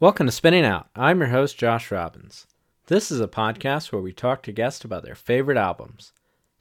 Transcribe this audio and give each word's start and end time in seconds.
Welcome 0.00 0.26
to 0.26 0.32
Spinning 0.32 0.64
Out. 0.64 0.88
I'm 0.94 1.18
your 1.18 1.30
host, 1.30 1.58
Josh 1.58 1.90
Robbins. 1.90 2.46
This 2.86 3.10
is 3.10 3.20
a 3.20 3.26
podcast 3.26 3.90
where 3.90 4.00
we 4.00 4.12
talk 4.12 4.44
to 4.44 4.52
guests 4.52 4.84
about 4.84 5.02
their 5.02 5.16
favorite 5.16 5.58
albums. 5.58 6.12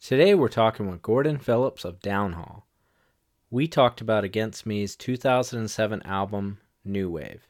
Today 0.01 0.33
we're 0.33 0.47
talking 0.47 0.89
with 0.89 1.03
Gordon 1.03 1.37
Phillips 1.37 1.85
of 1.85 1.99
Downhaul. 1.99 2.63
We 3.51 3.67
talked 3.67 4.01
about 4.01 4.23
Against 4.23 4.65
Me's 4.65 4.95
2007 4.95 6.01
album, 6.01 6.57
New 6.83 7.11
Wave. 7.11 7.45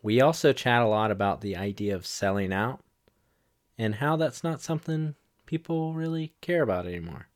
We 0.00 0.22
also 0.22 0.54
chat 0.54 0.80
a 0.80 0.86
lot 0.86 1.10
about 1.10 1.42
the 1.42 1.58
idea 1.58 1.94
of 1.94 2.06
selling 2.06 2.50
out 2.50 2.82
and 3.76 3.96
how 3.96 4.16
that's 4.16 4.42
not 4.42 4.62
something 4.62 5.14
people 5.44 5.92
really 5.92 6.32
care 6.40 6.62
about 6.62 6.86
anymore. 6.86 7.28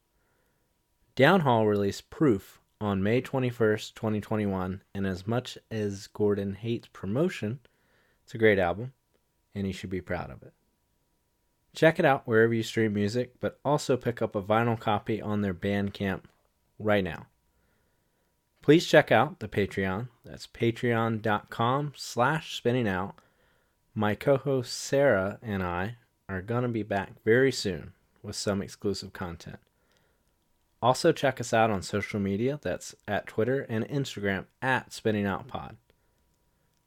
Downhaul 1.14 1.68
released 1.68 2.08
Proof 2.08 2.59
on 2.80 3.02
May 3.02 3.20
21st, 3.20 3.94
2021, 3.94 4.82
and 4.94 5.06
as 5.06 5.26
much 5.26 5.58
as 5.70 6.06
Gordon 6.06 6.54
hates 6.54 6.88
promotion, 6.92 7.60
it's 8.24 8.34
a 8.34 8.38
great 8.38 8.58
album, 8.58 8.92
and 9.54 9.66
he 9.66 9.72
should 9.72 9.90
be 9.90 10.00
proud 10.00 10.30
of 10.30 10.42
it. 10.42 10.52
Check 11.74 11.98
it 11.98 12.04
out 12.04 12.26
wherever 12.26 12.54
you 12.54 12.62
stream 12.62 12.94
music, 12.94 13.34
but 13.40 13.58
also 13.64 13.96
pick 13.96 14.20
up 14.22 14.34
a 14.34 14.42
vinyl 14.42 14.78
copy 14.78 15.20
on 15.20 15.40
their 15.40 15.54
Bandcamp 15.54 16.22
right 16.78 17.04
now. 17.04 17.26
Please 18.62 18.86
check 18.86 19.12
out 19.12 19.38
the 19.40 19.48
Patreon. 19.48 20.08
That's 20.24 20.46
patreon.com 20.46 21.92
slash 21.96 22.56
spinning 22.56 22.88
out. 22.88 23.14
My 23.94 24.14
co-host 24.14 24.72
Sarah 24.72 25.38
and 25.42 25.62
I 25.62 25.96
are 26.28 26.42
going 26.42 26.62
to 26.62 26.68
be 26.68 26.82
back 26.82 27.22
very 27.24 27.52
soon 27.52 27.92
with 28.22 28.36
some 28.36 28.62
exclusive 28.62 29.12
content. 29.12 29.58
Also, 30.82 31.12
check 31.12 31.40
us 31.40 31.52
out 31.52 31.70
on 31.70 31.82
social 31.82 32.18
media. 32.18 32.58
That's 32.62 32.94
at 33.06 33.26
Twitter 33.26 33.66
and 33.68 33.86
Instagram 33.88 34.46
at 34.62 34.94
Spinning 34.94 35.26
Out 35.26 35.46
Pod. 35.46 35.76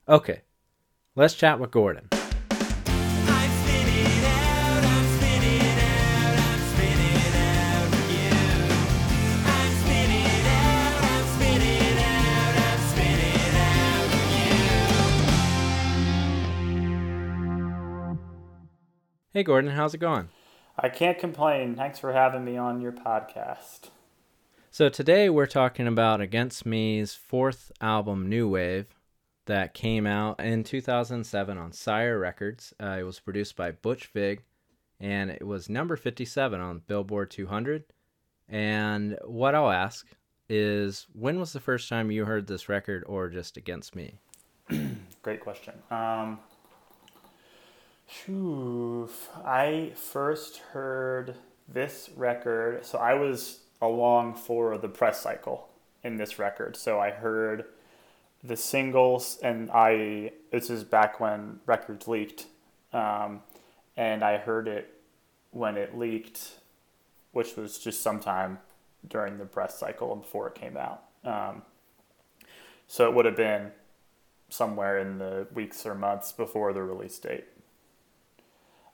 Okay, 0.10 0.42
let's 1.16 1.36
chat 1.36 1.60
with 1.60 1.70
Gordon. 1.70 2.10
Hey 19.36 19.42
Gordon, 19.42 19.72
how's 19.72 19.96
it 19.96 20.00
going? 20.00 20.30
I 20.78 20.90
can't 20.90 21.20
complain. 21.20 21.76
Thanks 21.76 22.00
for 22.00 22.14
having 22.14 22.44
me 22.44 22.58
on 22.58 22.82
your 22.82 22.92
podcast. 22.92 23.90
So 24.72 24.90
today 24.90 25.30
we're 25.30 25.46
talking 25.46 25.86
about 25.88 26.20
Against 26.20 26.66
Me's 26.66 27.14
fourth 27.14 27.72
album, 27.80 28.28
New 28.28 28.50
Wave, 28.50 28.88
that 29.46 29.76
came 29.76 30.08
out 30.08 30.40
in 30.40 30.64
2007 30.64 31.58
on 31.58 31.72
Sire 31.74 32.18
Records. 32.18 32.74
Uh, 32.82 32.98
it 33.00 33.04
was 33.04 33.20
produced 33.20 33.56
by 33.56 33.70
Butch 33.70 34.08
Vig, 34.08 34.42
and 35.00 35.30
it 35.30 35.46
was 35.46 35.70
number 35.70 35.96
57 35.96 36.60
on 36.60 36.82
Billboard 36.88 37.30
200. 37.30 37.84
And 38.50 39.18
what 39.26 39.54
I'll 39.54 39.70
ask 39.70 40.08
is, 40.50 41.06
when 41.14 41.40
was 41.40 41.54
the 41.54 41.60
first 41.60 41.88
time 41.88 42.10
you 42.10 42.26
heard 42.26 42.48
this 42.48 42.68
record, 42.68 43.04
or 43.06 43.30
just 43.30 43.58
Against 43.58 43.96
Me? 43.96 44.16
Great 45.22 45.40
question. 45.40 45.76
Um. 45.92 46.40
I 49.44 49.92
first 49.96 50.58
heard 50.58 51.36
this 51.68 52.12
record, 52.16 52.86
so 52.86 53.00
I 53.00 53.16
was 53.16 53.62
along 53.82 54.36
for 54.36 54.78
the 54.78 54.88
press 54.88 55.20
cycle 55.20 55.70
in 56.04 56.18
this 56.18 56.38
record. 56.38 56.78
So 56.78 57.00
I 57.00 57.10
heard 57.10 57.66
the 58.44 58.56
singles, 58.56 59.40
and 59.42 59.72
I 59.72 60.32
this 60.52 60.70
is 60.70 60.84
back 60.84 61.20
when 61.20 61.60
records 61.66 62.08
leaked, 62.08 62.46
um, 62.94 63.42
and 63.98 64.24
I 64.24 64.38
heard 64.38 64.68
it 64.68 64.94
when 65.50 65.76
it 65.76 65.98
leaked, 65.98 66.60
which 67.32 67.56
was 67.56 67.80
just 67.80 68.02
sometime 68.02 68.60
during 69.08 69.40
the 69.40 69.46
press 69.46 69.80
cycle 69.80 70.14
and 70.14 70.22
before 70.22 70.48
it 70.48 70.56
came 70.56 70.78
out. 70.78 71.04
Um, 71.26 71.64
so 72.88 73.10
it 73.10 73.16
would 73.16 73.26
have 73.26 73.36
been 73.36 73.72
somewhere 74.50 75.00
in 75.00 75.18
the 75.18 75.48
weeks 75.52 75.84
or 75.86 75.96
months 75.96 76.32
before 76.32 76.74
the 76.74 76.84
release 76.84 77.18
date. 77.18 77.46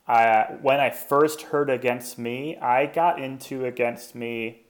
When 0.09 0.79
I 0.79 0.89
first 0.89 1.43
heard 1.43 1.69
Against 1.69 2.17
Me, 2.17 2.57
I 2.57 2.87
got 2.87 3.21
into 3.21 3.63
Against 3.65 4.15
Me 4.15 4.63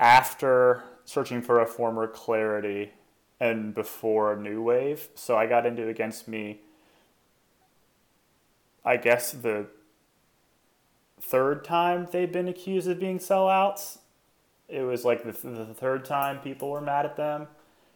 after 0.00 0.82
searching 1.04 1.40
for 1.40 1.60
a 1.60 1.66
former 1.66 2.08
clarity 2.08 2.90
and 3.38 3.72
before 3.72 4.32
a 4.32 4.40
New 4.40 4.60
Wave. 4.60 5.10
So 5.14 5.36
I 5.36 5.46
got 5.46 5.64
into 5.64 5.86
Against 5.86 6.26
Me, 6.26 6.60
I 8.84 8.96
guess, 8.96 9.30
the 9.30 9.66
third 11.20 11.62
time 11.62 12.08
they've 12.10 12.32
been 12.32 12.48
accused 12.48 12.88
of 12.88 12.98
being 12.98 13.20
sellouts. 13.20 13.98
It 14.68 14.82
was 14.82 15.04
like 15.04 15.22
the, 15.22 15.32
the 15.48 15.66
third 15.72 16.04
time 16.04 16.40
people 16.40 16.68
were 16.68 16.80
mad 16.80 17.06
at 17.06 17.16
them. 17.16 17.46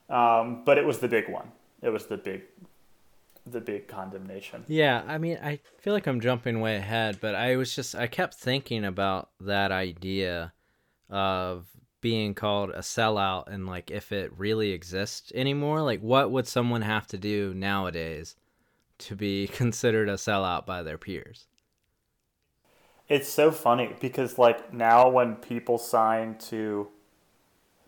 Um, 0.08 0.62
but 0.64 0.78
it 0.78 0.86
was 0.86 1.00
the 1.00 1.08
big 1.08 1.28
one. 1.28 1.50
It 1.82 1.88
was 1.88 2.06
the 2.06 2.16
big 2.16 2.42
the 3.46 3.60
big 3.60 3.88
condemnation. 3.88 4.64
Yeah, 4.66 5.02
I 5.06 5.18
mean, 5.18 5.38
I 5.42 5.60
feel 5.78 5.92
like 5.92 6.06
I'm 6.06 6.20
jumping 6.20 6.60
way 6.60 6.76
ahead, 6.76 7.18
but 7.20 7.34
I 7.34 7.56
was 7.56 7.74
just 7.74 7.94
I 7.94 8.06
kept 8.06 8.34
thinking 8.34 8.84
about 8.84 9.30
that 9.40 9.70
idea 9.72 10.52
of 11.08 11.66
being 12.00 12.34
called 12.34 12.70
a 12.70 12.80
sellout 12.80 13.48
and 13.48 13.66
like 13.66 13.90
if 13.90 14.12
it 14.12 14.30
really 14.36 14.72
exists 14.72 15.32
anymore, 15.34 15.82
like 15.82 16.00
what 16.00 16.30
would 16.30 16.46
someone 16.46 16.82
have 16.82 17.06
to 17.08 17.18
do 17.18 17.54
nowadays 17.54 18.36
to 18.98 19.16
be 19.16 19.46
considered 19.52 20.08
a 20.08 20.14
sellout 20.14 20.66
by 20.66 20.82
their 20.82 20.98
peers? 20.98 21.46
It's 23.08 23.28
so 23.28 23.52
funny 23.52 23.94
because 24.00 24.36
like 24.38 24.72
now 24.72 25.08
when 25.08 25.36
people 25.36 25.78
sign 25.78 26.36
to 26.50 26.88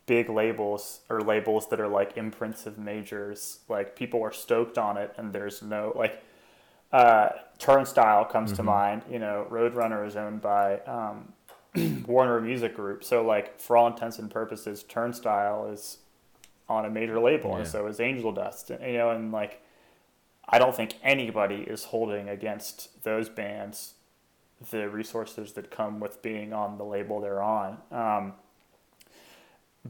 big 0.08 0.28
labels 0.30 1.00
or 1.08 1.20
labels 1.20 1.68
that 1.68 1.78
are 1.78 1.86
like 1.86 2.16
imprints 2.16 2.66
of 2.66 2.78
majors, 2.78 3.60
like 3.68 3.94
people 3.94 4.20
are 4.22 4.32
stoked 4.32 4.78
on 4.78 4.96
it, 4.96 5.14
and 5.16 5.32
there's 5.32 5.62
no 5.62 5.92
like 5.94 6.24
uh, 6.92 7.28
Turnstile 7.58 8.24
comes 8.24 8.50
mm-hmm. 8.50 8.56
to 8.56 8.62
mind. 8.64 9.02
You 9.08 9.20
know, 9.20 9.46
Roadrunner 9.48 10.04
is 10.04 10.16
owned 10.16 10.40
by 10.40 10.80
um, 10.80 11.32
Warner 12.08 12.40
Music 12.40 12.74
Group, 12.74 13.04
so 13.04 13.22
like 13.22 13.60
for 13.60 13.76
all 13.76 13.86
intents 13.86 14.18
and 14.18 14.28
purposes, 14.30 14.82
Turnstile 14.82 15.70
is 15.70 15.98
on 16.68 16.86
a 16.86 16.90
major 16.90 17.20
label, 17.20 17.50
yeah. 17.50 17.58
and 17.58 17.68
so 17.68 17.86
is 17.86 18.00
Angel 18.00 18.32
Dust. 18.32 18.70
You 18.70 18.94
know, 18.94 19.10
and 19.10 19.30
like 19.30 19.62
I 20.48 20.58
don't 20.58 20.74
think 20.74 20.94
anybody 21.02 21.66
is 21.68 21.84
holding 21.84 22.28
against 22.30 23.04
those 23.04 23.28
bands 23.28 23.94
the 24.70 24.88
resources 24.88 25.52
that 25.52 25.70
come 25.70 26.00
with 26.00 26.20
being 26.20 26.52
on 26.52 26.78
the 26.78 26.84
label 26.84 27.20
they're 27.20 27.42
on. 27.42 27.78
Um, 27.92 28.32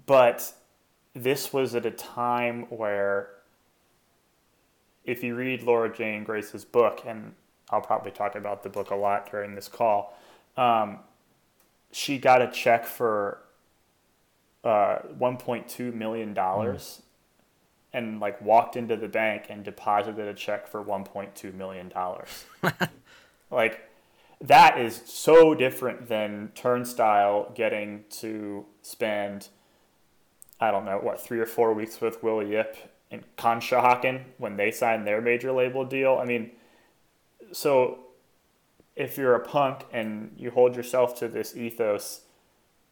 but 0.06 0.52
this 1.14 1.52
was 1.52 1.74
at 1.74 1.86
a 1.86 1.90
time 1.90 2.66
where, 2.68 3.30
if 5.04 5.22
you 5.22 5.34
read 5.34 5.62
Laura 5.62 5.92
Jane 5.92 6.24
Grace's 6.24 6.64
book, 6.64 7.02
and 7.06 7.34
I'll 7.70 7.80
probably 7.80 8.10
talk 8.10 8.34
about 8.34 8.62
the 8.62 8.68
book 8.68 8.90
a 8.90 8.94
lot 8.94 9.30
during 9.30 9.54
this 9.54 9.68
call, 9.68 10.16
um, 10.56 11.00
she 11.90 12.18
got 12.18 12.42
a 12.42 12.50
check 12.50 12.84
for 12.84 13.38
uh, 14.64 14.98
$1.2 15.18 15.94
million 15.94 16.34
mm. 16.34 17.00
and 17.92 18.20
like 18.20 18.40
walked 18.42 18.76
into 18.76 18.96
the 18.96 19.08
bank 19.08 19.46
and 19.48 19.64
deposited 19.64 20.26
a 20.26 20.34
check 20.34 20.66
for 20.66 20.84
$1.2 20.84 21.54
million. 21.54 21.92
like, 23.50 23.88
that 24.40 24.78
is 24.78 25.02
so 25.04 25.54
different 25.54 26.08
than 26.08 26.52
Turnstile 26.54 27.50
getting 27.54 28.04
to 28.10 28.66
spend 28.82 29.48
I 30.60 30.70
don't 30.70 30.84
know, 30.84 30.98
what, 30.98 31.20
three 31.20 31.38
or 31.38 31.46
four 31.46 31.72
weeks 31.72 32.00
with 32.00 32.22
Will 32.22 32.42
Yip 32.42 32.76
and 33.10 33.24
Conshohocken 33.36 34.24
when 34.38 34.56
they 34.56 34.70
signed 34.70 35.06
their 35.06 35.20
major 35.20 35.52
label 35.52 35.84
deal. 35.84 36.18
I 36.20 36.24
mean, 36.24 36.50
so 37.52 38.00
if 38.96 39.16
you're 39.16 39.34
a 39.34 39.40
punk 39.40 39.84
and 39.92 40.32
you 40.36 40.50
hold 40.50 40.76
yourself 40.76 41.18
to 41.20 41.28
this 41.28 41.56
ethos, 41.56 42.22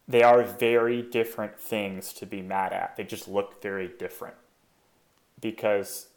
they 0.09 0.23
are 0.23 0.43
very 0.45 1.03
different 1.03 1.59
things 1.59 2.13
to 2.15 2.27
be 2.27 2.41
mad 2.41 2.73
at. 2.73 2.97
They 2.97 3.05
just 3.05 3.27
look 3.27 3.61
very 3.61 3.91
different 3.99 4.37
because 5.41 6.09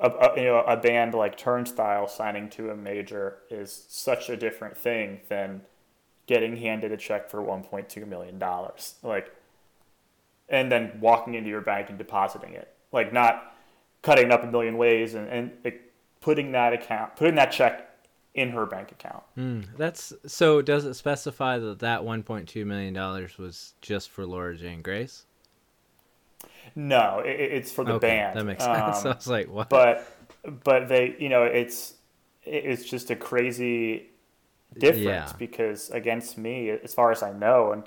a, 0.00 0.10
a, 0.10 0.36
you 0.36 0.44
know 0.44 0.60
a 0.66 0.76
band 0.76 1.14
like 1.14 1.38
Turnstile 1.38 2.08
signing 2.08 2.50
to 2.50 2.70
a 2.70 2.76
major 2.76 3.38
is 3.50 3.86
such 3.88 4.28
a 4.28 4.36
different 4.36 4.76
thing 4.76 5.20
than 5.28 5.62
getting 6.26 6.56
handed 6.56 6.90
a 6.90 6.96
check 6.96 7.30
for 7.30 7.40
1.2 7.40 8.06
million 8.06 8.38
dollars. 8.38 8.96
Like 9.02 9.32
and 10.48 10.70
then 10.70 10.98
walking 11.00 11.34
into 11.34 11.48
your 11.48 11.60
bank 11.60 11.88
and 11.88 11.98
depositing 11.98 12.52
it. 12.54 12.74
Like 12.92 13.12
not 13.12 13.54
cutting 14.02 14.30
up 14.30 14.44
a 14.44 14.46
million 14.46 14.76
ways 14.78 15.14
and, 15.14 15.28
and 15.28 15.50
like, 15.64 15.92
putting 16.20 16.52
that 16.52 16.72
account, 16.72 17.16
putting 17.16 17.34
that 17.36 17.52
check 17.52 17.90
in 18.34 18.50
her 18.50 18.66
bank 18.66 18.92
account. 18.92 19.22
Mm, 19.36 19.64
that's 19.76 20.12
so. 20.26 20.60
Does 20.62 20.84
it 20.84 20.94
specify 20.94 21.58
that 21.58 21.78
that 21.80 22.02
1.2 22.02 22.66
million 22.66 22.94
dollars 22.94 23.38
was 23.38 23.74
just 23.80 24.10
for 24.10 24.26
Laura 24.26 24.56
Jane 24.56 24.82
Grace? 24.82 25.24
No, 26.74 27.22
it, 27.24 27.40
it's 27.40 27.72
for 27.72 27.84
the 27.84 27.94
okay, 27.94 28.08
band. 28.08 28.38
That 28.38 28.44
makes 28.44 28.64
sense. 28.64 28.98
Um, 29.04 29.12
I 29.12 29.14
was 29.14 29.26
like, 29.26 29.50
what? 29.50 29.68
but 29.70 30.06
but 30.64 30.88
they 30.88 31.16
you 31.18 31.28
know 31.28 31.44
it's 31.44 31.94
it's 32.42 32.84
just 32.84 33.10
a 33.10 33.16
crazy 33.16 34.10
difference 34.78 35.04
Yeah. 35.04 35.32
because 35.38 35.90
against 35.90 36.38
me 36.38 36.70
as 36.70 36.92
far 36.94 37.10
as 37.10 37.22
i 37.22 37.32
know 37.32 37.72
and 37.72 37.84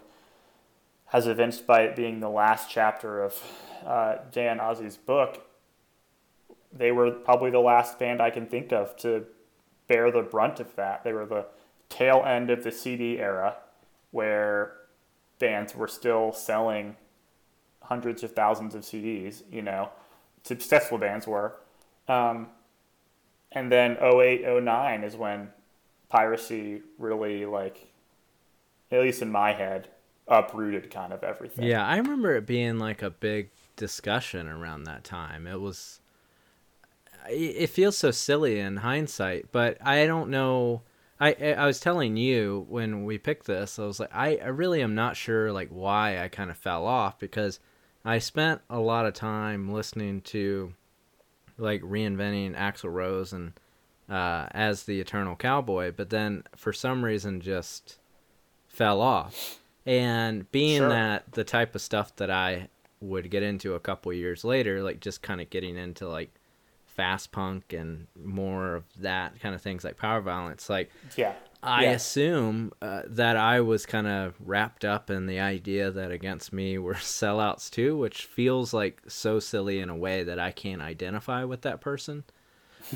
as 1.12 1.28
evinced 1.28 1.66
by 1.66 1.82
it 1.82 1.96
being 1.96 2.20
the 2.20 2.30
last 2.30 2.70
chapter 2.70 3.24
of 3.24 3.42
uh, 3.86 4.18
dan 4.32 4.60
Ozzi's 4.60 4.98
book 4.98 5.46
they 6.72 6.92
were 6.92 7.10
probably 7.12 7.50
the 7.50 7.60
last 7.60 7.98
band 7.98 8.22
i 8.22 8.30
can 8.30 8.46
think 8.46 8.72
of 8.72 8.96
to 8.98 9.26
bear 9.90 10.12
the 10.12 10.22
brunt 10.22 10.62
of 10.62 10.76
that. 10.76 11.04
They 11.04 11.12
were 11.12 11.26
the 11.26 11.48
tail 11.90 12.24
end 12.26 12.50
of 12.52 12.64
the 12.64 12.72
cd 12.72 13.20
era 13.20 13.58
where 14.12 14.74
bands 15.40 15.76
were 15.76 15.88
still 15.88 16.32
selling 16.32 16.96
hundreds 17.82 18.22
of 18.22 18.34
thousands 18.34 18.76
of 18.76 18.84
cds 18.84 19.42
you 19.52 19.64
know 19.64 19.90
successful 20.44 20.98
bands 20.98 21.28
were. 21.28 21.56
Um, 22.08 22.48
and 23.52 23.72
then 23.72 23.98
08, 24.02 24.64
09 24.64 25.04
is 25.04 25.16
when 25.16 25.50
piracy 26.08 26.82
really, 26.98 27.46
like, 27.46 27.88
at 28.92 29.02
least 29.02 29.22
in 29.22 29.32
my 29.32 29.54
head, 29.54 29.88
uprooted 30.30 30.92
kind 30.92 31.12
of 31.12 31.24
everything. 31.24 31.66
Yeah, 31.66 31.86
I 31.86 31.98
remember 31.98 32.36
it 32.36 32.46
being 32.46 32.80
like 32.80 33.02
a 33.02 33.10
big 33.10 33.50
discussion 33.76 34.48
around 34.48 34.84
that 34.84 35.04
time. 35.04 35.48
It 35.48 35.60
was 35.60 36.00
it 37.28 37.68
feels 37.68 37.98
so 37.98 38.12
silly 38.12 38.60
in 38.60 38.78
hindsight, 38.78 39.52
but 39.52 39.78
I 39.86 40.06
don't 40.06 40.30
know 40.30 40.82
I 41.20 41.36
I 41.42 41.54
I 41.54 41.66
was 41.66 41.80
telling 41.80 42.18
you 42.18 42.66
when 42.70 43.06
we 43.06 43.18
picked 43.18 43.46
this, 43.46 43.80
I 43.80 43.86
was 43.86 44.00
like 44.00 44.14
I, 44.14 44.38
I 44.38 44.48
really 44.48 44.82
am 44.82 44.96
not 44.96 45.18
sure 45.18 45.52
like 45.52 45.70
why 45.70 46.24
I 46.24 46.28
kind 46.28 46.50
of 46.50 46.58
fell 46.58 46.86
off 46.86 47.20
because 47.20 47.60
I 48.06 48.20
spent 48.20 48.62
a 48.70 48.80
lot 48.80 49.06
of 49.06 49.14
time 49.14 49.74
listening 49.74 50.22
to 50.22 50.74
like 51.58 51.82
reinventing 51.82 52.56
Axl 52.56 52.92
Rose 52.92 53.34
and 53.34 53.54
uh, 54.10 54.48
as 54.52 54.84
the 54.84 55.00
Eternal 55.00 55.36
Cowboy, 55.36 55.92
but 55.96 56.10
then 56.10 56.44
for 56.56 56.74
some 56.74 57.06
reason 57.06 57.42
just 57.42 58.00
fell 58.68 59.02
off. 59.02 59.59
And 59.90 60.50
being 60.52 60.78
Sure. 60.78 60.90
that 60.90 61.32
the 61.32 61.44
type 61.44 61.74
of 61.74 61.82
stuff 61.82 62.16
that 62.18 62.30
I 62.30 62.68
would 63.02 63.32
get 63.32 63.42
into 63.42 63.74
a 63.74 63.80
couple 63.80 64.14
years 64.14 64.44
later, 64.44 64.84
like 64.84 65.00
just 65.00 65.24
kind 65.24 65.42
of 65.42 65.50
getting 65.50 65.78
into 65.78 66.08
like 66.08 66.32
fast 66.86 67.32
punk 67.32 67.74
and 67.74 68.06
more 68.16 68.76
of 68.76 68.84
that 69.00 69.40
kind 69.40 69.56
of 69.56 69.62
things 69.64 69.84
like 69.84 69.98
power 69.98 70.22
violence, 70.22 70.70
like 70.70 70.92
Yeah. 71.16 71.34
I 71.64 71.86
Yeah. 71.86 71.92
assume 71.94 72.72
uh, 72.84 73.02
that 73.08 73.36
I 73.36 73.62
was 73.62 73.88
kind 73.88 74.06
of 74.06 74.36
wrapped 74.40 74.86
up 74.86 75.10
in 75.10 75.26
the 75.26 75.40
idea 75.40 75.90
that 75.92 76.12
Against 76.12 76.54
Me 76.54 76.78
were 76.78 76.94
sellouts 77.18 77.72
too, 77.72 77.98
which 77.98 78.26
feels 78.26 78.74
like 78.76 79.02
so 79.08 79.40
silly 79.40 79.80
in 79.80 79.90
a 79.90 79.96
way 79.96 80.24
that 80.24 80.38
I 80.38 80.52
can't 80.52 80.82
identify 80.84 81.44
with 81.46 81.62
that 81.64 81.82
person. 81.82 82.26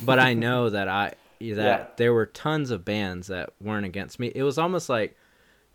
But 0.04 0.20
I 0.20 0.34
know 0.46 0.70
that 0.70 0.88
I 0.88 1.14
that 1.40 1.56
Yeah. 1.56 1.86
there 1.98 2.14
were 2.14 2.28
tons 2.28 2.70
of 2.70 2.86
bands 2.86 3.28
that 3.28 3.50
weren't 3.60 3.86
Against 3.88 4.20
Me. 4.20 4.32
It 4.36 4.44
was 4.44 4.60
almost 4.60 4.90
like 4.90 5.18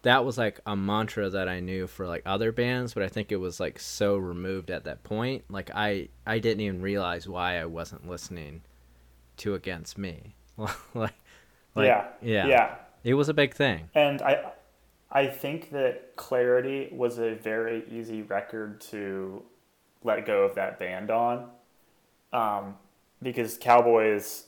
that 0.09 0.25
was 0.25 0.39
like 0.39 0.59
a 0.65 0.75
mantra 0.75 1.29
that 1.29 1.49
I 1.49 1.61
knew 1.61 1.87
for 1.87 2.07
like 2.07 2.23
other 2.25 2.51
bands, 2.51 2.95
but 2.95 3.03
I 3.03 3.09
think 3.09 3.31
it 3.31 3.37
was 3.37 3.61
like 3.61 3.79
so 3.79 4.17
removed 4.17 4.71
at 4.71 4.85
that 4.85 5.05
point. 5.05 5.45
Like 5.51 5.71
I 5.75 6.09
I 6.27 6.39
didn't 6.39 6.63
even 6.63 6.81
realize 6.81 7.29
why 7.29 7.61
I 7.61 7.67
wasn't 7.67 8.09
listening 8.09 8.63
to 9.39 9.55
Against 9.55 9.99
Me. 9.99 10.35
like 10.57 10.73
like 10.95 11.13
yeah. 11.77 12.07
yeah. 12.23 12.47
Yeah. 12.47 12.75
It 13.05 13.15
was 13.15 13.29
a 13.29 13.35
big 13.35 13.55
thing. 13.55 13.91
And 13.95 14.23
I, 14.23 14.53
I 15.13 15.27
think 15.27 15.71
that 15.71 16.17
Clarity 16.17 16.89
was 16.91 17.19
a 17.19 17.35
very 17.35 17.85
easy 17.91 18.23
record 18.23 18.81
to 18.93 19.43
let 20.03 20.25
go 20.27 20.43
of 20.43 20.55
that 20.55 20.79
band 20.79 21.11
on, 21.11 21.51
um, 22.33 22.77
because 23.23 23.59
Cowboys 23.59 24.47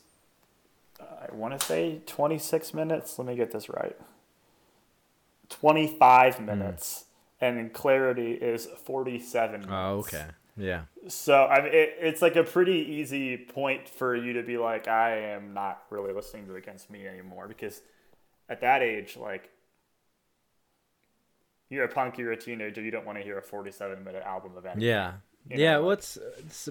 I 0.98 1.34
want 1.34 1.58
to 1.58 1.66
say 1.66 2.00
twenty 2.06 2.38
six 2.38 2.72
minutes. 2.72 3.18
Let 3.18 3.28
me 3.28 3.36
get 3.36 3.52
this 3.52 3.68
right. 3.68 3.96
Twenty 5.50 5.87
five 5.87 6.37
hmm. 6.37 6.47
minutes, 6.47 7.05
and 7.41 7.73
Clarity 7.73 8.32
is 8.32 8.67
forty 8.85 9.20
seven. 9.20 9.64
Oh, 9.64 9.97
minutes. 9.97 10.14
Oh, 10.14 10.19
okay. 10.19 10.26
Yeah. 10.56 10.82
So 11.08 11.47
I 11.47 11.62
mean, 11.62 11.73
it, 11.73 11.97
it's 12.00 12.23
like 12.23 12.37
a 12.37 12.44
pretty 12.44 12.97
easy 12.97 13.37
point 13.37 13.88
for 13.88 14.14
you 14.14 14.35
to 14.35 14.43
be 14.43 14.58
like, 14.58 14.88
I 14.88 15.17
am 15.32 15.55
not 15.55 15.82
really 15.91 16.12
listening 16.12 16.47
to 16.47 16.56
Against 16.56 16.91
Me 16.91 17.06
anymore 17.06 17.49
because 17.49 17.81
at 18.49 18.61
that 18.61 18.82
age, 18.82 19.17
like, 19.17 19.50
you're 21.70 21.85
a 21.85 21.88
punk, 21.88 22.19
you're 22.19 22.32
a 22.32 22.37
teenager, 22.37 22.82
you 22.82 22.91
don't 22.91 23.06
want 23.06 23.19
to 23.19 23.25
hear 23.25 23.38
a 23.38 23.43
47 23.43 24.02
minute 24.05 24.23
album 24.25 24.56
of 24.56 24.67
anything. 24.67 24.82
Yeah. 24.82 25.14
You 25.49 25.58
yeah, 25.58 25.76
like- 25.76 25.87
what's 25.87 26.19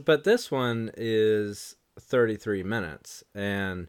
but 0.06 0.24
this 0.24 0.52
one 0.52 0.92
is 0.96 1.76
33 2.00 2.64
minutes 2.64 3.24
and 3.34 3.88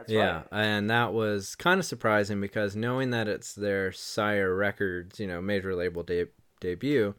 That's 0.00 0.12
yeah, 0.12 0.34
right. 0.36 0.46
and 0.52 0.90
that 0.90 1.12
was 1.12 1.54
kind 1.56 1.78
of 1.80 1.86
surprising 1.86 2.40
because 2.40 2.74
knowing 2.76 3.10
that 3.10 3.28
it's 3.28 3.54
their 3.54 3.92
Sire 3.92 4.54
Records, 4.54 5.18
you 5.20 5.26
know, 5.26 5.40
major 5.40 5.74
label 5.74 6.02
de- 6.02 6.26
debut, 6.60 7.14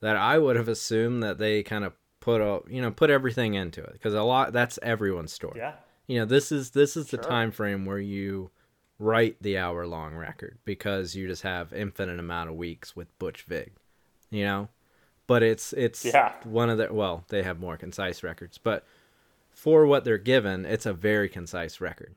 that 0.00 0.16
I 0.16 0.38
would 0.38 0.56
have 0.56 0.68
assumed 0.68 1.22
that 1.22 1.38
they 1.38 1.62
kind 1.62 1.84
of 1.84 1.92
put 2.20 2.40
a, 2.40 2.60
you 2.68 2.80
know, 2.82 2.90
put 2.90 3.10
everything 3.10 3.54
into 3.54 3.82
it 3.82 3.92
because 3.94 4.14
a 4.14 4.22
lot 4.22 4.52
that's 4.52 4.78
everyone's 4.82 5.32
story. 5.32 5.58
Yeah. 5.60 5.74
you 6.06 6.18
know 6.18 6.24
this 6.26 6.50
is 6.52 6.70
this 6.70 6.96
is 6.96 7.06
the 7.08 7.16
Sure. 7.18 7.30
time 7.30 7.50
frame 7.50 7.84
where 7.84 7.98
you 7.98 8.50
write 8.98 9.36
the 9.42 9.58
hour 9.58 9.86
long 9.86 10.14
record 10.14 10.58
because 10.64 11.14
you 11.14 11.26
just 11.26 11.42
have 11.42 11.72
infinite 11.72 12.18
amount 12.20 12.48
of 12.48 12.56
weeks 12.56 12.94
with 12.94 13.08
butch 13.18 13.42
vig 13.42 13.72
you 14.30 14.44
know 14.44 14.68
but 15.26 15.42
it's 15.42 15.72
it's 15.72 16.04
Yeah. 16.04 16.32
one 16.44 16.70
of 16.70 16.78
the 16.78 16.92
well 16.92 17.24
they 17.28 17.42
have 17.42 17.58
more 17.58 17.76
concise 17.76 18.22
records 18.22 18.56
but 18.56 18.86
for 19.54 19.86
what 19.86 20.04
they're 20.04 20.18
given 20.18 20.66
it's 20.66 20.86
a 20.86 20.92
very 20.92 21.28
concise 21.28 21.80
record 21.80 22.14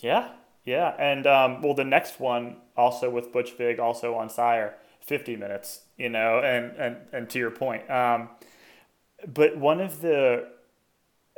Yeah. 0.00 0.30
Yeah. 0.64 0.94
And, 0.98 1.26
um, 1.26 1.62
well, 1.62 1.74
the 1.74 1.84
next 1.84 2.20
one, 2.20 2.56
also 2.76 3.08
with 3.08 3.32
Butch 3.32 3.56
Vig, 3.56 3.78
also 3.78 4.14
on 4.14 4.28
Sire, 4.28 4.74
50 5.00 5.36
minutes, 5.36 5.82
you 5.96 6.08
know, 6.08 6.40
and, 6.40 6.76
and, 6.76 6.96
and 7.12 7.30
to 7.30 7.38
your 7.38 7.52
point. 7.52 7.88
Um, 7.88 8.30
but 9.26 9.56
one 9.56 9.80
of 9.80 10.00
the 10.02 10.48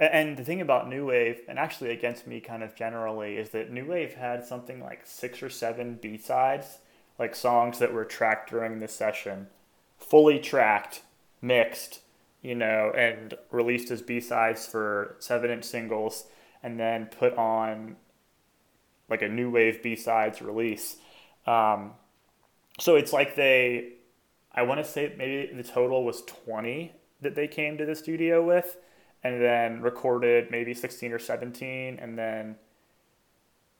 and 0.01 0.37
the 0.37 0.45
thing 0.45 0.61
about 0.61 0.89
new 0.89 1.07
wave 1.07 1.41
and 1.49 1.59
actually 1.59 1.91
against 1.91 2.27
me 2.27 2.41
kind 2.41 2.63
of 2.63 2.75
generally 2.75 3.37
is 3.37 3.51
that 3.51 3.71
new 3.71 3.85
wave 3.85 4.15
had 4.15 4.45
something 4.45 4.81
like 4.81 5.01
six 5.05 5.43
or 5.43 5.51
seven 5.51 5.99
b-sides 6.01 6.79
like 7.19 7.35
songs 7.35 7.81
that 7.81 7.93
were 7.93 8.05
tracked 8.05 8.51
during 8.51 8.79
the 8.79 8.87
session 8.87 9.49
fully 9.99 10.39
tracked 10.39 11.03
mixed 11.43 12.01
you 12.43 12.55
know 12.55 12.93
and 12.97 13.35
released 13.51 13.91
as 13.91 14.03
b-sides 14.03 14.67
for 14.67 15.17
seven 15.19 15.51
inch 15.51 15.65
singles 15.65 16.25
and 16.63 16.79
then 16.79 17.07
put 17.07 17.37
on 17.37 17.97
like 19.09 19.23
a 19.23 19.29
new 19.29 19.51
wave 19.51 19.83
b-sides 19.83 20.43
release. 20.43 20.97
Um, 21.47 21.93
so 22.79 22.97
it's 22.97 23.13
like 23.13 23.35
they 23.35 23.95
i 24.55 24.63
want 24.63 24.83
to 24.83 24.91
say 24.91 25.13
maybe 25.17 25.53
the 25.53 25.63
total 25.63 26.05
was 26.05 26.23
20 26.23 26.93
that 27.21 27.35
they 27.35 27.49
came 27.49 27.77
to 27.79 27.85
the 27.85 27.95
studio 27.95 28.45
with 28.45 28.77
and 29.25 29.43
then 29.43 29.81
recorded 29.83 30.51
maybe 30.51 30.75
16 30.75 31.13
or 31.13 31.19
17 31.19 31.99
and 32.01 32.19
then 32.19 32.57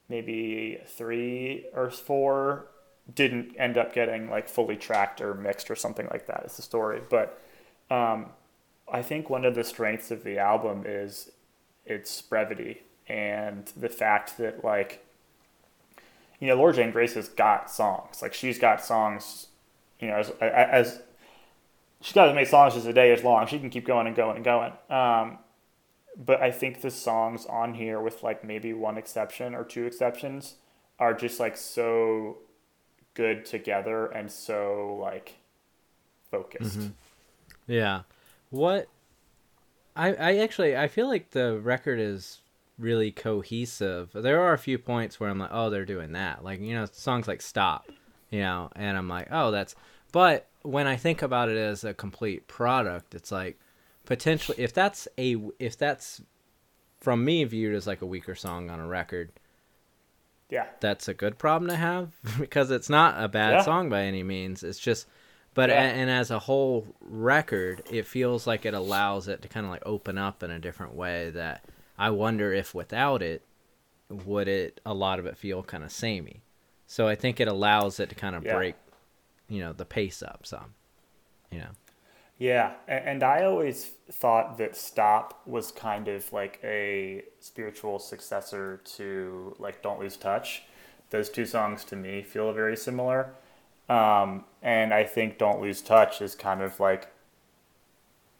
maybe 0.09 0.79
three 0.87 1.65
or 1.73 1.89
four 1.89 2.67
didn't 3.13 3.55
end 3.57 3.77
up 3.77 3.93
getting 3.93 4.29
like 4.29 4.49
fully 4.49 4.75
tracked 4.75 5.21
or 5.21 5.33
mixed 5.33 5.71
or 5.71 5.75
something 5.75 6.07
like 6.11 6.27
that 6.27 6.43
is 6.45 6.55
the 6.57 6.61
story. 6.61 7.01
But 7.09 7.41
um, 7.89 8.31
i 8.91 9.01
think 9.01 9.29
one 9.29 9.45
of 9.45 9.55
the 9.55 9.63
strengths 9.63 10.11
of 10.11 10.23
the 10.23 10.37
album 10.37 10.83
is 10.85 11.31
its 11.85 12.21
brevity 12.21 12.83
and 13.07 13.71
the 13.75 13.89
fact 13.89 14.37
that 14.37 14.63
like 14.63 15.05
you 16.39 16.47
know 16.47 16.55
laura 16.55 16.73
jane 16.73 16.91
grace 16.91 17.13
has 17.13 17.27
got 17.27 17.69
songs 17.69 18.21
like 18.21 18.33
she's 18.33 18.59
got 18.59 18.83
songs 18.83 19.47
you 19.99 20.07
know 20.07 20.15
as, 20.15 20.29
as 20.41 21.01
she's 22.01 22.13
got 22.13 22.29
as 22.29 22.33
many 22.33 22.45
songs 22.45 22.75
as 22.75 22.85
a 22.85 22.93
day 22.93 23.11
is 23.11 23.23
long. 23.23 23.47
She 23.47 23.59
can 23.59 23.69
keep 23.69 23.85
going 23.85 24.07
and 24.07 24.15
going 24.15 24.35
and 24.35 24.45
going. 24.45 24.73
Um, 24.89 25.39
but 26.17 26.41
I 26.41 26.51
think 26.51 26.81
the 26.81 26.91
songs 26.91 27.45
on 27.45 27.73
here, 27.73 27.99
with 27.99 28.23
like 28.23 28.43
maybe 28.43 28.73
one 28.73 28.97
exception 28.97 29.55
or 29.55 29.63
two 29.63 29.85
exceptions, 29.85 30.55
are 30.99 31.13
just 31.13 31.39
like 31.39 31.57
so 31.57 32.37
good 33.13 33.45
together 33.45 34.07
and 34.07 34.31
so 34.31 34.97
like 35.01 35.35
focused. 36.31 36.79
yeah 37.67 38.01
what 38.49 38.87
i 39.95 40.13
i 40.13 40.37
actually 40.37 40.75
i 40.75 40.87
feel 40.87 41.07
like 41.07 41.31
the 41.31 41.59
record 41.59 41.99
is 41.99 42.41
really 42.77 43.11
cohesive 43.11 44.09
there 44.13 44.41
are 44.41 44.53
a 44.53 44.57
few 44.57 44.77
points 44.77 45.19
where 45.19 45.29
i'm 45.29 45.39
like 45.39 45.49
oh 45.51 45.69
they're 45.69 45.85
doing 45.85 46.13
that 46.13 46.43
like 46.43 46.59
you 46.61 46.73
know 46.73 46.85
songs 46.91 47.27
like 47.27 47.41
stop 47.41 47.85
you 48.29 48.39
know 48.39 48.69
and 48.75 48.97
i'm 48.97 49.07
like 49.09 49.27
oh 49.31 49.51
that's 49.51 49.75
but 50.11 50.47
when 50.61 50.87
i 50.87 50.95
think 50.95 51.21
about 51.21 51.49
it 51.49 51.57
as 51.57 51.83
a 51.83 51.93
complete 51.93 52.47
product 52.47 53.13
it's 53.13 53.31
like 53.31 53.59
potentially 54.05 54.57
if 54.59 54.73
that's 54.73 55.07
a 55.17 55.35
if 55.59 55.77
that's 55.77 56.21
from 56.99 57.23
me 57.23 57.43
viewed 57.43 57.75
as 57.75 57.85
like 57.85 58.01
a 58.01 58.05
weaker 58.05 58.35
song 58.35 58.69
on 58.69 58.79
a 58.79 58.87
record 58.87 59.31
Yeah, 60.49 60.65
that's 60.79 61.07
a 61.07 61.13
good 61.13 61.37
problem 61.37 61.69
to 61.69 61.75
have 61.77 62.13
because 62.39 62.71
it's 62.71 62.89
not 62.89 63.21
a 63.23 63.27
bad 63.27 63.51
Yeah. 63.51 63.61
song 63.61 63.89
by 63.89 64.01
any 64.03 64.23
means. 64.23 64.63
It's 64.63 64.79
just 64.79 65.07
But 65.53 65.69
Yeah. 65.69 65.81
a- 65.83 65.93
and 65.93 66.09
as 66.09 66.31
a 66.31 66.39
whole 66.39 66.87
record, 67.01 67.81
it 67.89 68.05
feels 68.05 68.47
like 68.47 68.65
it 68.65 68.73
allows 68.73 69.27
it 69.27 69.41
to 69.41 69.47
kind 69.47 69.65
of 69.65 69.71
like 69.71 69.83
open 69.85 70.17
up 70.17 70.43
in 70.43 70.51
a 70.51 70.59
different 70.59 70.93
way. 70.93 71.29
That 71.29 71.65
I 71.97 72.09
wonder 72.11 72.53
if 72.53 72.73
without 72.73 73.21
it, 73.21 73.43
would 74.09 74.47
it 74.47 74.79
a 74.85 74.93
lot 74.93 75.19
of 75.19 75.25
it 75.25 75.37
feel 75.37 75.63
kind 75.63 75.83
of 75.83 75.91
samey. 75.91 76.41
So 76.87 77.07
I 77.07 77.15
think 77.15 77.39
it 77.39 77.47
allows 77.47 77.99
it 77.99 78.09
to 78.09 78.15
kind 78.15 78.35
of 78.35 78.43
Yeah. 78.45 78.55
break, 78.55 78.75
you 79.47 79.59
know, 79.59 79.73
the 79.73 79.85
pace 79.85 80.23
up 80.23 80.45
some. 80.45 80.73
You 81.51 81.59
know. 81.59 81.71
Yeah, 82.37 82.75
and 82.87 83.21
I 83.21 83.43
always 83.43 83.85
thought 84.11 84.57
that 84.59 84.77
Stop 84.77 85.45
was 85.45 85.71
kind 85.73 86.07
of 86.07 86.31
like 86.31 86.59
a 86.63 87.25
spiritual 87.41 87.99
successor 87.99 88.77
to 88.95 89.55
like 89.59 89.81
Don't 89.81 89.99
Lose 89.99 90.15
Touch. 90.15 90.63
Those 91.09 91.29
two 91.29 91.45
songs 91.45 91.83
to 91.85 91.95
me 91.97 92.23
feel 92.23 92.53
very 92.53 92.77
similar. 92.77 93.33
Um, 93.89 94.45
and 94.61 94.93
I 94.93 95.03
think 95.03 95.37
Don't 95.37 95.61
Lose 95.61 95.81
Touch 95.81 96.21
is 96.21 96.35
kind 96.35 96.61
of 96.61 96.79
like 96.79 97.11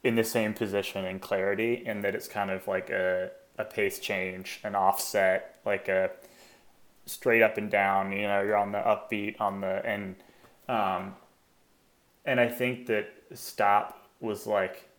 in 0.03 0.15
the 0.15 0.23
same 0.23 0.53
position 0.53 1.05
in 1.05 1.19
clarity 1.19 1.83
in 1.85 2.01
that 2.01 2.15
it's 2.15 2.27
kind 2.27 2.51
of 2.51 2.67
like 2.67 2.89
a, 2.89 3.31
a 3.57 3.65
pace 3.65 3.99
change, 3.99 4.59
an 4.63 4.75
offset, 4.75 5.59
like 5.65 5.87
a 5.87 6.11
straight 7.05 7.41
up 7.41 7.57
and 7.57 7.71
down, 7.71 8.11
you 8.11 8.23
know, 8.23 8.41
you're 8.41 8.55
on 8.55 8.71
the 8.71 8.77
upbeat 8.77 9.39
on 9.41 9.61
the 9.61 9.85
and 9.85 10.15
um, 10.67 11.15
and 12.25 12.39
I 12.39 12.47
think 12.47 12.85
that 12.87 13.09
Stop 13.33 14.07
was 14.19 14.45
like 14.45 14.89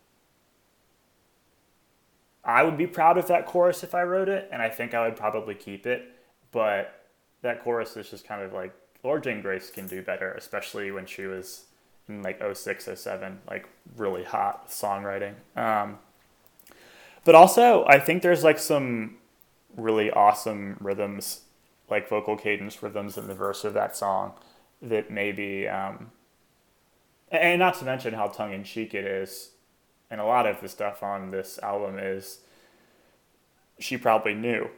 I 2.44 2.62
would 2.62 2.76
be 2.76 2.86
proud 2.86 3.18
of 3.18 3.28
that 3.28 3.46
chorus 3.46 3.84
if 3.84 3.94
I 3.94 4.02
wrote 4.02 4.28
it, 4.28 4.48
and 4.50 4.62
I 4.62 4.70
think 4.70 4.94
I 4.94 5.04
would 5.04 5.16
probably 5.16 5.54
keep 5.54 5.86
it. 5.86 6.10
But 6.52 7.06
that 7.42 7.62
chorus 7.62 7.96
is 7.96 8.10
just 8.10 8.26
kind 8.26 8.42
of 8.42 8.52
like 8.52 8.74
Laura 9.02 9.20
Jane 9.20 9.40
Grace 9.40 9.70
can 9.70 9.86
do 9.86 10.02
better, 10.02 10.32
especially 10.32 10.90
when 10.90 11.06
she 11.06 11.24
was 11.26 11.64
in 12.08 12.22
like 12.22 12.42
06, 12.54 12.88
07, 12.94 13.40
like 13.48 13.68
really 13.96 14.24
hot 14.24 14.68
songwriting. 14.68 15.34
Um, 15.56 15.98
but 17.24 17.34
also, 17.34 17.84
I 17.86 17.98
think 17.98 18.22
there's 18.22 18.44
like 18.44 18.58
some 18.58 19.16
really 19.76 20.10
awesome 20.10 20.76
rhythms, 20.80 21.42
like 21.88 22.08
vocal 22.08 22.36
cadence 22.36 22.82
rhythms 22.82 23.16
in 23.16 23.26
the 23.26 23.34
verse 23.34 23.64
of 23.64 23.74
that 23.74 23.96
song 23.96 24.32
that 24.82 25.10
maybe, 25.10 25.68
um, 25.68 26.10
and 27.30 27.60
not 27.60 27.78
to 27.78 27.84
mention 27.84 28.14
how 28.14 28.26
tongue 28.26 28.52
in 28.52 28.64
cheek 28.64 28.94
it 28.94 29.04
is. 29.04 29.50
And 30.10 30.20
a 30.20 30.24
lot 30.24 30.46
of 30.46 30.60
the 30.60 30.68
stuff 30.68 31.02
on 31.02 31.30
this 31.30 31.58
album 31.62 31.98
is 31.98 32.40
she 33.78 33.96
probably 33.96 34.34
knew 34.34 34.68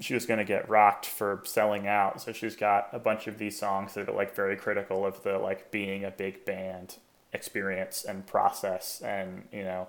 she 0.00 0.14
was 0.14 0.26
going 0.26 0.38
to 0.38 0.44
get 0.44 0.68
rocked 0.68 1.06
for 1.06 1.42
selling 1.44 1.86
out. 1.86 2.20
So 2.22 2.32
she's 2.32 2.56
got 2.56 2.88
a 2.92 2.98
bunch 2.98 3.26
of 3.26 3.38
these 3.38 3.58
songs 3.58 3.94
that 3.94 4.08
are 4.08 4.12
like 4.12 4.34
very 4.34 4.56
critical 4.56 5.04
of 5.06 5.22
the 5.22 5.38
like 5.38 5.70
being 5.70 6.04
a 6.04 6.10
big 6.10 6.44
band 6.44 6.96
experience 7.32 8.04
and 8.04 8.26
process. 8.26 9.02
And, 9.02 9.46
you 9.52 9.62
know, 9.62 9.88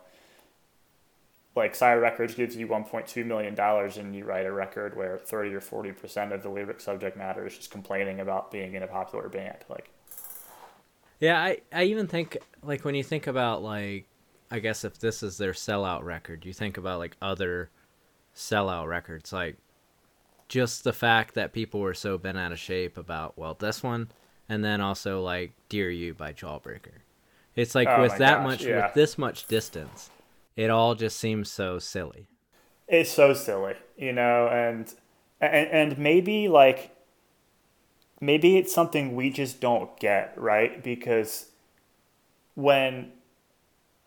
like 1.56 1.76
Sire 1.76 2.00
Records 2.00 2.36
gives 2.36 2.56
you 2.56 2.68
$1.2 2.68 3.26
million 3.26 3.58
and 3.60 4.16
you 4.16 4.26
write 4.26 4.46
a 4.46 4.52
record 4.52 4.96
where 4.96 5.18
30 5.18 5.54
or 5.56 5.62
40% 5.62 6.34
of 6.34 6.44
the 6.44 6.50
lyric 6.50 6.82
subject 6.82 7.18
matter 7.18 7.46
is 7.48 7.58
just 7.58 7.72
complaining 7.72 8.20
about 8.20 8.52
being 8.52 8.76
in 8.76 8.84
a 8.84 8.88
popular 8.88 9.30
band. 9.30 9.58
Like, 9.70 9.90
Yeah, 11.20 11.42
I, 11.42 11.60
I 11.74 11.84
even 11.84 12.08
think 12.08 12.38
like 12.64 12.84
when 12.84 12.96
you 12.96 13.04
think 13.04 13.28
about 13.28 13.64
like 13.64 14.08
I 14.54 14.60
guess 14.60 14.84
if 14.84 15.00
this 15.00 15.24
is 15.24 15.38
their 15.38 15.54
sellout 15.54 16.04
record, 16.04 16.46
you 16.46 16.52
think 16.52 16.78
about 16.78 17.00
like 17.00 17.16
other 17.22 17.70
sellout 18.36 18.88
records, 18.88 19.32
like 19.32 19.58
just 20.52 20.84
the 20.84 20.94
fact 20.94 21.34
that 21.36 21.54
people 21.54 21.80
were 21.80 21.96
so 21.96 22.20
bent 22.20 22.38
out 22.38 22.52
of 22.52 22.60
shape 22.60 22.98
about 22.98 23.38
well 23.40 23.56
this 23.56 23.82
one, 23.84 24.10
and 24.50 24.64
then 24.64 24.82
also 24.82 25.24
like 25.24 25.54
"Dear 25.70 25.90
You" 25.90 26.14
by 26.14 26.34
Jawbreaker. 26.34 27.00
It's 27.56 27.76
like 27.76 27.88
Oh 27.88 28.02
with 28.02 28.18
that 28.20 28.40
gosh, 28.40 28.44
much, 28.44 28.64
yeah. 28.66 28.86
with 28.88 28.96
this 28.96 29.18
much 29.18 29.48
distance, 29.48 30.12
it 30.58 30.70
all 30.70 30.96
just 30.96 31.18
seems 31.18 31.50
so 31.52 31.80
silly. 31.80 32.28
it's 32.88 33.12
so 33.12 33.34
silly, 33.34 33.76
you 33.98 34.14
know, 34.14 34.48
and 34.50 34.94
and 35.40 35.70
and 35.70 35.98
maybe 35.98 36.48
like 36.50 36.96
maybe 38.20 38.58
it's 38.58 38.74
something 38.74 39.16
we 39.16 39.30
just 39.30 39.62
don't 39.62 39.98
get, 40.00 40.34
right? 40.38 40.84
Because 40.84 41.48
when 42.56 43.14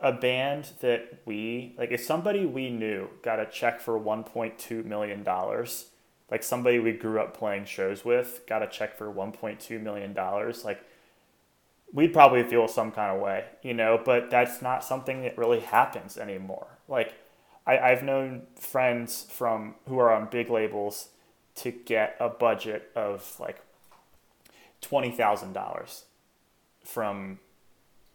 a 0.01 0.13
band 0.13 0.73
that 0.81 1.21
we 1.25 1.75
like 1.79 1.91
if 1.91 2.03
somebody 2.05 2.45
we 2.47 2.69
knew 2.71 3.09
got 3.23 3.41
a 3.41 3.47
check 3.47 3.81
for 3.81 3.99
1.2 3.99 4.85
million 4.85 5.23
dollars, 5.23 5.91
like 6.31 6.43
somebody 6.43 6.79
we 6.79 6.93
grew 6.93 7.21
up 7.21 7.37
playing 7.37 7.65
shows 7.67 8.05
with 8.05 8.43
got 8.47 8.63
a 8.63 8.67
check 8.67 8.97
for 8.97 9.13
1.2 9.13 9.81
million 9.81 10.13
dollars, 10.13 10.65
like 10.65 10.83
we'd 11.93 12.13
probably 12.13 12.43
feel 12.43 12.67
some 12.67 12.91
kind 12.91 13.15
of 13.15 13.23
way, 13.23 13.45
you 13.63 13.73
know, 13.73 14.01
but 14.05 14.31
that's 14.31 14.61
not 14.61 14.83
something 14.83 15.23
that 15.23 15.39
really 15.39 15.61
happens 15.61 16.19
anymore. 16.19 16.79
Like 16.89 17.15
I, 17.67 17.79
I've 17.79 18.03
known 18.03 18.43
friends 18.59 19.27
from 19.31 19.77
who 19.89 19.99
are 19.99 20.13
on 20.13 20.29
big 20.31 20.51
labels 20.51 21.09
to 21.57 21.71
get 21.71 22.17
a 22.19 22.29
budget 22.29 22.91
of 22.97 23.37
like 23.39 23.61
twenty 24.81 25.11
thousand 25.11 25.53
dollars 25.53 26.05
from, 26.83 27.39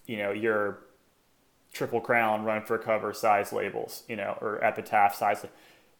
you 0.06 0.18
know, 0.18 0.32
your 0.32 0.80
Triple 1.72 2.01
Crown, 2.01 2.44
Run 2.44 2.63
for 2.63 2.78
Cover 2.78 3.13
size 3.13 3.54
labels, 3.54 4.04
you 4.08 4.16
know, 4.16 4.38
or 4.42 4.63
Epitaph 4.63 5.16
size. 5.16 5.46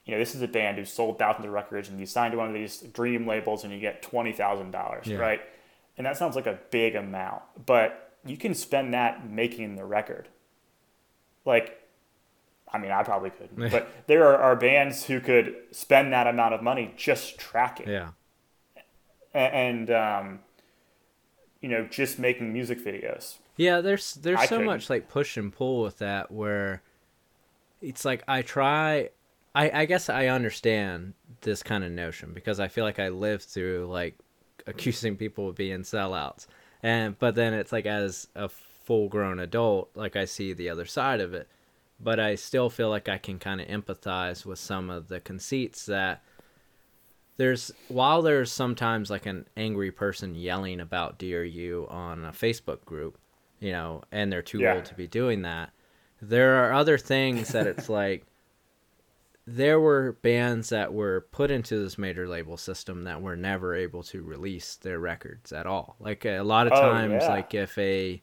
You 0.10 0.16
know, 0.16 0.22
this 0.22 0.34
is 0.34 0.42
a 0.42 0.48
band 0.48 0.80
who 0.80 0.86
sold 0.86 1.20
thousands 1.20 1.46
of 1.46 1.52
records, 1.52 1.88
and 1.88 2.00
you 2.00 2.08
sign 2.08 2.32
to 2.32 2.38
one 2.38 2.48
of 2.48 2.54
these 2.56 2.80
dream 2.80 3.28
labels, 3.28 3.64
and 3.64 3.72
you 3.72 3.80
get 3.80 4.02
twenty 4.02 4.32
thousand 4.34 4.72
dollars, 4.72 5.06
Yeah. 5.06 5.18
right? 5.18 5.40
And 5.98 6.06
that 6.08 6.18
sounds 6.18 6.36
like 6.36 6.48
a 6.48 6.58
big 6.72 6.96
amount, 6.96 7.44
but 7.68 8.16
you 8.26 8.36
can 8.36 8.56
spend 8.56 8.94
that 8.96 9.30
making 9.30 9.76
the 9.76 9.86
record. 9.86 10.28
Like, 11.46 11.80
I 12.74 12.80
mean, 12.80 12.90
I 12.90 13.04
probably 13.04 13.30
couldn't, 13.30 13.70
but 13.72 13.88
there 14.08 14.26
are, 14.26 14.38
are 14.38 14.56
bands 14.56 15.06
who 15.06 15.20
could 15.20 15.56
spend 15.72 16.12
that 16.14 16.26
amount 16.26 16.56
of 16.56 16.64
money 16.64 16.92
just 16.98 17.38
tracking 17.38 17.88
Yeah, 17.88 18.10
and, 19.34 19.92
um, 19.92 20.40
you 21.62 21.70
know, 21.70 21.86
just 21.86 22.18
making 22.18 22.52
music 22.52 22.84
videos. 22.84 23.38
yeah. 23.58 23.82
There's 23.82 24.16
there's 24.16 24.40
I 24.40 24.46
so 24.46 24.56
couldn't. 24.58 24.66
much 24.66 24.90
like 24.90 25.08
push 25.08 25.38
and 25.38 25.54
pull 25.54 25.84
with 25.84 26.00
that 26.00 26.32
where 26.32 26.82
it's 27.82 28.06
like 28.06 28.24
I 28.28 28.42
try. 28.42 29.10
I 29.56 29.82
I 29.82 29.86
guess 29.86 30.10
I 30.10 30.28
understand 30.28 31.14
this 31.42 31.64
kind 31.64 31.84
of 31.84 31.92
notion 31.92 32.32
because 32.34 32.60
I 32.60 32.68
feel 32.68 32.84
like 32.86 33.00
I 33.00 33.10
lived 33.10 33.44
through 33.44 33.88
like 33.90 34.16
accusing 34.68 35.16
people 35.18 35.50
of 35.50 35.56
being 35.56 35.82
sellouts, 35.82 36.48
and 36.84 37.18
but 37.20 37.36
then 37.36 37.54
it's 37.54 37.72
like 37.72 37.86
as 37.86 38.28
a 38.36 38.50
full 38.50 39.08
grown 39.10 39.40
adult, 39.40 39.90
like 39.96 40.16
I 40.16 40.26
see 40.26 40.54
the 40.54 40.70
other 40.70 40.86
side 40.86 41.20
of 41.22 41.34
it, 41.34 41.48
but 42.00 42.20
I 42.20 42.36
still 42.36 42.70
feel 42.70 42.90
like 42.90 43.08
I 43.10 43.18
can 43.18 43.40
kind 43.40 43.62
of 43.62 43.68
empathize 43.68 44.46
with 44.46 44.60
some 44.60 44.90
of 44.90 45.08
the 45.08 45.20
conceits 45.20 45.86
that 45.86 46.24
there's 47.38 47.72
while 47.88 48.22
there's 48.22 48.52
sometimes 48.52 49.10
like 49.10 49.26
an 49.26 49.48
angry 49.56 49.92
person 49.92 50.36
yelling 50.36 50.80
about 50.80 51.18
dear 51.18 51.44
you 51.44 51.88
on 51.90 52.26
a 52.26 52.32
Facebook 52.32 52.84
group, 52.86 53.18
you 53.60 53.72
know, 53.72 54.04
and 54.12 54.32
they're 54.32 54.42
too 54.42 54.62
Yeah. 54.62 54.76
old 54.76 54.86
to 54.86 54.96
be 54.96 55.08
doing 55.08 55.44
that. 55.44 55.72
There 56.22 56.56
are 56.66 56.74
other 56.74 56.98
things 56.98 57.50
that 57.50 57.66
it's 57.66 57.88
like 57.88 58.26
there 59.56 59.80
were 59.80 60.14
bands 60.22 60.70
that 60.70 60.94
were 60.94 61.28
put 61.32 61.52
into 61.52 61.82
this 61.82 61.98
major 61.98 62.28
label 62.28 62.58
system 62.58 63.04
that 63.06 63.22
were 63.22 63.36
never 63.36 63.76
able 63.76 64.04
to 64.04 64.24
release 64.24 64.76
their 64.76 65.00
records 65.00 65.52
at 65.52 65.66
all. 65.66 65.96
Like 66.00 66.26
a 66.26 66.42
lot 66.42 66.68
of 66.68 66.74
Oh, 66.74 66.76
times 66.76 67.12
yeah. 67.12 67.30
like 67.30 67.54
if 67.54 67.78
a 67.78 68.22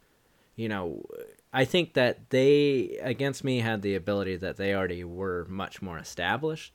you 0.57 0.69
know 0.69 1.05
I 1.53 1.65
think 1.65 1.95
that 1.95 2.31
they 2.31 2.99
against 3.03 3.45
me 3.45 3.61
had 3.61 3.83
the 3.83 3.95
ability 3.95 4.37
that 4.37 4.57
they 4.57 4.75
already 4.75 5.05
were 5.05 5.47
much 5.49 5.83
more 5.83 5.99
established, 5.99 6.75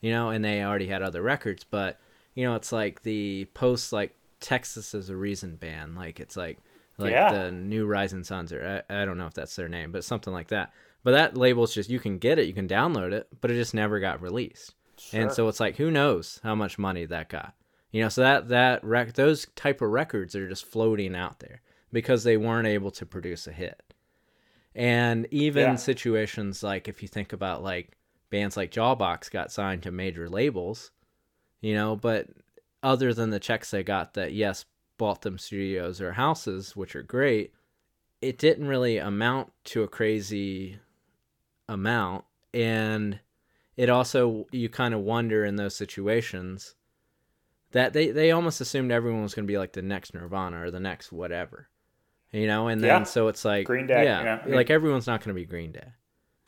you 0.00 0.10
know, 0.10 0.30
and 0.30 0.44
they 0.44 0.62
already 0.64 0.86
had 0.88 1.02
other 1.02 1.22
records, 1.22 1.64
but 1.64 2.00
you 2.34 2.44
know, 2.44 2.54
it's 2.54 2.72
like 2.72 3.02
the 3.02 3.46
post 3.54 3.92
like 3.92 4.14
Texas 4.40 4.94
is 4.94 5.10
a 5.10 5.16
reason 5.16 5.56
band, 5.56 5.96
like 5.96 6.20
it's 6.20 6.36
like 6.36 6.58
like 6.98 7.10
Yeah. 7.10 7.28
the 7.28 7.50
new 7.50 7.86
Rising 7.86 8.24
Suns 8.24 8.52
or 8.52 8.84
I, 8.90 9.02
I 9.02 9.04
don't 9.04 9.18
know 9.18 9.26
if 9.26 9.34
that's 9.34 9.56
their 9.56 9.68
name, 9.68 9.92
but 9.92 10.04
something 10.04 10.32
like 10.32 10.48
that. 10.48 10.72
But 11.04 11.12
that 11.12 11.36
label's 11.36 11.74
just 11.74 11.90
you 11.90 11.98
can 11.98 12.18
get 12.18 12.38
it, 12.38 12.46
you 12.46 12.52
can 12.54 12.68
download 12.68 13.12
it, 13.12 13.26
but 13.40 13.50
it 13.50 13.54
just 13.54 13.74
never 13.74 13.98
got 14.00 14.22
released. 14.22 14.74
And 15.12 15.32
so 15.32 15.48
it's 15.48 15.58
like 15.60 15.76
who 15.76 15.90
knows 15.90 16.38
how 16.42 16.54
much 16.54 16.78
money 16.78 17.04
that 17.06 17.28
got. 17.28 17.54
You 17.90 18.02
know, 18.02 18.08
so 18.08 18.20
that 18.20 18.48
that 18.48 18.84
rec- 18.84 19.14
those 19.14 19.46
type 19.56 19.82
of 19.82 19.90
records 19.90 20.34
are 20.36 20.48
just 20.48 20.64
floating 20.64 21.14
out 21.16 21.40
there 21.40 21.60
because 21.92 22.22
they 22.24 22.36
weren't 22.36 22.68
able 22.68 22.90
to 22.92 23.04
produce 23.04 23.46
a 23.46 23.52
hit. 23.52 23.82
And 24.74 25.26
even 25.30 25.62
Yeah. 25.62 25.76
situations 25.76 26.62
like 26.62 26.88
if 26.88 27.02
you 27.02 27.08
think 27.08 27.32
about 27.32 27.62
like 27.62 27.98
bands 28.30 28.56
like 28.56 28.70
Jawbox 28.70 29.30
got 29.30 29.52
signed 29.52 29.82
to 29.82 29.90
major 29.90 30.28
labels, 30.28 30.90
you 31.60 31.74
know, 31.74 31.96
but 31.96 32.28
other 32.82 33.12
than 33.12 33.30
the 33.30 33.40
checks 33.40 33.70
they 33.70 33.82
got 33.82 34.14
that 34.14 34.32
yes 34.32 34.64
bought 34.98 35.22
them 35.22 35.36
studios 35.38 36.00
or 36.00 36.12
houses, 36.12 36.74
which 36.76 36.94
are 36.96 37.02
great, 37.02 37.52
it 38.20 38.38
didn't 38.38 38.68
really 38.68 38.96
amount 38.98 39.52
to 39.64 39.82
a 39.82 39.88
crazy 39.88 40.78
amount 41.72 42.24
and 42.54 43.18
it 43.76 43.88
also 43.88 44.46
you 44.52 44.68
kind 44.68 44.94
of 44.94 45.00
wonder 45.00 45.44
in 45.44 45.56
those 45.56 45.74
situations 45.74 46.74
that 47.72 47.92
they 47.92 48.10
they 48.10 48.30
almost 48.30 48.60
assumed 48.60 48.92
everyone 48.92 49.22
was 49.22 49.34
going 49.34 49.46
to 49.46 49.50
be 49.52 49.58
like 49.58 49.72
the 49.72 49.82
next 49.82 50.14
Nirvana 50.14 50.62
or 50.62 50.70
the 50.70 50.80
next 50.80 51.10
whatever. 51.12 51.68
you 52.30 52.46
know, 52.46 52.68
and 52.68 52.82
then 52.82 53.00
Yeah. 53.00 53.02
so 53.02 53.28
it's 53.28 53.44
like 53.44 53.66
Green 53.66 53.86
Day, 53.86 54.04
yeah, 54.04 54.18
you 54.18 54.24
know, 54.24 54.40
I 54.42 54.46
mean- 54.46 54.54
like 54.54 54.70
everyone's 54.70 55.06
not 55.06 55.20
going 55.20 55.34
to 55.34 55.40
be 55.40 55.44
Green 55.44 55.72
Day. 55.72 55.88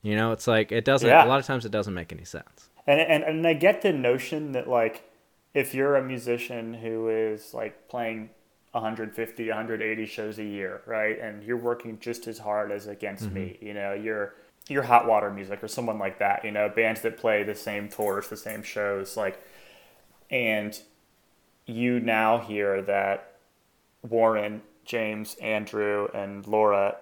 You 0.03 0.17
know, 0.17 0.33
it's 0.33 0.47
like 0.47 0.71
it 0.71 0.85
doesn't. 0.85 1.09
Yeah. 1.09 1.25
A 1.25 1.27
lot 1.27 1.41
of 1.41 1.47
times 1.47 1.65
it 1.65 1.73
doesn't 1.73 1.95
make 1.95 2.13
any 2.13 2.25
sense. 2.25 2.69
And, 2.87 3.01
and 3.01 3.25
and 3.25 3.47
I 3.47 3.55
get 3.55 3.81
the 3.81 3.93
notion 3.93 4.53
that 4.53 4.69
like 4.69 5.11
if 5.55 5.75
you're 5.75 5.97
a 5.97 6.03
musician 6.03 6.75
who 6.75 7.09
is 7.09 7.55
like 7.55 7.89
playing 7.89 8.29
150, 8.73 9.49
180 9.49 10.07
shows 10.07 10.39
a 10.39 10.45
year, 10.45 10.83
right, 10.85 11.19
and 11.19 11.43
you're 11.43 11.57
working 11.57 11.99
just 12.01 12.27
as 12.27 12.39
hard 12.39 12.71
as 12.71 12.87
Against 12.87 13.25
mm-hmm. 13.25 13.35
Me, 13.35 13.59
you 13.63 13.73
know, 13.73 13.95
you're 13.95 14.35
you're 14.69 14.83
Hot 14.85 15.07
Water 15.07 15.31
Music 15.31 15.63
or 15.63 15.69
someone 15.69 15.99
like 15.99 16.19
that, 16.19 16.45
you 16.45 16.51
know, 16.51 16.69
bands 16.69 17.03
that 17.03 17.17
play 17.17 17.43
the 17.43 17.55
same 17.55 17.89
tours, 17.89 18.29
the 18.29 18.37
same 18.37 18.63
shows, 18.63 19.17
like, 19.17 19.41
and 20.31 20.81
you 21.67 22.01
now 22.01 22.39
hear 22.39 22.83
that 22.83 23.37
Warren, 24.03 24.63
James, 24.85 25.35
Andrew, 25.37 26.09
and 26.15 26.47
Laura 26.47 26.97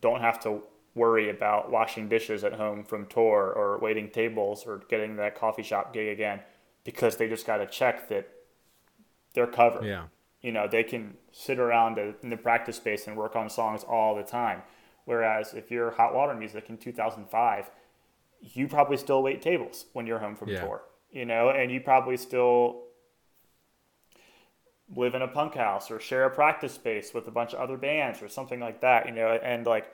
don't 0.00 0.20
have 0.20 0.40
to 0.40 0.62
worry 0.94 1.30
about 1.30 1.70
washing 1.70 2.08
dishes 2.08 2.44
at 2.44 2.52
home 2.52 2.84
from 2.84 3.06
tour 3.06 3.52
or 3.54 3.78
waiting 3.78 4.10
tables 4.10 4.64
or 4.66 4.82
getting 4.88 5.16
that 5.16 5.34
coffee 5.38 5.62
shop 5.62 5.92
gig 5.92 6.08
again 6.08 6.40
because 6.84 7.16
they 7.16 7.28
just 7.28 7.46
got 7.46 7.58
to 7.58 7.66
check 7.66 8.08
that 8.08 8.28
they're 9.34 9.46
covered. 9.46 9.84
Yeah. 9.84 10.04
You 10.40 10.52
know, 10.52 10.68
they 10.68 10.82
can 10.82 11.14
sit 11.30 11.58
around 11.58 11.98
in 11.98 12.30
the 12.30 12.36
practice 12.36 12.76
space 12.76 13.06
and 13.06 13.16
work 13.16 13.36
on 13.36 13.48
songs 13.48 13.84
all 13.84 14.14
the 14.16 14.24
time. 14.24 14.62
Whereas 15.04 15.54
if 15.54 15.70
you're 15.70 15.90
hot 15.92 16.14
water 16.14 16.34
music 16.34 16.70
in 16.70 16.78
2005, 16.78 17.70
you 18.40 18.68
probably 18.68 18.96
still 18.96 19.22
wait 19.22 19.42
tables 19.42 19.86
when 19.92 20.06
you're 20.06 20.18
home 20.18 20.36
from 20.36 20.50
Yeah. 20.50 20.60
tour, 20.60 20.82
you 21.10 21.24
know, 21.24 21.50
and 21.50 21.70
you 21.70 21.80
probably 21.80 22.16
still 22.16 22.84
live 24.94 25.14
in 25.14 25.22
a 25.22 25.28
punk 25.28 25.54
house 25.54 25.90
or 25.90 25.98
share 25.98 26.24
a 26.24 26.30
practice 26.30 26.74
space 26.74 27.14
with 27.14 27.26
a 27.26 27.30
bunch 27.30 27.54
of 27.54 27.60
other 27.60 27.76
bands 27.76 28.22
or 28.22 28.28
something 28.28 28.60
like 28.60 28.80
that, 28.80 29.06
you 29.06 29.12
know, 29.12 29.28
and 29.42 29.66
like 29.66 29.86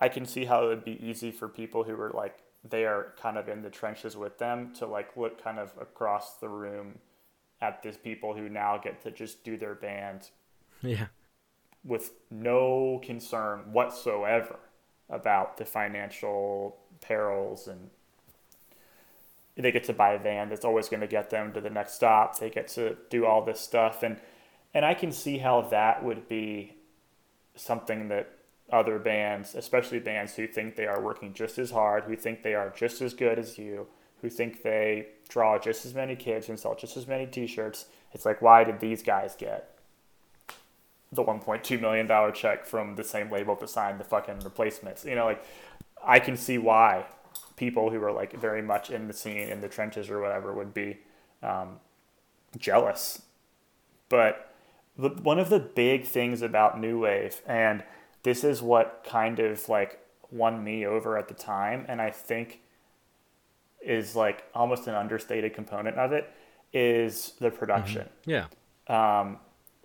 I 0.00 0.08
can 0.08 0.24
see 0.26 0.44
how 0.44 0.64
it 0.64 0.68
would 0.68 0.84
be 0.84 1.04
easy 1.04 1.30
for 1.30 1.48
people 1.48 1.84
who 1.84 1.98
are 2.00 2.10
like 2.10 2.38
they 2.68 2.84
are 2.84 3.14
kind 3.20 3.36
of 3.38 3.48
in 3.48 3.62
the 3.62 3.70
trenches 3.70 4.16
with 4.16 4.38
them 4.38 4.72
to 4.74 4.86
like 4.86 5.16
look 5.16 5.42
kind 5.42 5.58
of 5.58 5.72
across 5.80 6.38
the 6.38 6.48
room 6.48 6.98
at 7.60 7.82
these 7.82 7.96
people 7.96 8.34
who 8.34 8.48
now 8.48 8.78
get 8.78 9.02
to 9.02 9.10
just 9.10 9.44
do 9.44 9.56
their 9.56 9.74
band 9.74 10.30
Yeah. 10.82 11.06
With 11.86 12.10
no 12.30 13.00
concern 13.04 13.60
whatsoever 13.72 14.58
about 15.08 15.56
the 15.56 15.64
financial 15.64 16.76
perils 17.00 17.68
and 17.68 17.90
they 19.56 19.72
get 19.72 19.84
to 19.84 19.92
buy 19.92 20.12
a 20.12 20.18
van 20.18 20.48
that's 20.48 20.64
always 20.64 20.88
going 20.88 21.00
to 21.00 21.06
get 21.06 21.30
them 21.30 21.52
to 21.52 21.60
the 21.60 21.70
next 21.70 21.94
stop. 21.94 22.38
They 22.38 22.50
get 22.50 22.68
to 22.68 22.96
do 23.08 23.24
all 23.24 23.44
this 23.44 23.60
stuff. 23.60 24.02
And 24.02 24.18
and 24.74 24.84
I 24.84 24.92
can 24.92 25.12
see 25.12 25.38
how 25.38 25.62
that 25.62 26.04
would 26.04 26.28
be 26.28 26.74
something 27.54 28.08
that 28.08 28.32
other 28.70 28.98
bands 28.98 29.54
especially 29.54 30.00
bands 30.00 30.34
who 30.34 30.46
think 30.46 30.74
they 30.74 30.86
are 30.86 31.00
working 31.00 31.32
just 31.32 31.56
as 31.56 31.70
hard 31.70 32.02
who 32.02 32.16
think 32.16 32.42
they 32.42 32.52
are 32.52 32.74
just 32.76 33.00
as 33.00 33.14
good 33.14 33.38
as 33.38 33.56
you 33.56 33.86
who 34.20 34.28
think 34.28 34.62
they 34.62 35.06
draw 35.28 35.56
just 35.56 35.86
as 35.86 35.94
many 35.94 36.16
kids 36.16 36.48
and 36.48 36.58
sell 36.58 36.74
just 36.74 36.96
as 36.96 37.06
many 37.06 37.26
t-shirts. 37.26 37.86
It's 38.12 38.26
like 38.26 38.42
why 38.42 38.64
did 38.64 38.80
these 38.80 39.02
guys 39.02 39.36
get 39.36 39.75
the 41.12 41.22
1.2 41.22 41.80
million 41.80 42.06
dollar 42.06 42.32
check 42.32 42.66
from 42.66 42.96
the 42.96 43.04
same 43.04 43.30
label 43.30 43.56
to 43.56 43.68
sign 43.68 43.98
the 43.98 44.04
fucking 44.04 44.40
replacements. 44.40 45.04
You 45.04 45.14
know, 45.14 45.24
like 45.24 45.44
I 46.04 46.18
can 46.18 46.36
see 46.36 46.58
why 46.58 47.06
people 47.56 47.90
who 47.90 48.02
are 48.02 48.12
like 48.12 48.38
very 48.38 48.62
much 48.62 48.90
in 48.90 49.06
the 49.06 49.12
scene 49.14 49.48
in 49.48 49.60
the 49.60 49.68
trenches 49.68 50.10
or 50.10 50.20
whatever 50.20 50.52
would 50.52 50.74
be 50.74 50.98
um, 51.42 51.78
jealous. 52.58 53.22
But 54.08 54.52
the, 54.98 55.08
one 55.10 55.38
of 55.38 55.48
the 55.48 55.58
big 55.60 56.04
things 56.04 56.42
about 56.42 56.78
new 56.80 57.00
wave, 57.00 57.40
and 57.46 57.82
this 58.22 58.44
is 58.44 58.62
what 58.62 59.04
kind 59.08 59.38
of 59.38 59.68
like 59.68 60.00
won 60.30 60.62
me 60.62 60.84
over 60.86 61.16
at 61.16 61.28
the 61.28 61.34
time, 61.34 61.84
and 61.88 62.00
I 62.00 62.10
think 62.10 62.60
is 63.80 64.16
like 64.16 64.44
almost 64.54 64.86
an 64.88 64.94
understated 64.94 65.54
component 65.54 65.96
of 65.96 66.12
it, 66.12 66.28
is 66.72 67.32
the 67.38 67.50
production 67.50 68.08
Yeah. 68.26 68.46
um, 68.88 69.38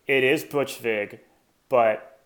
it 0.08 0.24
is 0.24 0.44
Butch 0.44 0.78
Vig, 0.78 1.20
but 1.70 2.20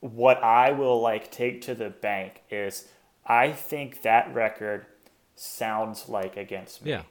what 0.00 0.42
I 0.42 0.72
will 0.72 1.00
like 1.00 1.30
take 1.30 1.62
to 1.62 1.74
the 1.74 1.90
bank 1.90 2.42
is 2.50 2.88
I 3.24 3.52
think 3.52 4.02
that 4.02 4.32
record 4.34 4.86
sounds 5.34 6.08
like 6.08 6.36
Against 6.36 6.84
Me. 6.84 6.90
Yeah. 6.92 7.02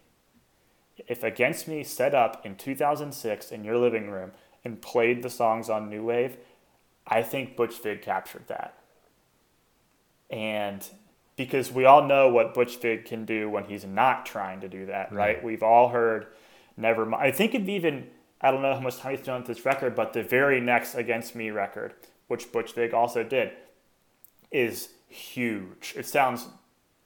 If 1.08 1.23
Against 1.23 1.67
Me 1.67 1.84
set 1.84 2.15
up 2.15 2.45
in 2.45 2.56
2006 2.56 3.51
in 3.51 3.63
your 3.63 3.78
living 3.78 4.10
room 4.10 4.32
and 4.63 4.82
played 4.82 5.23
the 5.23 5.30
songs 5.30 5.69
on 5.69 5.89
New 5.89 6.04
Wave, 6.04 6.38
I 7.08 7.21
think 7.21 7.56
Butch 7.56 7.82
Vig 7.82 8.01
captured 8.01 8.47
that. 8.47 8.78
And 10.30 10.88
because 11.36 11.71
we 11.71 11.86
all 11.86 12.04
know 12.04 12.30
what 12.30 12.54
Butch 12.54 12.78
Vig 12.78 13.06
can 13.06 13.25
do 13.25 13.49
when 13.49 13.65
he's 13.65 13.86
not 13.86 14.25
trying 14.25 14.62
to 14.62 14.69
do 14.69 14.86
that, 14.88 15.12
right? 15.12 15.43
We've 15.43 15.63
all 15.63 15.89
heard 15.89 16.28
Nevermind. 16.80 17.19
I 17.19 17.32
think 17.32 17.54
of 17.54 17.67
even, 17.67 18.08
I 18.41 18.52
don't 18.52 18.62
know 18.62 18.74
how 18.74 18.80
much 18.80 18.98
time 18.98 19.15
he's 19.15 19.26
done 19.26 19.41
with 19.41 19.48
this 19.48 19.65
record, 19.65 19.95
but 19.95 20.13
the 20.13 20.24
very 20.24 20.60
next 20.60 20.95
Against 20.95 21.36
Me 21.36 21.52
record, 21.52 21.93
which 22.28 22.52
Butch 22.52 22.74
Vig 22.74 22.93
also 22.93 23.24
did, 23.24 23.52
is 24.52 24.89
huge. 25.08 25.93
It 25.98 26.06
sounds, 26.06 26.48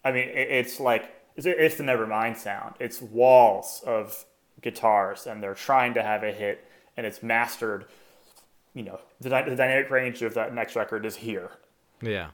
I 0.04 0.12
mean, 0.12 0.30
it, 0.30 0.48
it's 0.50 0.80
like, 0.80 1.16
it's, 1.36 1.46
it's 1.46 1.76
the 1.76 1.84
Nevermind 1.84 2.38
sound. 2.38 2.76
It's 2.80 3.02
walls 3.02 3.82
of 3.86 4.26
guitars, 4.62 5.28
and 5.28 5.42
they're 5.42 5.54
trying 5.56 5.94
to 5.94 6.04
have 6.04 6.24
a 6.24 6.32
hit, 6.32 6.66
and 6.98 7.06
it's 7.06 7.24
mastered. 7.24 7.86
You 8.74 8.84
know, 8.84 9.00
the, 9.22 9.30
the 9.30 9.56
dynamic 9.56 9.90
range 9.90 10.22
of 10.22 10.34
that 10.34 10.54
next 10.54 10.76
record 10.76 11.06
is 11.06 11.18
here. 11.18 11.52
Yeah. 12.02 12.30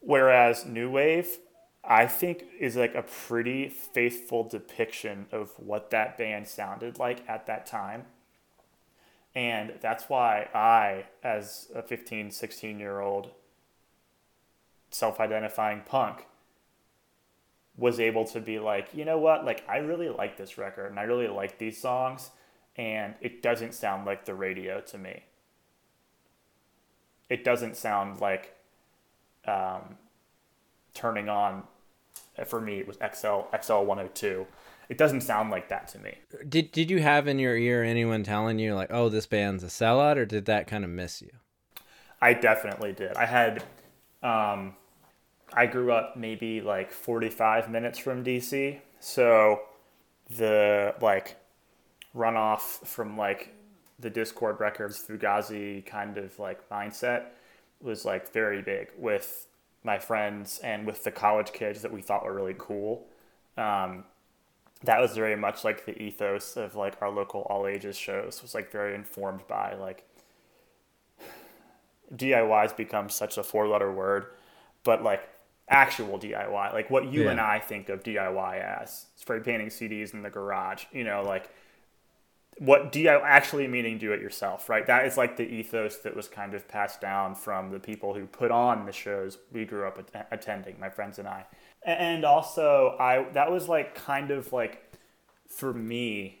Whereas 0.00 0.64
New 0.64 0.90
Wave, 0.90 1.38
I 1.84 2.06
think, 2.06 2.44
is 2.58 2.76
like 2.76 2.94
a 2.94 3.02
pretty 3.02 3.68
faithful 3.68 4.44
depiction 4.44 5.26
of 5.32 5.52
what 5.58 5.90
that 5.90 6.16
band 6.18 6.46
sounded 6.48 6.98
like 6.98 7.28
at 7.28 7.46
that 7.46 7.66
time. 7.66 8.04
And 9.38 9.74
that's 9.80 10.08
why 10.08 10.48
I, 10.52 11.04
as 11.22 11.68
a 11.72 11.80
15, 11.80 12.32
16 12.32 12.80
year 12.80 12.98
old 12.98 13.30
self 14.90 15.20
identifying 15.20 15.82
punk, 15.86 16.26
was 17.76 18.00
able 18.00 18.24
to 18.24 18.40
be 18.40 18.58
like, 18.58 18.88
you 18.92 19.04
know 19.04 19.20
what? 19.20 19.44
Like, 19.44 19.62
I 19.68 19.76
really 19.76 20.08
like 20.08 20.38
this 20.38 20.58
record 20.58 20.90
and 20.90 20.98
I 20.98 21.04
really 21.04 21.28
like 21.28 21.56
these 21.58 21.80
songs, 21.80 22.30
and 22.74 23.14
it 23.20 23.40
doesn't 23.40 23.74
sound 23.74 24.06
like 24.06 24.24
the 24.24 24.34
radio 24.34 24.80
to 24.80 24.98
me. 24.98 25.22
It 27.28 27.44
doesn't 27.44 27.76
sound 27.76 28.20
like 28.20 28.56
um, 29.46 29.98
turning 30.94 31.28
on 31.28 31.62
for 32.44 32.60
me 32.60 32.78
it 32.78 32.88
was 32.88 32.96
XL 32.96 33.42
XL 33.56 33.84
102 33.84 34.46
it 34.88 34.98
doesn't 34.98 35.20
sound 35.20 35.50
like 35.50 35.68
that 35.68 35.88
to 35.88 35.98
me 35.98 36.14
Did 36.48 36.72
Did 36.72 36.90
you 36.90 37.00
have 37.00 37.26
in 37.26 37.38
your 37.38 37.56
ear 37.56 37.82
anyone 37.82 38.22
telling 38.22 38.58
you 38.58 38.74
like, 38.74 38.90
"Oh, 38.90 39.08
this 39.08 39.26
band's 39.26 39.64
a 39.64 39.68
sellout," 39.68 40.16
or 40.16 40.24
did 40.24 40.46
that 40.46 40.66
kind 40.66 40.84
of 40.84 40.90
miss 40.90 41.22
you? 41.22 41.30
I 42.20 42.34
definitely 42.34 42.92
did 42.92 43.16
I 43.16 43.26
had 43.26 43.62
um, 44.22 44.74
I 45.52 45.66
grew 45.66 45.92
up 45.92 46.16
maybe 46.16 46.60
like 46.60 46.90
45 46.90 47.70
minutes 47.70 47.98
from 47.98 48.24
DC 48.24 48.80
so 49.00 49.60
the 50.36 50.94
like 51.00 51.36
runoff 52.14 52.86
from 52.86 53.16
like 53.16 53.54
the 53.98 54.10
Dischord 54.10 54.60
records 54.60 55.02
Fugazi 55.04 55.84
kind 55.84 56.18
of 56.18 56.38
like 56.38 56.68
mindset 56.68 57.24
was 57.80 58.04
like 58.04 58.32
very 58.32 58.62
big 58.62 58.88
with 58.96 59.46
my 59.84 59.98
friends 59.98 60.60
and 60.62 60.86
with 60.86 61.04
the 61.04 61.10
college 61.10 61.52
kids 61.52 61.82
that 61.82 61.92
we 61.92 62.02
thought 62.02 62.24
were 62.24 62.34
really 62.34 62.54
cool. 62.58 63.06
Um, 63.56 64.04
that 64.84 65.00
was 65.00 65.14
very 65.14 65.36
much 65.36 65.64
like 65.64 65.84
the 65.86 66.00
ethos 66.00 66.56
of 66.56 66.74
like 66.76 66.94
our 67.02 67.10
local 67.10 67.42
all 67.50 67.66
ages 67.66 67.96
shows 67.96 68.40
was 68.42 68.54
like 68.54 68.70
very 68.70 68.94
informed 68.94 69.46
by 69.48 69.74
like 69.74 70.04
DIY's 72.14 72.72
become 72.72 73.08
such 73.08 73.36
a 73.38 73.42
four 73.42 73.68
letter 73.68 73.92
word, 73.92 74.26
but 74.84 75.02
like 75.02 75.28
actual 75.68 76.18
DIY, 76.18 76.72
like 76.72 76.90
what 76.90 77.12
you 77.12 77.24
Yeah. 77.24 77.32
and 77.32 77.40
I 77.40 77.58
think 77.58 77.88
of 77.88 78.02
DIY 78.02 78.82
as 78.82 79.06
spray 79.16 79.40
painting 79.40 79.68
CDs 79.68 80.14
in 80.14 80.22
the 80.22 80.30
garage, 80.30 80.84
you 80.92 81.04
know, 81.04 81.22
like 81.22 81.50
what 82.58 82.90
DIY 82.90 83.20
actually 83.22 83.68
meaning 83.68 83.98
do 83.98 84.12
it 84.12 84.20
yourself, 84.20 84.68
right? 84.68 84.86
That 84.86 85.06
is 85.06 85.16
like 85.16 85.36
the 85.36 85.44
ethos 85.46 85.98
that 85.98 86.16
was 86.16 86.26
kind 86.28 86.54
of 86.54 86.66
passed 86.66 87.00
down 87.00 87.34
from 87.34 87.70
the 87.70 87.78
people 87.78 88.14
who 88.14 88.26
put 88.26 88.50
on 88.50 88.86
the 88.86 88.92
shows 88.92 89.38
we 89.52 89.64
grew 89.64 89.86
up 89.86 89.98
at- 90.14 90.28
attending, 90.32 90.78
my 90.80 90.88
friends 90.88 91.18
and 91.18 91.28
I. 91.28 91.44
And 91.84 92.24
also, 92.24 92.96
I 92.98 93.26
that 93.32 93.50
was 93.50 93.68
like 93.68 93.94
kind 93.94 94.30
of 94.30 94.52
like 94.52 94.94
for 95.46 95.72
me, 95.72 96.40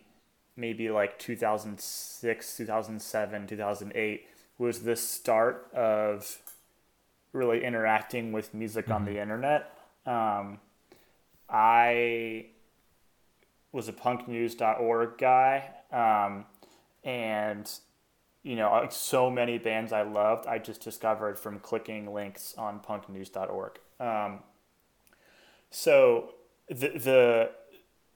maybe 0.56 0.90
like 0.90 1.18
2006, 1.18 2.56
2007, 2.56 3.46
2008 3.46 4.26
was 4.58 4.82
the 4.82 4.96
start 4.96 5.68
of 5.74 6.38
really 7.32 7.64
interacting 7.64 8.32
with 8.32 8.52
music 8.52 8.90
on 8.90 9.04
the 9.04 9.20
internet. 9.20 9.72
Um, 10.04 10.58
I 11.48 12.46
was 13.72 13.88
a 13.88 13.92
punknews.org 13.92 15.18
guy 15.18 15.70
um, 15.92 16.44
and 17.04 17.70
you 18.42 18.56
know, 18.56 18.70
like 18.70 18.92
so 18.92 19.30
many 19.30 19.58
bands 19.58 19.92
I 19.92 20.02
loved, 20.02 20.46
I 20.46 20.58
just 20.58 20.80
discovered 20.80 21.38
from 21.38 21.58
clicking 21.58 22.12
links 22.12 22.54
on 22.56 22.80
punknews.org. 22.80 23.78
Um, 24.00 24.40
so 25.70 26.30
the, 26.68 26.88
the 26.88 27.50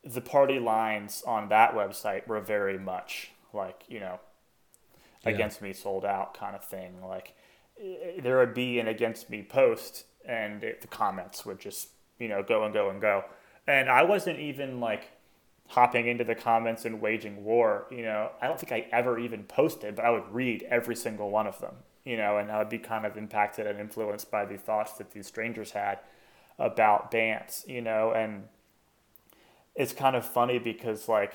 the 0.04 0.20
party 0.20 0.58
lines 0.58 1.22
on 1.26 1.48
that 1.48 1.74
website 1.74 2.26
were 2.26 2.40
very 2.40 2.78
much 2.78 3.30
like 3.52 3.84
you 3.88 4.00
know 4.00 4.18
yeah. 5.24 5.30
against 5.30 5.62
me 5.62 5.72
sold 5.72 6.04
out 6.04 6.34
kind 6.34 6.56
of 6.56 6.64
thing. 6.64 7.04
Like 7.04 7.34
there 8.22 8.38
would 8.38 8.54
be 8.54 8.78
an 8.78 8.88
against 8.88 9.30
me 9.30 9.42
post 9.42 10.04
and 10.26 10.62
it, 10.62 10.80
the 10.80 10.88
comments 10.88 11.44
would 11.44 11.58
just 11.58 11.88
you 12.18 12.28
know 12.28 12.42
go 12.42 12.64
and 12.64 12.74
go 12.74 12.90
and 12.90 13.00
go. 13.00 13.24
And 13.66 13.88
i 13.88 14.02
wasn't 14.02 14.40
even 14.40 14.80
like 14.80 15.12
hopping 15.68 16.08
into 16.08 16.24
the 16.24 16.34
comments 16.34 16.84
and 16.84 17.00
waging 17.00 17.44
war 17.44 17.86
you 17.90 18.02
know. 18.02 18.30
I 18.40 18.48
don't 18.48 18.58
think 18.58 18.72
i 18.72 18.86
ever 18.92 19.18
even 19.18 19.44
posted 19.44 19.96
but 19.96 20.04
i 20.04 20.10
would 20.10 20.28
read 20.30 20.66
every 20.68 20.96
single 20.96 21.30
one 21.30 21.46
of 21.46 21.60
them 21.60 21.76
you 22.04 22.16
know 22.16 22.38
and 22.38 22.50
i 22.50 22.58
would 22.58 22.68
be 22.68 22.78
kind 22.78 23.06
of 23.06 23.16
impacted 23.16 23.66
and 23.66 23.78
influenced 23.78 24.30
by 24.30 24.44
the 24.44 24.58
thoughts 24.58 24.94
that 24.94 25.12
these 25.12 25.28
strangers 25.28 25.70
had 25.70 26.00
about 26.62 27.10
bands 27.10 27.64
you 27.66 27.80
know 27.80 28.12
and 28.12 28.44
it's 29.74 29.92
kind 29.92 30.16
of 30.16 30.24
funny 30.24 30.58
because 30.58 31.08
like 31.08 31.34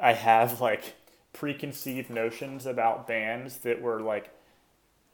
I 0.00 0.12
have 0.12 0.60
like 0.60 0.94
preconceived 1.32 2.10
notions 2.10 2.66
about 2.66 3.06
bands 3.06 3.58
that 3.58 3.80
were 3.80 4.00
like 4.00 4.30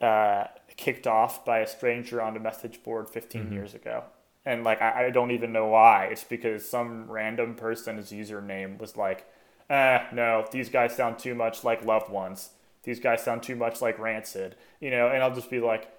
uh, 0.01 0.45
kicked 0.77 1.07
off 1.07 1.45
by 1.45 1.61
a 1.61 1.67
stranger 1.67 2.21
on 2.21 2.37
a 2.37 2.41
message 2.41 2.83
board 2.83 3.09
15 3.09 3.43
mm-hmm. 3.43 3.53
years 3.53 3.75
ago. 3.75 4.05
And 4.45 4.65
like 4.65 4.83
I, 4.83 5.07
I 5.07 5.11
don't 5.11 5.31
even 5.31 5.53
know 5.53 5.67
why. 5.67 6.07
It's 6.07 6.25
because 6.25 6.69
some 6.69 7.11
random 7.11 7.55
person's 7.55 8.11
username 8.11 8.79
was 8.79 8.97
like, 8.97 9.27
eh, 9.71 10.05
no, 10.13 10.47
these 10.51 10.69
guys 10.69 10.95
sound 10.95 11.19
too 11.19 11.35
much 11.35 11.65
like 11.65 11.85
loved 11.85 12.11
ones. 12.11 12.51
These 12.83 13.01
guys 13.01 13.23
sound 13.23 13.43
too 13.43 13.57
much 13.57 13.81
like 13.81 13.99
Rancid. 13.99 14.57
You 14.81 14.91
know, 14.91 15.09
and 15.09 15.23
I'll 15.23 15.35
just 15.35 15.51
be 15.51 15.61
like, 15.61 15.91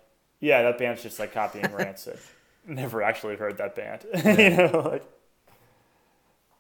yeah, 0.46 0.62
that 0.62 0.78
band's 0.78 1.02
just 1.02 1.18
like 1.18 1.34
copying 1.34 1.72
Rancid. 1.74 2.20
Never 2.68 3.02
actually 3.02 3.36
heard 3.36 3.58
that 3.58 3.76
band. 3.76 4.06
Yeah. 4.14 4.42
you 4.42 4.50
know, 4.58 5.00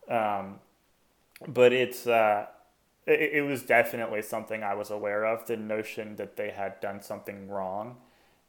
like 0.07 0.11
um, 0.11 0.59
but 1.47 1.71
it's 1.71 2.07
uh, 2.07 2.47
it, 3.05 3.33
it, 3.33 3.41
was 3.41 3.61
definitely 3.63 4.21
something 4.21 4.63
I 4.63 4.73
was 4.73 4.89
aware 4.89 5.25
of 5.25 5.45
the 5.45 5.57
notion 5.57 6.15
that 6.15 6.35
they 6.35 6.49
had 6.49 6.79
done 6.79 7.01
something 7.01 7.47
wrong, 7.47 7.97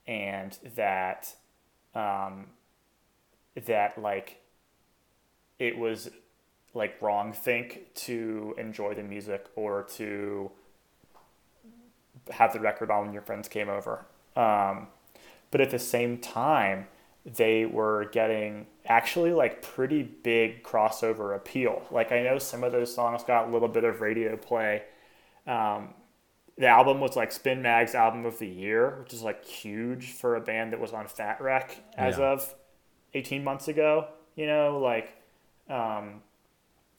and 0.06 0.58
that 0.74 1.34
um, 1.94 2.46
that 3.66 3.98
like 3.98 4.40
it 5.58 5.76
was 5.76 6.10
like 6.72 7.00
wrong 7.00 7.32
think 7.32 7.94
to 7.94 8.54
enjoy 8.58 8.94
the 8.94 9.02
music 9.02 9.46
or 9.54 9.82
to 9.96 10.50
have 12.30 12.52
the 12.52 12.60
record 12.60 12.90
on 12.90 13.06
when 13.06 13.12
your 13.12 13.22
friends 13.22 13.48
came 13.48 13.68
over. 13.68 14.04
Um, 14.34 14.88
but 15.56 15.62
at 15.62 15.70
the 15.70 15.78
same 15.78 16.18
time, 16.18 16.86
they 17.24 17.64
were 17.64 18.10
getting 18.12 18.66
actually 18.84 19.32
like 19.32 19.62
pretty 19.62 20.02
big 20.02 20.62
crossover 20.62 21.34
appeal. 21.34 21.86
Like 21.90 22.12
I 22.12 22.22
know 22.22 22.36
some 22.36 22.62
of 22.62 22.72
those 22.72 22.94
songs 22.94 23.24
got 23.24 23.48
a 23.48 23.50
little 23.50 23.68
bit 23.68 23.82
of 23.82 24.02
radio 24.02 24.36
play. 24.36 24.82
Um, 25.46 25.94
the 26.58 26.66
album 26.66 27.00
was 27.00 27.16
like 27.16 27.32
Spin 27.32 27.62
Mag's 27.62 27.94
album 27.94 28.26
of 28.26 28.38
the 28.38 28.46
year, 28.46 28.98
which 29.00 29.14
is 29.14 29.22
like 29.22 29.46
huge 29.46 30.12
for 30.12 30.36
a 30.36 30.42
band 30.42 30.74
that 30.74 30.78
was 30.78 30.92
on 30.92 31.08
Fat 31.08 31.40
Wreck 31.40 31.82
as 31.96 32.18
yeah. 32.18 32.32
of 32.32 32.54
18 33.14 33.42
months 33.42 33.66
ago. 33.66 34.08
You 34.34 34.48
know, 34.48 34.78
like, 34.78 35.16
um, 35.70 36.20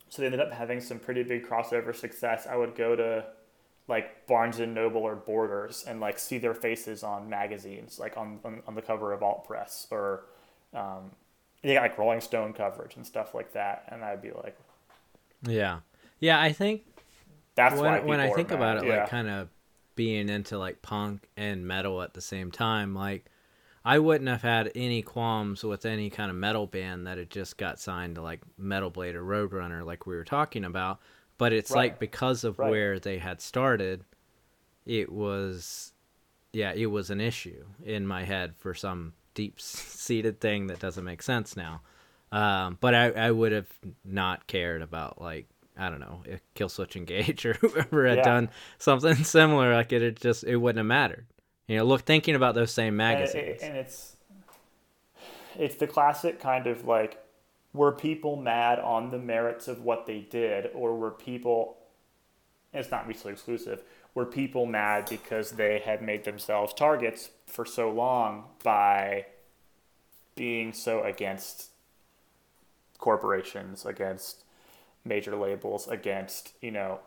so 0.08 0.20
they 0.20 0.26
ended 0.26 0.40
up 0.40 0.50
having 0.50 0.80
some 0.80 0.98
pretty 0.98 1.22
big 1.22 1.46
crossover 1.46 1.94
success. 1.94 2.48
I 2.50 2.56
would 2.56 2.74
go 2.74 2.96
to 2.96 3.24
like 3.88 4.26
Barnes 4.26 4.60
and 4.60 4.74
Noble 4.74 5.00
or 5.00 5.16
Borders 5.16 5.84
and 5.88 5.98
like 5.98 6.18
see 6.18 6.38
their 6.38 6.54
faces 6.54 7.02
on 7.02 7.28
magazines, 7.28 7.98
like 7.98 8.16
on 8.16 8.38
on, 8.44 8.62
on 8.66 8.74
the 8.74 8.82
cover 8.82 9.12
of 9.12 9.22
Alt 9.22 9.46
Press 9.46 9.86
or 9.90 10.24
um, 10.74 11.10
they 11.62 11.74
got 11.74 11.82
like 11.82 11.98
Rolling 11.98 12.20
Stone 12.20 12.52
coverage 12.52 12.96
and 12.96 13.06
stuff 13.06 13.34
like 13.34 13.52
that, 13.54 13.84
and 13.88 14.04
I'd 14.04 14.22
be 14.22 14.30
like, 14.30 14.56
yeah, 15.46 15.80
yeah. 16.20 16.40
I 16.40 16.52
think 16.52 16.82
that's 17.54 17.80
when, 17.80 18.06
when 18.06 18.20
I 18.20 18.30
think 18.30 18.50
about 18.50 18.78
it, 18.78 18.86
yeah. 18.86 19.00
like 19.00 19.08
kind 19.08 19.28
of 19.28 19.48
being 19.96 20.28
into 20.28 20.58
like 20.58 20.82
punk 20.82 21.28
and 21.36 21.66
metal 21.66 22.02
at 22.02 22.14
the 22.14 22.20
same 22.20 22.52
time, 22.52 22.94
like. 22.94 23.24
I 23.84 24.00
wouldn't 24.00 24.28
have 24.28 24.42
had 24.42 24.70
any 24.74 25.00
qualms 25.00 25.64
with 25.64 25.86
any 25.86 26.10
kind 26.10 26.30
of 26.30 26.36
metal 26.36 26.66
band 26.66 27.06
that 27.06 27.16
had 27.16 27.30
just 27.30 27.56
got 27.56 27.80
signed 27.80 28.16
to 28.16 28.20
like 28.20 28.42
Metal 28.58 28.90
Blade 28.90 29.14
or 29.14 29.22
Roadrunner, 29.22 29.86
like 29.86 30.04
we 30.04 30.14
were 30.14 30.24
talking 30.24 30.64
about 30.64 30.98
but 31.38 31.52
it's 31.52 31.70
right. 31.70 31.92
like 31.92 31.98
because 31.98 32.44
of 32.44 32.58
right. 32.58 32.70
where 32.70 32.98
they 32.98 33.18
had 33.18 33.40
started 33.40 34.04
it 34.84 35.10
was 35.10 35.92
yeah 36.52 36.72
it 36.74 36.86
was 36.86 37.10
an 37.10 37.20
issue 37.20 37.64
in 37.84 38.06
my 38.06 38.24
head 38.24 38.54
for 38.58 38.74
some 38.74 39.12
deep 39.34 39.60
seated 39.60 40.40
thing 40.40 40.66
that 40.66 40.80
doesn't 40.80 41.04
make 41.04 41.22
sense 41.22 41.56
now 41.56 41.80
um, 42.30 42.76
but 42.82 42.94
I, 42.94 43.10
I 43.12 43.30
would 43.30 43.52
have 43.52 43.68
not 44.04 44.46
cared 44.46 44.82
about 44.82 45.20
like 45.20 45.46
I 45.78 45.88
don't 45.88 46.00
know 46.00 46.22
if 46.26 46.42
Killswitch 46.54 46.96
Engage 46.96 47.46
or 47.46 47.54
whoever 47.54 48.06
had 48.06 48.18
yeah. 48.18 48.24
done 48.24 48.50
something 48.78 49.14
similar 49.24 49.74
like 49.74 49.92
it, 49.92 50.02
it 50.02 50.20
just 50.20 50.44
it 50.44 50.56
wouldn't 50.56 50.78
have 50.78 50.86
mattered 50.86 51.26
you 51.68 51.76
know 51.76 51.84
look 51.84 52.02
thinking 52.02 52.34
about 52.34 52.54
those 52.54 52.72
same 52.72 52.96
magazines 52.96 53.62
and, 53.62 53.70
and 53.70 53.78
it's 53.78 54.16
it's 55.58 55.76
the 55.76 55.86
classic 55.86 56.40
kind 56.40 56.66
of 56.66 56.84
like 56.86 57.22
were 57.72 57.92
people 57.92 58.36
mad 58.36 58.78
on 58.78 59.10
the 59.10 59.18
merits 59.18 59.68
of 59.68 59.82
what 59.82 60.06
they 60.06 60.20
did, 60.20 60.70
or 60.74 60.96
were 60.96 61.10
people, 61.10 61.76
it's 62.72 62.90
not 62.90 63.06
mutually 63.06 63.32
exclusive, 63.32 63.82
were 64.14 64.26
people 64.26 64.66
mad 64.66 65.06
because 65.08 65.52
they 65.52 65.78
had 65.78 66.02
made 66.02 66.24
themselves 66.24 66.72
targets 66.72 67.30
for 67.46 67.64
so 67.64 67.90
long 67.90 68.44
by 68.64 69.26
being 70.34 70.72
so 70.72 71.02
against 71.02 71.70
corporations, 72.98 73.84
against 73.84 74.44
major 75.04 75.36
labels, 75.36 75.86
against, 75.88 76.52
you 76.60 76.70
know, 76.70 77.00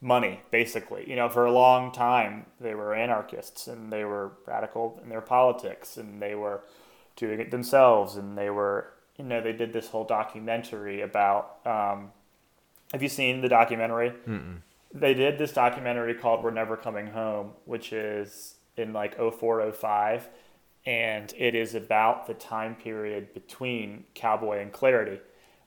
money, 0.00 0.40
basically. 0.50 1.08
You 1.08 1.16
know, 1.16 1.28
for 1.28 1.46
a 1.46 1.52
long 1.52 1.90
time, 1.90 2.46
they 2.60 2.74
were 2.74 2.94
anarchists 2.94 3.66
and 3.66 3.92
they 3.92 4.04
were 4.04 4.32
radical 4.46 5.00
in 5.02 5.08
their 5.08 5.20
politics 5.20 5.96
and 5.96 6.20
they 6.20 6.34
were 6.34 6.62
doing 7.16 7.40
it 7.40 7.50
themselves, 7.50 8.16
and 8.16 8.36
they 8.36 8.50
were 8.50 8.92
you 9.16 9.24
know 9.24 9.40
they 9.40 9.52
did 9.52 9.72
this 9.72 9.88
whole 9.88 10.04
documentary 10.04 11.00
about. 11.00 11.58
Um, 11.66 12.12
have 12.92 13.02
you 13.02 13.08
seen 13.08 13.40
the 13.40 13.48
documentary? 13.48 14.12
Mm-mm. 14.28 14.58
They 14.92 15.14
did 15.14 15.38
this 15.38 15.52
documentary 15.52 16.14
called 16.14 16.44
"We're 16.44 16.50
Never 16.50 16.76
Coming 16.76 17.08
Home," 17.08 17.52
which 17.64 17.92
is 17.92 18.54
in 18.76 18.92
like 18.92 19.16
0405 19.16 20.28
and 20.86 21.32
it 21.36 21.54
is 21.54 21.74
about 21.74 22.26
the 22.26 22.34
time 22.34 22.74
period 22.74 23.32
between 23.32 24.04
Cowboy 24.14 24.60
and 24.60 24.72
Clarity, 24.72 25.20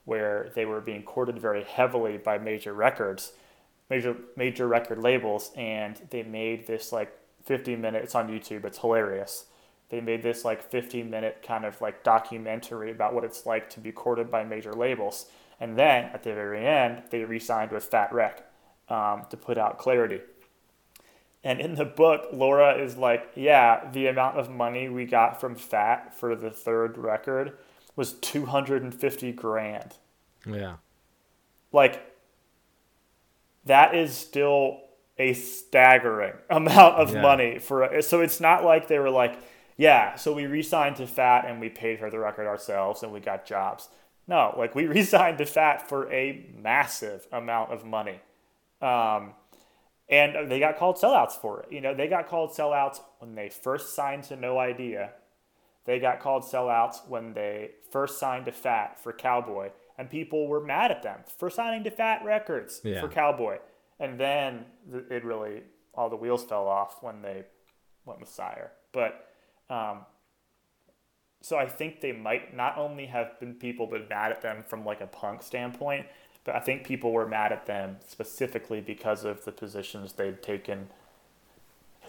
where 0.06 0.52
they 0.54 0.66
were 0.66 0.82
being 0.82 1.04
courted 1.04 1.40
very 1.40 1.64
heavily 1.64 2.18
by 2.18 2.38
major 2.38 2.74
records, 2.74 3.34
major 3.90 4.16
major 4.36 4.68
record 4.68 5.00
labels, 5.00 5.52
and 5.56 6.00
they 6.12 6.22
made 6.22 6.68
this 6.68 6.92
like 6.92 7.18
50 7.46 7.76
minutes. 7.76 8.14
On 8.14 8.28
YouTube. 8.28 8.64
It's 8.66 8.78
hilarious 8.78 9.46
they 9.90 10.02
made 10.02 10.22
this 10.22 10.44
like 10.44 10.62
15 10.62 11.10
minute 11.10 11.44
kind 11.46 11.66
of 11.66 11.80
like 11.82 12.04
documentary 12.04 12.92
about 12.92 13.14
what 13.14 13.24
it's 13.24 13.46
like 13.46 13.70
to 13.72 13.80
be 13.80 13.92
courted 13.92 14.30
by 14.30 14.44
major 14.44 14.74
labels. 14.74 15.28
And 15.60 15.78
then 15.78 16.06
at 16.14 16.24
the 16.24 16.34
very 16.34 16.66
end, 16.66 17.04
they 17.10 17.24
re 17.24 17.40
signed 17.40 17.72
with 17.72 17.86
Fat 17.86 18.14
Wreck 18.14 18.46
um, 18.90 19.26
to 19.30 19.38
put 19.38 19.58
out 19.58 19.78
Clarity. 19.78 20.22
And 21.44 21.62
in 21.62 21.76
the 21.76 21.86
book, 21.86 22.28
Laura 22.34 22.78
is 22.78 22.98
like, 22.98 23.32
yeah, 23.36 23.90
the 23.92 24.08
amount 24.08 24.38
of 24.38 24.50
money 24.50 24.90
we 24.90 25.06
got 25.06 25.40
from 25.40 25.56
Fat 25.56 26.14
for 26.14 26.36
the 26.36 26.50
third 26.50 26.98
record 26.98 27.58
was 27.96 28.14
250 28.14 29.32
grand. 29.32 29.96
Yeah. 30.46 30.76
Like, 31.72 32.14
that 33.66 33.96
is 33.96 34.16
still 34.16 34.82
a 35.18 35.34
staggering 35.34 36.34
amount 36.50 36.96
of 36.96 37.14
yeah. 37.14 37.22
money 37.22 37.60
for 37.60 38.02
so 38.02 38.22
it's 38.22 38.40
not 38.40 38.64
like 38.64 38.88
they 38.88 39.00
were 39.00 39.10
like 39.10 39.40
yeah, 39.78 40.16
so 40.16 40.34
we 40.34 40.48
re-signed 40.48 40.96
to 40.98 41.08
Fat 41.08 41.46
and 41.46 41.60
we 41.60 41.70
paid 41.70 42.00
for 42.00 42.10
the 42.10 42.20
record 42.20 42.48
ourselves 42.48 43.04
and 43.04 43.12
we 43.12 43.20
got 43.20 43.46
jobs. 43.46 43.90
No, 44.28 44.54
like 44.58 44.76
we 44.76 44.88
re-signed 44.88 45.38
to 45.38 45.46
Fat 45.46 45.88
for 45.88 46.12
a 46.12 46.46
massive 46.56 47.28
amount 47.32 47.72
of 47.72 47.86
money. 47.86 48.20
Um, 48.82 49.34
and 50.10 50.50
they 50.50 50.60
got 50.60 50.78
called 50.78 50.98
sellouts 50.98 51.34
for 51.34 51.62
it. 51.62 51.72
You 51.72 51.82
know, 51.82 51.94
they 51.94 52.08
got 52.08 52.28
called 52.28 52.52
sellouts 52.52 53.02
when 53.20 53.36
they 53.36 53.50
first 53.50 53.94
signed 53.94 54.24
to 54.26 54.36
No 54.36 54.58
Idea. 54.58 55.12
They 55.86 56.00
got 56.00 56.20
called 56.20 56.44
sellouts 56.44 57.08
when 57.08 57.34
they 57.34 57.72
first 57.92 58.20
signed 58.20 58.46
to 58.46 58.52
Fat 58.52 59.02
for 59.02 59.14
Cowboy, 59.14 59.70
and 59.98 60.10
people 60.10 60.48
were 60.48 60.60
mad 60.60 60.92
at 60.92 61.04
them 61.04 61.22
for 61.38 61.50
signing 61.50 61.84
to 61.86 61.92
Fat 61.92 62.24
Records 62.26 62.82
yeah. 62.84 63.00
for 63.02 63.08
Cowboy. 63.08 63.58
And 64.00 64.20
then 64.20 64.66
it 65.10 65.24
really 65.24 65.64
all 65.94 66.10
the 66.10 66.16
wheels 66.16 66.44
fell 66.44 66.68
off 66.68 67.02
when 67.02 67.22
they 67.22 67.44
went 68.06 68.20
with 68.20 68.30
Sire. 68.30 68.72
But 68.92 69.27
um, 69.70 70.00
so 71.42 71.58
I 71.58 71.68
think 71.68 72.02
they 72.02 72.12
might 72.12 72.56
not 72.56 72.78
only 72.78 73.06
have 73.06 73.40
been 73.40 73.54
people 73.56 73.88
been 73.88 74.08
mad 74.10 74.32
at 74.32 74.42
them 74.42 74.64
from 74.68 74.86
like 74.86 75.02
a 75.02 75.08
punk 75.08 75.44
standpoint, 75.44 76.06
but 76.44 76.56
I 76.56 76.60
think 76.60 76.86
people 76.86 77.12
were 77.12 77.28
mad 77.28 77.52
at 77.52 77.66
them 77.66 77.98
specifically 78.08 78.82
because 78.82 79.24
of 79.24 79.46
the 79.46 79.52
positions 79.52 80.14
they'd 80.14 80.42
taken 80.42 80.88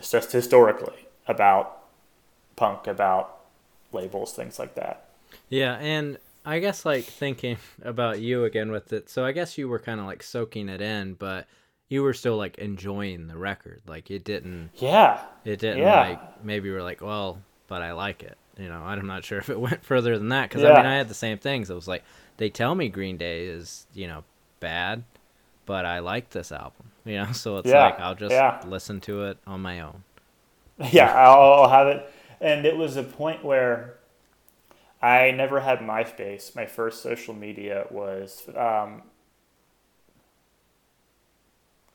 just 0.01 0.33
historically 0.33 1.07
about 1.27 1.85
punk, 2.57 2.87
about 2.87 3.41
labels, 3.93 4.33
things 4.33 4.59
like 4.59 4.75
that. 4.75 5.09
Yeah, 5.49 5.75
and 5.75 6.19
I 6.45 6.59
guess 6.61 6.85
like 6.87 7.05
thinking 7.05 7.59
about 7.83 8.21
you 8.21 8.45
again 8.45 8.71
with 8.71 8.93
it. 8.93 9.11
So 9.11 9.25
I 9.25 9.33
guess 9.33 9.59
you 9.59 9.69
were 9.69 9.79
kind 9.79 10.01
of 10.01 10.07
like 10.07 10.23
soaking 10.23 10.69
it 10.69 10.81
in, 10.81 11.15
but 11.15 11.47
you 11.89 12.03
were 12.03 12.15
still 12.15 12.37
like 12.37 12.59
enjoying 12.59 13.27
the 13.27 13.37
record. 13.37 13.83
Like 13.87 14.11
it 14.11 14.25
didn't. 14.25 14.71
Yeah. 14.77 15.21
It 15.45 15.59
didn't 15.59 15.79
Yeah. 15.79 16.01
like 16.01 16.45
maybe 16.45 16.69
you 16.69 16.75
were 16.75 16.83
like, 16.83 17.01
well, 17.03 17.41
but 17.69 17.83
I 17.83 17.93
like 17.93 18.25
it. 18.25 18.39
You 18.59 18.69
know, 18.69 18.83
I'm 18.83 19.07
not 19.07 19.25
sure 19.25 19.39
if 19.41 19.51
it 19.51 19.61
went 19.61 19.85
further 19.85 20.19
than 20.19 20.31
that 20.31 20.51
because 20.51 20.65
Yeah. 20.65 20.69
I 20.71 20.73
mean 20.73 20.87
I 20.87 20.97
had 20.97 21.09
the 21.09 21.15
same 21.15 21.39
things. 21.39 21.71
It 21.71 21.75
was 21.77 21.89
like 21.89 22.05
they 22.39 22.51
tell 22.51 22.75
me 22.77 22.91
Green 22.91 23.19
Day 23.19 23.47
is 23.47 23.87
you 23.95 24.09
know 24.09 24.25
bad, 24.61 25.05
but 25.67 25.87
I 25.87 26.01
like 26.01 26.31
this 26.31 26.53
album. 26.53 26.93
You 27.07 27.17
know, 27.19 27.33
so 27.33 27.59
it's 27.59 27.73
Yeah, 27.73 27.75
like 27.75 28.01
I'll 28.01 28.17
just 28.17 28.31
yeah. 28.31 28.61
listen 28.63 29.01
to 29.03 29.25
it 29.25 29.39
on 29.47 29.63
my 29.63 29.81
own. 29.81 30.05
Yeah, 30.93 31.13
I'll, 31.15 31.63
I'll 31.65 31.69
have 31.69 31.87
it. 31.89 32.11
And 32.41 32.65
it 32.65 32.77
was 32.77 32.97
a 32.97 33.03
point 33.03 33.45
where 33.45 33.97
I 35.03 35.31
never 35.33 35.61
had 35.61 35.81
MySpace. 35.81 36.55
My 36.55 36.67
first 36.67 37.03
social 37.03 37.35
media 37.35 37.87
was, 37.91 38.49
um, 38.57 39.03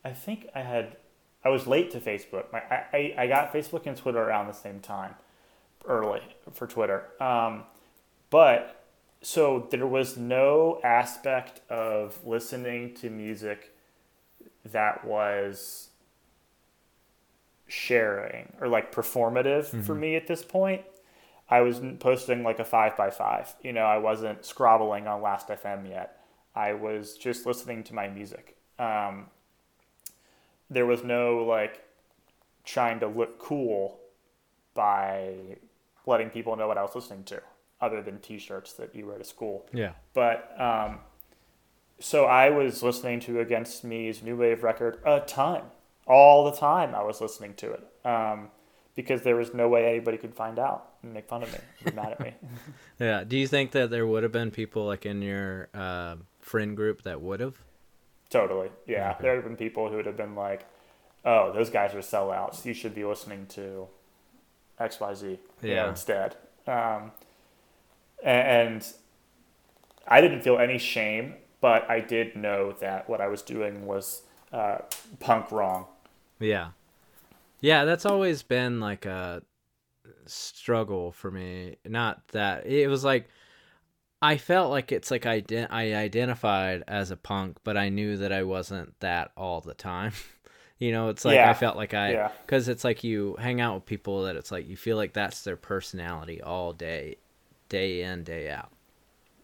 I 0.03 0.11
think 0.11 0.47
I 0.53 0.61
had, 0.61 0.97
I 1.43 1.49
was 1.49 1.67
late 1.67 1.91
to 1.91 1.99
Facebook. 1.99 2.51
My, 2.51 2.59
I, 2.59 2.85
I, 2.93 3.13
I 3.19 3.27
got 3.27 3.53
Facebook 3.53 3.85
and 3.85 3.95
Twitter 3.97 4.21
around 4.21 4.47
the 4.47 4.53
same 4.53 4.79
time, 4.79 5.15
early 5.85 6.21
for 6.53 6.67
Twitter. 6.67 7.09
Um, 7.19 7.63
but 8.29 8.83
so 9.21 9.67
there 9.71 9.87
was 9.87 10.17
no 10.17 10.79
aspect 10.83 11.61
of 11.69 12.25
listening 12.25 12.93
to 12.95 13.09
music 13.09 13.75
that 14.65 15.05
was 15.05 15.89
sharing 17.67 18.53
or 18.59 18.67
like 18.67 18.93
performative 18.93 19.83
for 19.83 19.95
me 19.95 20.15
at 20.15 20.27
this 20.27 20.43
point. 20.43 20.83
I 21.49 21.61
was 21.61 21.81
posting 21.99 22.43
like 22.43 22.59
a 22.59 22.65
five 22.65 22.97
by 22.97 23.09
five. 23.09 23.55
You 23.61 23.73
know, 23.73 23.83
I 23.85 23.97
wasn't 23.97 24.45
scrobbling 24.45 25.07
on 25.07 25.21
Last 25.21 25.47
FM 25.49 25.89
yet. 25.89 26.19
I 26.55 26.73
was 26.73 27.17
just 27.17 27.45
listening 27.45 27.83
to 27.85 27.95
my 27.95 28.07
music. 28.07 28.57
Um, 28.79 29.27
there 30.69 30.85
was 30.85 31.03
no 31.03 31.43
like 31.43 31.83
trying 32.63 32.99
to 33.01 33.07
look 33.07 33.39
cool 33.39 33.99
by 34.73 35.57
letting 36.05 36.29
people 36.29 36.55
know 36.55 36.67
what 36.67 36.77
I 36.77 36.81
was 36.81 36.95
listening 36.95 37.23
to, 37.25 37.41
other 37.81 38.01
than 38.01 38.19
T-shirts 38.19 38.73
that 38.73 38.95
you 38.95 39.07
wear 39.07 39.17
to 39.17 39.23
school. 39.23 39.65
Yeah. 39.73 39.91
But 40.13 40.53
um, 40.59 40.99
so 41.99 42.25
I 42.25 42.49
was 42.49 42.83
listening 42.83 43.19
to 43.21 43.39
Against 43.39 43.83
Me's 43.83 44.21
New 44.23 44.35
Wave 44.35 44.63
record 44.63 44.99
a 45.05 45.21
ton, 45.21 45.61
all 46.07 46.45
the 46.45 46.57
time. 46.57 46.93
I 46.95 47.03
was 47.03 47.21
listening 47.21 47.53
to 47.55 47.71
it 47.71 47.87
um, 48.05 48.49
because 48.95 49.21
there 49.21 49.35
was 49.35 49.53
no 49.53 49.67
way 49.69 49.87
anybody 49.87 50.17
could 50.17 50.33
find 50.35 50.59
out 50.59 50.89
and 51.01 51.13
make 51.13 51.27
fun 51.27 51.43
of 51.43 51.51
me, 51.51 51.59
be 51.83 51.91
mad 51.91 52.11
at 52.13 52.19
me. 52.19 52.33
Yeah. 52.99 53.23
Do 53.23 53.37
you 53.37 53.47
think 53.47 53.71
that 53.71 53.89
there 53.89 54.05
would 54.05 54.23
have 54.23 54.31
been 54.31 54.51
people 54.51 54.85
like 54.85 55.05
in 55.05 55.21
your 55.21 55.67
uh, 55.73 56.15
friend 56.39 56.75
group 56.75 57.03
that 57.03 57.21
would 57.21 57.39
have? 57.39 57.55
totally, 58.29 58.69
yeah. 58.87 59.11
Okay. 59.11 59.19
There 59.21 59.35
have 59.35 59.43
been 59.43 59.55
people 59.55 59.89
who 59.89 59.97
would 59.97 60.07
have 60.07 60.17
been 60.17 60.35
like, 60.35 60.65
"Oh, 61.23 61.53
those 61.53 61.69
guys 61.69 61.93
are 61.93 61.99
sellouts. 61.99 62.65
You 62.65 62.73
should 62.73 62.95
be 62.95 63.05
listening 63.05 63.45
to 63.49 63.87
X, 64.79 64.99
Y, 64.99 65.13
Z 65.13 65.27
you 65.27 65.37
know, 65.69 65.73
Yeah. 65.73 65.89
instead." 65.89 66.35
Um, 66.67 67.11
and 68.23 68.85
I 70.07 70.21
didn't 70.21 70.41
feel 70.41 70.57
any 70.57 70.77
shame, 70.77 71.35
but 71.61 71.89
I 71.89 71.99
did 71.99 72.35
know 72.35 72.71
that 72.73 73.09
what 73.09 73.21
I 73.21 73.27
was 73.27 73.41
doing 73.41 73.85
was 73.85 74.23
uh, 74.51 74.79
punk 75.19 75.51
wrong. 75.51 75.87
Yeah. 76.39 76.69
Yeah, 77.59 77.85
that's 77.85 78.05
always 78.05 78.43
been 78.43 78.79
like 78.79 79.05
a 79.05 79.41
struggle 80.25 81.11
for 81.11 81.31
me. 81.31 81.77
Not 81.85 82.27
that 82.29 82.65
it 82.67 82.87
was 82.87 83.03
like 83.03 83.29
I 84.21 84.37
felt 84.37 84.69
like 84.71 84.91
it's 84.91 85.11
like 85.11 85.25
I 85.25 85.41
ident- 85.41 85.71
I 85.71 85.95
identified 85.95 86.83
as 86.87 87.11
a 87.11 87.17
punk, 87.17 87.57
but 87.63 87.75
I 87.77 87.89
knew 87.89 88.15
that 88.17 88.31
I 88.31 88.43
wasn't 88.43 88.97
that 88.99 89.31
all 89.35 89.59
the 89.61 89.73
time. 89.73 90.13
you 90.83 90.91
know, 90.91 91.09
it's 91.09 91.23
like 91.25 91.39
I 91.39 91.53
felt 91.53 91.75
like 91.77 91.93
I 91.93 92.11
Yeah. 92.11 92.31
cuz 92.47 92.67
it's 92.67 92.83
like 92.83 93.03
you 93.03 93.35
hang 93.39 93.61
out 93.61 93.75
with 93.75 93.85
people 93.85 94.23
that 94.23 94.35
it's 94.35 94.51
like 94.51 94.67
you 94.67 94.75
feel 94.75 94.97
like 94.97 95.13
that's 95.13 95.43
their 95.43 95.55
personality 95.55 96.41
all 96.41 96.73
day 96.73 97.17
day 97.69 98.01
in 98.03 98.23
day 98.23 98.49
out. 98.49 98.71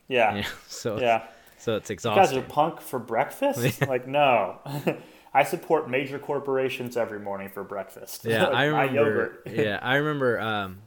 Yeah. 0.08 0.36
You 0.36 0.42
know? 0.42 0.48
So 0.68 1.00
Yeah. 1.00 1.24
so 1.58 1.76
it's 1.76 1.90
exhausting. 1.90 2.36
You 2.38 2.42
guys 2.42 2.50
are 2.50 2.54
punk 2.54 2.82
for 2.82 3.00
breakfast? 3.00 3.82
like, 3.88 4.08
no. 4.08 4.60
I 5.34 5.44
support 5.44 5.90
major 5.90 6.18
corporations 6.18 6.98
every 6.98 7.20
morning 7.20 7.50
for 7.50 7.64
breakfast. 7.64 8.26
Yeah, 8.26 8.46
Like, 8.48 8.56
I 8.56 8.64
remember. 8.66 9.44
yeah, 9.46 9.78
I 9.82 9.96
remember. 9.98 10.40
Um, 10.40 10.80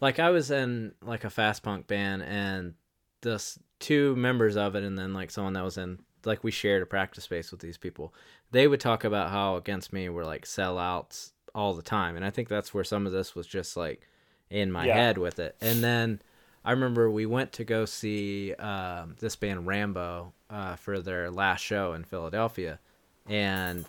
like 0.00 0.18
I 0.18 0.28
was 0.30 0.50
in 0.50 0.92
like 1.02 1.24
a 1.24 1.30
fast 1.30 1.62
punk 1.62 1.86
band, 1.86 2.22
and 2.22 2.74
the 3.22 3.42
two 3.80 4.14
members 4.16 4.56
of 4.56 4.76
it, 4.76 4.84
and 4.84 4.96
then 4.98 5.14
like 5.14 5.30
someone 5.30 5.54
that 5.54 5.64
was 5.64 5.78
in 5.78 5.98
like 6.24 6.42
we 6.44 6.50
shared 6.50 6.82
a 6.82 6.86
practice 6.86 7.24
space 7.24 7.50
with 7.50 7.60
these 7.60 7.78
people. 7.78 8.12
They 8.50 8.66
would 8.68 8.80
talk 8.80 9.04
about 9.04 9.30
how 9.30 9.56
against 9.56 9.92
me 9.92 10.08
were 10.08 10.24
like 10.24 10.44
sellouts 10.44 11.32
all 11.54 11.74
the 11.74 11.82
time, 11.82 12.16
and 12.16 12.24
I 12.24 12.30
think 12.30 12.48
that's 12.48 12.72
where 12.74 12.84
some 12.84 13.06
of 13.06 13.12
this 13.12 13.34
was 13.34 13.46
just 13.46 13.76
like 13.76 14.06
in 14.50 14.70
my 14.72 14.86
Yeah. 14.86 14.94
head 14.94 15.18
with 15.18 15.38
it. 15.38 15.56
And 15.60 15.82
then 15.82 16.20
I 16.64 16.72
remember 16.72 17.10
we 17.10 17.26
went 17.26 17.52
to 17.52 17.64
go 17.64 17.84
see 17.84 18.54
um, 18.54 19.16
this 19.20 19.36
band 19.36 19.66
Rambo 19.66 20.32
uh, 20.50 20.76
for 20.76 21.00
their 21.00 21.30
last 21.30 21.60
show 21.60 21.92
in 21.94 22.04
Philadelphia, 22.04 22.78
and 23.26 23.86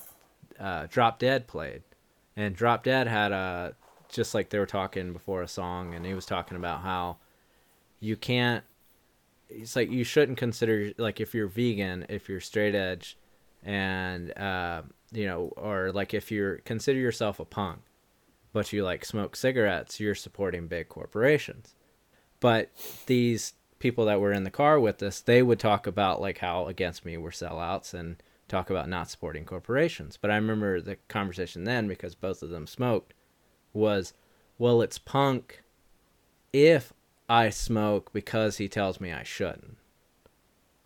uh, 0.60 0.88
Drop 0.89 1.20
Dead 1.20 1.48
played, 1.48 1.84
and 2.36 2.56
Drop 2.56 2.84
Dead 2.84 3.08
had 3.08 3.32
a 3.32 3.76
just 4.10 4.34
like 4.34 4.50
they 4.50 4.60
were 4.60 4.65
talking 4.65 5.13
before 5.13 5.42
a 5.42 5.48
song, 5.48 5.94
and 5.94 6.06
he 6.06 6.13
was 6.13 6.26
talking 6.26 6.58
about 6.58 6.82
how 6.82 7.18
you 8.00 8.15
can't. 8.15 8.63
It's 9.50 9.76
like 9.76 9.90
you 9.90 10.04
shouldn't 10.04 10.38
consider 10.38 10.92
like 10.98 11.20
if 11.20 11.34
you're 11.34 11.48
vegan, 11.48 12.06
if 12.10 12.30
you're 12.30 12.40
straight 12.40 12.76
edge, 12.76 13.18
and 13.64 14.38
uh, 14.38 14.84
you 15.12 15.26
know, 15.26 15.52
or 15.58 15.92
like 15.92 16.14
if 16.14 16.32
you're 16.32 16.58
consider 16.58 17.00
yourself 17.00 17.40
a 17.40 17.46
punk, 17.46 17.80
but 18.54 18.72
you 18.72 18.84
like 18.84 19.06
smoke 19.06 19.36
cigarettes, 19.36 20.00
you're 20.00 20.16
supporting 20.16 20.68
big 20.68 20.90
corporations. 20.90 21.76
But 22.40 22.72
these 23.08 23.54
people 23.80 24.06
that 24.06 24.20
were 24.20 24.32
in 24.32 24.44
the 24.44 24.52
car 24.52 24.80
with 24.80 25.02
us, 25.02 25.22
they 25.22 25.42
would 25.42 25.60
talk 25.60 25.88
about 25.88 26.22
like 26.22 26.40
how 26.40 26.68
against 26.68 27.06
me 27.06 27.18
were 27.18 27.32
sellouts 27.32 27.94
and 27.94 28.22
talk 28.48 28.70
about 28.70 28.90
not 28.90 29.10
supporting 29.10 29.46
corporations. 29.46 30.18
But 30.18 30.32
I 30.32 30.36
remember 30.36 30.82
the 30.82 30.98
conversation 31.08 31.64
then 31.64 31.88
because 31.88 32.16
both 32.16 32.44
of 32.44 32.50
them 32.50 32.68
smoked 32.68 33.14
was, 33.74 34.14
well, 34.58 34.82
it's 34.82 34.98
punk 34.98 35.64
if 36.52 36.94
I 37.30 37.50
smoke 37.52 38.12
because 38.12 38.58
he 38.58 38.68
tells 38.68 39.00
me 39.00 39.13
I 39.13 39.24
shouldn't. 39.24 39.78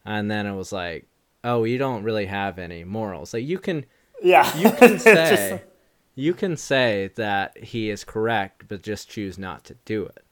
And 0.06 0.30
then 0.30 0.46
it 0.46 0.54
was 0.56 0.72
like, 0.74 1.08
oh, 1.44 1.64
you 1.64 1.78
don't 1.78 2.04
really 2.04 2.26
have 2.26 2.60
any 2.60 2.84
morals. 2.84 3.34
Like 3.34 3.46
you 3.46 3.58
can 3.60 3.86
Yeah. 4.22 4.46
you 4.58 4.70
can 4.72 4.94
It's 4.96 5.04
just- 5.06 5.06
say 5.06 5.64
you 6.16 6.34
can 6.36 6.56
say 6.58 7.10
that 7.16 7.58
he 7.58 7.90
is 7.90 8.04
correct, 8.04 8.66
but 8.68 8.84
just 8.84 9.10
choose 9.10 9.40
not 9.40 9.64
to 9.66 9.76
do 9.86 10.06
it. 10.06 10.24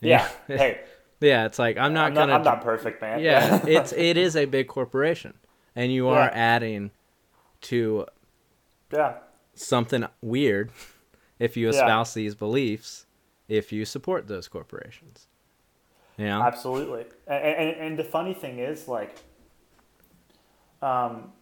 yeah. 0.00 0.28
Hey, 0.46 0.80
Yeah, 1.20 1.46
it's 1.46 1.58
like 1.58 1.76
I'm 1.78 1.92
not 1.94 2.08
I'm 2.08 2.14
not, 2.14 2.20
gonna. 2.20 2.32
I'm 2.34 2.42
not 2.44 2.62
perfect, 2.62 3.00
man. 3.00 3.20
yeah, 3.20 3.62
it's 3.66 3.92
it 3.92 4.16
is 4.18 4.36
a 4.36 4.44
big 4.44 4.68
corporation, 4.68 5.32
and 5.74 5.90
you 5.92 6.08
are 6.08 6.26
Yeah. 6.26 6.30
adding 6.34 6.90
to 7.62 8.06
yeah. 8.92 9.14
something 9.54 10.04
weird 10.20 10.70
if 11.38 11.56
you 11.56 11.64
Yeah. 11.66 11.72
espouse 11.72 12.12
these 12.14 12.34
beliefs 12.34 13.05
if 13.48 13.72
you 13.72 13.84
support 13.84 14.28
those 14.28 14.48
corporations. 14.48 15.26
You 16.16 16.26
know? 16.26 16.42
Absolutely. 16.42 17.04
And, 17.26 17.44
and, 17.44 17.76
and 17.76 17.98
the 17.98 18.04
funny 18.04 18.34
thing 18.34 18.58
is, 18.58 18.88
like, 18.88 19.16
um, 20.82 21.32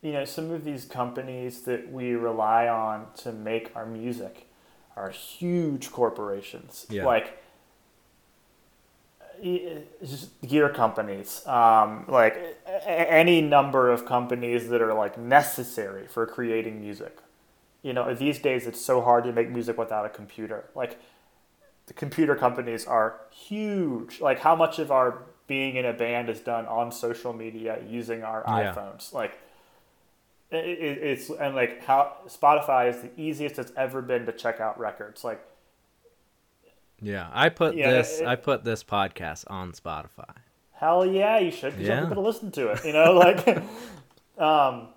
you 0.00 0.12
know, 0.12 0.24
some 0.24 0.50
of 0.50 0.64
these 0.64 0.84
companies 0.84 1.62
that 1.62 1.90
we 1.90 2.12
rely 2.12 2.68
on 2.68 3.06
to 3.18 3.32
make 3.32 3.74
our 3.74 3.86
music 3.86 4.48
are 4.96 5.10
huge 5.10 5.90
corporations. 5.90 6.86
Yeah. 6.90 7.04
Like, 7.04 7.38
just 10.00 10.40
gear 10.42 10.68
companies, 10.68 11.44
um, 11.48 12.04
like 12.06 12.38
any 12.86 13.40
number 13.40 13.90
of 13.90 14.06
companies 14.06 14.68
that 14.68 14.80
are 14.80 14.94
like 14.94 15.18
necessary 15.18 16.06
for 16.06 16.26
creating 16.26 16.80
music. 16.80 17.18
You 17.82 17.92
know, 17.92 18.14
these 18.14 18.38
days 18.38 18.66
it's 18.66 18.80
so 18.80 19.00
hard 19.00 19.24
to 19.24 19.32
make 19.32 19.50
music 19.50 19.76
without 19.76 20.06
a 20.06 20.08
computer. 20.08 20.70
Like, 20.74 20.98
the 21.86 21.94
computer 21.94 22.36
companies 22.36 22.86
are 22.86 23.16
huge. 23.30 24.20
Like 24.20 24.38
how 24.38 24.54
much 24.54 24.78
of 24.78 24.92
our 24.92 25.24
being 25.48 25.74
in 25.76 25.84
a 25.84 25.92
band 25.92 26.28
is 26.30 26.38
done 26.40 26.64
on 26.66 26.92
social 26.92 27.32
media 27.32 27.80
using 27.88 28.22
our 28.22 28.44
Yeah. 28.46 28.72
iPhones. 28.72 29.12
Like 29.12 29.32
it, 30.52 30.64
it, 30.64 30.98
it's 30.98 31.28
and 31.28 31.56
like 31.56 31.82
how 31.84 32.18
Spotify 32.28 32.88
is 32.88 33.02
the 33.02 33.10
easiest 33.20 33.58
it's 33.58 33.72
ever 33.76 34.00
been 34.00 34.26
to 34.26 34.32
check 34.32 34.60
out 34.60 34.78
records. 34.78 35.24
Like 35.24 35.44
yeah, 37.00 37.28
I 37.32 37.48
put 37.48 37.74
Yeah, 37.74 37.90
this 37.90 38.20
it- 38.20 38.26
I 38.28 38.36
put 38.36 38.62
this 38.64 38.84
podcast 38.84 39.44
on 39.48 39.72
Spotify. 39.72 40.36
hell 40.72 41.04
yeah, 41.04 41.38
you 41.38 41.50
should. 41.50 41.72
Because 41.72 41.88
Yeah. 41.88 42.00
people 42.02 42.14
to 42.16 42.20
listen 42.20 42.52
to 42.52 42.68
it. 42.70 42.84
You 42.84 42.92
know, 42.92 43.12
like, 43.12 43.46
um, 44.38 44.88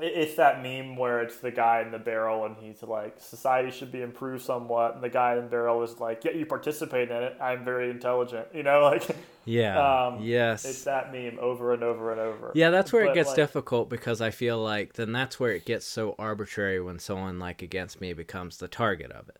it's 0.00 0.34
that 0.36 0.62
meme 0.62 0.96
where 0.96 1.20
it's 1.20 1.36
the 1.38 1.50
guy 1.50 1.82
in 1.82 1.90
the 1.90 1.98
barrel 1.98 2.44
and 2.44 2.56
he's 2.56 2.82
like, 2.82 3.16
society 3.18 3.70
should 3.70 3.92
be 3.92 4.02
improved 4.02 4.44
somewhat, 4.44 4.94
and 4.94 5.02
the 5.02 5.08
guy 5.08 5.36
in 5.36 5.44
the 5.44 5.50
barrel 5.50 5.82
is 5.82 5.98
like, 6.00 6.24
yeah, 6.24 6.32
you 6.32 6.46
participate 6.46 7.10
in 7.10 7.22
it. 7.22 7.36
I'm 7.40 7.64
very 7.64 7.90
intelligent. 7.90 8.48
You 8.54 8.62
know, 8.62 8.82
like, 8.92 9.04
Yeah. 9.44 10.06
Um, 10.06 10.22
yes. 10.22 10.64
it's 10.64 10.84
that 10.84 11.12
meme 11.12 11.38
over 11.40 11.72
and 11.74 11.82
over 11.82 12.12
and 12.12 12.20
over. 12.20 12.52
Yeah, 12.54 12.70
that's 12.70 12.92
where 12.92 13.04
it 13.04 13.14
gets 13.14 13.28
like, 13.28 13.36
difficult 13.36 13.88
because 13.88 14.20
I 14.20 14.30
feel 14.30 14.58
like 14.62 14.94
then 14.94 15.12
that's 15.12 15.40
where 15.40 15.52
it 15.52 15.64
gets 15.64 15.86
so 15.86 16.14
arbitrary 16.18 16.80
when 16.80 16.98
someone 16.98 17.38
like 17.38 17.62
against 17.62 18.00
me 18.00 18.12
becomes 18.12 18.58
the 18.58 18.68
target 18.68 19.10
of 19.12 19.28
it. 19.28 19.38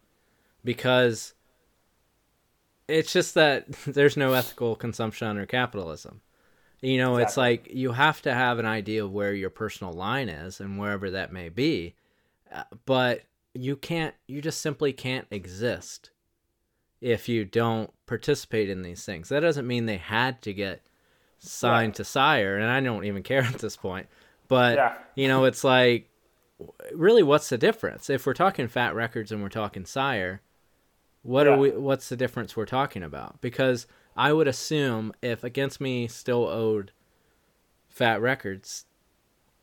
Because 0.64 1.34
it's 2.88 3.12
just 3.12 3.34
that 3.34 3.70
there's 3.86 4.16
no 4.16 4.32
ethical 4.32 4.74
consumption 4.74 5.28
under 5.28 5.46
capitalism. 5.46 6.20
You 6.82 6.96
know, 6.98 7.18
it's 7.18 7.36
like 7.36 7.68
you 7.72 7.92
have 7.92 8.22
to 8.22 8.32
have 8.32 8.58
an 8.58 8.66
idea 8.66 9.04
of 9.04 9.12
where 9.12 9.34
your 9.34 9.50
personal 9.50 9.92
line 9.92 10.28
is 10.30 10.60
and 10.60 10.78
wherever 10.78 11.10
that 11.10 11.32
may 11.32 11.48
be. 11.50 11.94
Uh, 12.52 12.64
But 12.86 13.22
you 13.54 13.76
can't 13.76 14.14
you 14.26 14.40
just 14.40 14.60
simply 14.60 14.92
can't 14.92 15.26
exist 15.30 16.10
if 17.00 17.28
you 17.28 17.44
don't 17.44 17.90
participate 18.06 18.70
in 18.70 18.82
these 18.82 19.04
things. 19.04 19.28
That 19.28 19.40
doesn't 19.40 19.66
mean 19.66 19.86
they 19.86 19.96
had 19.98 20.40
to 20.42 20.54
get 20.54 20.82
signed 21.38 21.90
Right. 21.90 21.94
to 21.96 22.04
sire, 22.04 22.56
and 22.58 22.70
I 22.70 22.80
don't 22.80 23.04
even 23.04 23.22
care 23.22 23.42
at 23.42 23.58
this 23.58 23.76
point. 23.76 24.08
But 24.48 24.76
Yeah. 24.76 24.94
you 25.14 25.28
know, 25.28 25.44
it's 25.44 25.64
like, 25.64 26.08
really, 26.92 27.22
what's 27.22 27.48
the 27.48 27.58
difference? 27.58 28.08
If 28.10 28.26
we're 28.26 28.34
talking 28.34 28.68
Fat 28.68 28.94
Records 28.94 29.32
and 29.32 29.42
we're 29.42 29.48
talking 29.48 29.84
sire, 29.84 30.40
what 31.22 31.46
Yeah. 31.46 31.52
are 31.54 31.58
we? 31.58 31.70
What's 31.70 32.08
the 32.08 32.16
difference 32.16 32.56
we're 32.56 32.66
talking 32.66 33.02
about? 33.02 33.40
Because 33.40 33.86
I 34.20 34.32
would 34.34 34.46
assume 34.48 35.12
if 35.22 35.42
Against 35.44 35.80
Me 35.80 36.06
still 36.06 36.46
owed 36.46 36.92
Fat 37.88 38.20
Records, 38.20 38.84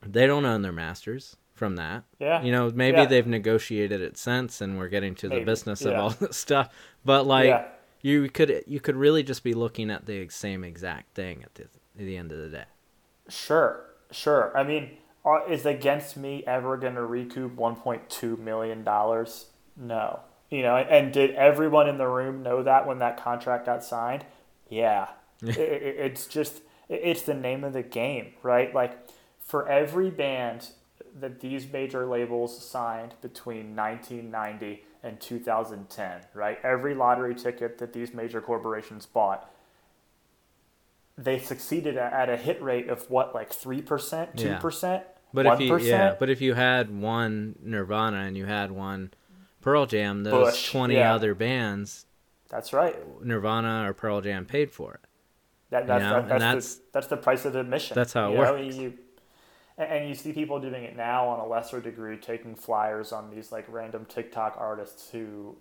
they 0.05 0.25
don't 0.25 0.45
own 0.45 0.63
their 0.63 0.71
masters 0.71 1.35
from 1.53 1.75
that. 1.75 2.05
Yeah. 2.19 2.41
You 2.41 2.51
know, 2.51 2.71
maybe 2.73 2.97
Yeah. 2.97 3.05
they've 3.05 3.27
negotiated 3.27 4.01
it 4.01 4.17
since, 4.17 4.59
and 4.61 4.77
we're 4.79 4.87
getting 4.89 5.13
to 5.15 5.27
the 5.29 5.35
Maybe, 5.35 5.45
business 5.45 5.81
of 5.85 5.91
yeah. 5.91 6.01
all 6.01 6.09
this 6.21 6.37
stuff. 6.37 6.69
But 7.05 7.27
like, 7.27 7.47
Yeah. 7.49 7.67
you 8.01 8.29
could 8.29 8.63
you 8.65 8.79
could 8.79 8.95
really 8.95 9.21
just 9.23 9.43
be 9.43 9.53
looking 9.53 9.91
at 9.91 10.05
the 10.07 10.27
same 10.29 10.63
exact 10.63 11.13
thing 11.13 11.43
at 11.43 11.53
the 11.55 11.63
at 11.63 11.69
the 11.97 12.17
end 12.17 12.31
of 12.31 12.39
the 12.39 12.49
day. 12.49 12.65
Sure, 13.29 13.85
sure. 14.11 14.51
I 14.57 14.63
mean, 14.63 14.97
are, 15.25 15.47
is 15.51 15.65
Against 15.67 16.17
Me 16.17 16.43
ever 16.47 16.77
going 16.77 16.95
to 16.95 17.03
recoup 17.05 17.55
1.2 17.55 18.39
million 18.39 18.83
dollars? 18.83 19.47
No. 19.75 20.21
You 20.49 20.61
know, 20.63 20.77
and 20.77 21.11
did 21.13 21.35
everyone 21.35 21.89
in 21.89 21.97
the 21.97 22.07
room 22.07 22.41
know 22.41 22.63
that 22.63 22.87
when 22.87 22.99
that 22.99 23.21
contract 23.21 23.65
got 23.67 23.83
signed? 23.83 24.25
Yeah. 24.69 25.07
it, 25.41 25.57
it, 25.57 25.95
it's 25.99 26.27
just 26.27 26.61
it's 26.89 27.21
the 27.23 27.33
name 27.33 27.63
of 27.63 27.73
the 27.73 27.83
game, 27.83 28.33
right? 28.43 28.73
Like 28.73 28.97
for 29.39 29.67
every 29.67 30.09
band 30.09 30.69
that 31.19 31.39
these 31.41 31.71
major 31.71 32.05
labels 32.05 32.63
signed 32.65 33.15
between 33.21 33.75
1990 33.75 34.83
and 35.03 35.19
2010, 35.19 36.21
right? 36.33 36.59
Every 36.63 36.93
lottery 36.95 37.35
ticket 37.35 37.77
that 37.79 37.93
these 37.93 38.13
major 38.13 38.41
corporations 38.41 39.05
bought 39.05 39.49
they 41.17 41.39
succeeded 41.39 41.97
at 41.97 42.29
a 42.29 42.37
hit 42.37 42.61
rate 42.61 42.89
of 42.89 43.09
what, 43.09 43.33
like 43.33 43.51
three 43.51 43.81
percent, 43.81 44.37
two 44.37 44.49
Yeah. 44.49 44.59
percent, 44.59 45.03
But 45.33 45.45
one 45.47 45.55
if 45.55 45.61
you 45.61 45.77
yeah, 45.79 46.15
but 46.19 46.29
if 46.29 46.41
you 46.41 46.53
had 46.53 46.95
one 46.95 47.55
Nirvana 47.63 48.17
and 48.17 48.37
you 48.37 48.45
had 48.45 48.71
one 48.71 49.11
Pearl 49.61 49.85
Jam, 49.87 50.23
those 50.23 50.51
Bush, 50.51 50.71
twenty 50.71 50.95
yeah. 50.95 51.13
other 51.15 51.33
bands, 51.33 52.05
That's 52.49 52.73
right. 52.73 52.95
Nirvana 53.23 53.89
or 53.89 53.93
Pearl 53.93 54.21
Jam 54.21 54.45
paid 54.45 54.71
for 54.71 54.93
it. 54.95 54.99
That, 55.69 55.85
that's, 55.85 56.01
know, 56.03 56.13
that, 56.21 56.29
that's, 56.29 56.41
that's- 56.43 56.75
the, 56.75 56.81
that's 56.93 57.07
the 57.07 57.17
price 57.17 57.45
of 57.45 57.55
admission. 57.55 57.95
That's 57.95 58.13
how 58.13 58.29
it 58.29 58.31
you 58.31 58.37
know, 58.41 58.53
works. 58.53 58.75
You, 58.77 58.93
and, 59.77 60.07
you 60.09 60.15
see 60.15 60.31
people 60.31 60.59
doing 60.59 60.83
it 60.83 60.95
now 60.95 61.27
on 61.27 61.39
a 61.39 61.45
lesser 61.47 61.81
degree, 61.81 62.17
taking 62.17 62.55
flyers 62.55 63.11
on 63.11 63.29
these 63.29 63.51
like 63.51 63.65
random 63.67 64.05
TikTok 64.05 64.55
artists 64.57 65.09
who 65.11 65.57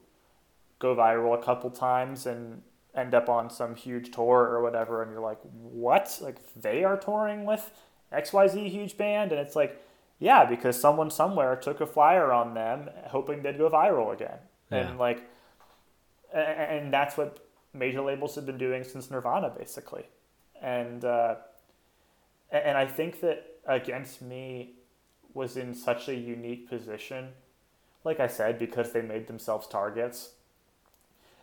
go 0.79 0.95
viral 0.95 1.39
a 1.39 1.43
couple 1.43 1.71
times 1.71 2.27
and 2.27 2.63
end 2.95 3.15
up 3.15 3.29
on 3.29 3.51
some 3.51 3.75
huge 3.75 4.11
tour 4.13 4.43
or 4.45 4.63
whatever, 4.63 5.03
and 5.03 5.11
you're 5.11 5.21
like, 5.21 5.39
what? 5.53 6.19
Like 6.23 6.37
they 6.55 6.85
are 6.85 6.97
touring 6.97 7.45
with 7.45 7.71
XYZ 8.13 8.71
huge 8.71 8.97
band, 8.97 9.33
and 9.33 9.41
it's 9.41 9.57
like, 9.57 9.83
yeah, 10.19 10.45
because 10.47 10.81
someone 10.81 11.11
somewhere 11.11 11.57
took 11.57 11.81
a 11.81 11.87
flyer 11.87 12.33
on 12.33 12.55
them, 12.55 12.89
hoping 13.09 13.43
they'd 13.43 13.59
go 13.59 13.69
viral 13.69 14.15
again, 14.15 14.39
Yeah. 14.71 14.89
and 14.89 14.99
like, 14.99 15.29
and 16.41 16.93
that's 16.93 17.17
what 17.17 17.47
major 17.73 18.03
labels 18.03 18.35
have 18.35 18.47
been 18.47 18.59
doing 18.59 18.85
since 18.85 19.11
Nirvana, 19.11 19.51
basically, 19.57 20.05
and 20.61 21.05
uh, 21.05 21.37
and 22.51 22.77
I 22.77 22.87
think 22.87 23.21
that 23.21 23.45
Against 23.67 24.23
Me 24.23 24.75
was 25.35 25.57
in 25.57 25.75
such 25.75 26.09
a 26.09 26.15
unique 26.15 26.69
position, 26.69 27.31
like 28.05 28.21
I 28.21 28.29
said, 28.29 28.59
because 28.59 28.93
they 28.93 29.03
made 29.03 29.27
themselves 29.27 29.67
targets, 29.67 30.31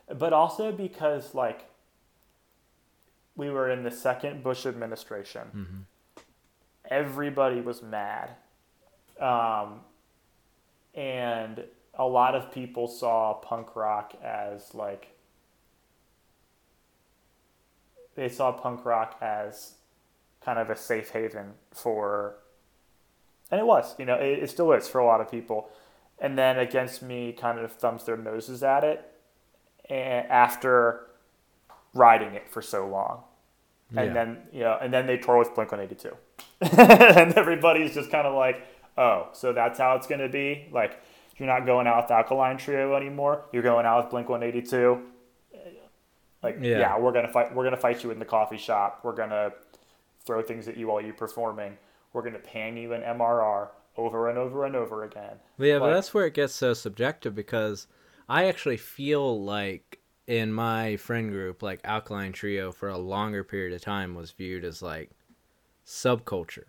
but 0.08 0.32
also 0.32 0.72
because 0.72 1.34
like 1.34 1.66
we 3.36 3.50
were 3.50 3.70
in 3.70 3.82
the 3.82 3.90
second 3.90 4.42
Bush 4.42 4.64
administration. 4.66 5.42
Everybody 6.90 7.60
was 7.60 7.82
mad, 7.82 8.30
um, 9.20 9.80
and 10.94 11.64
a 11.98 12.06
lot 12.06 12.34
of 12.34 12.52
people 12.52 12.86
saw 12.88 13.34
punk 13.34 13.76
rock 13.76 14.14
as 14.22 14.74
like 14.74 15.08
they 18.14 18.28
saw 18.28 18.52
punk 18.52 18.84
rock 18.84 19.16
as 19.20 19.74
kind 20.44 20.58
of 20.58 20.70
a 20.70 20.76
safe 20.76 21.10
haven 21.10 21.54
for 21.72 22.36
and 23.50 23.60
it 23.60 23.66
was 23.66 23.94
you 23.98 24.04
know 24.04 24.14
it, 24.14 24.40
it 24.42 24.50
still 24.50 24.72
is 24.72 24.88
for 24.88 24.98
a 25.00 25.06
lot 25.06 25.20
of 25.20 25.30
people. 25.30 25.68
And 26.20 26.38
then 26.38 26.58
against 26.58 27.02
me 27.02 27.32
kind 27.32 27.58
of 27.58 27.72
thumbs 27.72 28.04
their 28.04 28.16
noses 28.16 28.62
at 28.62 28.84
it 28.84 29.04
and 29.90 30.26
after 30.28 31.08
riding 31.92 32.34
it 32.34 32.48
for 32.48 32.62
so 32.62 32.86
long. 32.86 33.22
And 33.96 34.08
Yeah. 34.08 34.14
then 34.14 34.38
you 34.52 34.60
know 34.60 34.78
and 34.80 34.92
then 34.92 35.06
they 35.06 35.18
tour 35.18 35.38
with 35.38 35.54
blink 35.54 35.72
182 35.72 36.16
and 36.78 37.34
everybody's 37.34 37.94
just 37.94 38.10
kind 38.10 38.26
of 38.26 38.34
like 38.34 38.66
oh 38.96 39.28
so 39.32 39.52
that's 39.52 39.78
how 39.78 39.96
it's 39.96 40.06
going 40.06 40.20
to 40.20 40.28
be? 40.28 40.68
Like 40.72 41.00
you're 41.36 41.48
not 41.48 41.66
going 41.66 41.86
out 41.86 42.04
with 42.04 42.10
alkaline 42.10 42.56
trio 42.56 42.94
anymore. 42.94 43.44
You're 43.52 43.62
going 43.62 43.86
out 43.86 44.04
with 44.04 44.10
blink 44.10 44.28
182 44.28 45.02
like 46.42 46.58
Yeah. 46.60 46.78
yeah. 46.78 46.98
we're 46.98 47.12
gonna 47.12 47.32
fight 47.32 47.54
we're 47.54 47.64
gonna 47.64 47.76
fight 47.76 48.04
you 48.04 48.10
in 48.10 48.18
the 48.18 48.24
coffee 48.24 48.58
shop. 48.58 49.00
We're 49.02 49.14
gonna 49.14 49.52
throw 50.24 50.42
things 50.42 50.68
at 50.68 50.76
you 50.76 50.88
while 50.88 51.00
you're 51.00 51.14
performing. 51.14 51.76
We're 52.12 52.22
gonna 52.22 52.38
pan 52.38 52.76
you 52.76 52.92
in 52.92 53.00
mrr 53.00 53.68
over 53.96 54.28
and 54.28 54.38
over 54.38 54.64
and 54.64 54.76
over 54.76 55.04
again. 55.04 55.36
Yeah, 55.58 55.78
but 55.78 55.92
that's 55.92 56.12
where 56.12 56.26
it 56.26 56.34
gets 56.34 56.54
so 56.54 56.74
subjective 56.74 57.34
because 57.34 57.86
I 58.28 58.46
actually 58.46 58.76
feel 58.76 59.42
like 59.42 60.00
in 60.26 60.52
my 60.52 60.96
friend 60.96 61.30
group, 61.30 61.62
like 61.62 61.80
Alkaline 61.84 62.32
Trio 62.32 62.72
for 62.72 62.88
a 62.88 62.98
longer 62.98 63.44
period 63.44 63.74
of 63.74 63.82
time 63.82 64.14
was 64.14 64.30
viewed 64.32 64.64
as 64.64 64.82
like 64.82 65.10
subculture 65.86 66.64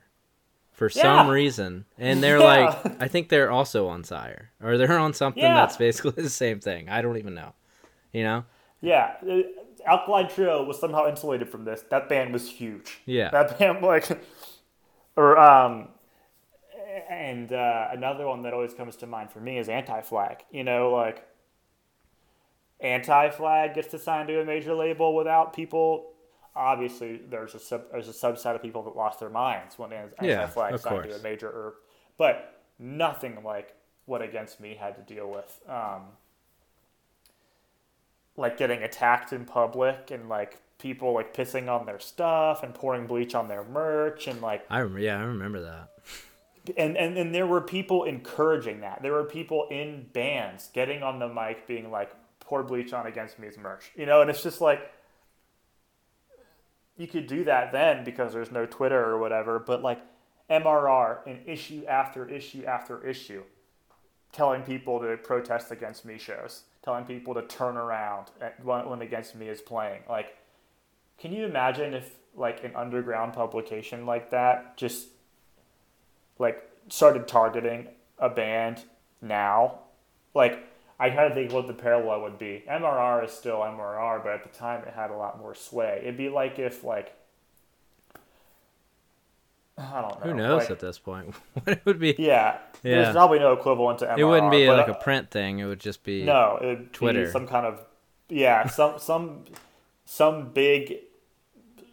for 0.76 0.90
some 0.90 1.28
reason. 1.30 1.86
And 1.98 2.22
they're 2.22 2.38
Yeah. 2.40 2.80
like, 2.84 3.02
I 3.02 3.08
think 3.08 3.30
they're 3.30 3.50
also 3.52 3.88
on 3.88 4.04
Sire 4.04 4.52
or 4.62 4.78
they're 4.78 5.00
on 5.00 5.14
something 5.14 5.42
Yeah. 5.42 5.54
that's 5.56 5.78
basically 5.78 6.22
the 6.24 6.30
same 6.30 6.60
thing. 6.60 6.90
I 6.90 7.02
don't 7.02 7.18
even 7.18 7.34
know. 7.34 7.54
You 8.12 8.24
know? 8.24 8.46
yeah 8.82 9.16
uh, 9.28 9.40
alkaline 9.88 10.28
trio 10.30 10.64
was 10.64 10.80
somehow 10.80 11.08
insulated 11.08 11.50
from 11.50 11.64
this 11.64 11.82
that 11.90 12.08
band 12.10 12.34
was 12.34 12.50
huge 12.50 13.00
Yeah. 13.06 13.30
that 13.32 13.58
band 13.60 13.82
like 13.82 14.06
or 15.16 15.38
um 15.40 15.88
and 17.10 17.52
uh, 17.54 17.88
another 17.92 18.28
one 18.28 18.44
that 18.44 18.54
always 18.54 18.74
comes 18.74 18.96
to 18.98 19.08
mind 19.08 19.32
for 19.32 19.40
me 19.40 19.58
is 19.58 19.70
anti-flag 19.70 20.44
you 20.52 20.64
know 20.64 20.92
like 20.92 21.26
anti-flag 22.82 23.74
gets 23.74 23.88
to 23.90 24.00
sign 24.00 24.28
to 24.28 24.42
a 24.42 24.46
major 24.46 24.74
label 24.76 25.16
without 25.16 25.54
people 25.54 26.12
obviously 26.56 27.22
there's 27.30 27.54
a 27.56 27.60
sub, 27.60 27.92
there's 27.92 28.08
a 28.08 28.12
subset 28.12 28.56
of 28.56 28.62
people 28.62 28.84
that 28.84 28.96
lost 28.96 29.20
their 29.20 29.30
minds 29.30 29.78
when 29.78 29.92
Yeah, 29.92 30.42
anti-flag 30.42 30.80
signed 30.80 31.04
to 31.04 31.16
a 31.16 31.20
major 31.20 31.50
or 31.50 31.76
but 32.18 32.62
nothing 32.80 33.44
like 33.44 33.76
what 34.06 34.22
against 34.22 34.60
me 34.60 34.76
had 34.80 34.96
to 34.96 35.02
deal 35.14 35.30
with 35.30 35.60
um, 35.68 36.04
like 38.38 38.58
getting 38.58 38.84
attacked 38.84 39.34
in 39.34 39.46
public 39.46 40.12
and 40.12 40.30
like 40.30 40.60
people 40.78 41.14
like 41.14 41.34
pissing 41.34 41.70
on 41.70 41.86
their 41.86 42.00
stuff 42.00 42.64
and 42.64 42.74
pouring 42.74 43.08
bleach 43.08 43.34
on 43.34 43.48
their 43.48 43.64
merch 43.64 44.28
and 44.28 44.42
like 44.42 44.66
I 44.70 44.84
yeah, 44.86 45.20
I 45.20 45.24
remember 45.24 45.62
that. 45.62 45.90
and, 46.78 46.98
and 46.98 47.18
and 47.18 47.34
there 47.34 47.48
were 47.48 47.62
people 47.62 48.04
encouraging 48.04 48.82
that. 48.82 49.02
There 49.02 49.14
were 49.14 49.24
people 49.24 49.68
in 49.70 50.08
bands 50.14 50.70
getting 50.74 51.04
on 51.04 51.20
the 51.20 51.28
mic 51.28 51.68
being 51.68 51.92
like, 51.92 52.12
pour 52.40 52.64
bleach 52.64 52.94
on 52.94 53.08
against 53.08 53.40
me's 53.40 53.58
merch. 53.58 53.92
You 53.96 54.06
know, 54.06 54.22
and 54.22 54.30
it's 54.30 54.44
just 54.44 54.62
like 54.62 54.92
you 56.98 57.08
could 57.08 57.28
do 57.28 57.44
that 57.44 57.72
then 57.72 58.04
because 58.04 58.34
there's 58.34 58.52
no 58.52 58.66
Twitter 58.66 59.04
or 59.04 59.18
whatever, 59.18 59.60
but 59.60 59.82
like 59.82 60.02
MRR 60.50 61.26
in 61.28 61.40
issue 61.46 61.86
after 61.88 62.28
issue 62.30 62.64
after 62.66 63.06
issue, 63.06 63.44
telling 64.32 64.62
people 64.62 65.00
to 65.00 65.18
protest 65.18 65.72
against 65.72 66.06
me 66.06 66.18
shows, 66.18 66.64
telling 66.84 67.06
people 67.06 67.34
to 67.34 67.42
turn 67.44 67.78
around 67.78 68.28
when 68.64 69.02
against 69.02 69.36
me 69.36 69.48
is 69.50 69.62
playing. 69.62 70.02
Like, 70.08 70.38
can 71.18 71.34
you 71.34 71.46
imagine 71.46 71.94
if 71.94 72.18
like 72.36 72.64
an 72.64 72.76
underground 72.76 73.34
publication 73.34 74.06
like 74.06 74.30
that 74.32 74.78
just 74.78 75.08
like 76.38 76.62
started 76.90 77.28
targeting 77.28 77.88
a 78.20 78.30
band 78.30 78.84
now, 79.22 79.80
like 80.34 80.68
I 81.00 81.10
kind 81.10 81.28
of 81.28 81.34
think 81.34 81.52
what 81.52 81.68
the 81.68 81.74
parallel 81.74 82.22
would 82.22 82.40
be. 82.40 82.64
MRR 82.70 83.26
is 83.26 83.32
still 83.32 83.58
MRR, 83.58 84.24
but 84.24 84.34
at 84.34 84.44
the 84.44 84.58
time 84.58 84.84
it 84.88 84.94
had 84.94 85.12
a 85.12 85.16
lot 85.16 85.40
more 85.40 85.54
sway. 85.54 86.00
It'd 86.04 86.18
be 86.18 86.30
like 86.30 86.58
if 86.60 86.84
like 86.84 87.14
I 89.78 90.02
don't 90.02 90.24
know. 90.24 90.32
Who 90.32 90.34
knows 90.34 90.62
like, 90.62 90.72
at 90.72 90.80
this 90.80 90.98
point? 90.98 91.36
what 91.54 91.68
it 91.68 91.86
would 91.86 92.00
be? 92.00 92.16
Yeah, 92.18 92.60
Yeah. 92.82 93.02
There's 93.02 93.14
probably 93.14 93.40
no 93.40 93.52
equivalent 93.52 94.00
to 94.00 94.06
MRR. 94.06 94.20
it 94.20 94.24
wouldn't 94.24 94.52
be 94.52 94.70
like 94.70 94.88
uh, 94.88 94.94
a 94.94 94.96
print 94.96 95.32
thing. 95.32 95.60
It 95.60 95.66
would 95.66 95.82
just 95.82 96.04
be 96.04 96.24
no, 96.24 96.58
it 96.62 96.66
would 96.66 96.94
Twitter. 96.94 97.26
be 97.26 97.32
some 97.32 97.48
kind 97.48 97.66
of 97.66 97.82
yeah, 98.30 98.68
some 98.68 98.96
some 99.00 99.46
some 100.06 100.52
big 100.52 101.00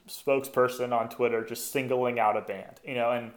spokesperson 0.09 0.93
on 0.93 1.09
Twitter 1.09 1.45
just 1.45 1.73
singling 1.73 2.21
out 2.21 2.37
a 2.37 2.43
band, 2.43 2.81
you 2.85 2.95
know, 2.95 3.11
and 3.11 3.33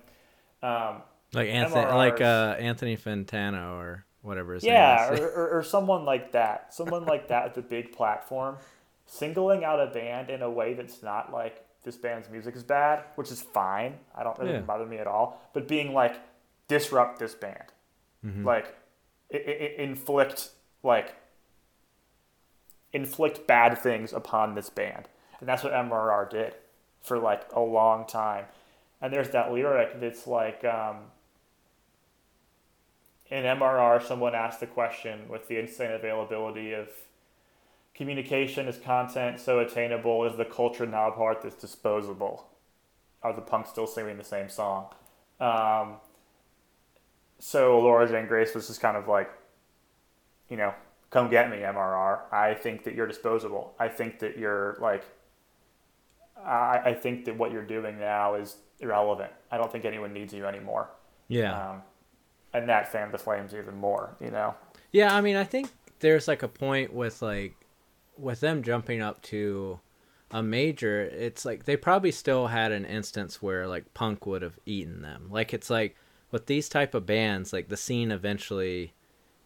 um, 0.62 1.02
like 1.34 1.50
Anthony, 1.50 1.86
MRRs. 1.86 1.96
like 1.96 2.22
uh, 2.22 2.56
Anthony 2.60 2.98
Fantano 2.98 3.78
or 3.78 4.05
whatever 4.26 4.54
his 4.56 4.64
yeah, 4.64 5.08
name 5.12 5.14
is. 5.14 5.20
or, 5.22 5.30
or, 5.54 5.60
or 5.60 5.64
someone 5.64 6.04
like 6.06 6.32
that, 6.34 6.74
someone 6.74 7.06
like 7.06 7.28
that 7.30 7.44
with 7.56 7.64
a 7.64 7.68
big 7.68 7.92
platform, 7.92 8.58
singling 9.06 9.64
out 9.64 9.80
a 9.80 9.88
band 9.88 10.30
in 10.30 10.42
a 10.42 10.50
way 10.50 10.74
that's 10.74 11.02
not 11.04 11.32
like 11.32 11.64
this 11.84 11.96
band's 11.96 12.30
music 12.30 12.56
is 12.56 12.64
bad, 12.64 13.04
which 13.16 13.32
is 13.32 13.42
fine. 13.42 13.94
I 14.16 14.24
don't 14.24 14.38
really 14.40 14.54
Yeah. 14.54 14.60
bother 14.62 14.86
me 14.86 14.98
at 14.98 15.08
all. 15.08 15.40
But 15.54 15.68
being 15.68 15.94
like 15.94 16.16
disrupt 16.68 17.20
this 17.20 17.36
band, 17.36 17.64
Mm-hmm. 18.26 18.44
like 18.46 18.76
i 19.34 19.38
i 19.38 19.82
inflict 19.82 20.50
like 20.82 21.14
inflict 22.94 23.46
bad 23.48 23.78
things 23.78 24.14
upon 24.14 24.56
this 24.56 24.70
band, 24.70 25.08
and 25.40 25.48
that's 25.50 25.64
what 25.64 25.74
MRR 25.74 26.30
did 26.30 26.56
for 27.04 27.20
like 27.20 27.44
a 27.54 27.60
long 27.60 28.06
time. 28.08 28.46
And 29.02 29.14
there's 29.14 29.30
that 29.30 29.52
lyric 29.52 30.00
that's 30.00 30.26
like. 30.28 30.64
Um, 30.66 30.98
in 33.30 33.44
MRR, 33.44 34.04
someone 34.06 34.36
asked 34.36 34.60
the 34.60 34.68
question 34.68 35.28
with 35.30 35.48
the 35.48 35.58
insane 35.58 35.92
availability 35.92 36.74
of 36.74 36.90
communication 37.96 38.68
is 38.68 38.78
content 38.78 39.40
so 39.40 39.60
attainable, 39.60 40.26
is 40.26 40.38
the 40.38 40.46
culture 40.46 40.86
now 40.86 41.10
part 41.10 41.42
that's 41.42 41.56
disposable? 41.56 42.48
Are 43.24 43.34
the 43.34 43.42
punks 43.42 43.70
still 43.70 43.88
singing 43.88 44.18
the 44.18 44.24
same 44.24 44.50
song? 44.50 44.88
Um, 45.40 45.96
so 47.40 47.80
Laura 47.80 48.08
Jane 48.08 48.28
Grace 48.28 48.54
was 48.54 48.68
just 48.68 48.82
kind 48.82 48.96
of 48.96 49.08
like, 49.08 49.30
you 50.50 50.58
know, 50.58 50.74
come 51.10 51.30
get 51.30 51.50
me, 51.50 51.58
MRR. 51.58 52.32
I 52.32 52.54
think 52.54 52.84
that 52.84 52.94
you're 52.94 53.08
disposable. 53.08 53.74
I 53.80 53.88
think 53.88 54.20
that 54.20 54.38
you're 54.38 54.78
like, 54.80 55.04
I, 56.46 56.82
I 56.86 56.94
think 56.94 57.26
that 57.26 57.38
what 57.38 57.52
you're 57.52 57.66
doing 57.66 57.98
now 58.00 58.36
is 58.36 58.58
irrelevant. 58.80 59.32
I 59.50 59.58
don't 59.58 59.72
think 59.72 59.86
anyone 59.86 60.14
needs 60.14 60.34
you 60.34 60.46
anymore. 60.46 60.90
yeah, 61.28 61.70
Um, 61.72 61.82
and 62.56 62.70
that 62.70 62.92
fanned 62.92 63.14
the 63.14 63.18
flames 63.18 63.54
even 63.54 63.76
more, 63.76 64.16
you 64.20 64.32
know? 64.32 64.56
yeah. 64.92 65.14
I 65.14 65.22
mean, 65.22 65.36
I 65.36 65.44
think 65.44 65.70
there's 66.00 66.28
like 66.28 66.44
a 66.44 66.48
point 66.48 66.94
with 66.94 67.22
like 67.22 67.56
with 68.18 68.40
them 68.40 68.64
jumping 68.64 69.02
up 69.02 69.22
to 69.24 69.80
a 70.32 70.42
major. 70.42 71.02
It's 71.02 71.46
like 71.46 71.66
they 71.66 71.78
probably 71.78 72.12
still 72.12 72.48
had 72.48 72.72
an 72.72 72.86
instance 72.86 73.42
where 73.42 73.68
like 73.68 73.94
punk 73.94 74.26
would 74.26 74.42
have 74.42 74.60
eaten 74.66 75.02
them. 75.02 75.28
Like 75.30 75.54
it's 75.54 75.70
like 75.70 75.96
with 76.32 76.46
these 76.48 76.70
type 76.70 76.94
of 76.94 77.06
bands, 77.06 77.54
like 77.54 77.70
the 77.70 77.78
scene 77.78 78.12
eventually, 78.12 78.94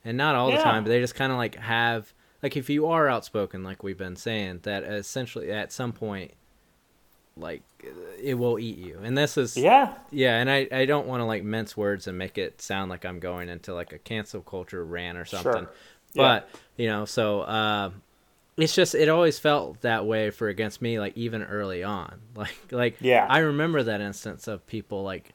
and 0.03 0.17
not 0.17 0.35
all 0.35 0.51
the 0.51 0.57
time, 0.57 0.83
but 0.83 0.89
they 0.89 0.99
just 0.99 1.15
kind 1.15 1.31
of 1.31 1.37
like 1.37 1.55
have 1.55 2.13
like 2.41 2.55
if 2.55 2.69
you 2.69 2.85
are 2.87 3.07
outspoken, 3.07 3.63
like 3.63 3.83
we've 3.83 3.97
been 3.97 4.15
saying, 4.15 4.61
that 4.63 4.83
essentially 4.83 5.51
at 5.51 5.71
some 5.71 5.91
point, 5.91 6.33
like 7.39 7.63
it 8.21 8.35
will 8.35 8.59
eat 8.59 8.77
you. 8.77 8.99
And 9.03 9.17
this 9.17 9.37
is 9.37 9.57
Yeah. 9.57 9.93
Yeah, 10.11 10.37
and 10.37 10.49
I, 10.49 10.67
I 10.71 10.85
don't 10.85 11.07
want 11.07 11.21
to 11.21 11.25
like 11.25 11.43
mince 11.43 11.75
words 11.75 12.07
and 12.07 12.17
make 12.17 12.37
it 12.37 12.61
sound 12.61 12.89
like 12.89 13.05
I'm 13.05 13.19
going 13.19 13.49
into 13.49 13.73
like 13.73 13.93
a 13.93 13.97
cancel 13.97 14.41
culture 14.41 14.83
rant 14.83 15.17
or 15.17 15.25
something. 15.25 15.65
Sure. 15.65 15.73
But, 16.15 16.49
you 16.75 16.87
know, 16.87 17.05
so 17.05 17.41
uh, 17.41 17.91
it's 18.57 18.73
just 18.73 18.95
it 18.95 19.09
always 19.09 19.39
felt 19.39 19.81
that 19.81 20.05
way 20.05 20.31
for 20.31 20.47
against 20.47 20.81
me 20.81 20.99
like 20.99 21.15
even 21.17 21.43
early 21.43 21.83
on. 21.83 22.19
Like 22.35 22.55
like 22.71 22.97
Yeah. 22.99 23.25
I 23.29 23.39
remember 23.39 23.83
that 23.83 24.01
instance 24.01 24.47
of 24.47 24.65
people 24.67 25.03
like 25.03 25.33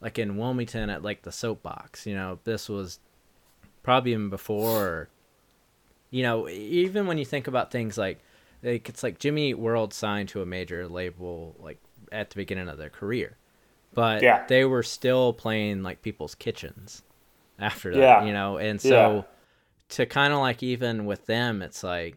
like 0.00 0.18
in 0.18 0.36
Wilmington 0.36 0.90
at 0.90 1.02
like 1.02 1.22
the 1.22 1.32
soapbox, 1.32 2.06
you 2.06 2.14
know, 2.14 2.38
this 2.44 2.68
was 2.68 3.00
probably 3.82 4.12
even 4.12 4.30
before 4.30 5.08
you 6.10 6.22
know, 6.22 6.48
even 6.48 7.06
when 7.06 7.18
you 7.18 7.24
think 7.24 7.48
about 7.48 7.70
things 7.70 7.98
like 7.98 8.18
like 8.62 8.88
it's 8.88 9.02
like 9.02 9.18
Jimmy 9.18 9.54
World 9.54 9.92
signed 9.94 10.28
to 10.30 10.42
a 10.42 10.46
major 10.46 10.88
label 10.88 11.56
like 11.58 11.78
at 12.12 12.30
the 12.30 12.36
beginning 12.36 12.68
of 12.68 12.78
their 12.78 12.90
career. 12.90 13.36
But 13.94 14.22
Yeah. 14.22 14.46
they 14.46 14.64
were 14.64 14.82
still 14.82 15.32
playing 15.32 15.82
like 15.82 16.02
people's 16.02 16.34
kitchens 16.34 17.02
after 17.58 17.92
that, 17.92 17.98
Yeah. 18.00 18.24
you 18.24 18.32
know. 18.32 18.56
And 18.58 18.80
so 18.80 18.88
Yeah. 19.16 19.22
to 19.90 20.06
kind 20.06 20.32
of 20.32 20.40
like 20.40 20.62
even 20.62 21.06
with 21.06 21.26
them 21.26 21.62
it's 21.62 21.82
like 21.82 22.16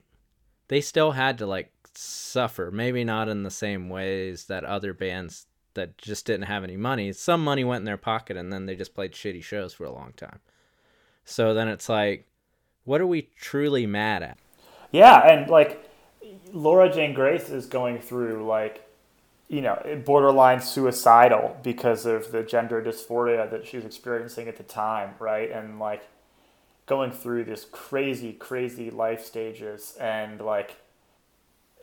they 0.67 0.81
still 0.81 1.11
had 1.11 1.37
to 1.39 1.45
like 1.45 1.71
suffer, 1.93 2.71
maybe 2.71 3.03
not 3.03 3.27
in 3.27 3.43
the 3.43 3.51
same 3.51 3.89
ways 3.89 4.45
that 4.45 4.63
other 4.63 4.93
bands 4.93 5.47
that 5.73 5.97
just 5.97 6.25
didn't 6.25 6.45
have 6.47 6.63
any 6.63 6.77
money. 6.77 7.11
Some 7.13 7.43
money 7.43 7.63
went 7.63 7.79
in 7.81 7.85
their 7.85 7.97
pocket 7.97 8.35
and 8.37 8.51
then 8.51 8.65
they 8.65 8.75
just 8.75 8.93
played 8.95 9.11
shitty 9.13 9.43
shows 9.43 9.73
for 9.73 9.85
a 9.85 9.91
long 9.91 10.13
time. 10.13 10.39
So 11.25 11.53
then 11.53 11.67
it's 11.67 11.87
like 11.89 12.27
what 12.83 12.99
are 12.99 13.07
we 13.07 13.23
truly 13.39 13.85
mad 13.85 14.23
at? 14.23 14.37
Yeah. 14.91 15.19
And 15.27 15.49
like 15.49 15.83
Laura 16.51 16.91
Jane 16.91 17.13
Grace 17.13 17.49
is 17.49 17.65
going 17.65 17.99
through 17.99 18.45
like, 18.45 18.87
you 19.47 19.61
know, 19.61 20.01
borderline 20.05 20.61
suicidal 20.61 21.57
because 21.61 22.05
of 22.05 22.31
the 22.31 22.43
gender 22.43 22.81
dysphoria 22.81 23.49
that 23.49 23.65
she's 23.65 23.83
experiencing 23.83 24.47
at 24.47 24.57
the 24.57 24.63
time, 24.63 25.15
right? 25.19 25.51
And 25.51 25.79
like 25.79 26.07
going 26.85 27.11
through 27.11 27.45
this 27.45 27.65
crazy, 27.65 28.33
crazy 28.33 28.89
life 28.89 29.23
stages 29.23 29.95
and 29.99 30.41
like, 30.41 30.77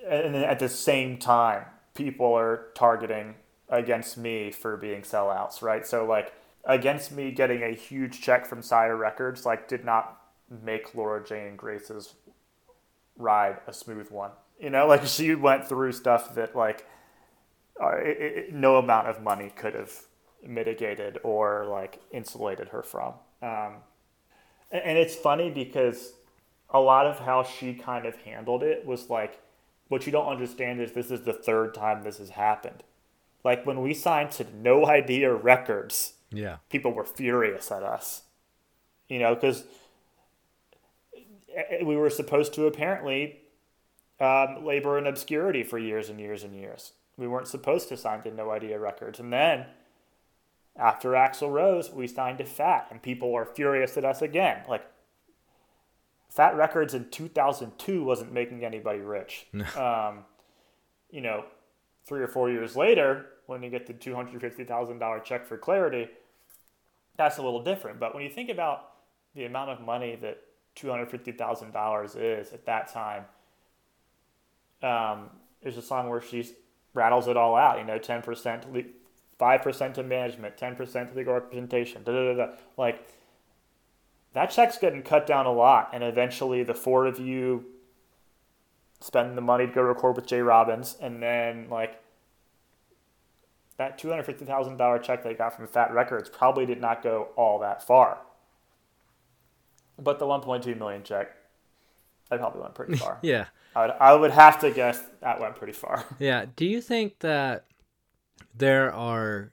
and 0.08 0.34
then 0.34 0.44
at 0.44 0.58
the 0.58 0.68
same 0.68 1.18
time, 1.18 1.64
people 1.94 2.32
are 2.32 2.68
targeting 2.74 3.34
against 3.68 4.16
me 4.16 4.50
for 4.50 4.76
being 4.76 5.02
sellouts, 5.02 5.60
right? 5.60 5.86
So 5.86 6.06
like 6.06 6.32
against 6.64 7.12
me 7.12 7.32
getting 7.32 7.62
a 7.62 7.74
huge 7.74 8.20
check 8.20 8.46
from 8.46 8.62
Sire 8.62 8.96
Records, 8.96 9.44
like 9.44 9.68
did 9.68 9.84
not 9.84 10.20
make 10.62 10.94
Laura 10.94 11.22
Jane 11.24 11.56
Grace's 11.56 12.14
ride 13.18 13.58
a 13.66 13.72
smooth 13.72 14.10
one. 14.10 14.30
You 14.58 14.70
know, 14.70 14.86
like 14.86 15.04
she 15.06 15.34
went 15.34 15.66
through 15.68 15.92
stuff 15.92 16.34
that 16.34 16.56
like 16.56 16.86
uh, 17.80 17.96
it, 17.98 18.18
it, 18.20 18.54
no 18.54 18.76
amount 18.76 19.08
of 19.08 19.22
money 19.22 19.52
could 19.54 19.74
have 19.74 19.92
mitigated 20.46 21.18
or 21.22 21.66
like 21.66 22.00
insulated 22.12 22.68
her 22.68 22.82
from. 22.82 23.14
Um, 23.42 23.74
and, 24.70 24.82
and 24.84 24.98
it's 24.98 25.14
funny 25.14 25.50
because 25.50 26.12
a 26.70 26.80
lot 26.80 27.06
of 27.06 27.20
how 27.20 27.42
she 27.42 27.74
kind 27.74 28.06
of 28.06 28.16
handled 28.22 28.62
it 28.62 28.84
was 28.86 29.08
like, 29.10 29.40
what 29.88 30.04
you 30.06 30.12
don't 30.12 30.26
understand 30.28 30.80
is 30.80 30.92
this 30.92 31.10
is 31.10 31.22
the 31.22 31.32
third 31.32 31.72
time 31.74 32.02
this 32.02 32.18
has 32.18 32.30
happened. 32.30 32.82
Like 33.44 33.64
when 33.64 33.80
we 33.80 33.94
signed 33.94 34.32
to 34.32 34.46
No 34.54 34.86
Idea 34.86 35.32
Records, 35.32 36.14
Yeah. 36.30 36.56
people 36.68 36.92
were 36.92 37.04
furious 37.04 37.70
at 37.72 37.82
us. 37.82 38.22
You 39.08 39.18
know, 39.20 39.34
because 39.34 39.64
we 41.82 41.96
were 41.96 42.10
supposed 42.10 42.54
to 42.54 42.66
apparently 42.66 43.40
um, 44.20 44.64
labor 44.64 44.98
in 44.98 45.06
obscurity 45.06 45.62
for 45.62 45.78
years 45.78 46.08
and 46.08 46.20
years 46.20 46.42
and 46.42 46.54
years. 46.54 46.92
We 47.16 47.26
weren't 47.26 47.48
supposed 47.48 47.88
to 47.88 47.96
sign 47.96 48.22
to 48.22 48.30
No 48.30 48.50
Idea 48.50 48.78
Records. 48.78 49.18
And 49.18 49.32
then 49.32 49.66
after 50.76 51.10
Axl 51.10 51.50
Rose, 51.50 51.90
we 51.90 52.06
signed 52.06 52.38
to 52.38 52.44
Fat, 52.44 52.88
and 52.90 53.02
people 53.02 53.34
are 53.34 53.44
furious 53.44 53.96
at 53.96 54.04
us 54.04 54.22
again. 54.22 54.62
Like, 54.68 54.84
Fat 56.28 56.56
Records 56.56 56.94
in 56.94 57.10
2002 57.10 58.04
wasn't 58.04 58.32
making 58.32 58.64
anybody 58.64 59.00
rich. 59.00 59.46
um, 59.76 60.24
you 61.10 61.20
know, 61.20 61.44
three 62.06 62.20
or 62.20 62.28
four 62.28 62.50
years 62.50 62.76
later, 62.76 63.26
when 63.46 63.62
you 63.62 63.70
get 63.70 63.86
the 63.86 63.94
$250,000 63.94 65.24
check 65.24 65.46
for 65.46 65.56
Clarity, 65.58 66.08
that's 67.16 67.38
a 67.38 67.42
little 67.42 67.64
different. 67.64 67.98
But 67.98 68.14
when 68.14 68.22
you 68.22 68.30
think 68.30 68.50
about 68.50 68.90
the 69.34 69.44
amount 69.44 69.70
of 69.70 69.80
money 69.80 70.16
that 70.22 70.40
$250,000 70.80 72.16
is 72.16 72.52
at 72.52 72.64
that 72.66 72.92
time, 72.92 73.24
um, 74.82 75.30
there's 75.62 75.76
a 75.76 75.82
song 75.82 76.08
where 76.08 76.20
she 76.20 76.48
rattles 76.94 77.28
it 77.28 77.36
all 77.36 77.56
out, 77.56 77.78
you 77.78 77.84
know, 77.84 77.98
10% 77.98 78.62
to 78.62 78.68
le- 78.68 78.82
5% 79.38 79.94
to 79.94 80.02
management, 80.02 80.56
10% 80.56 81.10
to 81.10 81.16
legal 81.16 81.34
representation, 81.34 82.02
da 82.04 82.12
da 82.12 82.34
da 82.34 82.46
da. 82.46 82.52
Like, 82.76 83.08
that 84.32 84.50
check's 84.50 84.78
getting 84.78 85.02
cut 85.02 85.26
down 85.26 85.46
a 85.46 85.52
lot. 85.52 85.90
And 85.92 86.02
eventually, 86.02 86.62
the 86.62 86.74
four 86.74 87.06
of 87.06 87.18
you 87.18 87.64
spend 89.00 89.36
the 89.36 89.42
money 89.42 89.66
to 89.66 89.72
go 89.72 89.82
record 89.82 90.16
with 90.16 90.26
Jay 90.26 90.40
Robbins, 90.40 90.96
and 91.00 91.22
then, 91.22 91.68
like, 91.70 92.02
that 93.76 93.98
$250,000 93.98 95.02
check 95.02 95.22
they 95.22 95.34
got 95.34 95.54
from 95.54 95.68
Fat 95.68 95.92
Records 95.92 96.28
probably 96.28 96.66
did 96.66 96.80
not 96.80 97.02
go 97.02 97.28
all 97.36 97.60
that 97.60 97.82
far. 97.82 98.18
But 99.98 100.18
the 100.18 100.26
1.2 100.26 100.78
million 100.78 101.02
check 101.02 101.30
That 102.30 102.38
probably 102.38 102.62
went 102.62 102.74
pretty 102.74 102.96
far. 103.04 103.18
yeah. 103.22 103.46
I 103.76 103.86
would, 103.86 103.94
I 104.00 104.14
would 104.14 104.30
have 104.30 104.58
to 104.60 104.70
guess 104.70 105.00
that 105.20 105.40
went 105.40 105.56
pretty 105.56 105.72
far. 105.72 106.04
Yeah. 106.18 106.46
Do 106.56 106.66
you 106.66 106.80
think 106.80 107.18
that 107.20 107.64
there 108.56 108.92
are 108.92 109.52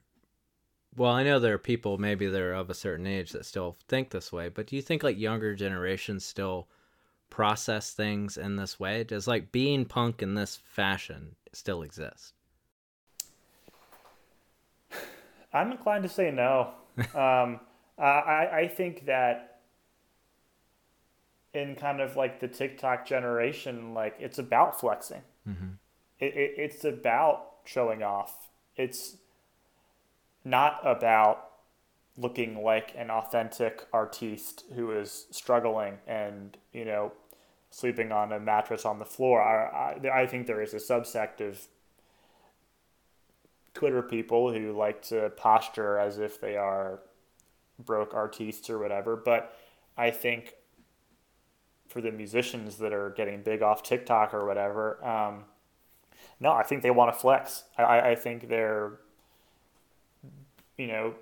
well, 0.96 1.12
I 1.12 1.24
know 1.24 1.38
there 1.38 1.52
are 1.54 1.58
people 1.58 1.98
maybe 1.98 2.26
that 2.26 2.40
are 2.40 2.54
of 2.54 2.70
a 2.70 2.74
certain 2.74 3.06
age 3.06 3.32
that 3.32 3.44
still 3.44 3.76
think 3.86 4.08
this 4.08 4.32
way, 4.32 4.48
but 4.48 4.66
do 4.66 4.76
you 4.76 4.82
think 4.82 5.02
like 5.02 5.18
younger 5.18 5.54
generations 5.54 6.24
still 6.24 6.68
process 7.28 7.90
things 7.92 8.38
in 8.38 8.56
this 8.56 8.80
way? 8.80 9.04
Does 9.04 9.28
like 9.28 9.52
being 9.52 9.84
punk 9.84 10.22
in 10.22 10.34
this 10.34 10.56
fashion 10.56 11.36
still 11.52 11.82
exist? 11.82 12.32
I'm 15.52 15.70
inclined 15.72 16.02
to 16.04 16.08
say 16.08 16.30
no. 16.30 16.70
um, 17.14 17.60
I, 17.98 18.48
I 18.52 18.72
think 18.74 19.04
that 19.06 19.55
in 21.56 21.74
kind 21.74 22.00
of 22.00 22.16
like 22.16 22.40
the 22.40 22.48
TikTok 22.48 23.06
generation, 23.06 23.94
like 23.94 24.16
it's 24.20 24.38
about 24.38 24.78
flexing. 24.78 25.22
Mm-hmm. 25.48 25.68
It, 26.20 26.34
it, 26.36 26.54
it's 26.58 26.84
about 26.84 27.52
showing 27.64 28.02
off. 28.02 28.48
It's 28.76 29.16
not 30.44 30.80
about 30.84 31.50
looking 32.18 32.62
like 32.62 32.94
an 32.96 33.10
authentic 33.10 33.86
artiste 33.92 34.64
who 34.74 34.90
is 34.90 35.26
struggling 35.30 35.98
and 36.06 36.56
you 36.72 36.84
know 36.84 37.12
sleeping 37.70 38.12
on 38.12 38.32
a 38.32 38.40
mattress 38.40 38.84
on 38.84 38.98
the 38.98 39.04
floor. 39.04 39.42
I, 39.42 39.98
I, 40.06 40.22
I 40.22 40.26
think 40.26 40.46
there 40.46 40.62
is 40.62 40.72
a 40.72 40.78
subsect 40.78 41.40
of 41.46 41.66
Twitter 43.74 44.02
people 44.02 44.52
who 44.52 44.72
like 44.72 45.02
to 45.02 45.30
posture 45.36 45.98
as 45.98 46.18
if 46.18 46.40
they 46.40 46.56
are 46.56 47.00
broke 47.78 48.14
artistes 48.14 48.70
or 48.70 48.78
whatever. 48.78 49.16
But 49.16 49.54
I 49.96 50.10
think 50.10 50.54
for 51.88 52.00
the 52.00 52.10
musicians 52.10 52.76
that 52.78 52.92
are 52.92 53.10
getting 53.10 53.42
big 53.42 53.62
off 53.62 53.82
TikTok 53.82 54.34
or 54.34 54.46
whatever, 54.46 55.04
um, 55.04 55.44
no, 56.40 56.52
I 56.52 56.62
think 56.62 56.82
they 56.82 56.90
want 56.90 57.12
to 57.12 57.18
flex. 57.18 57.64
I, 57.78 58.10
I 58.10 58.14
think 58.14 58.48
they're 58.48 58.98
you 60.76 60.86
know, 60.86 61.14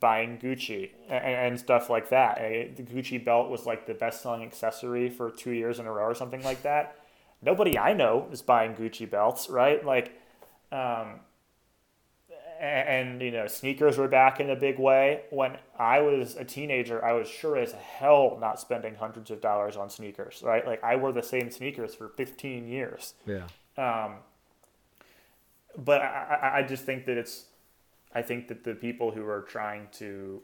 buying 0.00 0.38
Gucci 0.38 0.90
and, 1.08 1.24
and 1.24 1.60
stuff 1.60 1.90
like 1.90 2.08
that. 2.10 2.38
The 2.76 2.82
Gucci 2.82 3.22
belt 3.22 3.50
was 3.50 3.66
like 3.66 3.86
the 3.86 3.94
best 3.94 4.22
selling 4.22 4.42
accessory 4.42 5.10
for 5.10 5.30
two 5.30 5.52
years 5.52 5.78
in 5.78 5.86
a 5.86 5.92
row 5.92 6.04
or 6.04 6.14
something 6.14 6.42
like 6.42 6.62
that. 6.62 6.96
Nobody 7.42 7.78
I 7.78 7.92
know 7.92 8.28
is 8.30 8.42
buying 8.42 8.74
Gucci 8.74 9.10
belts, 9.10 9.50
right? 9.50 9.84
Like, 9.84 10.18
um, 10.70 11.20
and, 12.64 13.20
you 13.20 13.30
know, 13.30 13.46
sneakers 13.46 13.98
were 13.98 14.08
back 14.08 14.38
in 14.40 14.50
a 14.50 14.56
big 14.56 14.78
way. 14.78 15.22
When 15.30 15.58
I 15.78 16.00
was 16.00 16.36
a 16.36 16.44
teenager, 16.44 17.04
I 17.04 17.12
was 17.12 17.28
sure 17.28 17.56
as 17.56 17.72
hell 17.72 18.38
not 18.40 18.60
spending 18.60 18.94
hundreds 18.94 19.30
of 19.30 19.40
dollars 19.40 19.76
on 19.76 19.90
sneakers, 19.90 20.42
right? 20.44 20.66
Like, 20.66 20.82
I 20.84 20.96
wore 20.96 21.12
the 21.12 21.22
same 21.22 21.50
sneakers 21.50 21.94
for 21.94 22.08
15 22.08 22.68
years. 22.68 23.14
Yeah. 23.26 23.46
Um, 23.76 24.16
but 25.76 26.02
I, 26.02 26.58
I 26.58 26.62
just 26.62 26.84
think 26.84 27.06
that 27.06 27.16
it's 27.16 27.46
I 28.14 28.22
think 28.22 28.48
that 28.48 28.64
the 28.64 28.74
people 28.74 29.10
who 29.10 29.26
are 29.26 29.42
trying 29.42 29.88
to, 29.92 30.42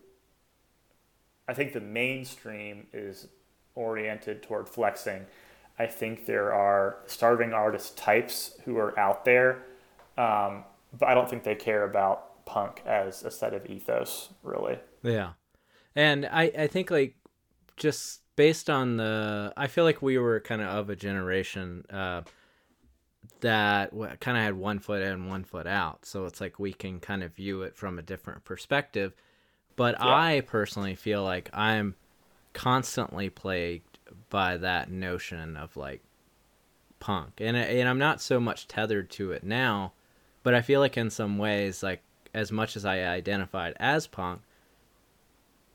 I 1.47 1.55
think 1.55 1.73
the 1.73 1.81
mainstream 1.81 2.87
is 2.93 3.29
oriented 3.75 4.43
toward 4.43 4.69
flexing. 4.69 5.27
I 5.79 5.87
think 5.87 6.27
there 6.27 6.53
are 6.53 6.97
starving 7.07 7.53
artist 7.53 7.97
types 7.97 8.59
who 8.65 8.79
are 8.79 8.99
out 8.99 9.25
there, 9.25 9.65
um, 10.17 10.65
but 10.97 11.09
I 11.09 11.15
don't 11.15 11.29
think 11.29 11.45
they 11.45 11.55
care 11.55 11.85
about 11.85 12.45
punk 12.47 12.83
as 12.87 13.23
a 13.25 13.31
set 13.31 13.55
of 13.55 13.67
ethos, 13.67 14.31
really. 14.43 14.79
Yeah. 15.03 15.33
And 15.97 16.27
I, 16.27 16.45
I 16.57 16.67
think, 16.67 16.91
like, 16.91 17.17
just 17.77 18.21
based 18.37 18.71
on 18.71 18.97
the, 18.97 19.53
I 19.57 19.67
feel 19.67 19.85
like 19.85 20.01
we 20.01 20.19
were 20.19 20.41
kind 20.41 20.63
of 20.63 20.69
of 20.69 20.91
a 20.91 20.97
generation. 20.97 21.85
Uh, 21.91 22.23
that 23.41 23.93
kind 24.21 24.37
of 24.37 24.43
had 24.43 24.55
one 24.55 24.79
foot 24.79 25.03
in, 25.03 25.29
one 25.29 25.45
foot 25.45 25.67
out. 25.67 26.05
So 26.05 26.25
it's 26.25 26.41
like 26.41 26.59
we 26.59 26.73
can 26.73 26.99
kind 26.99 27.23
of 27.23 27.35
view 27.35 27.63
it 27.63 27.77
from 27.77 27.99
a 27.99 28.03
different 28.03 28.45
perspective. 28.45 29.15
But 29.77 29.97
yeah. 30.01 30.07
I 30.07 30.43
personally 30.47 30.95
feel 30.95 31.23
like 31.23 31.51
I'm 31.53 31.95
constantly 32.53 33.31
plagued 33.31 33.99
by 34.31 34.57
that 34.57 34.91
notion 34.91 35.57
of 35.57 35.77
like 35.77 36.03
punk. 36.99 37.41
And 37.41 37.57
and 37.57 37.89
I'm 37.89 37.99
not 37.99 38.21
so 38.21 38.41
much 38.41 38.67
tethered 38.67 39.11
to 39.11 39.33
it 39.33 39.45
now, 39.45 39.93
but 40.49 40.55
I 40.55 40.63
feel 40.63 40.81
like 40.81 40.97
in 40.97 41.11
some 41.11 41.37
ways 41.37 41.83
like 41.83 42.01
as 42.33 42.51
much 42.51 42.75
as 42.75 42.87
I 42.87 43.01
identified 43.03 43.75
as 43.79 44.07
punk, 44.07 44.41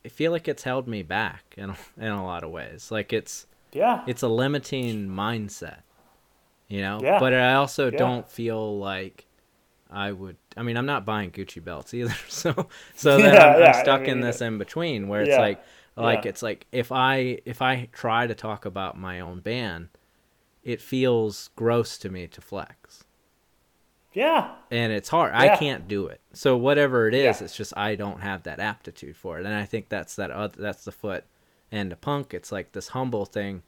I 0.04 0.10
feel 0.10 0.32
like 0.32 0.48
it's 0.48 0.64
held 0.64 0.88
me 0.88 1.04
back 1.04 1.44
in 1.56 1.76
in 1.98 2.08
a 2.12 2.26
lot 2.26 2.44
of 2.44 2.50
ways. 2.50 2.90
Like 2.90 3.14
it's 3.14 3.46
yeah. 3.72 4.04
It's 4.08 4.24
a 4.24 4.28
limiting 4.28 5.08
mindset 5.08 5.82
you 6.74 6.82
know. 6.82 7.00
Yeah. 7.04 7.20
But 7.20 7.36
I 7.36 7.54
also 7.54 7.92
yeah. 7.92 7.98
don't 8.00 8.28
feel 8.28 8.80
like 8.80 9.28
I 9.92 10.12
would. 10.12 10.38
I 10.58 10.64
mean, 10.64 10.76
I'm 10.76 10.88
not 10.88 11.06
buying 11.06 11.30
Gucci 11.30 11.64
belts 11.64 11.94
either, 11.94 12.16
so 12.28 12.68
so 12.96 13.18
then 13.22 13.36
yeah, 13.36 13.56
I'm, 13.56 13.64
I'm, 13.64 13.74
stuck 13.76 14.02
I 14.02 14.06
mean, 14.06 14.12
in 14.14 14.22
this 14.22 14.42
in 14.42 14.58
between 14.58 15.08
where 15.08 15.22
it's 15.22 15.38
like 15.38 15.64
like 15.96 16.26
it's 16.26 16.42
like 16.42 16.66
if 16.72 16.92
I 16.92 17.40
if 17.46 17.62
I 17.62 17.90
try 17.92 18.26
to 18.26 18.34
talk 18.34 18.66
about 18.66 18.98
my 18.98 19.20
own 19.20 19.40
band, 19.40 19.90
it 20.64 20.82
feels 20.82 21.52
gross 21.56 22.00
to 22.00 22.10
me 22.10 22.26
to 22.26 22.42
flex. 22.42 23.03
Yeah. 24.14 24.52
And 24.72 24.94
it's 24.94 25.10
hard. 25.10 25.34
I 25.34 25.56
can't 25.58 25.88
do 25.88 26.08
it. 26.08 26.22
So 26.34 26.56
whatever 26.58 27.08
it 27.08 27.14
is, 27.14 27.42
it's 27.42 27.56
just 27.56 27.76
I 27.76 27.96
don't 27.96 28.22
have 28.22 28.44
that 28.44 28.60
aptitude 28.60 29.16
for 29.16 29.40
it. 29.40 29.46
And 29.46 29.54
I 29.54 29.66
think 29.66 29.90
that's 29.90 30.16
that 30.16 30.32
other, 30.32 30.56
that's 30.62 30.86
the 30.86 30.92
foot 30.92 31.26
and 31.72 31.92
the 31.92 31.96
punk. 31.96 32.34
It's 32.34 32.52
like 32.52 32.72
this 32.72 32.90
humble 32.90 33.26
thing 33.26 33.64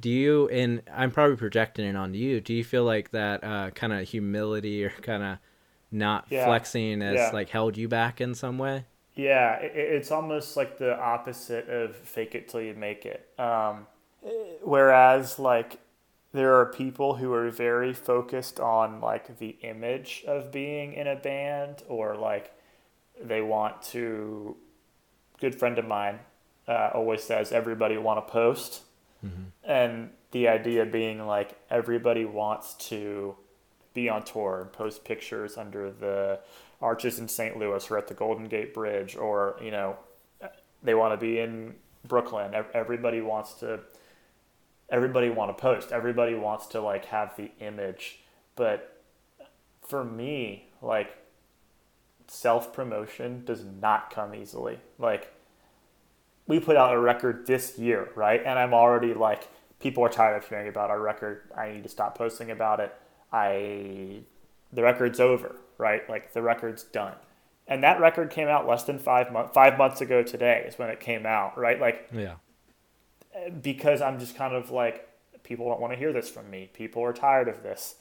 do 0.00 0.08
you 0.08 0.48
and 0.48 0.82
i'm 0.94 1.10
probably 1.10 1.36
projecting 1.36 1.84
it 1.84 1.96
onto 1.96 2.18
you 2.18 2.40
do 2.40 2.54
you 2.54 2.64
feel 2.64 2.84
like 2.84 3.10
that 3.10 3.44
uh, 3.44 3.70
kind 3.70 3.92
of 3.92 4.08
humility 4.08 4.84
or 4.84 4.90
kind 5.02 5.22
of 5.22 5.38
not 5.90 6.26
yeah. 6.30 6.44
flexing 6.44 7.00
has 7.00 7.16
yeah. 7.16 7.30
like 7.32 7.48
held 7.50 7.76
you 7.76 7.88
back 7.88 8.20
in 8.20 8.34
some 8.34 8.58
way 8.58 8.84
yeah 9.14 9.56
it, 9.56 9.72
it's 9.74 10.10
almost 10.10 10.56
like 10.56 10.78
the 10.78 10.98
opposite 10.98 11.68
of 11.68 11.94
fake 11.96 12.34
it 12.34 12.48
till 12.48 12.60
you 12.60 12.74
make 12.74 13.04
it 13.04 13.28
um, 13.38 13.86
whereas 14.62 15.38
like 15.38 15.78
there 16.32 16.54
are 16.54 16.66
people 16.66 17.16
who 17.16 17.32
are 17.32 17.50
very 17.50 17.92
focused 17.92 18.60
on 18.60 19.00
like 19.00 19.38
the 19.38 19.56
image 19.62 20.24
of 20.26 20.52
being 20.52 20.92
in 20.92 21.06
a 21.06 21.16
band 21.16 21.82
or 21.88 22.16
like 22.16 22.52
they 23.22 23.40
want 23.40 23.82
to 23.82 24.56
good 25.40 25.54
friend 25.54 25.78
of 25.78 25.86
mine 25.86 26.20
uh, 26.68 26.90
always 26.94 27.22
says 27.22 27.52
everybody 27.52 27.96
want 27.96 28.24
to 28.24 28.32
post 28.32 28.82
Mm-hmm. 29.24 29.70
And 29.70 30.10
the 30.30 30.48
idea 30.48 30.84
being 30.86 31.26
like 31.26 31.58
everybody 31.70 32.24
wants 32.24 32.74
to 32.88 33.36
be 33.92 34.08
on 34.08 34.22
tour 34.22 34.60
and 34.62 34.72
post 34.72 35.04
pictures 35.04 35.56
under 35.56 35.90
the 35.90 36.40
arches 36.80 37.18
in 37.18 37.28
St. 37.28 37.56
Louis 37.58 37.90
or 37.90 37.98
at 37.98 38.08
the 38.08 38.14
Golden 38.14 38.46
Gate 38.46 38.72
Bridge 38.72 39.16
or, 39.16 39.56
you 39.62 39.70
know, 39.70 39.96
they 40.82 40.94
want 40.94 41.12
to 41.12 41.18
be 41.18 41.38
in 41.38 41.74
Brooklyn. 42.06 42.54
Everybody 42.72 43.20
wants 43.20 43.54
to 43.54 43.80
everybody 44.90 45.30
want 45.30 45.56
to 45.56 45.60
post. 45.60 45.92
Everybody 45.92 46.34
wants 46.34 46.66
to 46.68 46.80
like 46.80 47.06
have 47.06 47.36
the 47.36 47.50
image. 47.60 48.20
But 48.56 49.02
for 49.86 50.04
me, 50.04 50.68
like 50.82 51.16
self 52.26 52.72
promotion 52.72 53.44
does 53.44 53.64
not 53.64 54.10
come 54.10 54.34
easily. 54.34 54.78
Like 54.98 55.32
we 56.46 56.60
put 56.60 56.76
out 56.76 56.94
a 56.94 56.98
record 56.98 57.46
this 57.46 57.78
year, 57.78 58.10
right? 58.14 58.42
And 58.44 58.58
I'm 58.58 58.74
already 58.74 59.14
like, 59.14 59.48
people 59.78 60.04
are 60.04 60.08
tired 60.08 60.36
of 60.36 60.48
hearing 60.48 60.68
about 60.68 60.90
our 60.90 61.00
record. 61.00 61.42
I 61.56 61.70
need 61.70 61.84
to 61.84 61.88
stop 61.88 62.18
posting 62.18 62.50
about 62.50 62.80
it. 62.80 62.94
I, 63.32 64.20
the 64.72 64.82
record's 64.82 65.20
over, 65.20 65.56
right? 65.78 66.08
Like 66.10 66.32
the 66.32 66.42
record's 66.42 66.82
done. 66.82 67.14
And 67.68 67.84
that 67.84 68.00
record 68.00 68.30
came 68.30 68.48
out 68.48 68.66
less 68.66 68.82
than 68.82 68.98
five 68.98 69.32
months, 69.32 69.54
five 69.54 69.78
months 69.78 70.00
ago 70.00 70.24
today 70.24 70.64
is 70.66 70.76
when 70.76 70.90
it 70.90 70.98
came 70.98 71.24
out, 71.24 71.56
right? 71.56 71.80
Like, 71.80 72.08
yeah. 72.12 72.34
Because 73.62 74.00
I'm 74.00 74.18
just 74.18 74.36
kind 74.36 74.54
of 74.54 74.70
like, 74.70 75.08
people 75.42 75.68
don't 75.68 75.80
want 75.80 75.92
to 75.92 75.98
hear 75.98 76.12
this 76.12 76.28
from 76.28 76.50
me. 76.50 76.70
People 76.72 77.02
are 77.02 77.12
tired 77.12 77.48
of 77.48 77.62
this. 77.62 77.96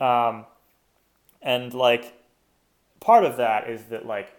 Um, 0.00 0.46
and 1.42 1.72
like, 1.74 2.14
part 3.00 3.24
of 3.24 3.36
that 3.36 3.68
is 3.68 3.84
that 3.84 4.06
like, 4.06 4.32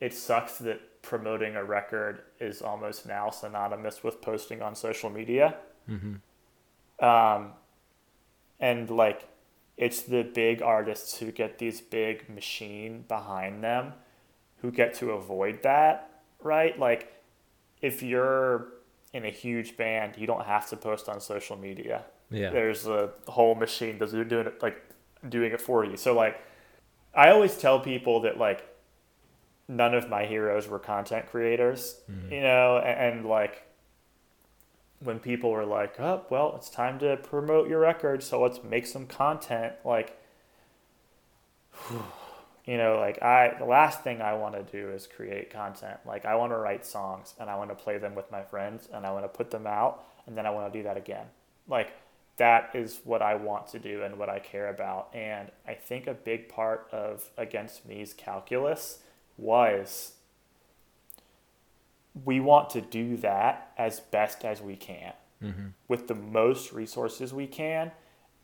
it 0.00 0.14
sucks 0.14 0.58
that 0.58 1.02
promoting 1.02 1.56
a 1.56 1.64
record 1.64 2.22
is 2.38 2.62
almost 2.62 3.06
now 3.06 3.30
synonymous 3.30 4.02
with 4.02 4.20
posting 4.22 4.62
on 4.62 4.74
social 4.74 5.10
media. 5.10 5.56
Mm-hmm. 5.88 7.04
Um, 7.04 7.52
and 8.58 8.90
like, 8.90 9.28
it's 9.76 10.02
the 10.02 10.22
big 10.22 10.62
artists 10.62 11.18
who 11.18 11.32
get 11.32 11.58
these 11.58 11.80
big 11.80 12.28
machine 12.28 13.04
behind 13.08 13.64
them 13.64 13.94
who 14.60 14.70
get 14.70 14.94
to 14.94 15.12
avoid 15.12 15.62
that, 15.62 16.22
right? 16.42 16.78
Like, 16.78 17.12
if 17.80 18.02
you're 18.02 18.68
in 19.12 19.24
a 19.24 19.30
huge 19.30 19.76
band, 19.76 20.16
you 20.16 20.26
don't 20.26 20.44
have 20.46 20.68
to 20.70 20.76
post 20.76 21.08
on 21.08 21.20
social 21.20 21.56
media. 21.56 22.04
Yeah. 22.30 22.50
There's 22.50 22.86
a 22.86 23.10
whole 23.26 23.54
machine 23.54 23.98
that's 23.98 24.12
doing 24.12 24.30
it, 24.30 24.62
like, 24.62 24.80
doing 25.28 25.52
it 25.52 25.60
for 25.60 25.84
you. 25.84 25.96
So, 25.96 26.14
like, 26.14 26.40
I 27.14 27.30
always 27.30 27.56
tell 27.56 27.80
people 27.80 28.20
that, 28.20 28.38
like, 28.38 28.66
none 29.66 29.94
of 29.94 30.08
my 30.08 30.26
heroes 30.26 30.68
were 30.68 30.78
content 30.78 31.26
creators, 31.26 32.00
mm-hmm. 32.10 32.32
you 32.32 32.40
know, 32.40 32.78
and, 32.78 33.18
and, 33.18 33.26
like 33.26 33.64
when 35.00 35.18
people 35.18 35.50
were 35.50 35.64
like, 35.64 35.98
"Oh, 35.98 36.24
well, 36.30 36.54
it's 36.56 36.70
time 36.70 36.98
to 37.00 37.16
promote 37.16 37.68
your 37.68 37.80
record, 37.80 38.22
so 38.22 38.40
let's 38.42 38.62
make 38.62 38.86
some 38.86 39.06
content." 39.06 39.74
Like, 39.84 40.18
you 42.70 42.78
know, 42.78 43.00
like 43.00 43.20
I 43.20 43.56
the 43.58 43.64
last 43.64 44.04
thing 44.04 44.22
I 44.22 44.34
want 44.34 44.54
to 44.54 44.62
do 44.62 44.90
is 44.92 45.08
create 45.08 45.50
content. 45.50 45.98
Like 46.06 46.24
I 46.24 46.36
want 46.36 46.52
to 46.52 46.56
write 46.56 46.86
songs 46.86 47.34
and 47.40 47.50
I 47.50 47.56
want 47.56 47.70
to 47.70 47.74
play 47.74 47.98
them 47.98 48.14
with 48.14 48.30
my 48.30 48.42
friends 48.42 48.88
and 48.94 49.04
I 49.04 49.10
want 49.10 49.24
to 49.24 49.28
put 49.28 49.50
them 49.50 49.66
out 49.66 50.04
and 50.24 50.38
then 50.38 50.46
I 50.46 50.50
want 50.50 50.72
to 50.72 50.78
do 50.78 50.84
that 50.84 50.96
again. 50.96 51.26
Like 51.66 51.90
that 52.36 52.70
is 52.72 53.00
what 53.02 53.22
I 53.22 53.34
want 53.34 53.66
to 53.72 53.80
do 53.80 54.04
and 54.04 54.16
what 54.16 54.28
I 54.28 54.38
care 54.38 54.68
about. 54.68 55.08
And 55.12 55.50
I 55.66 55.74
think 55.74 56.06
a 56.06 56.14
big 56.14 56.48
part 56.48 56.86
of 56.92 57.28
Against 57.36 57.88
Me's 57.88 58.14
calculus 58.14 59.00
was 59.36 60.12
we 62.24 62.38
want 62.38 62.70
to 62.70 62.80
do 62.80 63.16
that 63.16 63.72
as 63.78 63.98
best 63.98 64.44
as 64.44 64.62
we 64.62 64.76
can 64.76 65.12
Mm-hmm. 65.42 65.68
with 65.88 66.06
the 66.06 66.14
most 66.14 66.70
resources 66.70 67.32
we 67.32 67.46
can 67.46 67.92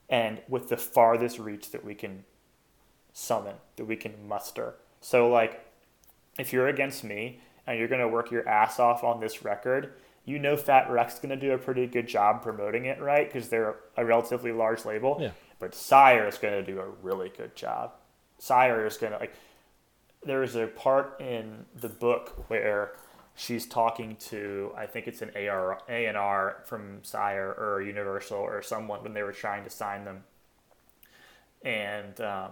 and 0.08 0.40
with 0.48 0.70
the 0.70 0.78
farthest 0.78 1.38
reach 1.38 1.70
that 1.72 1.84
we 1.84 1.94
can 1.94 2.24
summon, 3.18 3.54
that 3.76 3.86
we 3.86 3.96
can 3.96 4.28
muster. 4.28 4.74
So, 5.00 5.30
like, 5.30 5.64
if 6.38 6.52
you're 6.52 6.68
against 6.68 7.02
me 7.02 7.40
and 7.66 7.78
you're 7.78 7.88
going 7.88 8.02
to 8.02 8.08
work 8.08 8.30
your 8.30 8.46
ass 8.46 8.78
off 8.78 9.02
on 9.02 9.20
this 9.20 9.42
record, 9.42 9.94
you 10.26 10.38
know 10.38 10.54
Fat 10.54 10.90
Wreck's 10.90 11.18
going 11.18 11.30
to 11.30 11.36
do 11.36 11.52
a 11.52 11.58
pretty 11.58 11.86
good 11.86 12.06
job 12.06 12.42
promoting 12.42 12.84
it, 12.84 13.00
right? 13.00 13.26
Because 13.26 13.48
they're 13.48 13.76
a 13.96 14.04
relatively 14.04 14.52
large 14.52 14.84
label. 14.84 15.16
Yeah. 15.18 15.30
But 15.58 15.74
Sire 15.74 16.28
is 16.28 16.36
going 16.36 16.52
to 16.52 16.62
do 16.62 16.78
a 16.78 16.90
really 17.02 17.32
good 17.34 17.56
job. 17.56 17.92
Sire 18.38 18.84
is 18.84 18.98
going 18.98 19.14
to, 19.14 19.18
like, 19.18 19.32
there 20.22 20.42
is 20.42 20.54
a 20.54 20.66
part 20.66 21.18
in 21.18 21.64
the 21.74 21.88
book 21.88 22.44
where 22.50 22.92
she's 23.34 23.66
talking 23.66 24.16
to 24.16 24.72
I 24.76 24.86
think 24.86 25.06
it's 25.06 25.22
an 25.22 25.30
AR 25.36 25.80
A 25.88 26.06
and 26.06 26.16
R 26.18 26.62
from 26.66 26.98
Sire 27.02 27.54
or 27.56 27.80
Universal 27.80 28.38
or 28.38 28.60
someone 28.60 29.02
when 29.02 29.14
they 29.14 29.22
were 29.22 29.32
trying 29.32 29.64
to 29.64 29.70
sign 29.70 30.04
them, 30.04 30.24
and 31.62 32.20
um, 32.20 32.50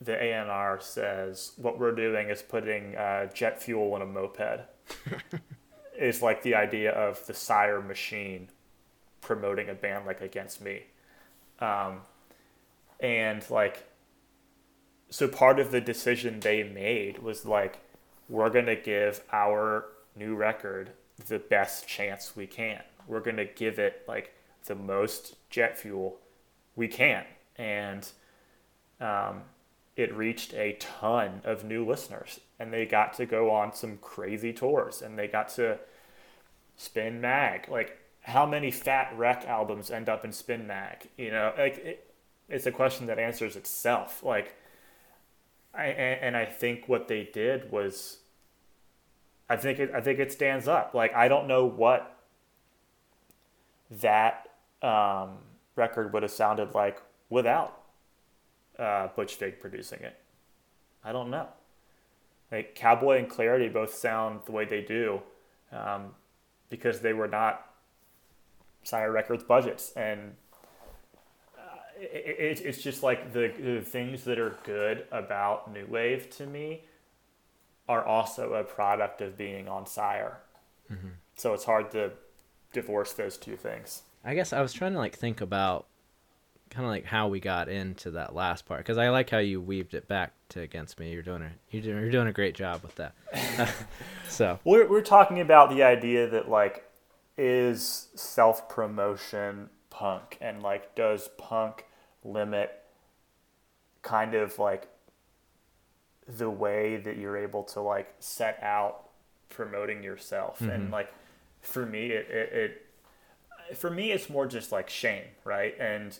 the 0.00 0.12
ANR 0.12 0.82
says 0.82 1.52
what 1.56 1.78
we're 1.78 1.94
doing 1.94 2.28
is 2.28 2.42
putting 2.42 2.96
uh, 2.96 3.26
jet 3.26 3.62
fuel 3.62 3.94
in 3.96 4.02
a 4.02 4.06
moped. 4.06 4.60
is 5.98 6.22
like 6.22 6.42
the 6.42 6.54
idea 6.54 6.90
of 6.90 7.24
the 7.26 7.34
Sire 7.34 7.80
machine 7.80 8.48
promoting 9.20 9.68
a 9.68 9.74
band 9.74 10.06
like 10.06 10.20
Against 10.20 10.60
Me, 10.60 10.82
um, 11.60 12.00
and 13.00 13.48
like 13.48 13.84
so 15.10 15.28
part 15.28 15.60
of 15.60 15.70
the 15.70 15.80
decision 15.80 16.40
they 16.40 16.62
made 16.62 17.20
was 17.20 17.46
like 17.46 17.78
we're 18.28 18.50
going 18.50 18.66
to 18.66 18.76
give 18.76 19.22
our 19.32 19.86
new 20.16 20.34
record 20.34 20.90
the 21.26 21.38
best 21.38 21.86
chance 21.86 22.34
we 22.34 22.46
can. 22.46 22.82
We're 23.06 23.20
going 23.20 23.36
to 23.36 23.44
give 23.44 23.78
it 23.78 24.02
like 24.08 24.34
the 24.64 24.74
most 24.74 25.36
jet 25.50 25.78
fuel 25.78 26.18
we 26.74 26.88
can. 26.88 27.24
And 27.56 28.08
um, 29.00 29.42
it 29.96 30.14
reached 30.14 30.54
a 30.54 30.76
ton 30.80 31.40
of 31.44 31.64
new 31.64 31.84
listeners. 31.86 32.40
And 32.58 32.72
they 32.72 32.86
got 32.86 33.14
to 33.14 33.26
go 33.26 33.50
on 33.50 33.74
some 33.74 33.98
crazy 33.98 34.52
tours 34.52 35.02
and 35.02 35.18
they 35.18 35.28
got 35.28 35.48
to 35.50 35.78
spin 36.76 37.20
mag. 37.20 37.68
Like, 37.68 37.98
how 38.24 38.46
many 38.46 38.70
Fat 38.70 39.12
Wreck 39.16 39.44
albums 39.46 39.90
end 39.90 40.08
up 40.08 40.24
in 40.24 40.32
Spin 40.32 40.66
Mag? 40.66 41.08
You 41.18 41.30
know, 41.30 41.52
like 41.58 41.76
it, 41.76 42.10
it's 42.48 42.64
a 42.66 42.72
question 42.72 43.06
that 43.06 43.18
answers 43.18 43.54
itself. 43.54 44.22
Like, 44.22 44.56
I, 45.74 45.86
and 45.86 46.36
I 46.36 46.46
think 46.46 46.88
what 46.88 47.06
they 47.06 47.28
did 47.32 47.70
was, 47.70 48.18
I 49.48 49.56
think 49.56 49.78
it, 49.78 49.90
I 49.94 50.00
think 50.00 50.18
it 50.20 50.32
stands 50.32 50.66
up. 50.66 50.94
Like 50.94 51.14
I 51.14 51.28
don't 51.28 51.46
know 51.46 51.66
what 51.66 52.16
that 53.90 54.48
um, 54.80 55.36
record 55.76 56.12
would 56.14 56.22
have 56.22 56.32
sounded 56.32 56.74
like 56.74 57.02
without 57.28 57.83
uh, 58.78 59.08
Butch 59.14 59.36
Vig 59.36 59.60
producing 59.60 60.00
it. 60.00 60.16
I 61.04 61.12
don't 61.12 61.30
know. 61.30 61.48
Like 62.50 62.74
Cowboy 62.74 63.18
and 63.18 63.28
Clarity 63.28 63.68
both 63.68 63.94
sound 63.94 64.40
the 64.46 64.52
way 64.52 64.64
they 64.64 64.82
do 64.82 65.20
um, 65.72 66.14
because 66.68 67.00
they 67.00 67.12
were 67.12 67.28
not 67.28 67.70
Sire 68.82 69.10
Records 69.10 69.44
budgets, 69.44 69.92
and 69.96 70.34
it, 71.98 72.60
it, 72.60 72.66
it's 72.66 72.82
just 72.82 73.02
like 73.02 73.32
the, 73.32 73.52
the 73.58 73.80
things 73.80 74.24
that 74.24 74.38
are 74.38 74.56
good 74.64 75.06
about 75.10 75.72
New 75.72 75.86
Wave 75.86 76.30
to 76.30 76.46
me 76.46 76.84
are 77.88 78.04
also 78.04 78.54
a 78.54 78.64
product 78.64 79.20
of 79.20 79.36
being 79.36 79.68
on 79.68 79.86
Sire. 79.86 80.38
Mm-hmm. 80.90 81.08
So 81.36 81.54
it's 81.54 81.64
hard 81.64 81.90
to 81.92 82.12
divorce 82.72 83.12
those 83.12 83.36
two 83.36 83.56
things. 83.56 84.02
I 84.24 84.34
guess 84.34 84.52
I 84.52 84.60
was 84.60 84.72
trying 84.72 84.92
to 84.92 84.98
like 84.98 85.16
think 85.16 85.40
about 85.40 85.86
kind 86.74 86.86
of 86.86 86.90
like 86.90 87.04
how 87.04 87.28
we 87.28 87.40
got 87.40 87.68
into 87.68 88.10
that 88.12 88.34
last 88.34 88.66
part 88.66 88.80
because 88.80 88.98
I 88.98 89.08
like 89.10 89.30
how 89.30 89.38
you 89.38 89.60
weaved 89.60 89.94
it 89.94 90.08
back 90.08 90.32
to 90.50 90.60
against 90.60 90.98
me. 90.98 91.12
You're 91.12 91.22
doing 91.22 91.42
a 91.42 91.50
you're 91.70 91.82
doing, 91.82 92.00
you're 92.00 92.10
doing 92.10 92.26
a 92.26 92.32
great 92.32 92.54
job 92.54 92.82
with 92.82 92.96
that. 92.96 93.14
so. 94.28 94.58
We're, 94.64 94.88
we're 94.88 95.02
talking 95.02 95.40
about 95.40 95.70
the 95.70 95.82
idea 95.84 96.28
that 96.28 96.48
like 96.48 96.84
is 97.36 98.08
self 98.14 98.68
promotion 98.68 99.70
punk? 99.90 100.36
And 100.40 100.62
like 100.62 100.94
does 100.94 101.28
punk 101.38 101.86
limit 102.24 102.72
kind 104.02 104.34
of 104.34 104.58
like 104.58 104.88
the 106.26 106.50
way 106.50 106.96
that 106.96 107.16
you're 107.16 107.36
able 107.36 107.62
to 107.62 107.80
like 107.80 108.14
set 108.18 108.58
out 108.62 109.10
promoting 109.48 110.02
yourself? 110.02 110.60
And 110.60 110.70
mm-hmm. 110.70 110.92
like 110.92 111.14
for 111.60 111.86
me 111.86 112.06
it, 112.10 112.28
it, 112.28 112.80
it 113.70 113.76
for 113.76 113.90
me 113.90 114.10
it's 114.10 114.28
more 114.28 114.46
just 114.46 114.72
like 114.72 114.90
shame 114.90 115.24
right? 115.44 115.74
And 115.78 116.18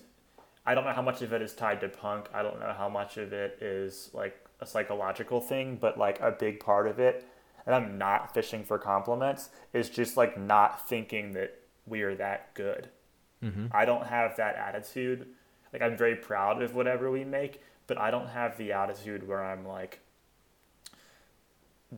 i 0.66 0.74
don't 0.74 0.84
know 0.84 0.92
how 0.92 1.02
much 1.02 1.22
of 1.22 1.32
it 1.32 1.42
is 1.42 1.52
tied 1.52 1.80
to 1.80 1.88
punk. 1.88 2.28
I 2.32 2.42
don't 2.42 2.60
know 2.60 2.74
how 2.76 2.88
much 2.88 3.16
of 3.16 3.32
it 3.32 3.58
is 3.60 4.10
like 4.12 4.36
a 4.60 4.66
psychological 4.66 5.40
thing 5.40 5.76
but 5.80 5.98
like 5.98 6.20
a 6.20 6.30
big 6.30 6.60
part 6.60 6.86
of 6.86 6.98
it 6.98 7.26
and 7.66 7.74
i'm 7.74 7.98
not 7.98 8.32
fishing 8.34 8.64
for 8.64 8.78
compliments 8.78 9.50
is 9.72 9.90
just 9.90 10.16
like 10.16 10.38
not 10.38 10.88
thinking 10.88 11.32
that 11.32 11.60
we 11.86 12.00
are 12.02 12.14
that 12.14 12.54
good. 12.54 12.88
Mm-hmm. 13.42 13.66
I 13.72 13.84
don't 13.84 14.06
have 14.06 14.36
that 14.36 14.56
attitude. 14.56 15.26
Like 15.72 15.82
i'm 15.82 15.96
very 15.96 16.16
proud 16.16 16.62
of 16.62 16.74
whatever 16.74 17.10
we 17.10 17.24
make 17.24 17.62
but 17.86 17.98
i 17.98 18.10
don't 18.10 18.28
have 18.28 18.56
the 18.56 18.72
attitude 18.72 19.26
where 19.28 19.44
i'm 19.44 19.66
like 19.66 20.00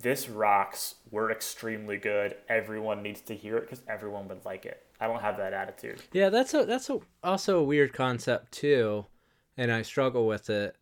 this 0.03 0.29
rocks. 0.29 0.97
We're 1.11 1.31
extremely 1.31 1.97
good. 1.97 2.37
Everyone 2.49 3.03
needs 3.03 3.23
to 3.23 3.35
hear 3.35 3.57
it 3.57 3.63
because 3.63 3.81
everyone 3.89 4.29
would 4.29 4.45
like 4.45 4.67
it 4.67 4.86
i 5.01 5.07
don't 5.07 5.21
have 5.21 5.37
that 5.37 5.53
attitude 5.53 6.01
yeah, 6.13 6.31
that's 6.31 6.55
a 6.55 6.65
that's 6.65 6.89
a 6.89 6.99
also 7.23 7.59
a 7.59 7.65
weird 7.65 7.93
concept 7.93 8.53
too, 8.53 9.07
and 9.57 9.71
I 9.71 9.83
struggle 9.83 10.27
with 10.27 10.49
it 10.51 10.77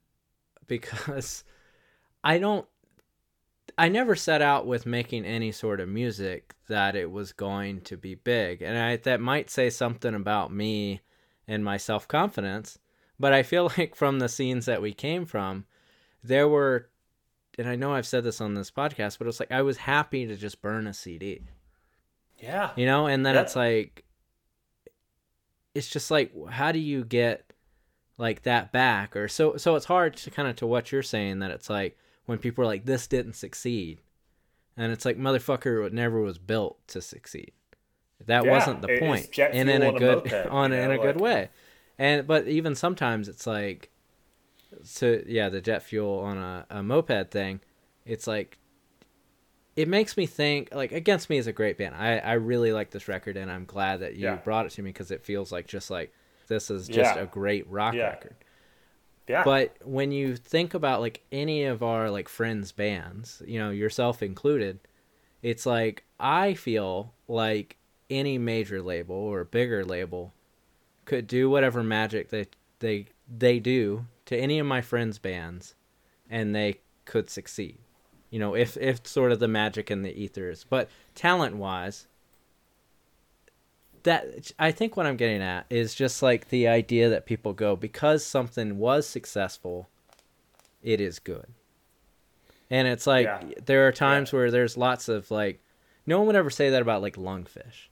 because 0.66 1.44
I 2.24 2.38
don't. 2.38 2.66
I 3.76 3.88
never 3.88 4.14
set 4.14 4.40
out 4.40 4.66
with 4.66 4.86
making 4.86 5.24
any 5.24 5.50
sort 5.50 5.80
of 5.80 5.88
music 5.88 6.54
that 6.68 6.94
it 6.94 7.10
was 7.10 7.32
going 7.32 7.80
to 7.82 7.96
be 7.96 8.14
big, 8.14 8.62
and 8.62 8.78
I 8.78 8.96
that 8.98 9.20
might 9.20 9.50
say 9.50 9.70
something 9.70 10.14
about 10.14 10.52
me 10.52 11.00
and 11.48 11.64
my 11.64 11.76
self 11.76 12.06
confidence. 12.06 12.78
But 13.18 13.32
I 13.32 13.42
feel 13.42 13.72
like 13.78 13.94
from 13.94 14.18
the 14.18 14.28
scenes 14.28 14.66
that 14.66 14.82
we 14.82 14.92
came 14.92 15.26
from, 15.26 15.64
there 16.22 16.48
were, 16.48 16.90
and 17.58 17.68
I 17.68 17.76
know 17.76 17.92
I've 17.92 18.06
said 18.06 18.24
this 18.24 18.40
on 18.40 18.54
this 18.54 18.70
podcast, 18.70 19.18
but 19.18 19.26
it's 19.26 19.40
like 19.40 19.52
I 19.52 19.62
was 19.62 19.78
happy 19.78 20.26
to 20.26 20.36
just 20.36 20.62
burn 20.62 20.86
a 20.86 20.94
CD. 20.94 21.42
Yeah. 22.44 22.70
You 22.76 22.86
know 22.86 23.06
and 23.06 23.24
then 23.24 23.34
Yeah. 23.34 23.42
it's 23.42 23.56
like 23.56 24.04
it's 25.74 25.88
just 25.88 26.10
like 26.10 26.32
how 26.50 26.72
do 26.72 26.78
you 26.78 27.04
get 27.04 27.52
like 28.18 28.42
that 28.42 28.72
back? 28.72 29.16
Or 29.16 29.28
so 29.28 29.56
so 29.56 29.74
it's 29.76 29.86
hard 29.86 30.16
to 30.18 30.30
kind 30.30 30.48
of 30.48 30.56
to 30.56 30.66
what 30.66 30.92
you're 30.92 31.02
saying 31.02 31.40
that 31.40 31.50
it's 31.50 31.68
like 31.68 31.96
when 32.26 32.38
people 32.38 32.62
are 32.62 32.66
like 32.66 32.84
this 32.84 33.06
didn't 33.06 33.34
succeed. 33.34 34.00
And 34.76 34.92
it's 34.92 35.04
like 35.04 35.18
motherfucker 35.18 35.86
it 35.86 35.92
never 35.92 36.20
was 36.20 36.38
built 36.38 36.86
to 36.88 37.00
succeed. 37.00 37.52
That 38.26 38.44
Yeah, 38.44 38.50
wasn't 38.52 38.82
the 38.82 38.88
point 38.98 39.38
and 39.38 39.68
in 39.68 39.82
a 39.82 39.92
good 39.92 40.32
on 40.50 40.72
you 40.72 40.78
in 40.78 40.88
know, 40.88 40.94
a 40.94 40.98
good 40.98 41.20
way. 41.20 41.50
And 41.98 42.26
but 42.26 42.46
even 42.48 42.74
sometimes 42.74 43.28
it's 43.28 43.46
like 43.46 43.90
so 44.82 45.20
yeah 45.26 45.48
the 45.48 45.60
jet 45.60 45.82
fuel 45.82 46.18
on 46.20 46.36
a, 46.38 46.66
a 46.70 46.82
moped 46.82 47.30
thing 47.30 47.60
it's 48.04 48.26
like 48.26 48.58
it 49.76 49.88
makes 49.88 50.16
me 50.16 50.26
think 50.26 50.68
like 50.72 50.92
against 50.92 51.28
me 51.30 51.36
is 51.36 51.46
a 51.46 51.52
great 51.52 51.76
band 51.78 51.94
i 51.94 52.18
i 52.18 52.32
really 52.34 52.72
like 52.72 52.90
this 52.90 53.08
record 53.08 53.36
and 53.36 53.50
i'm 53.50 53.64
glad 53.64 54.00
that 54.00 54.14
you 54.14 54.24
Yeah. 54.24 54.36
brought 54.36 54.66
it 54.66 54.72
to 54.72 54.82
me 54.82 54.90
because 54.90 55.10
it 55.10 55.24
feels 55.24 55.50
like 55.52 55.66
just 55.66 55.90
like 55.90 56.12
this 56.46 56.70
is 56.70 56.86
just 56.88 57.16
Yeah. 57.16 57.22
a 57.22 57.26
great 57.26 57.68
rock 57.68 57.94
Yeah. 57.94 58.08
record 58.08 58.36
yeah 59.28 59.42
but 59.44 59.76
when 59.82 60.12
you 60.12 60.36
think 60.36 60.74
about 60.74 61.00
like 61.00 61.22
any 61.32 61.64
of 61.64 61.82
our 61.82 62.10
like 62.10 62.28
friends 62.28 62.72
bands 62.72 63.42
you 63.46 63.58
know 63.58 63.70
yourself 63.70 64.22
included 64.22 64.78
it's 65.42 65.66
like 65.66 66.04
i 66.20 66.54
feel 66.54 67.14
like 67.28 67.76
any 68.10 68.36
major 68.38 68.82
label 68.82 69.16
or 69.16 69.44
bigger 69.44 69.84
label 69.84 70.32
could 71.06 71.26
do 71.26 71.48
whatever 71.50 71.82
magic 71.82 72.28
they 72.28 72.46
they 72.80 73.06
they 73.38 73.58
do 73.58 74.06
to 74.26 74.36
any 74.36 74.58
of 74.58 74.66
my 74.66 74.80
friends 74.82 75.18
bands 75.18 75.74
and 76.30 76.54
they 76.54 76.80
could 77.06 77.28
succeed 77.30 77.78
you 78.34 78.40
know 78.40 78.54
if 78.56 78.76
if 78.78 79.06
sort 79.06 79.30
of 79.30 79.38
the 79.38 79.46
magic 79.46 79.90
in 79.92 80.02
the 80.02 80.12
ethers. 80.20 80.66
but 80.68 80.88
talent 81.14 81.54
wise 81.56 82.08
that 84.02 84.50
I 84.58 84.70
think 84.72 84.96
what 84.96 85.06
I'm 85.06 85.16
getting 85.16 85.40
at 85.40 85.66
is 85.70 85.94
just 85.94 86.20
like 86.22 86.48
the 86.48 86.68
idea 86.68 87.08
that 87.08 87.26
people 87.26 87.52
go 87.52 87.74
because 87.76 88.24
something 88.26 88.76
was 88.78 89.06
successful, 89.06 89.88
it 90.82 91.00
is 91.00 91.18
good. 91.18 91.46
And 92.70 92.86
it's 92.88 93.06
like 93.06 93.26
Yeah. 93.26 93.42
there 93.64 93.86
are 93.88 93.92
times 93.92 94.32
where 94.32 94.50
there's 94.50 94.76
lots 94.76 95.08
of 95.08 95.30
like 95.30 95.60
no 96.06 96.18
one 96.18 96.26
would 96.26 96.36
ever 96.36 96.50
say 96.50 96.70
that 96.70 96.82
about 96.82 97.02
like 97.02 97.16
lungfish. 97.16 97.88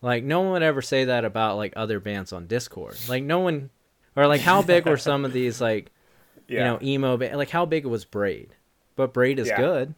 Like 0.00 0.24
no 0.24 0.40
one 0.42 0.52
would 0.52 0.62
ever 0.62 0.80
say 0.80 1.04
that 1.06 1.24
about 1.24 1.56
like 1.56 1.74
other 1.76 2.00
bands 2.00 2.32
on 2.32 2.46
Dischord. 2.46 3.08
Like 3.08 3.24
no 3.24 3.40
one 3.40 3.70
or 4.16 4.26
like 4.26 4.40
how 4.40 4.62
big 4.62 4.86
were 4.86 4.96
some 4.96 5.24
of 5.24 5.32
these 5.32 5.60
like 5.60 5.90
Yeah. 6.48 6.58
you 6.58 6.64
know 6.64 6.78
emo 6.82 7.16
ba- 7.16 7.36
like 7.36 7.50
how 7.50 7.66
big 7.66 7.84
was 7.84 8.04
Braid? 8.06 8.54
But 9.00 9.14
Braid 9.14 9.38
is 9.38 9.48
Yeah. 9.48 9.56
good. 9.56 9.94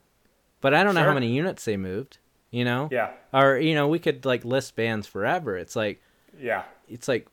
But 0.60 0.74
I 0.74 0.84
don't 0.84 0.94
know 0.94 1.02
how 1.02 1.12
many 1.12 1.26
units 1.26 1.64
they 1.64 1.76
moved, 1.76 2.18
you 2.52 2.64
know? 2.64 2.88
yeah. 2.92 3.10
Or 3.32 3.58
you 3.58 3.74
know, 3.74 3.88
we 3.88 3.98
could 3.98 4.24
like 4.24 4.44
list 4.44 4.76
bands 4.76 5.08
forever. 5.08 5.56
It's 5.56 5.74
like 5.74 6.00
Yeah. 6.38 6.62
it's 6.88 7.08
like 7.08 7.26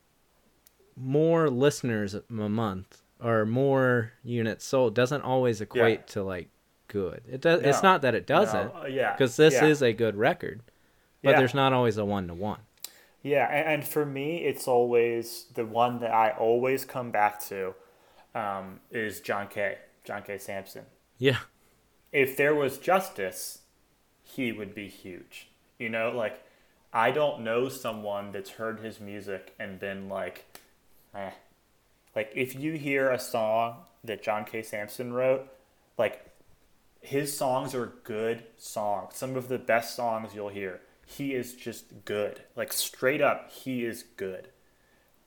more 0.95 1.47
listeners 1.49 2.15
a 2.15 2.24
month 2.32 3.01
or 3.24 3.45
more 3.45 4.13
units 4.24 4.65
sold 4.65 4.95
doesn't 4.95 5.22
always 5.22 5.61
equate 5.61 6.07
to 6.07 6.24
like 6.24 6.49
good. 6.88 7.22
It 7.30 7.41
does. 7.41 7.61
It's 7.61 7.84
not 7.84 8.01
that 8.01 8.15
it 8.15 8.26
doesn't, 8.26 8.74
No, 8.74 8.82
uh, 8.82 8.86
yeah. 8.88 9.11
because 9.13 9.36
this 9.38 9.53
yeah. 9.53 9.65
is 9.65 9.84
a 9.84 9.93
good 9.93 10.15
record, 10.15 10.61
but 11.24 11.32
Yeah. 11.32 11.38
there's 11.38 11.53
not 11.53 11.72
always 11.72 11.97
a 11.97 12.05
one 12.05 12.28
to 12.30 12.34
one. 12.34 12.61
Yeah, 13.22 13.45
and, 13.47 13.86
for 13.86 14.05
me, 14.05 14.38
it's 14.45 14.65
always 14.65 15.47
the 15.53 15.65
one 15.65 15.99
that 15.99 16.11
I 16.11 16.32
always 16.32 16.86
come 16.86 17.11
back 17.11 17.39
to 17.47 17.76
um, 18.34 18.80
is 18.91 19.20
John 19.20 19.47
Kay, 19.49 19.78
John 20.05 20.24
K. 20.24 20.38
Sampson. 20.38 20.86
Yeah, 21.17 21.39
If 22.12 22.36
there 22.38 22.55
was 22.55 22.78
justice, 22.78 23.60
he 24.24 24.51
would 24.51 24.74
be 24.74 24.88
huge. 24.88 25.47
You 25.78 25.89
know, 25.89 26.12
like 26.12 26.43
I 26.91 27.12
don't 27.12 27.41
know 27.41 27.70
someone 27.70 28.32
that's 28.32 28.51
heard 28.51 28.80
his 28.80 28.99
music 28.99 29.53
and 29.60 29.80
been 29.80 30.10
like, 30.10 30.45
eh. 31.14 31.32
Like 32.16 32.32
if 32.36 32.55
you 32.55 32.74
hear 32.74 33.12
a 33.12 33.20
song 33.20 33.78
that 34.03 34.24
John 34.24 34.45
K. 34.45 34.62
Sampson 34.62 35.14
wrote, 35.14 35.47
like 35.97 36.26
his 37.01 37.36
songs 37.36 37.74
are 37.76 37.93
good 38.03 38.43
songs. 38.57 39.16
Some 39.16 39.36
of 39.36 39.47
the 39.47 39.60
best 39.60 39.95
songs 39.95 40.34
you'll 40.34 40.49
hear. 40.49 40.82
He 41.05 41.34
is 41.34 41.53
just 41.53 42.05
good. 42.05 42.41
Like 42.55 42.74
straight 42.74 43.22
up, 43.22 43.51
he 43.51 43.86
is 43.86 44.03
good. 44.16 44.49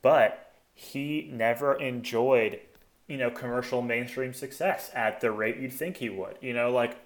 But 0.01 0.53
he 0.75 1.29
never 1.33 1.75
enjoyed, 1.75 2.61
you 3.07 3.17
know, 3.17 3.31
commercial 3.31 3.83
mainstream 3.83 4.33
success 4.33 4.91
at 4.95 5.21
the 5.21 5.31
rate 5.31 5.59
you'd 5.59 5.73
think 5.73 5.99
he 5.99 6.09
would. 6.09 6.37
You 6.41 6.55
know, 6.55 6.71
like 6.71 6.97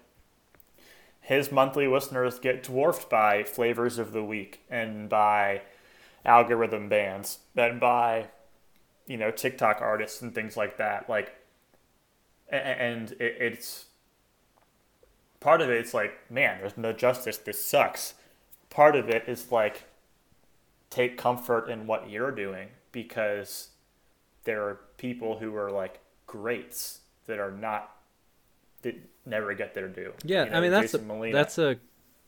his 1.20 1.50
monthly 1.50 1.88
listeners 1.88 2.38
get 2.38 2.62
dwarfed 2.62 3.10
by 3.10 3.42
flavors 3.42 3.98
of 3.98 4.12
the 4.12 4.22
week 4.22 4.60
and 4.70 5.08
by 5.08 5.62
algorithm 6.24 6.88
bands 6.88 7.38
and 7.56 7.78
by 7.80 8.26
you 9.06 9.16
know 9.16 9.30
TikTok 9.30 9.80
artists 9.80 10.22
and 10.22 10.34
things 10.34 10.56
like 10.56 10.76
that. 10.76 11.08
Like, 11.08 11.34
and 12.48 13.12
it, 13.12 13.36
it's 13.40 13.86
part 15.40 15.60
of 15.60 15.70
it. 15.70 15.78
It's 15.78 15.94
like, 15.94 16.30
man, 16.30 16.58
there's 16.60 16.76
no 16.76 16.92
justice. 16.92 17.38
This 17.38 17.64
sucks. 17.64 18.14
Part 18.70 18.96
of 18.96 19.08
it 19.08 19.24
is 19.28 19.50
like, 19.50 19.84
take 20.90 21.16
comfort 21.16 21.68
in 21.68 21.86
what 21.86 22.10
you're 22.10 22.30
doing 22.30 22.68
because 22.92 23.68
there 24.46 24.62
are 24.64 24.80
people 24.96 25.38
who 25.38 25.54
are 25.56 25.70
like 25.70 26.00
greats 26.26 27.00
that 27.26 27.38
are 27.38 27.52
not 27.52 27.90
that 28.82 28.96
never 29.26 29.52
get 29.54 29.74
their 29.74 29.88
due. 29.88 30.14
yeah. 30.24 30.44
You 30.44 30.50
know, 30.50 30.56
I 30.56 30.60
mean, 30.62 30.70
that's 30.70 30.94
a, 30.94 30.98
Molina. 30.98 31.36
that's 31.36 31.58
a 31.58 31.76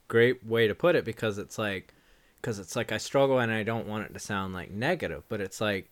great 0.09 0.45
way 0.47 0.69
to 0.69 0.75
put 0.75 0.97
it 0.97 1.05
because 1.07 1.39
it's 1.39 1.59
like, 1.59 1.95
because 2.41 2.59
it's 2.59 2.77
like 2.77 2.93
I 2.93 2.99
struggle 2.99 3.39
and 3.41 3.51
I 3.53 3.63
don't 3.63 3.87
want 3.87 4.05
it 4.07 4.15
to 4.15 4.21
sound 4.21 4.55
like 4.55 4.71
negative, 4.71 5.25
but 5.29 5.41
it's 5.41 5.61
like 5.61 5.91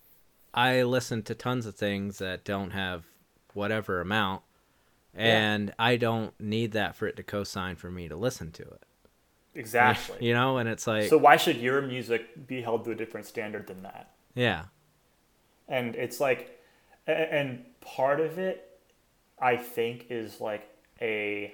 I 0.54 0.82
listen 0.82 1.22
to 1.24 1.34
tons 1.34 1.66
of 1.66 1.76
things 1.76 2.18
that 2.18 2.44
don't 2.44 2.70
have 2.70 3.04
whatever 3.54 4.00
amount, 4.00 4.42
and 5.14 5.72
I 5.78 5.96
don't 5.96 6.38
need 6.40 6.72
that 6.72 6.94
for 6.96 7.06
it 7.08 7.16
to 7.16 7.22
co-sign 7.22 7.76
for 7.76 7.90
me 7.90 8.08
to 8.08 8.16
listen 8.16 8.52
to 8.52 8.62
it. 8.62 8.82
exactly. 9.54 10.18
You 10.26 10.34
know, 10.34 10.58
and 10.58 10.68
it's 10.68 10.86
like, 10.86 11.08
So 11.08 11.18
why 11.18 11.36
should 11.36 11.56
your 11.58 11.82
music 11.82 12.46
be 12.46 12.60
held 12.62 12.84
to 12.84 12.90
a 12.90 12.94
different 12.94 13.26
standard 13.26 13.66
than 13.66 13.82
that? 13.82 14.10
yeah, 14.34 14.64
and 15.68 15.94
it's 15.96 16.20
like 16.20 16.58
and 17.06 17.64
part 17.80 18.20
of 18.20 18.38
it 18.38 18.78
i 19.40 19.56
think 19.56 20.06
is 20.10 20.40
like 20.40 20.68
a 21.00 21.52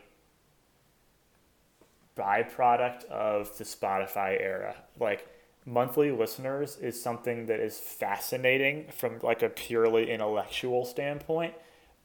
byproduct 2.17 3.05
of 3.07 3.57
the 3.59 3.65
spotify 3.65 4.41
era. 4.41 4.75
Like 4.99 5.27
monthly 5.65 6.11
listeners 6.11 6.77
is 6.77 7.01
something 7.01 7.47
that 7.47 7.61
is 7.61 7.79
fascinating 7.79 8.87
from 8.91 9.19
like 9.23 9.43
a 9.43 9.49
purely 9.49 10.11
intellectual 10.11 10.85
standpoint 10.85 11.55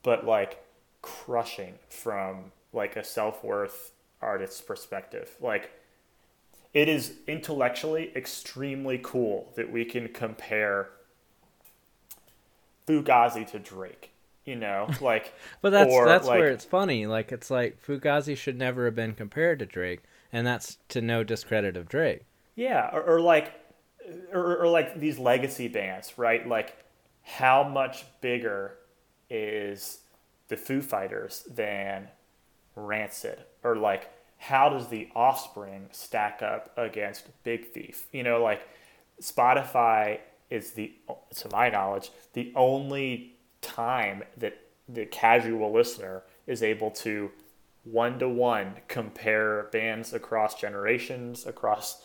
but 0.04 0.26
like 0.26 0.64
crushing 1.02 1.74
from 1.90 2.52
like 2.72 2.96
a 2.96 3.04
self-worth 3.04 3.92
artist's 4.22 4.62
perspective. 4.62 5.36
Like 5.42 5.72
it 6.74 6.88
is 6.88 7.14
intellectually 7.28 8.12
extremely 8.16 9.00
cool 9.02 9.52
that 9.56 9.72
we 9.72 9.84
can 9.86 10.08
compare 10.10 10.90
Fugazi 12.88 13.46
to 13.52 13.60
Drake. 13.60 14.12
You 14.46 14.56
know, 14.56 14.88
like, 15.02 15.34
But 15.62 15.72
that's 15.72 15.92
or, 15.94 16.06
that's 16.06 16.26
like- 16.28 16.40
where 16.40 16.50
it's 16.50 16.64
funny. 16.66 17.06
Like 17.06 17.32
it's 17.34 17.52
like 17.52 17.82
Fugazi 17.86 18.36
should 18.38 18.58
never 18.58 18.86
have 18.86 18.96
been 18.96 19.14
compared 19.14 19.60
to 19.60 19.66
Drake, 19.66 20.02
and 20.32 20.48
that's 20.48 20.78
to 20.90 21.02
no 21.02 21.24
discredit 21.24 21.76
of 21.76 21.90
Drake. 21.90 22.22
yeah, 22.56 22.90
or, 22.94 23.02
or 23.04 23.20
like, 23.22 23.52
or, 24.32 24.58
or 24.64 24.68
like 24.70 25.00
these 25.00 25.20
legacy 25.20 25.68
bands, 25.68 26.18
right? 26.18 26.48
Like, 26.48 26.78
how 27.24 27.64
much 27.64 28.06
bigger 28.22 28.78
is 29.30 30.00
the 30.48 30.56
Foo 30.56 30.82
Fighters 30.82 31.44
than 31.52 32.08
Rancid, 32.74 33.40
or 33.66 33.76
like, 33.76 34.10
how 34.38 34.70
does 34.70 34.88
the 34.88 35.10
Offspring 35.14 35.90
stack 35.92 36.42
up 36.42 36.72
against 36.78 37.26
Big 37.44 37.66
Thief? 37.74 38.06
You 38.14 38.24
know, 38.24 38.42
like, 38.42 38.62
Spotify 39.22 40.20
is 40.50 40.72
the, 40.72 40.94
to 41.36 41.50
my 41.50 41.70
knowledge, 41.70 42.12
the 42.34 42.52
only 42.56 43.34
time 43.62 44.24
that 44.38 44.60
the 44.88 45.06
casual 45.06 45.72
listener 45.72 46.24
is 46.46 46.64
able 46.64 46.92
to 46.92 47.32
one 47.84 48.20
to 48.20 48.28
one 48.28 48.76
compare 48.88 49.64
bands 49.72 50.14
across 50.14 50.60
generations, 50.60 51.46
across 51.46 52.02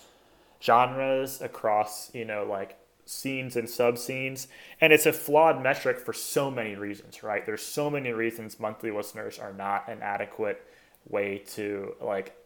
genres, 0.62 1.40
across, 1.40 2.12
you 2.14 2.24
know, 2.24 2.44
like 2.44 2.78
scenes 3.04 3.56
and 3.56 3.68
sub 3.68 3.98
scenes. 3.98 4.48
And 4.80 4.92
it's 4.92 5.06
a 5.06 5.12
flawed 5.12 5.62
metric 5.62 5.98
for 5.98 6.12
so 6.12 6.50
many 6.50 6.76
reasons, 6.76 7.22
right? 7.22 7.44
There's 7.44 7.62
so 7.62 7.90
many 7.90 8.12
reasons 8.12 8.60
monthly 8.60 8.90
listeners 8.90 9.38
are 9.38 9.52
not 9.52 9.88
an 9.88 10.02
adequate 10.02 10.64
way 11.08 11.38
to 11.54 11.94
like 12.00 12.36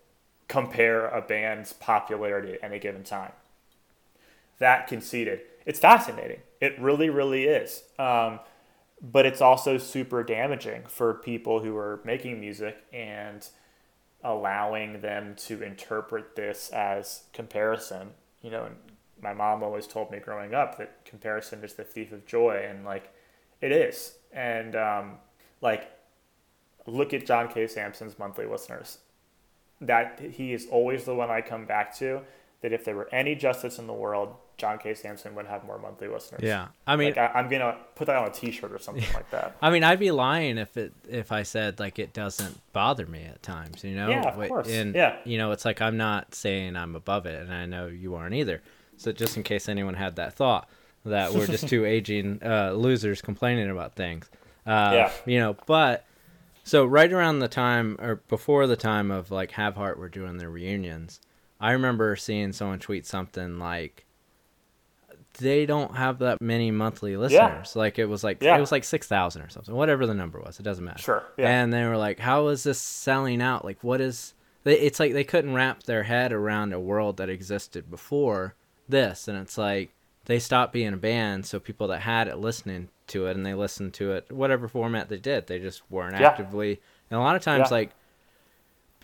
compare 0.48 1.08
a 1.08 1.20
band's 1.20 1.72
popularity 1.72 2.54
at 2.54 2.64
any 2.64 2.78
given 2.78 3.04
time. 3.04 3.32
That 4.58 4.86
conceded. 4.86 5.40
It's 5.66 5.80
fascinating. 5.80 6.40
It 6.60 6.80
really, 6.80 7.10
really 7.10 7.44
is. 7.44 7.82
Um, 7.98 8.40
but 9.02 9.26
it's 9.26 9.40
also 9.40 9.76
super 9.76 10.22
damaging 10.22 10.84
for 10.88 11.12
people 11.12 11.60
who 11.60 11.76
are 11.76 12.00
making 12.04 12.40
music 12.40 12.78
and 12.92 13.46
allowing 14.24 15.00
them 15.02 15.34
to 15.36 15.62
interpret 15.62 16.34
this 16.36 16.70
as 16.70 17.24
comparison. 17.32 18.10
You 18.40 18.50
know, 18.50 18.68
my 19.20 19.34
mom 19.34 19.62
always 19.62 19.86
told 19.86 20.10
me 20.10 20.18
growing 20.18 20.54
up 20.54 20.78
that 20.78 21.04
comparison 21.04 21.62
is 21.62 21.74
the 21.74 21.84
thief 21.84 22.12
of 22.12 22.26
joy, 22.26 22.64
and 22.68 22.84
like 22.84 23.12
it 23.60 23.72
is. 23.72 24.14
And 24.32 24.76
um, 24.76 25.12
like, 25.60 25.90
look 26.86 27.12
at 27.12 27.26
John 27.26 27.48
K. 27.48 27.66
Sampson's 27.66 28.18
monthly 28.18 28.46
listeners. 28.46 28.98
That 29.80 30.20
he 30.20 30.54
is 30.54 30.66
always 30.70 31.04
the 31.04 31.14
one 31.14 31.30
I 31.30 31.42
come 31.42 31.66
back 31.66 31.94
to. 31.98 32.22
That 32.62 32.72
if 32.72 32.84
there 32.84 32.96
were 32.96 33.08
any 33.12 33.34
justice 33.34 33.78
in 33.78 33.86
the 33.86 33.92
world, 33.92 34.34
John 34.56 34.78
K. 34.78 34.94
Sampson 34.94 35.34
would 35.34 35.46
have 35.46 35.64
more 35.64 35.78
monthly 35.78 36.08
listeners. 36.08 36.40
Yeah, 36.42 36.68
I 36.86 36.96
mean, 36.96 37.08
like 37.14 37.18
I, 37.18 37.38
I'm 37.38 37.48
gonna 37.48 37.76
put 37.94 38.06
that 38.06 38.16
on 38.16 38.26
a 38.28 38.30
T-shirt 38.32 38.72
or 38.72 38.78
something 38.78 39.04
like 39.14 39.30
that. 39.30 39.56
I 39.60 39.70
mean, 39.70 39.84
I'd 39.84 39.98
be 39.98 40.10
lying 40.10 40.56
if 40.58 40.76
it 40.76 40.92
if 41.08 41.32
I 41.32 41.42
said 41.42 41.78
like 41.78 41.98
it 41.98 42.12
doesn't 42.14 42.58
bother 42.72 43.06
me 43.06 43.22
at 43.24 43.42
times. 43.42 43.84
You 43.84 43.94
know, 43.94 44.08
Yeah, 44.08 44.22
of 44.22 44.48
course. 44.48 44.68
And 44.68 44.94
Yeah. 44.94 45.16
you 45.24 45.36
know, 45.38 45.52
it's 45.52 45.64
like 45.66 45.82
I'm 45.82 45.96
not 45.98 46.34
saying 46.34 46.76
I'm 46.76 46.96
above 46.96 47.26
it, 47.26 47.40
and 47.42 47.52
I 47.52 47.66
know 47.66 47.86
you 47.88 48.14
aren't 48.14 48.34
either. 48.34 48.62
So 48.96 49.12
just 49.12 49.36
in 49.36 49.42
case 49.42 49.68
anyone 49.68 49.94
had 49.94 50.16
that 50.16 50.32
thought 50.32 50.68
that 51.04 51.34
we're 51.34 51.46
just 51.46 51.68
two 51.68 51.84
aging 51.96 52.40
uh, 52.42 52.72
losers 52.72 53.20
complaining 53.20 53.70
about 53.70 53.94
things. 53.94 54.28
Uh, 54.66 54.90
Yeah. 54.94 55.12
You 55.26 55.38
know, 55.38 55.56
but 55.66 56.04
so 56.64 56.84
right 56.86 57.12
around 57.12 57.38
the 57.40 57.48
time 57.48 57.96
or 58.00 58.16
before 58.28 58.66
the 58.66 58.74
time 58.76 59.10
of 59.10 59.30
like 59.30 59.50
Have 59.52 59.76
Heart 59.76 59.98
were 59.98 60.08
doing 60.08 60.38
their 60.38 60.50
reunions, 60.50 61.20
I 61.60 61.72
remember 61.72 62.16
seeing 62.16 62.52
someone 62.52 62.78
tweet 62.78 63.06
something 63.06 63.58
like 63.58 64.04
they 65.38 65.66
don't 65.66 65.96
have 65.96 66.18
that 66.20 66.40
many 66.40 66.70
monthly 66.70 67.16
listeners. 67.16 67.76
Like 67.76 67.98
it 67.98 68.06
was 68.06 68.24
like 68.24 68.42
Yeah. 68.42 68.56
it 68.56 68.60
was 68.60 68.72
like 68.72 68.84
six 68.84 69.06
thousand 69.06 69.42
or 69.42 69.48
something, 69.50 69.74
whatever 69.74 70.06
the 70.06 70.14
number 70.14 70.40
was. 70.40 70.58
It 70.58 70.62
doesn't 70.62 70.84
matter. 70.84 70.98
Sure, 71.02 71.22
yeah. 71.36 71.48
And 71.50 71.72
they 71.72 71.84
were 71.84 71.96
like, 71.96 72.18
"How 72.18 72.48
is 72.48 72.62
this 72.62 72.80
selling 72.80 73.42
out? 73.42 73.64
Like, 73.64 73.82
what 73.82 74.00
is?" 74.00 74.34
They, 74.64 74.78
it's 74.80 74.98
like 74.98 75.12
they 75.12 75.24
couldn't 75.24 75.54
wrap 75.54 75.82
their 75.84 76.02
head 76.04 76.32
around 76.32 76.72
a 76.72 76.80
world 76.80 77.18
that 77.18 77.28
existed 77.28 77.90
before 77.90 78.54
this, 78.88 79.28
and 79.28 79.36
it's 79.38 79.58
like 79.58 79.90
they 80.24 80.38
stopped 80.38 80.72
being 80.72 80.92
a 80.94 80.96
band, 80.98 81.46
so 81.46 81.60
people 81.60 81.86
that 81.88 82.00
had 82.00 82.28
it 82.28 82.38
listening 82.38 82.88
to 83.08 83.26
it 83.26 83.36
and 83.36 83.46
they 83.46 83.54
listened 83.54 83.94
to 83.94 84.10
it 84.12 84.32
whatever 84.32 84.66
format 84.66 85.08
they 85.08 85.18
did, 85.18 85.46
they 85.46 85.60
just 85.60 85.88
weren't 85.90 86.18
Yeah. 86.18 86.26
actively. 86.28 86.80
And 87.10 87.20
a 87.20 87.22
lot 87.22 87.36
of 87.36 87.42
times, 87.42 87.68
Yeah. 87.70 87.76
like 87.76 87.90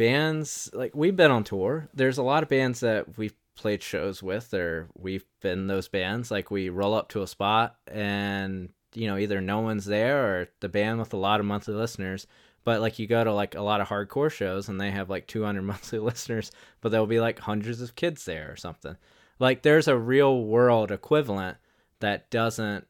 bands, 0.03 0.69
like 0.73 0.97
we've 0.97 1.15
been 1.15 1.31
on 1.31 1.45
tour. 1.45 1.89
There's 1.95 2.19
a 2.19 2.25
lot 2.25 2.43
of 2.43 2.49
bands 2.49 2.81
that 2.81 3.17
we've 3.17 3.37
played 3.55 3.85
shows 3.85 4.21
with, 4.21 4.53
or 4.53 4.89
we've 4.99 5.25
been 5.41 5.69
those 5.69 5.87
bands. 5.87 6.29
Like 6.29 6.51
we 6.51 6.71
roll 6.71 6.95
up 6.95 7.09
to 7.11 7.23
a 7.23 7.27
spot 7.29 7.77
and 7.87 8.71
you 8.95 9.07
know 9.07 9.17
either 9.17 9.41
no 9.41 9.61
one's 9.61 9.85
there 9.85 10.19
or 10.25 10.49
the 10.59 10.69
band 10.69 10.99
with 10.99 11.13
a 11.13 11.17
lot 11.19 11.39
of 11.39 11.47
monthly 11.47 11.75
listeners. 11.75 12.27
But 12.65 12.81
like 12.81 12.99
you 12.99 13.07
go 13.07 13.23
to 13.23 13.33
like 13.33 13.55
a 13.55 13.63
lot 13.63 13.81
of 13.81 13.89
hardcore 13.89 14.31
shows 14.31 14.69
and 14.69 14.81
they 14.81 14.91
have 14.91 15.09
like 15.09 15.29
200 15.29 15.63
monthly 15.73 16.01
listeners, 16.01 16.51
but 16.81 16.91
there'll 16.91 17.07
be 17.07 17.21
like 17.21 17.39
hundreds 17.39 17.81
of 17.81 17.95
kids 17.95 18.25
there 18.25 18.51
or 18.51 18.57
something. 18.57 18.97
Like 19.39 19.63
there's 19.63 19.87
a 19.87 19.97
real 19.97 20.43
world 20.43 20.91
equivalent 20.91 21.59
that 22.01 22.29
doesn't 22.29 22.89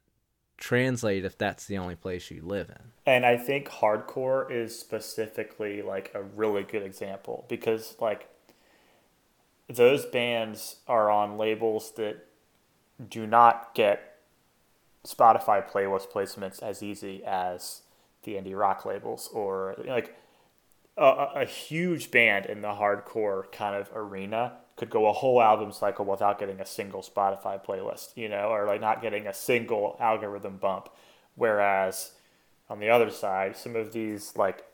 translate 0.57 1.27
if 1.27 1.37
that's 1.37 1.67
the 1.67 1.77
only 1.77 1.95
place 1.95 2.31
you 2.31 2.41
live 2.41 2.71
in. 2.71 2.92
And 3.05 3.27
I 3.27 3.37
think 3.37 3.69
hardcore 3.69 4.51
is 4.51 4.79
specifically 4.79 5.83
like 5.83 6.13
a 6.15 6.23
really 6.23 6.63
good 6.63 6.83
example 6.83 7.45
because 7.49 7.97
like 8.01 8.29
those 9.69 10.05
bands 10.05 10.77
are 10.87 11.11
on 11.11 11.37
labels 11.37 11.93
that 11.93 12.27
do 13.09 13.27
not 13.27 13.75
get 13.75 14.19
Spotify 15.07 15.69
playlist 15.69 16.13
placements 16.13 16.63
as 16.63 16.83
easy 16.83 17.25
as 17.25 17.83
the 18.23 18.35
indie 18.35 18.57
rock 18.57 18.85
labels 18.85 19.29
or 19.33 19.75
like 19.87 20.17
a, 20.97 21.29
a 21.37 21.45
huge 21.45 22.11
band 22.11 22.47
in 22.47 22.61
the 22.61 22.69
hardcore 22.69 23.51
kind 23.51 23.75
of 23.75 23.91
arena 23.95 24.53
could 24.77 24.91
go 24.91 25.09
a 25.09 25.13
whole 25.13 25.43
album 25.43 25.73
cycle 25.73 26.05
without 26.05 26.39
getting 26.39 26.61
a 26.61 26.67
single 26.67 27.03
Spotify 27.03 27.63
playlist, 27.63 28.17
you 28.17 28.29
know, 28.29 28.49
or 28.49 28.67
like 28.67 28.81
not 28.81 29.03
getting 29.03 29.27
a 29.27 29.35
single 29.35 29.97
algorithm 30.01 30.57
bump. 30.57 30.89
Whereas 31.35 32.13
on 32.73 32.81
the 32.81 32.89
other 32.89 33.11
side, 33.11 33.55
some 33.55 33.77
of 33.77 33.93
these 33.93 34.33
like 34.35 34.65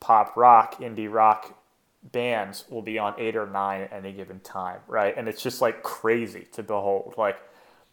pop 0.00 0.38
rock, 0.38 0.80
indie 0.80 1.12
rock 1.12 1.62
bands 2.02 2.64
will 2.70 2.80
be 2.80 2.98
on 2.98 3.14
eight 3.18 3.36
or 3.36 3.46
nine 3.46 3.82
at 3.82 3.92
any 3.92 4.12
given 4.12 4.40
time, 4.40 4.80
right? 4.88 5.14
And 5.14 5.28
it's 5.28 5.42
just 5.42 5.60
like 5.60 5.82
crazy 5.82 6.46
to 6.52 6.62
behold. 6.62 7.14
Like 7.18 7.36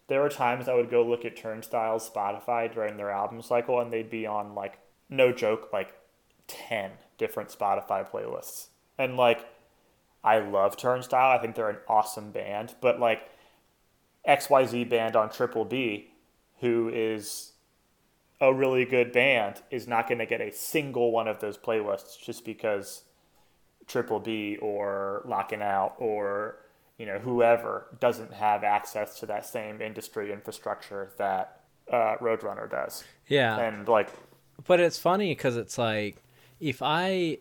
there 0.08 0.22
were 0.22 0.30
times 0.30 0.66
I 0.66 0.74
would 0.74 0.90
go 0.90 1.04
look 1.04 1.26
at 1.26 1.36
Turnstile's 1.36 2.08
Spotify 2.08 2.72
during 2.72 2.96
their 2.96 3.10
album 3.10 3.42
cycle 3.42 3.80
and 3.80 3.92
they'd 3.92 4.08
be 4.08 4.26
on 4.26 4.54
like 4.54 4.78
no 5.10 5.30
joke, 5.30 5.68
like 5.74 5.92
ten 6.46 6.92
different 7.18 7.50
Spotify 7.50 8.08
playlists. 8.10 8.68
And 8.96 9.18
like 9.18 9.46
I 10.24 10.38
love 10.38 10.78
Turnstile. 10.78 11.36
I 11.36 11.38
think 11.38 11.54
they're 11.54 11.68
an 11.68 11.76
awesome 11.86 12.30
band, 12.30 12.76
but 12.80 12.98
like 12.98 13.28
XYZ 14.26 14.88
band 14.88 15.16
on 15.16 15.28
Triple 15.28 15.66
B, 15.66 16.12
who 16.60 16.88
is 16.88 17.52
a 18.48 18.52
really 18.52 18.84
good 18.84 19.12
band, 19.12 19.62
is 19.70 19.86
not 19.88 20.08
going 20.08 20.18
to 20.18 20.26
get 20.26 20.40
a 20.40 20.52
single 20.52 21.10
one 21.10 21.28
of 21.28 21.40
those 21.40 21.56
playlists 21.56 22.20
just 22.22 22.44
because 22.44 23.04
Triple 23.86 24.20
B 24.20 24.56
or 24.60 25.22
Lockin' 25.24 25.62
Out 25.62 25.94
or 25.98 26.56
you 26.98 27.06
know 27.06 27.18
whoever 27.18 27.86
doesn't 28.00 28.32
have 28.32 28.62
access 28.62 29.18
to 29.20 29.26
that 29.26 29.44
same 29.46 29.80
industry 29.80 30.32
infrastructure 30.32 31.10
that 31.18 31.60
uh, 31.90 32.16
Roadrunner 32.20 32.70
does. 32.70 33.04
Yeah. 33.28 33.58
And 33.58 33.88
like, 33.88 34.10
But 34.66 34.80
it's 34.80 34.98
funny 34.98 35.30
because 35.30 35.56
it's 35.56 35.78
like 35.78 36.22
if 36.60 36.82
I, 36.82 37.38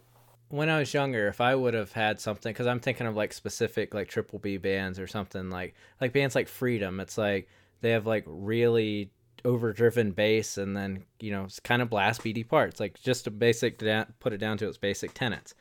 when 0.49 0.69
I 0.69 0.79
was 0.79 0.93
younger, 0.93 1.27
if 1.27 1.41
I 1.41 1.55
would 1.55 1.73
have 1.73 1.93
had 1.93 2.19
something, 2.19 2.51
because 2.51 2.67
I'm 2.67 2.79
thinking 2.79 3.07
of 3.07 3.15
like 3.15 3.33
specific 3.33 3.93
like 3.93 4.07
triple 4.07 4.39
B 4.39 4.57
bands 4.57 4.99
or 4.99 5.07
something 5.07 5.49
like 5.49 5.75
like 6.01 6.13
bands 6.13 6.35
like 6.35 6.47
Freedom. 6.47 6.99
It's 6.99 7.17
like 7.17 7.47
they 7.81 7.91
have 7.91 8.05
like 8.05 8.23
really 8.27 9.11
overdriven 9.45 10.11
bass 10.11 10.57
and 10.57 10.75
then 10.75 11.03
you 11.19 11.31
know 11.31 11.43
it's 11.45 11.59
kind 11.59 11.81
of 11.81 11.89
blast 11.89 12.23
beady 12.23 12.43
parts, 12.43 12.79
like 12.79 12.99
just 13.01 13.27
a 13.27 13.31
basic 13.31 13.79
put 14.19 14.33
it 14.33 14.37
down 14.37 14.57
to 14.57 14.67
its 14.67 14.77
basic 14.77 15.13
tenets. 15.13 15.53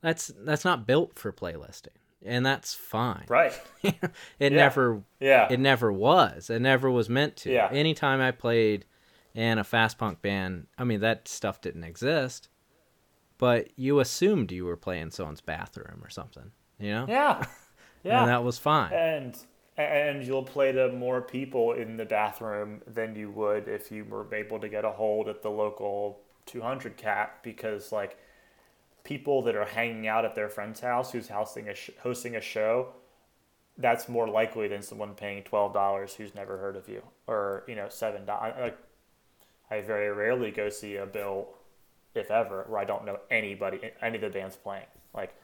That's 0.00 0.28
that's 0.44 0.64
not 0.64 0.86
built 0.86 1.18
for 1.18 1.32
playlisting, 1.32 1.88
and 2.24 2.44
that's 2.44 2.74
fine. 2.74 3.24
right? 3.28 3.52
it 3.82 3.94
Yeah. 4.38 4.48
never 4.48 5.02
Yeah. 5.20 5.48
it 5.50 5.60
never 5.60 5.92
was. 5.92 6.50
It 6.50 6.60
never 6.60 6.90
was 6.90 7.08
meant 7.08 7.36
to. 7.38 7.52
Yeah. 7.52 7.68
Anytime 7.72 8.20
I 8.20 8.30
played 8.30 8.84
in 9.34 9.58
a 9.58 9.64
fast 9.64 9.98
punk 9.98 10.20
band, 10.22 10.66
I 10.78 10.84
mean 10.84 11.00
that 11.00 11.26
stuff 11.28 11.60
didn't 11.60 11.84
exist. 11.84 12.48
But 13.36 13.70
you 13.76 13.98
assumed 13.98 14.52
you 14.52 14.64
were 14.64 14.76
playing 14.76 15.10
someone's 15.10 15.40
bathroom 15.40 16.00
or 16.04 16.08
something, 16.08 16.52
you 16.78 16.90
know? 16.92 17.06
yeah. 17.08 17.44
Yeah. 18.04 18.20
And 18.20 18.28
that 18.30 18.44
was 18.44 18.58
fine. 18.58 18.92
and 18.92 19.36
and 19.76 20.24
you'll 20.24 20.44
play 20.44 20.72
to 20.72 20.92
more 20.92 21.20
people 21.20 21.72
in 21.72 21.96
the 21.96 22.04
bathroom 22.04 22.80
than 22.86 23.16
you 23.16 23.30
would 23.30 23.66
if 23.66 23.90
you 23.90 24.04
were 24.04 24.32
able 24.32 24.60
to 24.60 24.68
get 24.68 24.84
a 24.84 24.90
hold 24.90 25.28
at 25.28 25.42
the 25.42 25.50
local 25.50 26.20
200 26.46 26.96
cat 26.96 27.38
because 27.42 27.90
like 27.90 28.16
people 29.02 29.42
that 29.42 29.56
are 29.56 29.64
hanging 29.64 30.06
out 30.06 30.24
at 30.24 30.34
their 30.34 30.48
friend's 30.48 30.80
house 30.80 31.10
who's 31.12 31.28
hosting 31.28 31.68
a 31.68 31.74
sh- 31.74 31.90
hosting 32.02 32.36
a 32.36 32.40
show 32.40 32.88
that's 33.76 34.08
more 34.08 34.28
likely 34.28 34.68
than 34.68 34.80
someone 34.80 35.14
paying 35.14 35.42
$12 35.42 36.14
who's 36.14 36.34
never 36.34 36.58
heard 36.58 36.76
of 36.76 36.88
you 36.88 37.02
or 37.26 37.64
you 37.66 37.74
know 37.74 37.86
$7 37.86 38.26
like 38.60 38.78
I 39.70 39.80
very 39.80 40.10
rarely 40.12 40.50
go 40.50 40.68
see 40.68 40.96
a 40.96 41.06
bill 41.06 41.48
if 42.14 42.30
ever 42.30 42.64
where 42.68 42.80
I 42.80 42.84
don't 42.84 43.04
know 43.04 43.18
anybody 43.30 43.80
any 44.00 44.16
of 44.16 44.22
the 44.22 44.28
bands 44.30 44.56
playing. 44.56 44.86
Like 45.12 45.34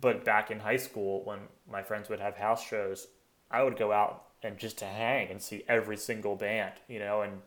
but 0.00 0.24
back 0.24 0.50
in 0.50 0.58
high 0.58 0.78
school 0.78 1.22
when 1.24 1.40
my 1.70 1.82
friends 1.82 2.08
would 2.08 2.18
have 2.18 2.36
house 2.36 2.66
shows 2.66 3.06
i 3.52 3.62
would 3.62 3.76
go 3.76 3.92
out 3.92 4.24
and 4.42 4.58
just 4.58 4.78
to 4.78 4.84
hang 4.84 5.30
and 5.30 5.40
see 5.40 5.62
every 5.68 5.96
single 5.96 6.34
band 6.36 6.72
you 6.88 6.98
know 6.98 7.22
and 7.22 7.40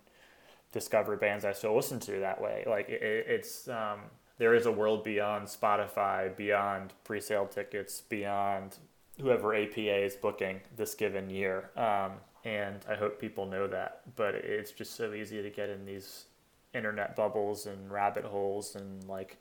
discover 0.71 1.15
bands 1.17 1.45
i 1.45 1.51
still 1.53 1.75
listen 1.75 1.99
to 1.99 2.19
that 2.19 2.41
way 2.41 2.63
like 2.67 2.87
it, 2.89 3.01
it- 3.01 3.25
it's 3.27 3.67
um, 3.67 3.99
there 4.37 4.53
is 4.53 4.65
a 4.65 4.71
world 4.71 5.03
beyond 5.03 5.47
spotify 5.47 6.35
beyond 6.35 6.93
pre-sale 7.03 7.45
tickets 7.47 8.01
beyond 8.01 8.77
whoever 9.21 9.53
apa 9.55 10.03
is 10.05 10.15
booking 10.15 10.59
this 10.75 10.93
given 10.93 11.29
year 11.29 11.69
um, 11.77 12.11
and 12.43 12.85
i 12.89 12.95
hope 12.95 13.19
people 13.19 13.45
know 13.45 13.67
that 13.67 14.01
but 14.15 14.35
it's 14.35 14.71
just 14.71 14.95
so 14.95 15.13
easy 15.13 15.41
to 15.41 15.49
get 15.49 15.69
in 15.69 15.85
these 15.85 16.25
internet 16.73 17.15
bubbles 17.15 17.65
and 17.65 17.89
rabbit 17.89 18.25
holes 18.25 18.75
and 18.75 19.03
like 19.07 19.37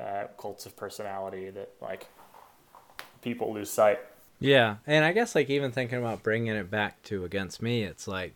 uh, 0.00 0.24
cults 0.38 0.66
of 0.66 0.76
personality 0.76 1.50
that 1.50 1.70
like 1.80 2.06
people 3.22 3.52
lose 3.52 3.70
sight. 3.70 3.98
Yeah, 4.38 4.76
and 4.86 5.04
I 5.04 5.12
guess 5.12 5.34
like 5.34 5.48
even 5.48 5.72
thinking 5.72 5.98
about 5.98 6.22
bringing 6.22 6.54
it 6.54 6.70
back 6.70 7.02
to 7.04 7.24
against 7.24 7.62
me, 7.62 7.84
it's 7.84 8.06
like 8.06 8.34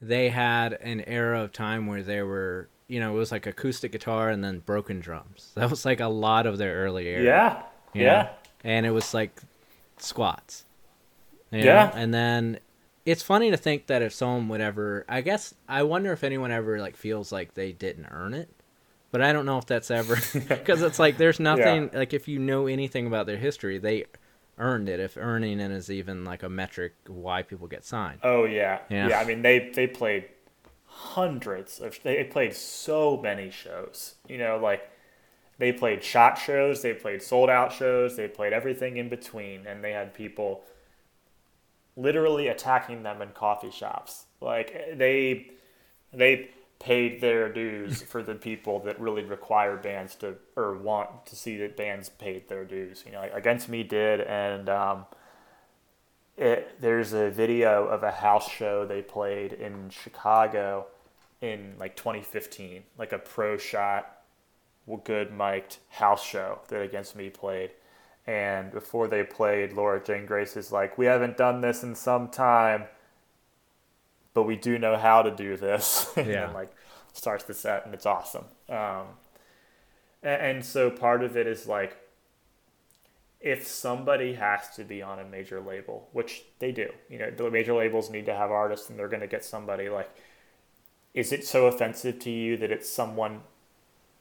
they 0.00 0.28
had 0.28 0.74
an 0.74 1.00
era 1.06 1.42
of 1.42 1.52
time 1.52 1.86
where 1.86 2.02
they 2.02 2.22
were, 2.22 2.68
you 2.88 3.00
know, 3.00 3.14
it 3.14 3.18
was 3.18 3.32
like 3.32 3.46
acoustic 3.46 3.92
guitar 3.92 4.28
and 4.30 4.44
then 4.44 4.60
broken 4.60 5.00
drums. 5.00 5.52
That 5.54 5.70
was 5.70 5.84
like 5.84 6.00
a 6.00 6.08
lot 6.08 6.46
of 6.46 6.58
their 6.58 6.74
early 6.76 7.08
era. 7.08 7.22
Yeah, 7.24 7.62
yeah, 7.94 8.22
know? 8.22 8.28
and 8.64 8.86
it 8.86 8.90
was 8.90 9.12
like 9.14 9.40
squats. 9.98 10.64
you 11.50 11.60
know? 11.60 11.64
Yeah. 11.64 11.92
and 11.94 12.12
then 12.12 12.58
it's 13.06 13.22
funny 13.22 13.50
to 13.50 13.56
think 13.56 13.86
that 13.88 14.02
if 14.02 14.12
someone 14.12 14.48
would 14.48 14.60
ever, 14.60 15.04
I 15.08 15.20
guess 15.20 15.54
I 15.68 15.82
wonder 15.82 16.12
if 16.12 16.24
anyone 16.24 16.50
ever 16.50 16.80
like 16.80 16.96
feels 16.96 17.32
like 17.32 17.54
they 17.54 17.72
didn't 17.72 18.06
earn 18.10 18.34
it. 18.34 18.48
But 19.10 19.22
I 19.22 19.32
don't 19.32 19.46
know 19.46 19.58
if 19.58 19.66
that's 19.66 19.90
ever 19.90 20.16
because 20.48 20.82
it's 20.82 20.98
like 20.98 21.18
there's 21.18 21.38
nothing 21.50 21.90
like 21.92 22.12
if 22.12 22.28
you 22.28 22.38
know 22.38 22.66
anything 22.66 23.06
about 23.06 23.26
their 23.26 23.36
history, 23.36 23.78
they 23.78 24.06
earned 24.58 24.88
it. 24.88 25.00
If 25.00 25.16
earning 25.16 25.60
it 25.60 25.70
is 25.70 25.90
even 25.90 26.24
like 26.24 26.42
a 26.42 26.48
metric 26.48 26.94
why 27.06 27.42
people 27.42 27.66
get 27.66 27.84
signed. 27.84 28.20
Oh 28.22 28.44
yeah. 28.44 28.80
Yeah. 28.90 29.08
yeah, 29.08 29.20
I 29.20 29.24
mean 29.24 29.42
they 29.42 29.70
they 29.74 29.86
played 29.86 30.28
hundreds 30.86 31.80
of 31.80 31.98
they 32.02 32.24
played 32.24 32.54
so 32.54 33.16
many 33.16 33.50
shows. 33.50 34.14
You 34.28 34.38
know, 34.38 34.58
like 34.58 34.90
they 35.58 35.72
played 35.72 36.02
shot 36.02 36.38
shows, 36.38 36.82
they 36.82 36.94
played 36.94 37.22
sold 37.22 37.50
out 37.50 37.72
shows, 37.72 38.16
they 38.16 38.28
played 38.28 38.52
everything 38.52 38.96
in 38.96 39.08
between, 39.08 39.66
and 39.66 39.82
they 39.82 39.92
had 39.92 40.14
people 40.14 40.64
literally 41.96 42.48
attacking 42.48 43.02
them 43.02 43.22
in 43.22 43.30
coffee 43.30 43.70
shops. 43.70 44.26
Like 44.40 44.96
they 44.96 45.50
they 46.12 46.50
paid 46.84 47.18
their 47.22 47.50
dues 47.50 48.02
for 48.02 48.22
the 48.22 48.34
people 48.34 48.78
that 48.80 49.00
really 49.00 49.24
require 49.24 49.74
bands 49.74 50.14
to 50.14 50.34
or 50.54 50.76
want 50.76 51.24
to 51.24 51.34
see 51.34 51.56
that 51.56 51.78
bands 51.78 52.10
paid 52.10 52.46
their 52.48 52.64
dues. 52.64 53.02
You 53.06 53.12
know, 53.12 53.20
like 53.20 53.32
Against 53.32 53.70
Me 53.70 53.82
did, 53.82 54.20
and 54.20 54.68
um, 54.68 55.06
it, 56.36 56.76
there's 56.82 57.14
a 57.14 57.30
video 57.30 57.86
of 57.86 58.02
a 58.02 58.10
house 58.10 58.50
show 58.50 58.84
they 58.84 59.00
played 59.00 59.54
in 59.54 59.88
Chicago 59.88 60.86
in 61.40 61.74
like 61.80 61.96
2015, 61.96 62.82
like 62.98 63.12
a 63.12 63.18
pro 63.18 63.56
shot, 63.56 64.18
good 65.04 65.32
mic'd 65.32 65.78
house 65.88 66.22
show 66.22 66.60
that 66.68 66.82
Against 66.82 67.16
Me 67.16 67.30
played. 67.30 67.70
And 68.26 68.70
before 68.70 69.08
they 69.08 69.22
played, 69.22 69.72
Laura 69.72 70.02
Jane 70.04 70.26
Grace 70.26 70.54
is 70.54 70.70
like, 70.70 70.98
"We 70.98 71.06
haven't 71.06 71.38
done 71.38 71.62
this 71.62 71.82
in 71.82 71.94
some 71.94 72.28
time, 72.28 72.84
but 74.34 74.44
we 74.44 74.56
do 74.56 74.78
know 74.78 74.96
how 74.96 75.22
to 75.22 75.30
do 75.30 75.56
this." 75.56 76.12
and 76.16 76.26
Yeah. 76.26 76.46
then, 76.46 76.52
like 76.52 76.72
starts 77.12 77.44
the 77.44 77.54
set, 77.54 77.84
and 77.86 77.94
it's 77.94 78.06
awesome. 78.06 78.46
Um, 78.68 79.06
and, 80.22 80.42
and 80.42 80.64
so 80.64 80.90
part 80.90 81.22
of 81.22 81.36
it 81.36 81.46
is 81.46 81.66
like 81.66 81.96
if 83.40 83.66
somebody 83.66 84.34
has 84.34 84.70
to 84.76 84.84
be 84.84 85.02
on 85.02 85.18
a 85.18 85.24
major 85.24 85.60
label, 85.60 86.08
which 86.12 86.44
they 86.60 86.72
do, 86.72 86.90
you 87.10 87.18
know, 87.18 87.30
the 87.30 87.50
major 87.50 87.74
labels 87.74 88.10
need 88.10 88.24
to 88.26 88.34
have 88.34 88.50
artists 88.50 88.88
and 88.88 88.98
they're 88.98 89.08
going 89.08 89.20
to 89.20 89.26
get 89.26 89.44
somebody 89.44 89.88
like, 89.88 90.08
is 91.12 91.32
it 91.32 91.44
so 91.46 91.66
offensive 91.66 92.18
to 92.20 92.30
you 92.30 92.56
that 92.56 92.70
it's 92.70 92.88
someone 92.88 93.42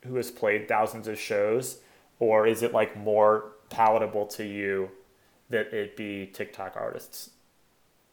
who 0.06 0.16
has 0.16 0.32
played 0.32 0.68
thousands 0.68 1.08
of 1.08 1.20
shows? 1.20 1.80
Or 2.20 2.48
is 2.48 2.64
it 2.64 2.74
like 2.74 2.98
more 2.98 3.54
palatable 3.70 4.28
to 4.28 4.46
you 4.46 4.92
that 5.50 5.74
it 5.74 5.98
be 5.98 6.28
TikTok 6.28 6.76
artists? 6.78 7.32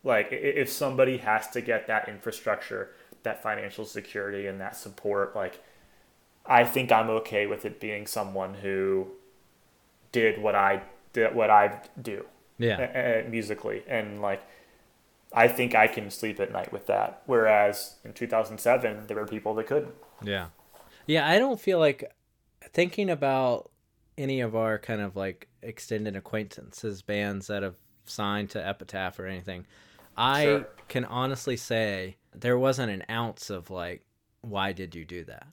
Like, 0.03 0.29
if 0.31 0.71
somebody 0.71 1.19
has 1.19 1.49
to 1.51 1.61
get 1.61 1.87
that 1.89 2.09
infrastructure, 2.09 2.91
that 3.23 3.43
financial 3.43 3.85
security, 3.85 4.47
and 4.47 4.61
that 4.61 4.77
support, 4.77 5.37
like, 5.37 5.63
I 6.47 6.65
think 6.65 6.91
I'm 6.91 7.11
okay 7.11 7.47
with 7.47 7.67
it 7.67 7.81
being 7.81 8.07
someone 8.07 8.55
who 8.55 9.09
did 10.11 10.41
what 10.41 10.55
I 10.55 10.83
did, 11.13 11.35
what 11.35 11.51
I 11.51 11.83
do, 12.01 12.25
yeah, 12.59 13.23
musically, 13.29 13.83
and 13.87 14.23
like, 14.23 14.43
I 15.33 15.49
think 15.49 15.75
I 15.75 15.87
can 15.87 16.11
sleep 16.11 16.41
at 16.41 16.51
night 16.51 16.73
with 16.73 16.87
that. 16.87 17.23
Whereas 17.27 17.97
in 18.03 18.15
2007, 18.15 19.07
there 19.07 19.17
were 19.17 19.27
people 19.27 19.55
that 19.55 19.67
couldn't. 19.67 19.95
Yeah, 20.25 20.47
yeah. 21.07 21.29
I 21.29 21.39
don't 21.39 21.61
feel 21.61 21.79
like 21.79 22.11
thinking 22.73 23.11
about 23.11 23.71
any 24.17 24.41
of 24.41 24.57
our 24.57 24.79
kind 24.79 25.03
of 25.03 25.15
like 25.15 25.47
extended 25.63 26.17
acquaintances, 26.17 27.03
bands 27.03 27.49
that 27.49 27.63
have 27.63 27.77
signed 28.07 28.51
to 28.51 28.67
Epitaph 28.67 29.21
or 29.21 29.27
anything. 29.27 29.67
I 30.21 30.45
sure. 30.45 30.69
can 30.89 31.05
honestly 31.07 31.57
say 31.57 32.17
there 32.35 32.59
wasn't 32.59 32.93
an 32.93 33.05
ounce 33.11 33.49
of 33.49 33.71
like, 33.71 34.05
why 34.43 34.73
did 34.73 34.95
you 34.95 35.05
do 35.05 35.25
that? 35.25 35.47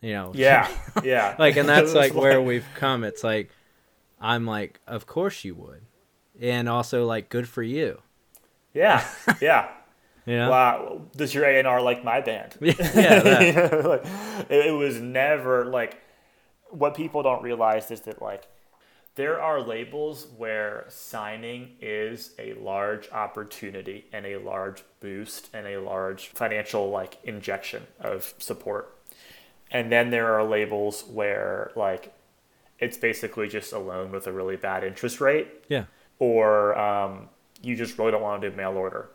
You 0.00 0.12
know? 0.12 0.32
Yeah, 0.34 0.68
yeah. 1.04 1.36
like, 1.38 1.56
and 1.56 1.68
that's 1.68 1.94
like 2.02 2.12
where 2.12 2.42
we've 2.42 2.66
come. 2.74 3.04
It's 3.04 3.22
like, 3.22 3.50
I'm 4.20 4.44
like, 4.44 4.80
of 4.86 5.06
course 5.06 5.44
you 5.44 5.54
would, 5.54 5.82
and 6.40 6.68
also 6.68 7.06
like, 7.06 7.28
good 7.28 7.48
for 7.48 7.62
you. 7.62 8.02
Yeah, 8.74 9.06
yeah. 9.40 9.68
Yeah. 10.26 10.48
Wow. 10.48 11.02
Does 11.16 11.32
your 11.32 11.44
A 11.44 11.56
and 11.56 11.68
R 11.68 11.80
like 11.80 12.02
my 12.02 12.20
band? 12.20 12.56
yeah. 12.60 12.72
like, 13.84 14.04
it, 14.50 14.66
it 14.66 14.74
was 14.76 15.00
never 15.00 15.66
like 15.66 16.02
what 16.70 16.96
people 16.96 17.22
don't 17.22 17.42
realize 17.44 17.92
is 17.92 18.00
that 18.02 18.20
like 18.20 18.48
there 19.16 19.40
are 19.40 19.60
labels 19.60 20.26
where 20.36 20.84
signing 20.88 21.70
is 21.80 22.32
a 22.38 22.52
large 22.54 23.10
opportunity 23.10 24.06
and 24.12 24.26
a 24.26 24.36
large 24.36 24.84
boost 25.00 25.48
and 25.54 25.66
a 25.66 25.80
large 25.80 26.28
financial 26.28 26.90
like 26.90 27.18
injection 27.24 27.86
of 27.98 28.34
support. 28.38 28.94
And 29.70 29.90
then 29.90 30.10
there 30.10 30.34
are 30.34 30.44
labels 30.44 31.02
where 31.10 31.72
like 31.74 32.14
it's 32.78 32.98
basically 32.98 33.48
just 33.48 33.72
a 33.72 33.78
loan 33.78 34.12
with 34.12 34.26
a 34.26 34.32
really 34.32 34.56
bad 34.56 34.84
interest 34.84 35.20
rate. 35.20 35.48
Yeah. 35.68 35.84
Or 36.18 36.78
um, 36.78 37.30
you 37.62 37.74
just 37.74 37.98
really 37.98 38.12
don't 38.12 38.22
want 38.22 38.42
to 38.42 38.50
do 38.50 38.56
mail 38.56 38.72
order. 38.72 39.08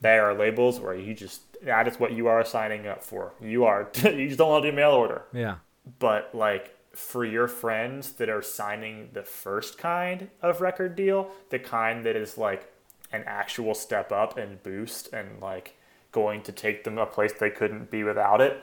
There 0.00 0.28
are 0.28 0.34
labels 0.34 0.80
where 0.80 0.94
you 0.94 1.14
just 1.14 1.42
that 1.62 1.86
is 1.86 2.00
what 2.00 2.12
you 2.12 2.26
are 2.26 2.44
signing 2.44 2.88
up 2.88 3.04
for. 3.04 3.32
You 3.40 3.64
are 3.64 3.88
you 4.02 4.26
just 4.26 4.38
don't 4.38 4.48
want 4.50 4.64
to 4.64 4.70
do 4.72 4.76
mail 4.76 4.90
order. 4.90 5.22
Yeah 5.32 5.58
but 5.98 6.30
like 6.34 6.76
for 6.94 7.24
your 7.24 7.48
friends 7.48 8.12
that 8.14 8.28
are 8.28 8.42
signing 8.42 9.10
the 9.12 9.22
first 9.22 9.78
kind 9.78 10.30
of 10.40 10.60
record 10.60 10.94
deal, 10.96 11.30
the 11.50 11.58
kind 11.58 12.04
that 12.04 12.16
is 12.16 12.36
like 12.36 12.72
an 13.12 13.24
actual 13.26 13.74
step 13.74 14.12
up 14.12 14.36
and 14.36 14.62
boost 14.62 15.12
and 15.12 15.40
like 15.40 15.76
going 16.12 16.42
to 16.42 16.52
take 16.52 16.84
them 16.84 16.98
a 16.98 17.06
place 17.06 17.32
they 17.32 17.50
couldn't 17.50 17.90
be 17.90 18.04
without 18.04 18.40
it. 18.40 18.62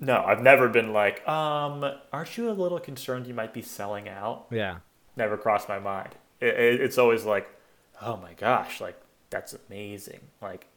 No, 0.00 0.22
I've 0.24 0.42
never 0.42 0.68
been 0.68 0.92
like, 0.92 1.26
um, 1.28 1.84
aren't 2.12 2.38
you 2.38 2.50
a 2.50 2.52
little 2.52 2.78
concerned 2.78 3.26
you 3.26 3.34
might 3.34 3.52
be 3.52 3.62
selling 3.62 4.08
out? 4.08 4.46
Yeah. 4.50 4.78
Never 5.16 5.36
crossed 5.36 5.68
my 5.68 5.80
mind. 5.80 6.10
It, 6.40 6.54
it, 6.54 6.80
it's 6.80 6.98
always 6.98 7.24
like, 7.24 7.48
oh 8.00 8.16
my 8.16 8.34
gosh, 8.34 8.80
like 8.80 9.00
that's 9.30 9.56
amazing. 9.68 10.20
Like 10.40 10.68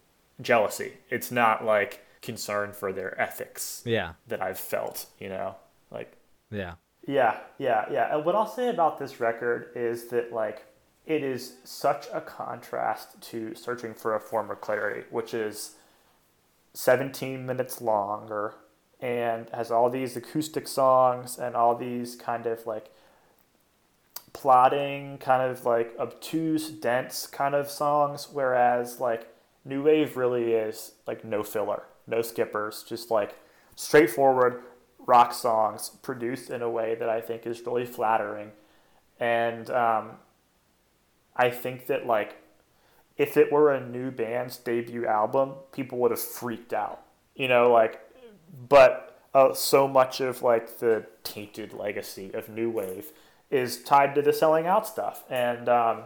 jealousy. 0.41 0.93
It's 1.09 1.31
not 1.31 1.63
like, 1.63 2.03
concern 2.21 2.71
for 2.71 2.93
their 2.93 3.19
ethics 3.19 3.81
yeah 3.83 4.13
that 4.27 4.41
I've 4.41 4.59
felt, 4.59 5.07
you 5.19 5.27
know? 5.27 5.55
Like 5.89 6.13
Yeah. 6.51 6.73
Yeah, 7.07 7.37
yeah, 7.57 7.85
yeah. 7.91 8.15
And 8.15 8.25
what 8.25 8.35
I'll 8.35 8.47
say 8.47 8.69
about 8.69 8.99
this 8.99 9.19
record 9.19 9.71
is 9.75 10.07
that 10.09 10.31
like 10.31 10.65
it 11.05 11.23
is 11.23 11.55
such 11.63 12.07
a 12.13 12.21
contrast 12.21 13.19
to 13.21 13.55
Searching 13.55 13.93
for 13.93 14.15
a 14.15 14.19
Former 14.19 14.55
Clarity, 14.55 15.05
which 15.09 15.33
is 15.33 15.75
17 16.73 17.45
minutes 17.45 17.81
longer 17.81 18.55
and 18.99 19.49
has 19.51 19.71
all 19.71 19.89
these 19.89 20.15
acoustic 20.15 20.67
songs 20.67 21.39
and 21.39 21.55
all 21.55 21.75
these 21.75 22.15
kind 22.15 22.45
of 22.45 22.67
like 22.67 22.91
plotting, 24.31 25.17
kind 25.17 25.41
of 25.41 25.65
like 25.65 25.95
obtuse, 25.99 26.69
dense 26.69 27.25
kind 27.25 27.55
of 27.55 27.69
songs, 27.69 28.27
whereas 28.31 28.99
like 28.99 29.27
New 29.65 29.83
Wave 29.83 30.17
really 30.17 30.53
is 30.53 30.93
like 31.07 31.25
no 31.25 31.41
filler 31.41 31.83
no 32.07 32.21
skippers, 32.21 32.83
just 32.83 33.09
like 33.09 33.35
straightforward 33.75 34.61
rock 35.05 35.33
songs 35.33 35.89
produced 36.01 36.49
in 36.49 36.61
a 36.61 36.69
way 36.69 36.95
that 36.95 37.09
I 37.09 37.21
think 37.21 37.45
is 37.45 37.65
really 37.65 37.85
flattering. 37.85 38.51
And 39.19 39.69
um, 39.69 40.11
I 41.35 41.49
think 41.49 41.87
that 41.87 42.05
like 42.05 42.37
if 43.17 43.37
it 43.37 43.51
were 43.51 43.71
a 43.71 43.85
new 43.85 44.11
band's 44.11 44.57
debut 44.57 45.05
album, 45.05 45.53
people 45.71 45.99
would 45.99 46.11
have 46.11 46.19
freaked 46.19 46.73
out. 46.73 47.03
You 47.35 47.47
know, 47.47 47.71
like, 47.71 47.99
but 48.67 49.19
uh, 49.33 49.53
so 49.53 49.87
much 49.87 50.21
of 50.21 50.41
like 50.41 50.79
the 50.79 51.05
tainted 51.23 51.73
legacy 51.73 52.31
of 52.33 52.49
new 52.49 52.69
wave 52.69 53.11
is 53.49 53.83
tied 53.83 54.15
to 54.15 54.21
the 54.21 54.33
selling 54.33 54.65
out 54.65 54.87
stuff, 54.87 55.23
and 55.29 55.69
um, 55.69 56.03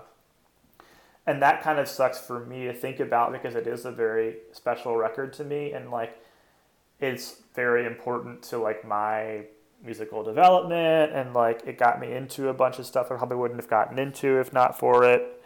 and 1.25 1.41
that 1.41 1.61
kind 1.63 1.79
of 1.79 1.87
sucks 1.87 2.19
for 2.19 2.45
me 2.45 2.65
to 2.65 2.73
think 2.73 2.99
about 2.99 3.31
because 3.31 3.55
it 3.55 3.65
is 3.65 3.85
a 3.85 3.91
very 3.91 4.37
special 4.51 4.95
record 4.95 5.33
to 5.33 5.43
me 5.43 5.71
and 5.71 5.91
like 5.91 6.19
it's 6.99 7.41
very 7.53 7.85
important 7.85 8.43
to 8.43 8.57
like 8.57 8.85
my 8.85 9.45
musical 9.83 10.23
development 10.23 11.11
and 11.13 11.33
like 11.33 11.61
it 11.65 11.77
got 11.77 11.99
me 11.99 12.11
into 12.13 12.49
a 12.49 12.53
bunch 12.53 12.79
of 12.79 12.85
stuff 12.85 13.11
I 13.11 13.15
probably 13.15 13.37
wouldn't 13.37 13.59
have 13.59 13.69
gotten 13.69 13.99
into 13.99 14.39
if 14.39 14.51
not 14.51 14.77
for 14.79 15.03
it. 15.03 15.41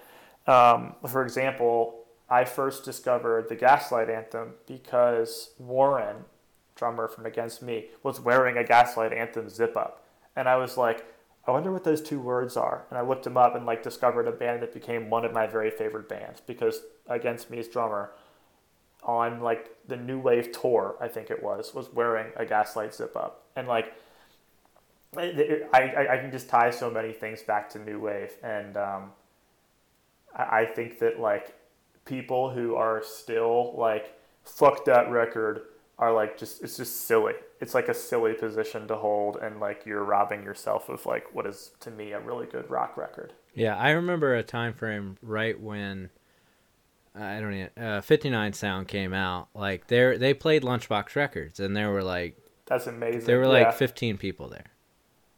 Um, 0.48 0.96
for 1.08 1.24
example, 1.24 2.06
I 2.30 2.46
first 2.46 2.86
discovered 2.86 3.50
the 3.50 3.56
Gaslight 3.56 4.10
Anthem 4.10 4.54
because 4.68 5.52
Warren, 5.60 6.26
drummer 6.76 7.08
from 7.08 7.26
Against 7.26 7.62
Me, 7.62 7.88
was 8.04 8.20
wearing 8.20 8.58
a 8.58 8.64
Gaslight 8.64 9.14
Anthem 9.14 9.50
zip 9.50 9.76
up. 9.76 10.04
And 10.36 10.48
I 10.48 10.56
was 10.58 10.78
like, 10.78 11.06
I 11.48 11.52
wonder 11.52 11.72
what 11.72 11.84
those 11.84 12.02
two 12.02 12.20
words 12.20 12.56
are. 12.56 12.86
And 12.90 12.98
I 12.98 13.02
looked 13.02 13.24
them 13.24 13.38
up 13.38 13.56
and 13.56 13.66
like 13.66 13.82
discovered 13.82 14.28
a 14.28 14.32
band 14.32 14.62
that 14.62 14.74
became 14.74 15.10
one 15.10 15.26
of 15.26 15.34
my 15.34 15.48
very 15.48 15.72
favorite 15.72 16.08
bands 16.08 16.42
because 16.46 16.82
Against 17.08 17.50
Me's 17.50 17.68
drummer 17.68 18.12
on 19.04 19.42
like 19.42 19.70
the 19.88 19.98
New 19.98 20.20
Wave 20.20 20.52
tour, 20.52 20.96
I 21.00 21.08
think 21.08 21.30
it 21.32 21.42
was, 21.42 21.74
was 21.74 21.92
wearing 21.94 22.32
a 22.36 22.46
Gaslight 22.46 22.94
zip 22.94 23.16
up. 23.16 23.46
And 23.56 23.68
like, 23.68 23.94
I, 25.18 25.68
I, 25.74 26.14
I 26.14 26.18
can 26.18 26.32
just 26.32 26.50
tie 26.50 26.70
so 26.70 26.92
many 26.92 27.14
things 27.14 27.42
back 27.42 27.70
to 27.72 27.80
New 27.80 28.00
Wave. 28.00 28.32
And 28.44 28.78
um, 28.78 29.12
I, 30.36 30.62
I 30.62 30.66
think 30.66 31.00
that 31.00 31.20
like 31.20 31.56
people 32.06 32.50
who 32.52 32.76
are 32.76 33.02
still 33.04 33.74
like, 33.78 34.16
fuck 34.44 34.86
that 34.86 35.10
record 35.10 35.62
are 36.00 36.14
like 36.14 36.38
just 36.38 36.64
it's 36.64 36.78
just 36.78 37.06
silly. 37.06 37.34
It's 37.60 37.74
like 37.74 37.90
a 37.90 37.94
silly 37.94 38.34
position 38.34 38.88
to 38.88 38.96
hold, 38.96 39.36
and 39.36 39.60
like 39.60 39.86
you're 39.86 40.04
robbing 40.04 40.44
yourself 40.44 40.88
of 40.88 41.06
like 41.06 41.34
what 41.36 41.46
is 41.46 41.72
to 41.82 41.92
me 41.92 42.14
a 42.14 42.20
really 42.20 42.48
good 42.48 42.70
rock 42.70 42.96
record. 42.96 43.34
Yeah, 43.54 43.76
I 43.76 43.90
remember 43.92 44.34
a 44.34 44.44
time 44.44 44.74
frame 44.74 45.18
right 45.22 45.60
when 45.60 46.10
I 47.16 47.40
don't 47.40 47.54
even 47.54 47.84
uh, 47.84 48.02
59 48.02 48.54
Sound 48.54 48.88
came 48.88 49.14
out. 49.14 49.50
Like 49.54 49.88
they 49.88 50.18
they 50.18 50.34
played 50.34 50.64
Lunchbox 50.64 51.16
Records, 51.16 51.60
and 51.60 51.76
there 51.76 51.92
were 51.92 52.04
like 52.04 52.38
that's 52.66 52.88
amazing. 52.88 53.26
There 53.26 53.40
were 53.40 53.48
like 53.48 53.68
yeah. 53.68 53.72
15 53.72 54.18
people 54.18 54.48
there. 54.48 54.68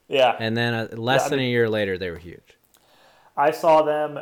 Yeah, 0.08 0.36
and 0.40 0.58
then 0.58 0.74
uh, 0.74 0.88
less 0.96 1.24
yeah, 1.24 1.30
than 1.30 1.40
I 1.40 1.44
mean, 1.44 1.50
a 1.50 1.52
year 1.52 1.70
later, 1.70 1.98
they 1.98 2.10
were 2.10 2.18
huge. 2.18 2.58
I 3.38 3.52
saw 3.52 3.82
them 3.82 4.20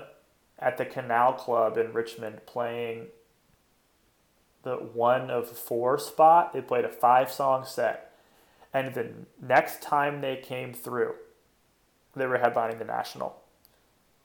at 0.60 0.78
the 0.78 0.86
Canal 0.86 1.34
Club 1.34 1.78
in 1.78 1.94
Richmond 1.94 2.46
playing 2.46 3.08
the 4.64 4.76
one 4.76 5.30
of 5.30 5.50
four 5.50 5.98
spot. 5.98 6.54
They 6.54 6.62
played 6.62 6.86
a 6.86 6.90
five 6.90 7.32
song 7.32 7.66
set. 7.66 8.14
And 8.74 8.94
the 8.94 9.10
next 9.42 9.82
time 9.82 10.22
they 10.22 10.36
came 10.36 10.74
through, 10.74 11.16
they 12.16 12.28
were 12.28 12.38
headlining 12.38 12.78
the 12.78 12.86
National. 12.86 13.42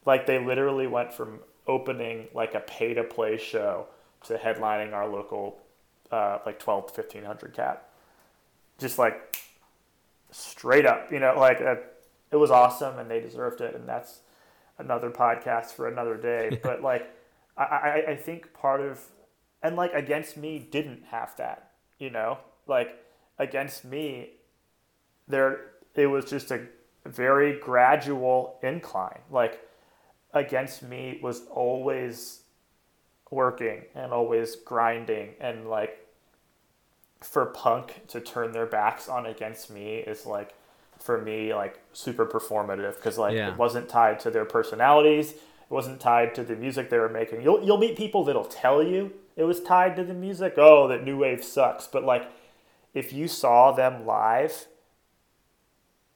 Like 0.05 0.27
they 0.27 0.39
literally 0.39 0.87
went 0.87 1.15
from 1.15 1.41
opening 1.67 2.29
like 2.35 2.55
a 2.55 2.61
pay 2.61 2.95
to 2.95 3.05
play 3.05 3.39
show 3.39 3.87
to 4.25 4.37
headlining 4.37 4.93
our 4.93 5.09
local 5.09 5.59
uh, 6.11 6.39
like 6.47 6.59
12 6.59 6.95
to 6.95 7.01
1500 7.01 7.55
cap. 7.55 7.89
Just 8.79 8.99
like 8.99 9.39
straight 10.31 10.87
up, 10.87 11.13
you 11.13 11.21
know, 11.21 11.35
like 11.39 11.61
uh, 11.61 11.77
it 12.31 12.37
was 12.37 12.51
awesome 12.51 12.99
and 12.99 13.11
they 13.11 13.21
deserved 13.21 13.61
it. 13.61 13.75
And 13.75 13.89
that's 13.89 14.21
another 14.79 15.11
podcast 15.11 15.73
for 15.73 15.89
another 15.89 16.17
day. 16.17 16.59
but 16.63 16.83
like, 16.83 17.11
I, 17.57 17.63
I, 17.63 18.05
I 18.11 18.17
think 18.17 18.53
part 18.53 18.81
of 18.81 19.01
and 19.63 19.77
like 19.77 19.95
against 19.95 20.37
me 20.37 20.59
didn't 20.59 21.05
have 21.11 21.35
that 21.37 21.71
you 21.99 22.11
know 22.11 22.39
like 22.67 23.03
against 23.39 23.85
me 23.85 24.31
there 25.27 25.71
it 25.95 26.07
was 26.07 26.25
just 26.25 26.51
a 26.51 26.61
very 27.07 27.59
gradual 27.59 28.59
incline. 28.63 29.21
Like 29.31 29.61
against 30.35 30.83
me 30.83 31.19
was 31.23 31.43
always 31.51 32.41
working 33.31 33.83
and 33.95 34.13
always 34.13 34.57
grinding 34.57 35.31
and 35.41 35.69
like 35.69 35.99
for 37.21 37.47
punk 37.47 38.07
to 38.09 38.21
turn 38.21 38.53
their 38.53 38.67
backs 38.67 39.09
on 39.09 39.27
against 39.27 39.71
me 39.71 39.97
is 39.97 40.27
like 40.27 40.53
for 41.01 41.21
me 41.21 41.55
like 41.55 41.79
super 41.93 42.27
performative 42.27 42.97
because 42.97 43.17
like 43.17 43.35
Yeah. 43.35 43.53
it 43.53 43.57
wasn't 43.59 43.89
tied 43.89 44.21
to 44.21 44.31
their 44.31 44.45
personalities 44.45 45.33
it 45.33 45.71
wasn't 45.71 46.01
tied 46.01 46.35
to 46.35 46.45
the 46.45 46.55
music 46.55 46.91
they 46.91 46.99
were 46.99 47.09
making 47.09 47.43
you'll, 47.43 47.65
you'll 47.65 47.79
meet 47.79 47.97
people 47.97 48.25
that'll 48.25 48.45
tell 48.45 48.83
you 48.83 49.13
it 49.37 49.45
was 49.45 49.61
tied 49.63 49.97
to 49.97 50.05
the 50.05 50.15
music 50.15 50.55
oh 50.59 50.87
that 50.89 51.03
new 51.05 51.17
wave 51.19 51.43
sucks 51.43 51.87
but 51.87 52.05
like 52.05 52.31
if 52.93 53.13
you 53.13 53.27
saw 53.27 53.73
them 53.73 54.05
live 54.07 54.67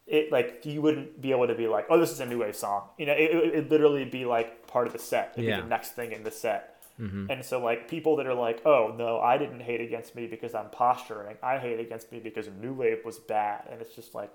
it 0.08 0.32
like 0.32 0.64
you 0.64 0.80
wouldn't 0.82 1.20
be 1.20 1.30
able 1.30 1.46
to 1.46 1.54
be 1.54 1.66
like 1.68 1.86
oh 1.90 1.98
this 2.00 2.10
is 2.10 2.20
a 2.20 2.26
new 2.26 2.38
wave 2.38 2.56
song 2.56 2.88
you 2.98 3.06
know 3.06 3.12
it, 3.12 3.30
it, 3.30 3.44
it'd 3.54 3.70
literally 3.70 4.04
be 4.04 4.24
like 4.24 4.66
part 4.66 4.86
of 4.86 4.92
the 4.92 4.98
set 4.98 5.32
it'd 5.36 5.44
Yeah. 5.48 5.56
be 5.56 5.62
the 5.62 5.68
next 5.68 5.90
thing 5.92 6.12
in 6.12 6.22
the 6.24 6.30
set 6.30 6.74
Mm-hmm. 7.00 7.30
and 7.30 7.44
so, 7.44 7.62
like, 7.62 7.88
people 7.88 8.16
that 8.16 8.26
are 8.26 8.34
like, 8.34 8.60
oh, 8.66 8.92
no, 8.98 9.20
I 9.20 9.38
didn't 9.38 9.60
hate 9.60 9.80
against 9.80 10.16
me 10.16 10.26
because 10.26 10.52
I'm 10.52 10.68
posturing. 10.70 11.36
I 11.44 11.58
hate 11.58 11.78
against 11.78 12.10
me 12.10 12.18
because 12.18 12.48
New 12.60 12.72
Wave 12.72 13.04
was 13.04 13.20
bad. 13.20 13.68
And 13.70 13.80
it's 13.80 13.94
just 13.94 14.16
like, 14.16 14.32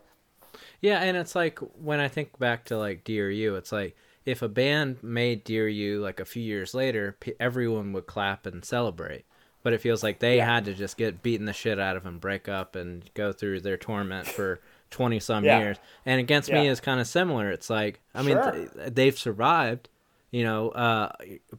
Yeah, 0.79 1.01
and 1.01 1.17
it's 1.17 1.35
like 1.35 1.59
when 1.59 1.99
I 1.99 2.07
think 2.07 2.39
back 2.39 2.63
to 2.65 2.77
like 2.77 3.03
Dear 3.03 3.29
You, 3.29 3.55
it's 3.57 3.73
like 3.73 3.97
if 4.25 4.41
a 4.41 4.47
band 4.47 5.03
made 5.03 5.43
Dear 5.43 5.67
You 5.67 5.99
like 5.99 6.21
a 6.21 6.25
few 6.25 6.41
years 6.41 6.73
later, 6.73 7.17
everyone 7.37 7.91
would 7.91 8.05
clap 8.07 8.45
and 8.45 8.63
celebrate. 8.63 9.25
But 9.61 9.73
it 9.73 9.81
feels 9.81 10.01
like 10.01 10.19
they 10.19 10.37
Yeah. 10.37 10.45
had 10.45 10.63
to 10.63 10.73
just 10.73 10.95
get 10.95 11.21
beaten 11.21 11.45
the 11.45 11.51
shit 11.51 11.79
out 11.81 11.97
of 11.97 12.05
and 12.05 12.21
break 12.21 12.47
up 12.47 12.77
and 12.77 13.09
go 13.13 13.33
through 13.33 13.59
their 13.59 13.75
torment 13.75 14.25
for 14.25 14.61
20 14.93 15.19
some 15.19 15.43
Yeah. 15.43 15.59
years. 15.59 15.77
And 16.05 16.19
Against 16.19 16.51
Me 16.51 16.67
is 16.67 16.79
kind 16.79 17.01
of 17.01 17.07
similar. 17.07 17.51
It's 17.51 17.69
like, 17.69 17.99
I 18.15 18.21
mean, 18.21 18.37
th- 18.41 18.69
they've 18.93 19.17
survived, 19.17 19.89
you 20.31 20.43
know, 20.43 20.69
uh, 20.69 21.11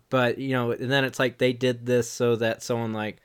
but, 0.09 0.39
you 0.39 0.53
know, 0.53 0.71
and 0.71 0.91
then 0.91 1.05
it's 1.05 1.19
like 1.19 1.39
they 1.39 1.53
did 1.53 1.85
this 1.87 2.11
so 2.11 2.37
that 2.37 2.63
someone 2.63 2.93
like 2.93 3.19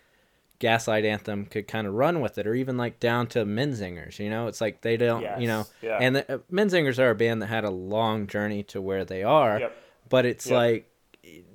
Gaslight 0.60 1.06
Anthem 1.06 1.46
could 1.46 1.68
kind 1.70 1.88
of 1.88 1.94
run 1.94 2.20
with 2.20 2.38
it, 2.38 2.46
or 2.46 2.54
even 2.54 2.76
like 2.76 3.00
down 3.00 3.28
to 3.28 3.46
Menzingers. 3.46 4.20
You 4.20 4.30
know, 4.30 4.48
it's 4.48 4.60
like 4.60 4.82
they 4.82 4.98
don't, 4.98 5.40
you 5.42 5.48
know, 5.48 5.66
yeah. 5.82 6.00
and 6.02 6.18
the, 6.18 6.34
uh, 6.36 6.38
Menzingers 6.52 7.00
are 7.00 7.12
a 7.12 7.16
band 7.16 7.42
that 7.42 7.48
had 7.48 7.64
a 7.64 7.70
long 7.70 8.28
journey 8.28 8.64
to 8.64 8.82
where 8.82 9.06
they 9.06 9.24
are, 9.24 9.60
Yep. 9.60 9.78
but 10.10 10.26
it's 10.26 10.48
Yep. 10.48 10.56
like 10.58 10.86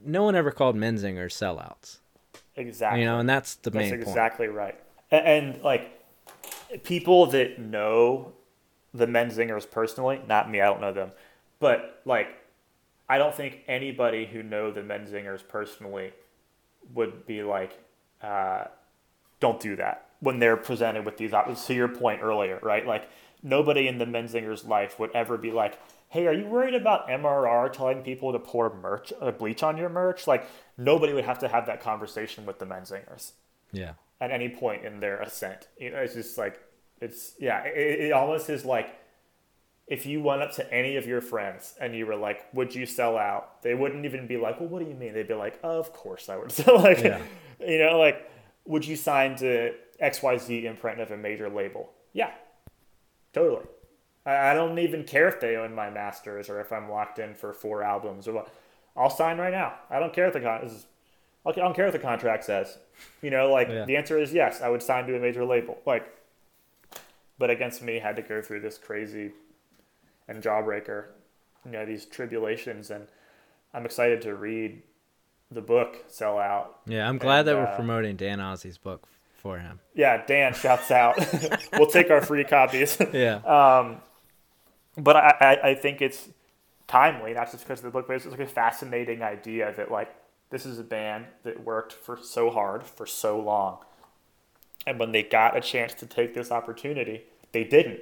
no 0.07 0.23
one 0.23 0.35
ever 0.37 0.51
called 0.51 0.77
Menzingers 0.77 1.33
sellouts. 1.35 1.99
exactly. 2.57 3.01
You 3.01 3.07
know, 3.07 3.19
and 3.19 3.29
that's 3.29 3.57
the 3.57 3.71
That's 3.71 3.83
main 3.83 3.91
point. 3.91 4.03
exactly 4.03 4.47
right. 4.49 4.79
And, 5.11 5.27
and, 5.55 5.63
like, 5.63 5.91
people 6.85 7.27
that 7.27 7.59
know 7.59 8.33
the 8.95 9.07
Menzingers 9.07 9.69
personally, 9.69 10.23
not 10.29 10.51
me, 10.51 10.61
I 10.61 10.67
don't 10.67 10.81
know 10.81 10.93
them, 10.93 11.11
but 11.59 12.01
like, 12.05 12.29
I 13.09 13.19
don't 13.19 13.35
think 13.35 13.61
anybody 13.67 14.25
who 14.25 14.43
know 14.43 14.71
the 14.71 14.81
Menzingers 14.81 15.47
personally 15.47 16.13
would 16.95 17.27
be 17.27 17.43
like, 17.43 17.79
uh, 18.23 18.65
don't 19.41 19.61
do 19.61 19.77
that 19.77 20.07
when 20.21 20.39
they're 20.39 20.57
presented 20.57 21.05
with 21.05 21.19
these 21.19 21.35
options. 21.35 21.67
To 21.67 21.75
your 21.75 21.89
point 21.89 22.23
earlier, 22.23 22.59
right? 22.63 22.87
Like, 22.87 23.11
nobody 23.43 23.89
in 23.89 23.99
the 23.99 24.07
Menzingers' 24.07 24.67
life 24.67 24.99
would 24.99 25.11
ever 25.15 25.37
be 25.37 25.51
like, 25.51 25.79
hey, 26.09 26.27
are 26.27 26.33
you 26.33 26.47
worried 26.47 26.75
about 26.75 27.09
MRR 27.09 27.73
telling 27.73 28.03
people 28.03 28.33
to 28.33 28.39
pour 28.39 28.75
merch, 28.75 29.13
uh, 29.21 29.33
bleach 29.33 29.63
on 29.63 29.77
your 29.77 29.89
merch? 29.89 30.27
Like, 30.27 30.47
nobody 30.79 31.13
would 31.13 31.25
have 31.25 31.41
to 31.41 31.49
have 31.49 31.67
that 31.67 31.83
conversation 31.83 32.47
with 32.47 32.59
the 32.59 32.65
Menzingers 32.65 33.33
Yeah, 33.73 33.95
at 34.21 34.31
any 34.31 34.49
point 34.49 34.85
in 34.85 35.01
their 35.01 35.21
ascent. 35.21 35.69
You 35.79 35.91
know, 35.91 35.99
it's 35.99 36.15
just 36.15 36.39
like 36.39 36.61
it's 37.05 37.35
yeah. 37.39 37.63
It, 37.65 38.01
it 38.07 38.13
almost 38.13 38.49
is 38.51 38.65
like 38.65 38.89
if 39.87 40.07
you 40.07 40.23
went 40.23 40.41
up 40.43 40.53
to 40.53 40.73
any 40.73 40.97
of 40.97 41.07
your 41.07 41.21
friends 41.21 41.75
and 41.81 41.95
you 41.95 42.07
were 42.07 42.17
like, 42.17 42.47
"Would 42.55 42.75
you 42.75 42.87
sell 42.87 43.17
out?" 43.19 43.63
They 43.63 43.75
wouldn't 43.75 44.05
even 44.05 44.27
be 44.27 44.37
like, 44.37 44.59
"Well, 44.61 44.69
what 44.69 44.83
do 44.83 44.89
you 44.89 44.95
mean?" 44.95 45.13
They'd 45.15 45.29
be 45.29 45.35
like, 45.35 45.59
"Of 45.63 45.93
course 45.93 46.29
I 46.29 46.37
would." 46.37 46.51
So 46.61 46.75
like, 46.77 47.03
Yeah. 47.03 47.21
you 47.61 47.79
know, 47.79 47.99
like, 47.99 48.31
would 48.67 48.87
you 48.87 48.97
sign 48.97 49.37
to 49.37 49.75
X 50.01 50.23
Y 50.23 50.37
Z 50.39 50.67
imprint 50.67 51.01
of 51.01 51.11
a 51.11 51.17
major 51.17 51.49
label? 51.51 51.91
Yeah, 52.13 52.31
totally. 53.33 53.67
I, 54.27 54.51
I 54.51 54.55
don't 54.55 54.79
even 54.79 55.05
care 55.05 55.29
if 55.29 55.41
they 55.41 55.57
own 55.57 55.75
my 55.75 55.91
masters 55.91 56.49
or 56.49 56.61
if 56.61 56.73
I'm 56.73 56.91
locked 56.91 57.19
in 57.19 57.35
for 57.35 57.53
four 57.53 57.83
albums 57.83 58.27
or 58.29 58.33
what. 58.33 58.49
I'll 58.97 59.11
sign 59.11 59.39
right 59.39 59.53
now. 59.53 59.75
I 59.91 59.99
don't 59.99 60.13
care 60.13 60.27
if 60.29 60.33
the 60.35 60.41
con- 60.41 60.63
is- 60.65 60.87
I 61.47 61.53
don't 61.53 61.75
care 61.77 61.85
what 61.87 61.93
the 61.93 61.99
contract 61.99 62.45
says. 62.45 62.79
You 63.21 63.29
know, 63.31 63.51
like 63.53 63.69
Yeah. 63.69 63.85
the 63.85 63.97
answer 63.97 64.17
is 64.19 64.33
yes. 64.33 64.63
I 64.63 64.69
would 64.71 64.83
sign 64.83 65.07
to 65.09 65.17
a 65.17 65.21
major 65.21 65.45
label. 65.45 65.77
Like, 65.85 66.07
but 67.39 67.51
against 67.51 67.83
me, 67.83 67.99
had 67.99 68.17
to 68.17 68.23
go 68.23 68.41
through 68.43 68.61
this 68.61 68.79
crazy 68.79 69.33
and 70.29 70.43
jawbreaker, 70.43 71.07
you 71.65 71.73
know, 71.73 71.85
these 71.85 72.05
tribulations, 72.07 72.91
and 72.91 73.07
I'm 73.73 73.85
excited 73.85 74.23
to 74.23 74.35
read 74.35 74.83
the 75.51 75.61
book 75.61 76.05
"Sell 76.09 76.39
Out." 76.39 76.81
yeah. 76.87 77.09
I'm 77.09 77.19
glad 77.19 77.41
And, 77.41 77.49
that 77.49 77.57
we're 77.57 77.73
uh, 77.73 77.77
promoting 77.77 78.17
Dan 78.17 78.39
Ozzi's 78.39 78.79
book 78.79 79.07
for 79.37 79.59
him. 79.59 79.81
Yeah, 79.95 80.25
Dan 80.27 80.55
shouts 80.55 80.91
out. 80.91 81.19
we'll 81.75 81.91
take 81.91 82.11
our 82.11 82.23
free 82.23 82.45
copies. 82.45 82.97
Yeah, 83.13 83.37
Um, 83.45 83.99
but 84.97 85.17
I, 85.17 85.37
I, 85.41 85.69
I 85.71 85.75
think 85.75 86.01
it's 86.01 86.29
timely, 86.87 87.35
not 87.35 87.51
just 87.51 87.65
because 87.65 87.81
of 87.81 87.85
the 87.85 87.91
book, 87.91 88.07
but 88.07 88.17
it's 88.17 88.27
like 88.27 88.41
a 88.41 88.47
fascinating 88.47 89.23
idea 89.23 89.73
that 89.77 89.91
like 89.91 90.15
this 90.51 90.65
is 90.65 90.79
a 90.79 90.85
band 90.85 91.27
that 91.43 91.63
worked 91.65 91.93
for 91.93 92.17
so 92.17 92.49
hard 92.51 92.85
for 92.85 93.07
so 93.07 93.39
long, 93.41 93.79
and 94.87 94.99
when 94.99 95.13
they 95.13 95.23
got 95.23 95.57
a 95.57 95.61
chance 95.61 95.95
to 95.95 96.07
take 96.07 96.35
this 96.35 96.51
opportunity, 96.51 97.25
they 97.53 97.65
didn't. 97.65 98.01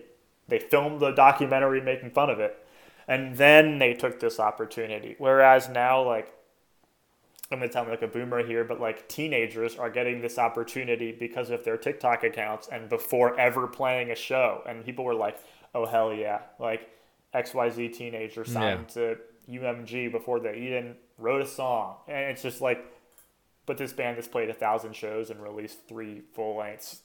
They 0.48 0.58
filmed 0.58 1.00
the 1.00 1.12
documentary 1.12 1.80
making 1.80 2.10
fun 2.10 2.30
of 2.30 2.40
it, 2.40 2.64
and 3.06 3.36
then 3.36 3.78
they 3.78 3.94
took 3.94 4.20
this 4.20 4.40
opportunity. 4.40 5.14
Whereas 5.18 5.68
now, 5.68 6.02
like 6.02 6.32
I'm 7.52 7.58
gonna 7.58 7.70
sound 7.70 7.90
like 7.90 8.02
a 8.02 8.08
boomer 8.08 8.44
here, 8.44 8.64
but 8.64 8.80
like 8.80 9.08
teenagers 9.08 9.76
are 9.76 9.90
getting 9.90 10.20
this 10.20 10.38
opportunity 10.38 11.12
because 11.12 11.50
of 11.50 11.64
their 11.64 11.76
TikTok 11.76 12.24
accounts 12.24 12.68
and 12.68 12.88
before 12.88 13.38
ever 13.38 13.66
playing 13.66 14.10
a 14.10 14.14
show. 14.14 14.62
And 14.66 14.84
people 14.84 15.04
were 15.04 15.14
like, 15.14 15.38
oh, 15.74 15.86
hell 15.86 16.14
yeah. 16.14 16.40
Like 16.58 16.88
XYZ 17.34 17.92
teenager 17.94 18.44
signed 18.44 18.88
to 18.90 19.18
UMG 19.48 20.10
before 20.10 20.40
they 20.40 20.56
even 20.58 20.96
wrote 21.18 21.42
a 21.42 21.46
song. 21.46 21.96
And 22.08 22.30
it's 22.30 22.42
just 22.42 22.60
like, 22.60 22.84
but 23.66 23.78
this 23.78 23.92
band 23.92 24.16
that's 24.16 24.28
played 24.28 24.50
a 24.50 24.54
thousand 24.54 24.94
shows 24.96 25.30
and 25.30 25.42
released 25.42 25.86
three 25.88 26.22
full 26.34 26.56
lengths 26.56 27.02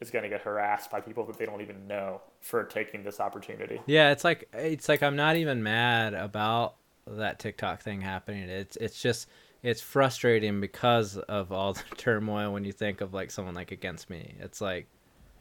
is 0.00 0.10
gonna 0.10 0.28
get 0.28 0.42
harassed 0.42 0.90
by 0.90 1.00
people 1.00 1.24
that 1.26 1.38
they 1.38 1.46
don't 1.46 1.60
even 1.60 1.86
know 1.86 2.20
for 2.40 2.64
taking 2.64 3.02
this 3.02 3.18
opportunity. 3.20 3.80
yeah. 3.86 4.10
It's 4.12 4.24
like 4.24 4.48
it's 4.52 4.88
like 4.88 5.02
I'm 5.02 5.16
not 5.16 5.36
even 5.36 5.62
mad 5.62 6.14
about 6.14 6.74
that 7.06 7.38
TikTok 7.38 7.82
thing 7.82 8.00
happening. 8.00 8.48
It's 8.48 8.76
it's 8.76 9.00
just 9.00 9.28
it's 9.62 9.80
frustrating 9.80 10.60
because 10.60 11.16
of 11.16 11.50
all 11.50 11.72
the 11.74 11.82
turmoil 11.96 12.52
when 12.52 12.64
you 12.64 12.72
think 12.72 13.00
of 13.00 13.12
like 13.12 13.30
someone 13.32 13.54
like 13.54 13.72
against 13.72 14.08
me. 14.08 14.34
It's 14.38 14.60
like 14.60 14.86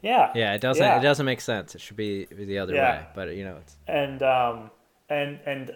Yeah. 0.02 0.32
yeah, 0.34 0.54
it 0.56 0.62
doesn't 0.62 0.84
Yeah. 0.84 0.98
it 0.98 1.02
doesn't 1.04 1.26
make 1.26 1.42
sense. 1.42 1.76
It 1.76 1.82
should 1.82 1.98
be 1.98 2.26
the 2.26 2.58
other 2.58 2.74
Yeah. 2.74 3.02
way. 3.02 3.08
But 3.14 3.36
you 3.36 3.44
know, 3.44 3.58
it's 3.58 3.76
and 3.88 4.24
um, 4.24 4.72
and 5.10 5.40
and 5.46 5.76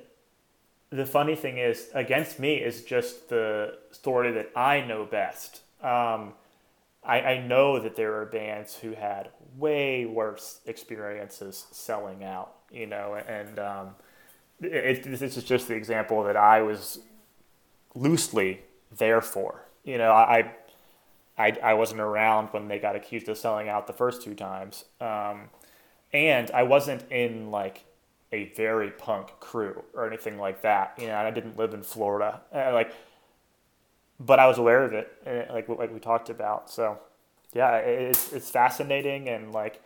the 0.92 1.06
funny 1.06 1.36
thing 1.36 1.58
is, 1.58 1.90
against 1.94 2.40
me 2.40 2.56
is 2.56 2.84
just 2.84 3.30
the 3.30 3.78
story 3.92 4.32
that 4.34 4.52
I 4.56 4.82
know 4.82 5.06
best. 5.06 5.62
Um, 5.82 6.34
I, 7.04 7.22
I 7.22 7.48
know 7.48 7.80
that 7.80 7.96
there 7.96 8.20
are 8.22 8.26
bands 8.26 8.76
who 8.76 8.92
had 8.92 9.30
way 9.58 10.06
worse 10.06 10.60
experiences 10.66 11.66
selling 11.72 12.24
out, 12.24 12.54
you 12.72 12.86
know, 12.86 13.16
and 13.16 13.58
um, 13.58 13.96
it, 14.62 15.06
it, 15.08 15.20
this 15.20 15.38
is 15.38 15.44
just 15.44 15.68
the 15.68 15.76
example 15.76 16.24
that 16.24 16.36
I 16.36 16.62
was 16.62 17.00
loosely 17.96 18.62
there 18.96 19.22
for. 19.22 19.66
You 19.84 19.98
know, 19.98 20.12
I, 20.12 20.52
I, 21.38 21.58
I 21.64 21.74
wasn't 21.74 22.02
around 22.02 22.50
when 22.50 22.68
they 22.68 22.80
got 22.80 22.96
accused 22.96 23.30
of 23.30 23.38
selling 23.38 23.70
out 23.70 23.88
the 23.88 23.94
first 23.94 24.22
two 24.22 24.36
times. 24.36 24.86
Um, 25.00 25.50
and 26.14 26.52
I 26.52 26.64
wasn't 26.64 27.10
in 27.10 27.50
like 27.50 27.86
a 28.32 28.46
very 28.56 28.92
punk 28.92 29.28
crew 29.40 29.84
or 29.94 30.08
anything 30.08 30.38
like 30.38 30.62
that. 30.62 30.94
You 30.98 31.08
know, 31.08 31.16
I 31.16 31.32
didn't 31.32 31.58
live 31.58 31.74
in 31.74 31.84
Florida, 31.84 32.42
uh, 32.54 32.72
like, 32.74 32.94
but 34.20 34.40
I 34.40 34.48
was 34.48 34.58
aware 34.58 34.84
of 34.84 34.94
it, 34.94 35.12
uh, 35.26 35.54
like 35.54 35.68
like 35.68 35.94
we 35.94 36.00
talked 36.00 36.30
about. 36.30 36.70
So, 36.70 37.00
yeah, 37.54 37.78
it's 37.78 38.32
it's 38.32 38.50
fascinating, 38.50 39.28
and 39.28 39.52
like, 39.52 39.82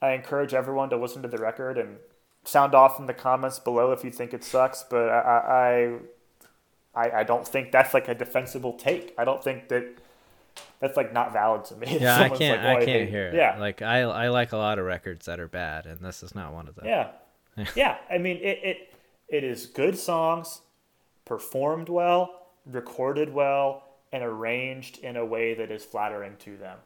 I 0.00 0.10
encourage 0.12 0.54
everyone 0.54 0.90
to 0.90 0.96
listen 0.96 1.22
to 1.22 1.28
the 1.28 1.38
record 1.38 1.78
and 1.78 1.96
sound 2.44 2.74
off 2.74 2.98
in 3.00 3.06
the 3.06 3.14
comments 3.14 3.58
below 3.58 3.92
if 3.92 4.04
you 4.04 4.10
think 4.10 4.32
it 4.32 4.44
sucks. 4.44 4.84
But 4.88 5.08
I 5.08 5.98
I 6.94 7.00
I, 7.06 7.20
I 7.20 7.22
don't 7.24 7.46
think 7.46 7.72
that's 7.72 7.94
like 7.94 8.08
a 8.08 8.14
defensible 8.14 8.74
take. 8.74 9.14
I 9.18 9.24
don't 9.24 9.42
think 9.42 9.68
that. 9.68 9.84
That's 10.80 10.96
like 10.96 11.12
not 11.12 11.32
valid 11.32 11.64
to 11.66 11.76
me. 11.76 11.98
Yeah, 12.00 12.16
I 12.18 12.28
can't 12.28 12.62
like, 12.62 12.76
"Oh, 12.76 12.80
I 12.82 12.84
can't 12.84 12.88
hate-" 12.88 13.08
hear 13.10 13.28
it. 13.28 13.34
Yeah, 13.34 13.58
Like 13.58 13.82
I 13.82 14.00
I 14.02 14.28
like 14.28 14.52
a 14.52 14.56
lot 14.56 14.78
of 14.78 14.84
records 14.86 15.26
that 15.26 15.40
are 15.40 15.48
bad, 15.48 15.86
and 15.86 15.98
this 16.00 16.22
is 16.22 16.34
not 16.34 16.52
one 16.52 16.68
of 16.68 16.74
them. 16.76 16.86
Yeah. 16.86 17.10
yeah. 17.76 17.98
I 18.10 18.18
mean, 18.18 18.36
it, 18.38 18.60
it, 18.62 18.94
it 19.28 19.44
is 19.44 19.66
good 19.66 19.98
songs, 19.98 20.62
performed 21.24 21.88
well, 21.88 22.48
recorded 22.66 23.32
well, 23.32 23.84
and 24.12 24.22
arranged 24.22 24.98
in 24.98 25.16
a 25.16 25.24
way 25.24 25.54
that 25.54 25.70
is 25.70 25.84
flattering 25.84 26.36
to 26.40 26.56
them. 26.56 26.78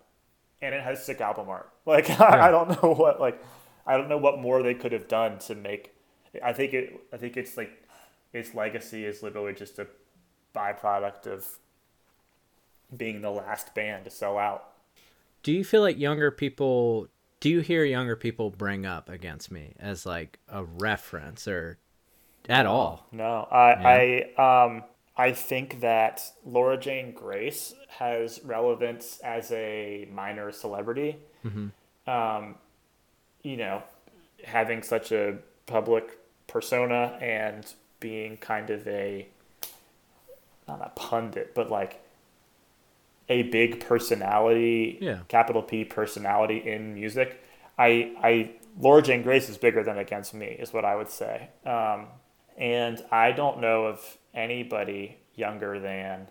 And 0.61 0.75
it 0.75 0.83
has 0.83 1.05
sick 1.05 1.21
album 1.21 1.49
art. 1.49 1.69
Like, 1.85 2.09
I, 2.21 2.47
I 2.47 2.51
don't 2.53 2.69
know 2.81 2.95
what, 2.97 3.21
like, 3.21 3.43
I 3.85 3.97
don't 3.97 4.09
know 4.09 4.17
what 4.17 4.39
more 4.39 4.63
they 4.63 4.75
could 4.75 4.93
have 4.93 5.09
done 5.09 5.39
to 5.41 5.57
make. 5.57 5.93
I 6.43 6.53
think 6.53 6.73
it. 6.73 7.01
I 7.13 7.17
think 7.17 7.37
it's 7.37 7.57
like 7.57 7.89
its 8.33 8.55
legacy 8.55 9.05
is 9.05 9.21
literally 9.21 9.53
just 9.53 9.81
a 9.81 9.89
byproduct 10.55 11.27
of 11.27 11.59
being 12.97 13.21
the 13.21 13.31
last 13.31 13.75
band 13.75 14.05
to 14.05 14.11
sell 14.11 14.39
out. 14.39 14.69
Do 15.43 15.53
you 15.53 15.65
feel 15.65 15.83
like 15.83 15.99
younger 15.99 16.31
people? 16.31 17.09
Do 17.43 17.51
you 17.51 17.59
hear 17.59 17.85
younger 17.85 18.15
people 18.15 18.51
bring 18.51 18.87
up 18.87 19.09
against 19.09 19.51
me 19.51 19.75
as 19.81 20.07
like 20.07 20.39
a 20.49 20.63
reference 20.63 21.49
or 21.49 21.77
at 22.49 22.67
all? 22.67 23.09
No, 23.11 23.49
I 23.51 24.31
I 24.39 24.65
um 24.69 24.85
I 25.17 25.33
think 25.33 25.81
that 25.81 26.23
Laura 26.47 26.79
Jane 26.79 27.11
Grace 27.11 27.75
has 27.89 28.41
relevance 28.45 29.19
as 29.25 29.51
a 29.51 30.09
minor 30.13 30.53
celebrity. 30.53 31.17
Um, 32.07 32.55
you 33.43 33.57
know, 33.57 33.83
having 34.45 34.85
such 34.85 35.11
a 35.11 35.39
public 35.67 36.17
persona 36.47 37.19
and 37.21 37.67
being 37.99 38.37
kind 38.37 38.71
of 38.71 38.87
a 38.87 39.27
not 40.69 40.81
a 40.81 40.91
pundit, 40.91 41.57
but 41.57 41.69
like 41.69 42.02
a 43.29 43.43
big 43.45 43.81
personality, 43.81 44.99
Yeah. 45.01 45.19
capital 45.29 45.63
P 45.63 45.85
personality 45.85 46.59
in 46.59 46.95
music. 46.95 47.41
I 47.79 48.13
I 48.23 48.51
Laura 48.79 49.03
Jane 49.03 49.23
Grace 49.23 49.49
is 49.49 49.59
bigger 49.59 49.83
than 49.83 49.99
Against 49.99 50.33
Me, 50.35 50.47
is 50.47 50.73
what 50.73 50.85
I 50.85 50.97
would 50.97 51.11
say. 51.11 51.49
Um, 51.67 52.07
and 52.57 53.03
I 53.11 53.33
don't 53.33 53.61
know 53.61 53.85
of 53.87 54.19
anybody 54.35 55.19
younger 55.35 55.79
than 55.79 56.29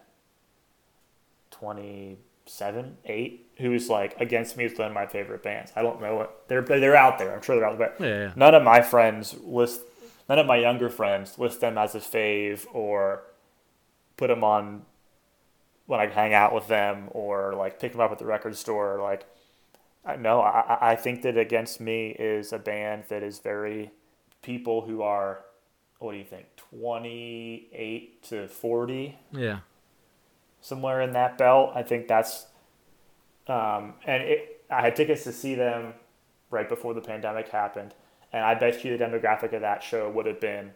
27, 1.52 2.98
8 3.06 3.48
who's 3.58 3.90
like 3.90 4.20
Against 4.20 4.58
Me 4.58 4.66
is 4.66 4.78
one 4.78 4.88
of 4.88 4.94
my 4.94 5.06
favorite 5.06 5.44
bands. 5.44 5.72
I 5.76 5.82
don't 5.82 6.02
know 6.02 6.16
what 6.16 6.46
they're 6.48 6.62
they're 6.62 6.96
out 6.96 7.18
there. 7.20 7.34
I'm 7.36 7.42
sure 7.42 7.56
they're 7.56 7.66
out 7.66 7.78
there. 7.78 7.94
But 7.98 8.04
Yeah, 8.06 8.18
yeah. 8.20 8.32
none 8.36 8.56
of 8.56 8.64
my 8.64 8.82
friends 8.82 9.36
list 9.44 9.82
none 10.30 10.40
of 10.40 10.46
my 10.48 10.58
younger 10.58 10.90
friends 10.90 11.38
list 11.38 11.62
them 11.62 11.78
as 11.78 11.94
a 11.96 12.00
fave 12.00 12.66
or 12.74 13.24
put 14.18 14.28
them 14.28 14.44
on 14.44 14.84
when 15.86 16.00
I 16.00 16.08
hang 16.08 16.34
out 16.34 16.54
with 16.54 16.68
them 16.68 17.10
or 17.12 17.54
like 17.56 17.80
pick 17.80 17.92
them 17.94 18.02
up 18.02 18.12
at 18.12 18.20
the 18.20 18.26
record 18.26 18.56
store. 18.56 19.00
Like, 19.02 19.26
I- 20.06 20.16
no, 20.16 20.42
I, 20.42 20.92
I- 20.92 20.96
think 20.96 21.22
that 21.24 21.38
Against 21.38 21.80
Me 21.82 22.10
is 22.12 22.54
a 22.54 22.60
band 22.60 23.06
that 23.10 23.24
is 23.24 23.40
very 23.40 23.92
people 24.42 24.82
who 24.82 25.02
are, 25.02 25.44
what 26.00 26.14
do 26.14 26.18
you 26.18 26.24
think, 26.24 26.48
28 26.56 28.24
to 28.24 28.48
40, 28.48 29.20
Yeah. 29.32 29.60
somewhere 30.62 31.02
in 31.02 31.12
that 31.14 31.38
belt. 31.38 31.72
I 31.76 31.84
think 31.84 32.08
that's, 32.08 32.48
um, 33.48 33.96
and 34.06 34.24
it, 34.24 34.64
I 34.70 34.82
had 34.82 34.96
tickets 34.96 35.24
to 35.26 35.32
see 35.32 35.56
them 35.56 35.94
right 36.50 36.68
before 36.68 36.94
the 36.94 37.02
pandemic 37.02 37.50
happened. 37.50 37.94
And 38.34 38.44
I 38.46 38.56
bet 38.56 38.84
you 38.86 38.98
the 38.98 39.04
demographic 39.04 39.54
of 39.54 39.62
that 39.62 39.84
show 39.84 40.10
would 40.10 40.26
have 40.26 40.40
been 40.40 40.72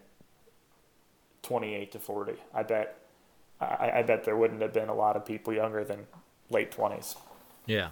28 1.41 1.91
to 1.93 1.99
40. 1.99 2.33
I 2.53 2.63
bet, 2.63 2.97
I, 3.61 3.91
I 3.95 4.03
bet 4.03 4.23
there 4.25 4.35
wouldn't 4.35 4.61
have 4.61 4.73
been 4.73 4.89
a 4.89 4.93
lot 4.95 5.15
of 5.15 5.25
people 5.25 5.53
younger 5.53 5.83
than 5.83 6.07
late 6.49 6.71
20s. 6.71 7.15
Yeah. 7.65 7.89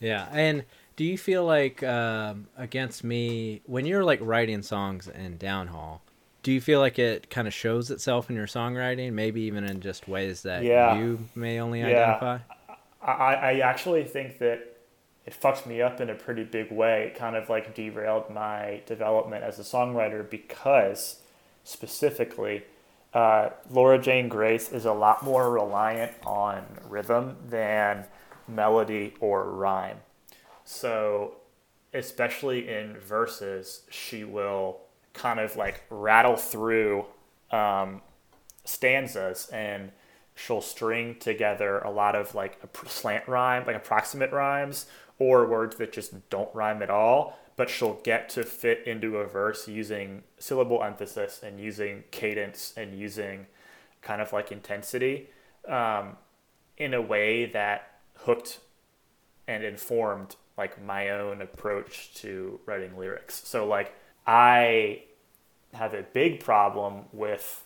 Yeah. 0.00 0.28
And 0.32 0.64
do 0.96 1.04
you 1.04 1.18
feel 1.18 1.44
like 1.44 1.82
um, 1.82 2.46
against 2.56 3.04
me 3.04 3.62
when 3.66 3.84
you're 3.86 4.04
like 4.04 4.20
writing 4.22 4.62
songs 4.62 5.08
in 5.08 5.38
downhaul, 5.38 6.00
do 6.42 6.52
you 6.52 6.60
feel 6.60 6.80
like 6.80 6.98
it 6.98 7.28
kind 7.28 7.48
of 7.48 7.52
shows 7.54 7.90
itself 7.90 8.30
in 8.30 8.36
your 8.36 8.46
songwriting, 8.46 9.12
maybe 9.12 9.42
even 9.42 9.64
in 9.64 9.80
just 9.80 10.06
ways 10.06 10.42
that 10.42 10.62
Yeah. 10.62 10.96
you 10.96 11.18
may 11.34 11.58
only 11.60 11.80
Yeah. 11.80 11.88
identify? 11.88 12.38
I, 13.02 13.34
I 13.34 13.58
actually 13.58 14.04
think 14.04 14.38
that 14.38 14.60
it 15.26 15.34
fucked 15.34 15.66
me 15.66 15.82
up 15.82 16.00
in 16.00 16.08
a 16.08 16.14
pretty 16.14 16.44
big 16.44 16.70
way. 16.70 17.08
It 17.08 17.16
kind 17.18 17.34
of 17.36 17.48
like 17.48 17.74
derailed 17.74 18.30
my 18.30 18.80
development 18.86 19.42
as 19.42 19.58
a 19.58 19.62
songwriter 19.62 20.28
because 20.28 21.20
specifically, 21.64 22.62
uh, 23.14 23.50
Laura 23.70 23.98
Jane 23.98 24.28
Grace 24.28 24.70
is 24.72 24.84
a 24.84 24.92
lot 24.92 25.22
more 25.22 25.50
reliant 25.50 26.12
on 26.24 26.64
rhythm 26.88 27.36
than 27.48 28.06
melody 28.48 29.14
or 29.20 29.50
rhyme. 29.50 29.98
So, 30.64 31.36
especially 31.94 32.68
in 32.68 32.98
verses, 32.98 33.82
she 33.90 34.24
will 34.24 34.80
kind 35.14 35.40
of 35.40 35.56
like 35.56 35.84
rattle 35.88 36.36
through 36.36 37.06
um, 37.50 38.02
stanzas 38.64 39.48
and 39.52 39.92
she'll 40.34 40.60
string 40.60 41.16
together 41.18 41.78
a 41.78 41.90
lot 41.90 42.14
of 42.14 42.34
like 42.34 42.60
slant 42.86 43.26
rhyme, 43.26 43.64
like 43.66 43.76
approximate 43.76 44.32
rhymes, 44.32 44.86
or 45.18 45.46
words 45.46 45.76
that 45.76 45.92
just 45.92 46.28
don't 46.30 46.54
rhyme 46.54 46.82
at 46.82 46.90
all. 46.90 47.38
But 47.56 47.70
she'll 47.70 48.00
get 48.02 48.28
to 48.30 48.42
fit 48.42 48.86
into 48.86 49.16
a 49.16 49.26
verse 49.26 49.66
using 49.66 50.24
syllable 50.38 50.82
emphasis 50.82 51.40
and 51.42 51.58
using 51.58 52.04
cadence 52.10 52.74
and 52.76 52.98
using 52.98 53.46
kind 54.02 54.20
of 54.20 54.32
like 54.32 54.52
intensity 54.52 55.30
um, 55.66 56.16
in 56.76 56.92
a 56.92 57.00
way 57.00 57.46
that 57.46 57.92
hooked 58.14 58.60
and 59.48 59.64
informed 59.64 60.36
like 60.56 60.82
my 60.82 61.10
own 61.10 61.40
approach 61.40 62.14
to 62.14 62.60
writing 62.66 62.96
lyrics. 62.98 63.42
So 63.46 63.66
like 63.66 63.94
I 64.26 65.02
have 65.72 65.94
a 65.94 66.02
big 66.02 66.40
problem 66.40 67.04
with 67.12 67.64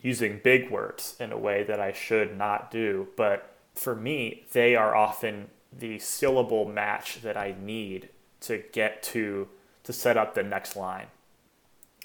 using 0.00 0.40
big 0.42 0.70
words 0.70 1.16
in 1.20 1.32
a 1.32 1.38
way 1.38 1.62
that 1.62 1.80
I 1.80 1.92
should 1.92 2.36
not 2.36 2.70
do, 2.70 3.08
but 3.16 3.56
for 3.74 3.94
me 3.94 4.44
they 4.52 4.74
are 4.74 4.94
often 4.94 5.48
the 5.76 5.98
syllable 5.98 6.64
match 6.64 7.22
that 7.22 7.36
I 7.36 7.54
need 7.60 8.08
to 8.40 8.62
get 8.72 9.02
to 9.04 9.48
to 9.84 9.92
set 9.92 10.16
up 10.16 10.34
the 10.34 10.42
next 10.42 10.76
line. 10.76 11.06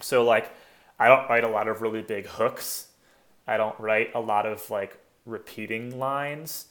So 0.01 0.23
like 0.23 0.51
I 0.99 1.07
don't 1.07 1.29
write 1.29 1.43
a 1.43 1.49
lot 1.49 1.67
of 1.67 1.81
really 1.81 2.01
big 2.01 2.27
hooks. 2.27 2.87
I 3.47 3.57
don't 3.57 3.79
write 3.79 4.13
a 4.15 4.19
lot 4.19 4.45
of 4.45 4.69
like 4.69 4.97
repeating 5.25 5.97
lines. 5.97 6.65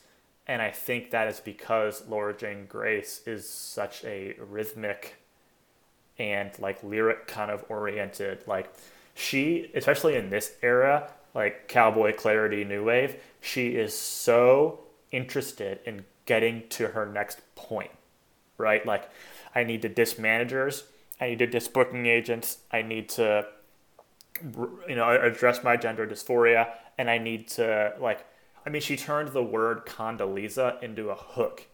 And 0.48 0.62
I 0.62 0.70
think 0.70 1.10
that 1.10 1.28
is 1.28 1.40
because 1.40 2.06
Laura 2.08 2.36
Jane 2.36 2.66
Grace 2.66 3.20
is 3.26 3.48
such 3.48 4.04
a 4.04 4.36
rhythmic 4.38 5.16
and 6.18 6.56
like 6.58 6.82
lyric 6.82 7.26
kind 7.26 7.50
of 7.50 7.64
oriented. 7.68 8.44
Like 8.46 8.72
she, 9.14 9.70
especially 9.74 10.14
in 10.14 10.30
this 10.30 10.52
era, 10.62 11.10
like 11.34 11.68
cowboy 11.68 12.14
clarity 12.14 12.64
new 12.64 12.84
wave, 12.84 13.16
she 13.40 13.76
is 13.76 13.96
so 13.96 14.80
interested 15.10 15.80
in 15.84 16.04
getting 16.26 16.68
to 16.70 16.88
her 16.88 17.06
next 17.06 17.40
point, 17.54 17.90
right? 18.58 18.84
Like 18.84 19.08
I 19.54 19.64
need 19.64 19.82
to 19.82 19.88
diss 19.88 20.18
managers, 20.18 20.84
I 21.20 21.30
need 21.30 21.38
to 21.38 21.46
diss 21.46 21.66
booking 21.68 22.06
agents, 22.06 22.58
I 22.70 22.82
need 22.82 23.08
to 23.10 23.46
you 24.86 24.94
know 24.94 25.18
address 25.18 25.64
my 25.64 25.78
gender 25.78 26.06
dysphoria 26.06 26.68
and 26.98 27.08
i 27.08 27.16
need 27.16 27.48
to 27.48 27.94
like 27.98 28.22
i 28.66 28.68
mean 28.68 28.82
she 28.82 28.94
turned 28.94 29.30
the 29.30 29.42
word 29.42 29.86
condoleezza 29.86 30.82
into 30.82 31.08
a 31.08 31.14
hook 31.14 31.66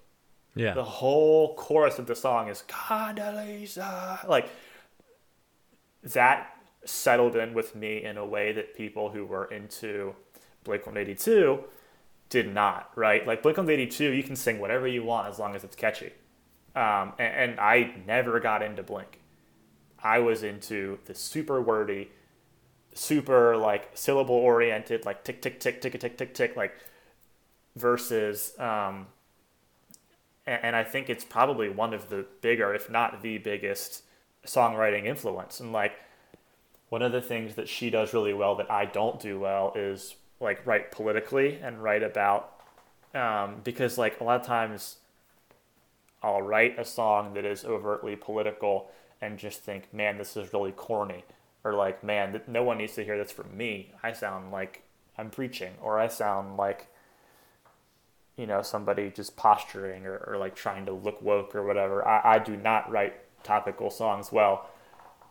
Yeah. 0.55 0.73
the 0.75 0.85
whole 0.85 1.57
chorus 1.57 1.99
of 1.99 2.07
the 2.07 2.15
song 2.15 2.47
is 2.49 2.63
condoleezza 2.69 4.29
like 4.29 4.49
that 6.05 6.55
settled 6.85 7.35
in 7.37 7.53
with 7.53 7.75
me 7.75 8.03
in 8.05 8.17
a 8.17 8.25
way 8.25 8.53
that 8.53 8.77
people 8.77 9.11
who 9.11 9.25
were 9.25 9.47
into 9.47 10.15
Blink 10.65 10.87
182 10.87 11.65
did 12.33 12.53
not 12.53 12.91
right 12.97 13.27
like 13.27 13.43
blink 13.43 13.57
182 13.57 14.11
you 14.11 14.23
can 14.23 14.35
sing 14.35 14.59
whatever 14.59 14.89
you 14.89 15.05
want 15.05 15.29
as 15.29 15.39
long 15.39 15.55
as 15.55 15.63
it's 15.65 15.77
catchy 15.77 16.13
um, 16.75 17.13
and, 17.19 17.51
and 17.51 17.61
i 17.61 17.95
never 18.07 18.41
got 18.41 18.63
into 18.63 18.83
blink 18.83 19.21
i 20.03 20.19
was 20.19 20.43
into 20.43 20.99
the 21.05 21.15
super 21.15 21.61
wordy 21.61 22.09
super 22.95 23.57
like 23.57 23.91
syllable 23.95 24.35
oriented, 24.35 25.05
like 25.05 25.25
tick 25.25 25.43
tick 25.43 25.61
tick 25.61 25.81
tick 25.81 25.99
tick 25.99 26.17
tick 26.17 26.35
tick, 26.35 26.57
like 26.57 26.75
versus. 27.77 28.59
Um, 28.59 29.07
and, 30.47 30.65
and 30.65 30.77
I 30.77 30.85
think 30.85 31.09
it's 31.09 31.25
probably 31.25 31.69
one 31.69 31.95
of 31.95 32.09
the 32.09 32.27
bigger, 32.41 32.75
if 32.75 32.91
not 32.91 33.23
the 33.23 33.39
biggest, 33.39 34.03
songwriting 34.47 35.07
influence. 35.07 35.61
And 35.61 35.73
like 35.73 35.95
one 36.89 37.03
of 37.03 37.13
the 37.13 37.23
things 37.23 37.55
that 37.55 37.69
she 37.69 37.91
does 37.91 38.13
really 38.13 38.35
well 38.35 38.57
that 38.57 38.71
I 38.71 38.85
don't 38.85 39.21
do 39.21 39.39
well 39.39 39.73
is 39.75 40.17
like 40.43 40.67
write 40.67 40.91
politically 40.91 41.59
and 41.63 41.83
write 41.83 42.03
about 42.03 42.53
um, 43.15 43.61
because 43.63 43.97
like 43.97 44.21
a 44.21 44.25
lot 44.25 44.41
of 44.41 44.47
times 44.47 44.97
I'll 46.23 46.43
write 46.43 46.79
a 46.79 46.85
song 46.85 47.35
that 47.35 47.45
is 47.45 47.65
overtly 47.65 48.17
political 48.17 48.91
and 49.21 49.39
just 49.39 49.61
think, 49.61 49.93
man, 49.93 50.19
this 50.19 50.37
is 50.37 50.53
really 50.53 50.73
corny. 50.73 51.25
Or 51.65 51.75
like, 51.75 52.03
man, 52.03 52.33
th- 52.33 52.45
no 52.49 52.63
one 52.63 52.79
needs 52.79 52.95
to 52.95 53.05
hear 53.05 53.17
this 53.17 53.31
from 53.31 53.57
me. 53.57 53.93
I 54.03 54.13
sound 54.13 54.51
like 54.51 54.83
I'm 55.17 55.31
preaching, 55.31 55.75
or 55.81 55.99
I 55.99 56.09
sound 56.09 56.57
like, 56.57 56.89
you 58.37 58.47
know, 58.47 58.63
somebody 58.63 59.11
just 59.11 59.37
posturing 59.37 60.07
or, 60.07 60.17
or 60.27 60.37
like 60.39 60.57
trying 60.57 60.87
to 60.87 60.93
look 60.93 61.23
woke 61.23 61.55
or 61.55 61.65
whatever. 61.65 62.07
I, 62.07 62.35
I 62.35 62.39
do 62.39 62.57
not 62.57 62.91
write 62.91 63.15
topical 63.45 63.91
songs 63.91 64.33
well, 64.33 64.69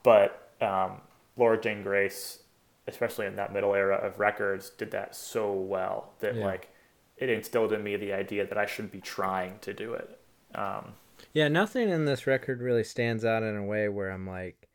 but 0.03 0.51
um, 0.61 1.01
Laura 1.35 1.59
Jane 1.59 1.83
Grace, 1.83 2.40
especially 2.87 3.25
in 3.27 3.35
that 3.35 3.53
middle 3.53 3.73
era 3.75 3.95
of 3.95 4.19
records, 4.19 4.69
did 4.71 4.91
that 4.91 5.15
so 5.15 5.51
well 5.53 6.13
that 6.19 6.35
Yeah. 6.35 6.45
like 6.45 6.69
it 7.17 7.29
instilled 7.29 7.71
in 7.73 7.83
me 7.83 7.95
the 7.97 8.13
idea 8.13 8.45
that 8.47 8.57
I 8.57 8.65
should 8.65 8.91
be 8.91 8.99
trying 9.01 9.59
to 9.59 9.73
do 9.73 9.93
it. 9.93 10.19
Um, 10.55 10.93
Yeah, 11.33 11.47
nothing 11.49 11.87
in 11.89 12.05
this 12.05 12.25
record 12.25 12.61
really 12.61 12.83
stands 12.83 13.23
out 13.23 13.43
in 13.43 13.55
a 13.55 13.63
way 13.63 13.87
where 13.89 14.09
I'm 14.09 14.25
like, 14.27 14.67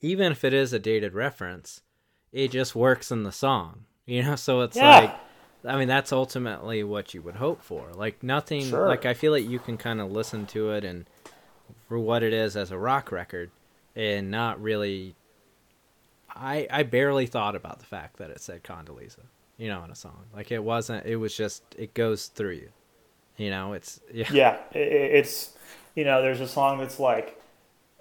even 0.00 0.30
if 0.30 0.44
it 0.44 0.54
is 0.54 0.72
a 0.72 0.78
dated 0.78 1.12
reference, 1.12 1.80
it 2.32 2.52
just 2.52 2.76
works 2.76 3.10
in 3.10 3.22
the 3.24 3.32
song. 3.32 3.84
You 4.06 4.22
know, 4.22 4.36
so 4.36 4.62
it's 4.62 4.76
Yeah. 4.76 5.00
like, 5.00 5.14
I 5.66 5.76
mean, 5.76 5.88
that's 5.88 6.12
ultimately 6.12 6.82
what 6.82 7.12
you 7.12 7.20
would 7.20 7.34
hope 7.36 7.60
for. 7.62 7.92
Like 7.92 8.22
nothing. 8.22 8.62
Sure. 8.64 8.86
Like 8.88 9.04
I 9.04 9.12
feel 9.12 9.32
like 9.32 9.46
you 9.46 9.58
can 9.58 9.76
kind 9.76 10.00
of 10.00 10.10
listen 10.10 10.46
to 10.46 10.70
it 10.70 10.82
and 10.84 11.04
for 11.88 11.98
what 11.98 12.22
it 12.22 12.32
is 12.32 12.56
as 12.56 12.70
a 12.70 12.78
rock 12.78 13.12
record, 13.12 13.50
and 13.94 14.30
not 14.30 14.62
really. 14.62 15.14
I 16.38 16.66
I 16.70 16.82
barely 16.84 17.26
thought 17.26 17.56
about 17.56 17.78
the 17.80 17.86
fact 17.86 18.16
that 18.18 18.30
it 18.30 18.40
said 18.40 18.62
Condoleezza, 18.64 19.24
you 19.56 19.68
know, 19.68 19.82
in 19.84 19.90
a 19.90 19.94
song. 19.94 20.24
Like 20.34 20.50
it 20.52 20.62
wasn't. 20.62 21.06
It 21.06 21.16
was 21.16 21.36
just. 21.36 21.62
It 21.76 21.94
goes 21.94 22.26
through 22.26 22.52
you. 22.52 22.70
You 23.36 23.50
know, 23.50 23.72
it's 23.72 24.00
yeah. 24.12 24.28
Yeah, 24.32 24.58
it's 24.72 25.52
you 25.94 26.04
know, 26.04 26.22
there's 26.22 26.40
a 26.40 26.48
song 26.48 26.78
that's 26.78 27.00
like, 27.00 27.40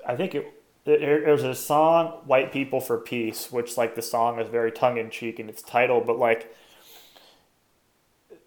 I 0.08 0.16
think 0.16 0.36
it. 0.36 0.46
there- 0.86 1.22
There's 1.22 1.44
a 1.44 1.56
song, 1.56 2.22
"White 2.26 2.52
People 2.52 2.80
for 2.80 2.98
Peace," 2.98 3.52
which 3.52 3.76
like 3.78 3.96
the 3.96 4.02
song 4.02 4.40
is 4.40 4.50
very 4.50 4.72
tongue 4.72 4.98
in 4.98 5.10
cheek 5.10 5.40
in 5.40 5.50
its 5.50 5.62
title, 5.62 6.00
but 6.02 6.18
like, 6.20 6.54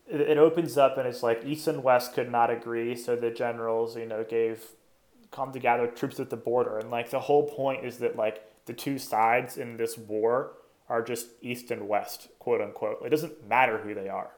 it, 0.09 0.39
opens 0.39 0.77
up 0.79 0.99
and 0.99 1.07
it's 1.07 1.23
like 1.23 1.45
East 1.45 1.67
and 1.69 1.83
West 1.83 2.15
could 2.15 2.31
not 2.31 2.51
agree, 2.51 2.97
so 2.97 3.15
the 3.17 3.31
generals, 3.31 3.97
you 3.97 4.07
know, 4.07 4.25
gave 4.25 4.65
come 5.31 5.53
to 5.53 5.59
gather 5.61 5.87
troops 5.87 6.19
at 6.19 6.31
the 6.31 6.37
border, 6.37 6.79
and 6.79 6.91
like 6.91 7.11
the 7.11 7.21
whole 7.21 7.49
point 7.49 7.85
is 7.85 7.99
that 7.99 8.17
like 8.17 8.43
the 8.71 8.77
two 8.77 9.01
sides 9.01 9.57
in 9.57 9.77
this 9.79 9.99
war 9.99 10.53
are 10.89 11.03
just 11.03 11.27
East 11.41 11.73
and 11.73 11.89
West, 11.89 12.29
quote 12.39 12.61
unquote. 12.61 12.99
It 13.05 13.09
doesn't 13.09 13.49
matter 13.49 13.79
who 13.79 13.95
they 13.95 14.09
are. 14.09 14.31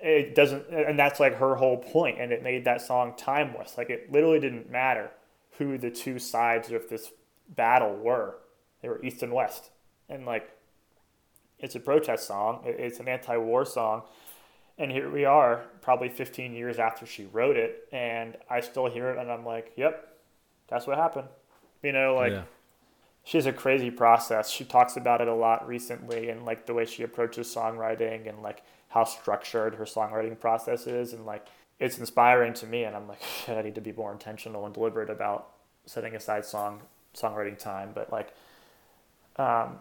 It 0.00 0.34
doesn't 0.34 0.70
and 0.70 0.98
that's 0.98 1.20
like 1.20 1.34
her 1.34 1.56
whole 1.56 1.76
point 1.76 2.18
and 2.18 2.32
it 2.32 2.42
made 2.42 2.64
that 2.64 2.80
song 2.80 3.12
timeless. 3.18 3.76
Like 3.76 3.90
it 3.90 4.10
literally 4.10 4.40
didn't 4.40 4.70
matter 4.70 5.10
who 5.58 5.76
the 5.76 5.90
two 5.90 6.18
sides 6.18 6.72
of 6.72 6.88
this 6.88 7.10
battle 7.46 7.94
were. 7.94 8.36
They 8.80 8.88
were 8.88 9.04
east 9.04 9.22
and 9.22 9.34
west. 9.34 9.68
And 10.08 10.24
like 10.24 10.50
it's 11.58 11.74
a 11.74 11.80
protest 11.80 12.26
song. 12.26 12.62
It's 12.64 13.00
an 13.00 13.08
anti-war 13.08 13.66
song. 13.66 14.04
And 14.78 14.90
here 14.90 15.10
we 15.10 15.26
are 15.26 15.66
probably 15.82 16.08
15 16.08 16.54
years 16.54 16.78
after 16.78 17.04
she 17.04 17.26
wrote 17.26 17.58
it 17.58 17.86
and 17.92 18.38
i 18.48 18.60
still 18.60 18.86
hear 18.86 19.10
it 19.10 19.18
and 19.18 19.30
i'm 19.30 19.44
like 19.44 19.72
yep 19.76 20.08
that's 20.68 20.86
what 20.86 20.96
happened. 20.96 21.28
You 21.82 21.92
know 21.92 22.14
like 22.14 22.32
yeah. 22.32 22.44
She 23.24 23.38
has 23.38 23.46
a 23.46 23.52
crazy 23.52 23.90
process. 23.90 24.50
She 24.50 24.64
talks 24.64 24.96
about 24.96 25.20
it 25.20 25.28
a 25.28 25.34
lot 25.34 25.66
recently 25.66 26.28
and 26.28 26.44
like 26.44 26.66
the 26.66 26.74
way 26.74 26.84
she 26.84 27.02
approaches 27.02 27.46
songwriting 27.46 28.28
and 28.28 28.42
like 28.42 28.62
how 28.88 29.04
structured 29.04 29.76
her 29.76 29.84
songwriting 29.84 30.38
process 30.38 30.86
is 30.86 31.12
and 31.12 31.24
like 31.24 31.46
it's 31.78 31.98
inspiring 31.98 32.52
to 32.54 32.66
me 32.66 32.84
and 32.84 32.96
I'm 32.96 33.08
like 33.08 33.22
shit, 33.22 33.56
I 33.56 33.62
need 33.62 33.76
to 33.76 33.80
be 33.80 33.92
more 33.92 34.12
intentional 34.12 34.66
and 34.66 34.74
deliberate 34.74 35.08
about 35.10 35.50
setting 35.86 36.14
aside 36.16 36.44
song 36.44 36.82
songwriting 37.14 37.58
time. 37.58 37.90
But 37.94 38.10
like 38.10 38.34
um 39.36 39.78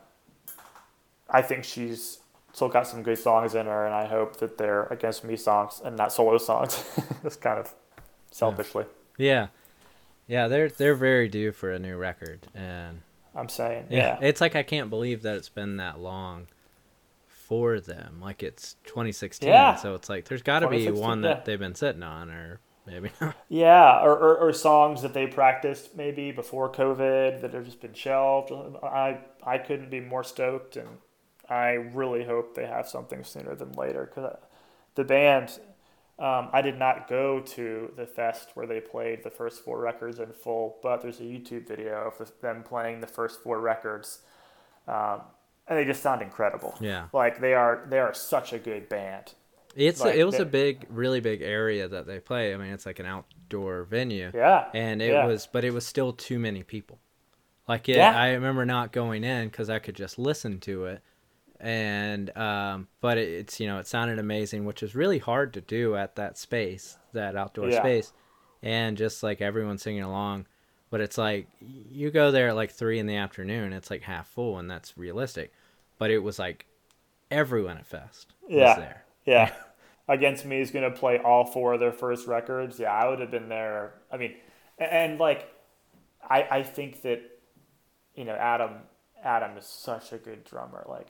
I 1.30 1.42
think 1.42 1.64
she's 1.64 2.20
still 2.54 2.70
got 2.70 2.86
some 2.86 3.02
good 3.02 3.18
songs 3.18 3.56
in 3.56 3.66
her 3.66 3.86
and 3.86 3.96
I 3.96 4.06
hope 4.06 4.38
that 4.38 4.58
they're 4.58 4.84
against 4.86 5.24
me 5.24 5.36
songs 5.36 5.82
and 5.84 5.98
not 5.98 6.14
solo 6.14 6.38
songs. 6.38 6.84
Just 7.24 7.42
kind 7.42 7.58
of 7.58 7.74
selfishly. 8.30 8.86
Yeah. 9.18 9.48
Yeah, 10.28 10.48
they're 10.48 10.70
they're 10.70 10.96
very 10.96 11.28
due 11.28 11.52
for 11.52 11.72
a 11.72 11.80
new 11.80 11.98
record 11.98 12.48
and 12.54 13.02
I'm 13.36 13.50
saying. 13.50 13.88
yeah, 13.90 14.18
Yeah. 14.22 14.28
it's 14.28 14.42
like 14.42 14.56
I 14.56 14.64
can't 14.64 14.90
believe 14.90 15.22
that 15.24 15.36
it's 15.38 15.50
been 15.50 15.78
that 15.78 16.00
long 16.00 16.48
for 17.28 17.80
them. 17.80 18.20
Like 18.22 18.44
it's 18.44 18.76
2016, 18.86 19.50
Yeah. 19.50 19.76
so 19.76 19.96
it's 19.96 20.10
like 20.10 20.26
there's 20.26 20.42
got 20.42 20.60
to 20.60 20.70
be 20.70 20.90
one 20.92 21.22
that 21.22 21.38
yeah. 21.38 21.44
they've 21.46 21.60
been 21.60 21.76
sitting 21.76 22.04
on 22.04 22.30
or 22.30 22.60
maybe 22.86 23.10
not. 23.22 23.36
Yeah, 23.50 24.02
or, 24.04 24.12
or, 24.18 24.38
or 24.38 24.54
songs 24.54 25.02
that 25.02 25.14
they 25.14 25.28
practiced 25.28 25.96
maybe 25.96 26.32
before 26.32 26.72
COVID 26.72 27.42
that 27.42 27.54
have 27.54 27.66
just 27.66 27.82
been 27.82 27.94
shelved. 27.94 28.52
I 28.84 29.20
I 29.44 29.58
couldn't 29.58 29.90
be 29.90 30.00
more 30.00 30.24
stoked, 30.24 30.78
and 30.78 30.88
I 31.50 31.72
really 31.72 32.24
hope 32.24 32.56
they 32.56 32.66
have 32.68 32.88
something 32.88 33.24
sooner 33.24 33.56
than 33.56 33.74
later. 33.74 34.06
Because 34.06 34.32
uh, 34.32 34.38
the 34.96 35.04
band, 35.04 35.60
um, 36.22 36.50
I 36.54 36.62
did 36.62 36.78
not 36.78 37.08
go 37.10 37.40
to 37.40 37.92
the 37.96 38.06
fest 38.06 38.52
where 38.54 38.68
they 38.68 38.80
played 38.80 39.24
the 39.24 39.32
first 39.32 39.64
four 39.66 39.80
records 39.80 40.20
in 40.20 40.32
full, 40.32 40.78
but 40.84 41.02
there's 41.02 41.20
a 41.20 41.24
YouTube 41.24 41.68
video 41.68 42.14
of 42.20 42.32
them 42.42 42.64
playing 42.64 43.02
the 43.02 43.08
first 43.08 43.42
four 43.42 43.60
records, 43.60 44.20
um, 44.88 45.22
and 45.68 45.78
they 45.80 45.86
just 45.86 46.04
sound 46.04 46.22
incredible. 46.22 46.76
Yeah. 46.80 47.08
Like 47.14 47.40
they 47.42 47.54
are 47.54 47.86
they 47.90 48.00
are 48.00 48.14
such 48.14 48.54
a 48.54 48.60
good 48.60 48.88
band. 48.88 49.34
It's 49.76 50.02
Like, 50.02 50.16
it 50.16 50.26
was 50.26 50.36
they- 50.38 50.44
a 50.44 50.46
big 50.46 50.86
really 50.90 51.22
big 51.22 51.42
area 51.42 51.88
that 51.88 52.06
they 52.06 52.20
play. 52.20 52.54
I 52.54 52.58
mean, 52.58 52.72
it's 52.74 52.86
like 52.86 53.00
an 53.00 53.06
outdoor 53.06 53.84
venue. 53.86 54.30
Yeah, 54.34 54.68
And 54.74 55.02
it 55.02 55.12
yeah. 55.14 55.26
was 55.26 55.48
but 55.48 55.64
it 55.64 55.74
was 55.74 55.86
still 55.88 56.12
too 56.14 56.40
many 56.40 56.62
people. 56.64 57.00
Like 57.68 57.88
it, 57.90 57.96
Yeah. 57.96 58.14
I 58.16 58.34
remember 58.34 58.66
not 58.66 58.92
going 58.92 59.24
in 59.24 59.50
cuz 59.50 59.70
I 59.70 59.80
could 59.80 59.96
just 59.96 60.20
listen 60.20 60.60
to 60.62 60.86
it. 60.86 61.02
And 61.64 62.36
um 62.36 62.88
but 63.02 63.20
it, 63.20 63.30
it's 63.30 63.60
you 63.60 63.68
know, 63.68 63.78
it 63.78 63.88
sounded 63.88 64.18
amazing, 64.20 64.66
which 64.66 64.82
is 64.82 64.96
really 64.96 65.20
hard 65.20 65.54
to 65.54 65.62
do 65.62 65.96
at 65.96 66.16
that 66.16 66.38
space, 66.38 66.98
that 67.14 67.36
outdoor 67.36 67.70
Yeah. 67.70 67.80
space. 67.82 68.12
And 68.64 68.98
just 68.98 69.24
like 69.24 69.42
everyone 69.42 69.78
singing 69.78 70.04
along, 70.04 70.48
but 70.90 71.02
it's 71.02 71.18
like 71.18 71.48
you 71.62 72.10
go 72.12 72.32
there 72.32 72.50
at 72.50 72.56
like 72.56 72.72
3 72.72 73.00
in 73.00 73.06
the 73.06 73.16
afternoon, 73.16 73.74
it's 73.74 73.90
like 73.92 74.02
half 74.04 74.28
full 74.28 74.58
and 74.58 74.70
that's 74.70 74.98
realistic. 74.98 75.54
But 76.00 76.10
it 76.12 76.20
was 76.20 76.40
like 76.40 76.66
everyone 77.30 77.78
at 77.78 77.86
Fest 77.86 78.34
was 78.44 78.52
Yeah. 78.52 78.76
there. 78.76 79.04
Yeah. 79.26 79.54
Against 80.08 80.46
Me 80.46 80.60
is 80.60 80.72
going 80.72 80.92
to 80.92 80.98
play 80.98 81.20
all 81.20 81.46
four 81.46 81.74
of 81.74 81.80
their 81.80 81.92
first 81.92 82.28
records. 82.28 82.80
Yeah, 82.80 82.92
I 82.92 83.08
would 83.08 83.20
have 83.20 83.32
been 83.32 83.48
there. 83.50 83.94
I 84.12 84.18
mean, 84.18 84.34
and 84.80 85.20
like, 85.20 85.48
I, 86.28 86.48
I 86.52 86.64
think 86.64 87.04
that, 87.04 87.22
you 88.16 88.26
know, 88.26 88.34
Adam, 88.34 88.72
Adam 89.24 89.56
is 89.58 89.66
such 89.66 90.12
a 90.12 90.18
good 90.18 90.44
drummer. 90.44 90.86
Like, 90.90 91.08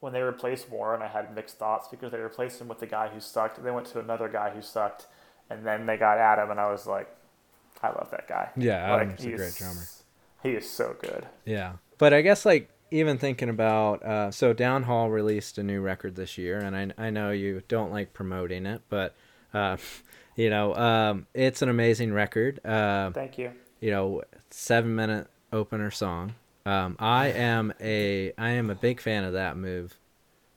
when 0.00 0.12
they 0.12 0.20
replaced 0.22 0.70
Warren, 0.70 1.02
I 1.02 1.08
had 1.08 1.34
mixed 1.34 1.58
thoughts 1.58 1.88
because 1.88 2.12
they 2.12 2.18
replaced 2.18 2.60
him 2.60 2.68
with 2.68 2.78
the 2.78 2.86
guy 2.86 3.08
who 3.08 3.20
sucked. 3.20 3.62
They 3.62 3.70
went 3.70 3.86
to 3.88 3.98
another 3.98 4.28
guy 4.28 4.50
who 4.50 4.62
sucked, 4.62 5.06
and 5.50 5.66
then 5.66 5.86
they 5.86 5.96
got 5.96 6.18
Adam, 6.18 6.50
and 6.50 6.60
I 6.60 6.70
was 6.70 6.86
like, 6.86 7.08
I 7.82 7.88
love 7.88 8.08
that 8.10 8.28
guy. 8.28 8.50
Yeah, 8.56 8.90
Like, 8.92 9.02
Adam's 9.02 9.24
a 9.24 9.36
great 9.36 9.54
drummer. 9.54 9.82
He 10.42 10.50
is 10.50 10.68
so 10.68 10.94
good. 11.00 11.26
Yeah. 11.44 11.74
But 11.98 12.12
I 12.14 12.22
guess 12.22 12.46
like 12.46 12.70
even 12.90 13.18
thinking 13.18 13.48
about 13.48 14.02
uh, 14.04 14.30
so 14.30 14.54
Downhaul 14.54 15.10
released 15.12 15.58
a 15.58 15.62
new 15.62 15.80
record 15.80 16.14
this 16.16 16.38
year, 16.38 16.58
and 16.58 16.76
I 16.76 17.06
I 17.06 17.10
know 17.10 17.30
you 17.32 17.62
don't 17.68 17.90
like 17.92 18.12
promoting 18.14 18.66
it, 18.66 18.82
but 18.88 19.14
uh, 19.52 19.76
you 20.36 20.48
know 20.50 20.74
um, 20.76 21.26
it's 21.34 21.60
an 21.62 21.68
amazing 21.68 22.12
record. 22.12 22.64
Uh, 22.64 23.10
Thank 23.10 23.36
you. 23.38 23.52
you 23.80 23.90
know, 23.90 24.22
seven 24.50 24.94
minute 24.94 25.26
opener 25.52 25.90
song. 25.90 26.34
Um, 26.68 26.96
I 26.98 27.28
am 27.28 27.72
a 27.80 28.32
I 28.36 28.50
am 28.50 28.70
a 28.70 28.74
big 28.74 29.00
fan 29.00 29.24
of 29.24 29.32
that 29.34 29.56
move. 29.56 29.98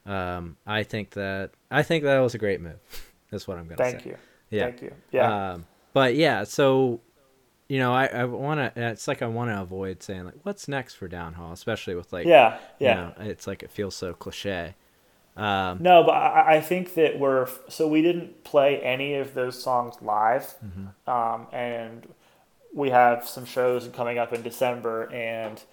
Um, 0.06 0.58
I 0.66 0.84
think 0.84 1.12
that 1.12 1.52
I 1.70 1.84
think 1.84 2.04
that 2.04 2.20
was 2.20 2.34
a 2.36 2.38
great 2.38 2.60
move. 2.62 2.80
That's 3.32 3.48
what 3.48 3.58
I'm 3.58 3.68
gonna 3.68 3.78
say. 3.78 3.92
Thank 3.92 4.06
you. 4.06 4.18
Yeah. 4.50 4.64
Thank 4.66 4.82
you. 4.82 4.94
Yeah. 5.12 5.52
Um, 5.54 5.66
but 5.94 6.16
yeah, 6.16 6.44
so 6.44 7.00
you 7.70 7.80
know, 7.80 7.94
I, 7.94 8.08
I 8.08 8.26
want 8.26 8.60
to. 8.60 8.90
It's 8.90 9.08
like 9.08 9.22
I 9.22 9.28
want 9.28 9.50
to 9.52 9.62
avoid 9.62 10.04
saying 10.04 10.26
like, 10.26 10.36
"What's 10.44 10.68
next 10.68 10.96
for 10.96 11.08
Downhaul?" 11.08 11.54
Especially 11.54 11.96
with 11.96 12.12
like, 12.12 12.26
yeah. 12.28 12.58
you 12.80 12.88
Yeah. 12.88 12.94
know, 12.96 13.14
it's 13.20 13.48
like 13.48 13.64
it 13.64 13.72
feels 13.72 13.96
so 13.96 14.14
cliche. 14.14 14.76
Um, 15.38 15.78
No, 15.82 16.04
but 16.04 16.12
I, 16.12 16.58
I 16.58 16.62
think 16.62 16.96
that 16.96 17.18
we're 17.18 17.48
so 17.70 17.88
we 17.88 18.02
didn't 18.02 18.44
play 18.44 18.82
any 18.82 19.14
of 19.16 19.34
those 19.34 19.62
songs 19.62 19.96
live, 20.02 20.54
um, 21.08 21.48
and 21.54 22.06
we 22.74 22.90
have 22.90 23.26
some 23.26 23.46
shows 23.46 23.88
coming 23.94 24.18
up 24.20 24.34
in 24.34 24.42
December, 24.42 25.10
and 25.14 25.64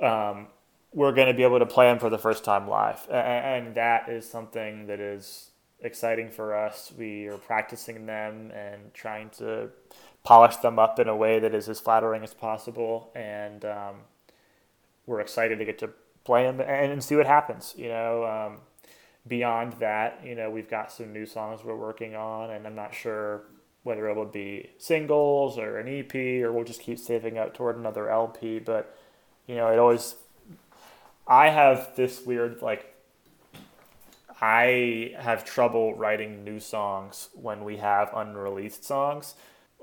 um, 0.00 0.48
we're 0.92 1.12
going 1.12 1.28
to 1.28 1.34
be 1.34 1.42
able 1.42 1.58
to 1.58 1.66
play 1.66 1.86
them 1.86 1.98
for 1.98 2.10
the 2.10 2.18
first 2.18 2.44
time 2.44 2.68
live, 2.68 3.06
and 3.10 3.74
that 3.74 4.08
is 4.08 4.28
something 4.28 4.86
that 4.86 5.00
is 5.00 5.50
exciting 5.80 6.30
for 6.30 6.54
us. 6.54 6.92
We 6.96 7.26
are 7.26 7.38
practicing 7.38 8.06
them 8.06 8.50
and 8.52 8.92
trying 8.94 9.30
to 9.38 9.70
polish 10.22 10.56
them 10.56 10.78
up 10.78 10.98
in 10.98 11.08
a 11.08 11.16
way 11.16 11.38
that 11.38 11.54
is 11.54 11.68
as 11.68 11.80
flattering 11.80 12.22
as 12.22 12.34
possible, 12.34 13.10
and 13.14 13.64
um, 13.64 13.96
we're 15.06 15.20
excited 15.20 15.58
to 15.58 15.64
get 15.64 15.78
to 15.78 15.90
play 16.24 16.44
them 16.44 16.60
and, 16.60 16.92
and 16.92 17.04
see 17.04 17.16
what 17.16 17.26
happens. 17.26 17.74
You 17.76 17.88
know. 17.88 18.24
Um, 18.24 18.60
beyond 19.28 19.72
that, 19.74 20.20
you 20.24 20.34
know, 20.34 20.50
we've 20.50 20.70
got 20.70 20.92
some 20.92 21.12
new 21.12 21.26
songs 21.26 21.64
we're 21.64 21.74
working 21.74 22.14
on, 22.14 22.50
and 22.50 22.66
I'm 22.66 22.74
not 22.74 22.94
sure 22.94 23.42
whether 23.82 24.08
it 24.08 24.16
will 24.16 24.24
be 24.24 24.70
singles 24.78 25.58
or 25.58 25.78
an 25.78 25.88
EP 25.88 26.14
or 26.42 26.52
we'll 26.52 26.64
just 26.64 26.80
keep 26.80 26.98
saving 26.98 27.38
up 27.38 27.54
toward 27.54 27.76
another 27.76 28.10
LP. 28.10 28.58
But 28.58 28.95
you 29.46 29.54
know, 29.56 29.68
it 29.68 29.78
always. 29.78 30.14
I 31.26 31.50
have 31.50 31.96
this 31.96 32.24
weird 32.24 32.62
like. 32.62 32.92
I 34.40 35.14
have 35.18 35.44
trouble 35.44 35.94
writing 35.94 36.44
new 36.44 36.60
songs 36.60 37.30
when 37.34 37.64
we 37.64 37.78
have 37.78 38.10
unreleased 38.14 38.84
songs. 38.84 39.34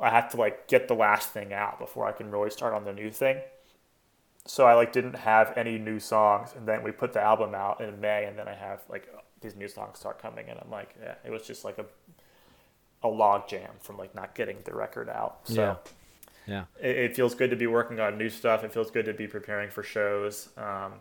I 0.02 0.12
have 0.12 0.30
to 0.32 0.38
like 0.38 0.68
get 0.68 0.88
the 0.88 0.94
last 0.94 1.30
thing 1.30 1.54
out 1.54 1.80
before 1.80 2.06
I 2.06 2.12
can 2.12 2.30
really 2.30 2.52
start 2.52 2.74
on 2.74 2.86
the 2.86 2.94
new 2.94 3.10
thing 3.10 3.42
so 4.46 4.66
I 4.66 4.74
like 4.74 4.92
didn't 4.92 5.16
have 5.16 5.54
any 5.58 5.78
new 5.78 6.00
songs, 6.00 6.54
and 6.56 6.68
then 6.68 6.84
we 6.84 6.92
put 6.92 7.14
the 7.14 7.22
album 7.22 7.56
out 7.56 7.82
in 7.82 8.00
May, 8.02 8.26
and 8.26 8.38
then 8.38 8.48
I 8.48 8.54
have 8.54 8.82
like 8.90 9.08
these 9.42 9.56
new 9.56 9.68
songs 9.68 10.00
start 10.00 10.22
coming, 10.22 10.50
and 10.50 10.60
I'm 10.60 10.70
like, 10.70 10.96
yeah, 11.02 11.16
it 11.26 11.32
was 11.32 11.44
just 11.44 11.64
like 11.64 11.78
a 11.78 11.86
a 13.04 13.08
log 13.08 13.48
jam 13.48 13.72
from 13.82 13.98
like 13.98 14.16
not 14.16 14.36
getting 14.36 14.58
the 14.64 14.74
record 14.74 15.10
out. 15.10 15.40
So 15.46 15.62
Yeah. 15.62 15.76
Yeah. 16.46 16.66
It, 16.82 16.98
it 16.98 17.16
feels 17.16 17.36
good 17.36 17.50
to 17.52 17.56
be 17.56 17.68
working 17.68 18.00
on 18.00 18.18
new 18.18 18.30
stuff. 18.30 18.64
It 18.64 18.74
feels 18.74 18.92
good 18.92 19.06
to 19.06 19.14
be 19.14 19.28
preparing 19.28 19.70
for 19.70 19.84
shows. 19.84 20.50
Um, 20.58 20.94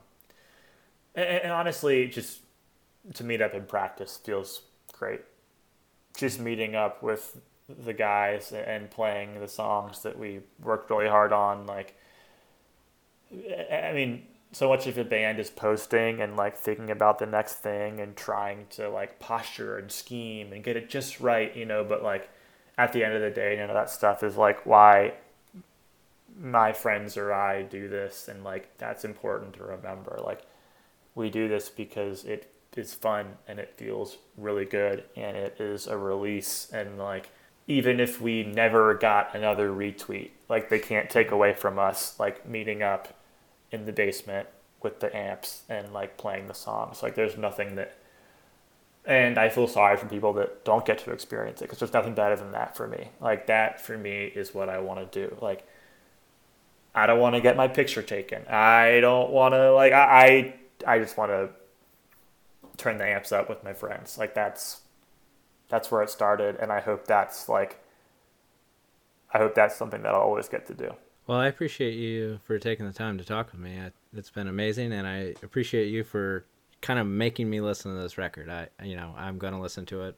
and, 1.14 1.26
and 1.26 1.52
honestly, 1.52 2.06
just 2.06 2.40
to 3.14 3.24
meet 3.24 3.40
up 3.40 3.54
and 3.54 3.66
practice 3.66 4.16
feels 4.16 4.62
great. 4.92 5.22
Just 6.16 6.40
meeting 6.40 6.74
up 6.74 7.02
with 7.02 7.40
the 7.68 7.92
guys 7.92 8.52
and 8.52 8.90
playing 8.90 9.40
the 9.40 9.48
songs 9.48 10.02
that 10.02 10.18
we 10.18 10.40
worked 10.62 10.90
really 10.90 11.08
hard 11.08 11.32
on, 11.32 11.66
like, 11.66 11.96
I 13.32 13.92
mean, 13.94 14.26
so 14.52 14.68
much 14.68 14.86
of 14.86 14.98
a 14.98 15.04
band 15.04 15.40
is 15.40 15.48
posting 15.48 16.20
and 16.20 16.36
like 16.36 16.56
thinking 16.56 16.90
about 16.90 17.18
the 17.18 17.26
next 17.26 17.54
thing 17.54 18.00
and 18.00 18.14
trying 18.14 18.66
to 18.70 18.90
like 18.90 19.18
posture 19.18 19.78
and 19.78 19.90
scheme 19.90 20.52
and 20.52 20.62
get 20.62 20.76
it 20.76 20.90
just 20.90 21.20
right, 21.20 21.56
you 21.56 21.64
know, 21.64 21.82
but 21.82 22.02
like 22.02 22.28
at 22.76 22.92
the 22.92 23.02
end 23.02 23.14
of 23.14 23.22
the 23.22 23.30
day, 23.30 23.56
none 23.56 23.70
of 23.70 23.74
that 23.74 23.88
stuff 23.88 24.22
is 24.22 24.36
like 24.36 24.66
why 24.66 25.14
my 26.40 26.72
friends 26.72 27.16
or 27.16 27.32
I 27.32 27.62
do 27.62 27.88
this 27.88 28.28
and 28.28 28.42
like 28.44 28.76
that's 28.78 29.04
important 29.04 29.54
to 29.54 29.64
remember. 29.64 30.20
Like 30.24 30.42
we 31.14 31.30
do 31.30 31.48
this 31.48 31.68
because 31.68 32.24
it 32.24 32.52
is 32.76 32.94
fun 32.94 33.36
and 33.46 33.58
it 33.58 33.74
feels 33.76 34.18
really 34.36 34.64
good 34.64 35.04
and 35.16 35.36
it 35.36 35.60
is 35.60 35.86
a 35.86 35.96
release 35.96 36.70
and 36.72 36.98
like 36.98 37.30
even 37.66 38.00
if 38.00 38.20
we 38.20 38.42
never 38.42 38.94
got 38.94 39.34
another 39.34 39.70
retweet, 39.70 40.30
like 40.48 40.68
they 40.68 40.78
can't 40.78 41.08
take 41.08 41.30
away 41.30 41.54
from 41.54 41.78
us 41.78 42.18
like 42.18 42.48
meeting 42.48 42.82
up 42.82 43.14
in 43.70 43.86
the 43.86 43.92
basement 43.92 44.48
with 44.82 45.00
the 45.00 45.14
amps 45.16 45.62
and 45.68 45.92
like 45.92 46.16
playing 46.16 46.48
the 46.48 46.54
songs. 46.54 47.02
Like 47.02 47.14
there's 47.14 47.36
nothing 47.36 47.76
that, 47.76 47.96
and 49.04 49.38
I 49.38 49.48
feel 49.48 49.68
sorry 49.68 49.96
for 49.96 50.06
people 50.06 50.32
that 50.34 50.64
don't 50.64 50.84
get 50.84 50.98
to 50.98 51.12
experience 51.12 51.60
it 51.60 51.64
because 51.64 51.78
there's 51.78 51.92
nothing 51.92 52.14
better 52.14 52.36
than 52.36 52.52
that 52.52 52.76
for 52.76 52.88
me. 52.88 53.10
Like 53.20 53.46
that 53.46 53.80
for 53.80 53.96
me 53.96 54.24
is 54.24 54.54
what 54.54 54.68
I 54.68 54.78
want 54.80 55.12
to 55.12 55.28
do. 55.28 55.36
Like 55.40 55.66
I 56.94 57.06
don't 57.06 57.20
want 57.20 57.34
to 57.34 57.40
get 57.40 57.56
my 57.56 57.68
picture 57.68 58.02
taken. 58.02 58.46
I 58.48 59.00
don't 59.00 59.30
want 59.30 59.54
to 59.54 59.72
like 59.72 59.92
I 59.92 60.54
I, 60.86 60.94
I 60.94 60.98
just 60.98 61.16
want 61.16 61.30
to 61.30 61.50
turn 62.76 62.98
the 62.98 63.06
amps 63.06 63.32
up 63.32 63.48
with 63.48 63.64
my 63.64 63.72
friends. 63.72 64.18
Like 64.18 64.34
that's 64.34 64.80
that's 65.68 65.90
where 65.90 66.02
it 66.02 66.10
started, 66.10 66.56
and 66.56 66.70
I 66.70 66.80
hope 66.80 67.06
that's 67.06 67.48
like 67.48 67.82
I 69.32 69.38
hope 69.38 69.54
that's 69.54 69.76
something 69.76 70.02
that 70.02 70.14
I'll 70.14 70.20
always 70.20 70.48
get 70.48 70.66
to 70.66 70.74
do. 70.74 70.92
Well, 71.26 71.38
I 71.38 71.46
appreciate 71.46 71.94
you 71.94 72.40
for 72.44 72.58
taking 72.58 72.86
the 72.86 72.92
time 72.92 73.16
to 73.18 73.24
talk 73.24 73.52
with 73.52 73.60
me. 73.60 73.78
It's 74.14 74.30
been 74.30 74.48
amazing, 74.48 74.92
and 74.92 75.06
I 75.06 75.34
appreciate 75.42 75.86
you 75.86 76.04
for 76.04 76.44
kind 76.80 76.98
of 76.98 77.06
making 77.06 77.48
me 77.48 77.60
listen 77.60 77.94
to 77.94 78.02
this 78.02 78.18
record. 78.18 78.50
I, 78.50 78.68
you 78.82 78.96
know, 78.96 79.14
I'm 79.16 79.38
going 79.38 79.54
to 79.54 79.60
listen 79.60 79.86
to 79.86 80.02
it 80.02 80.16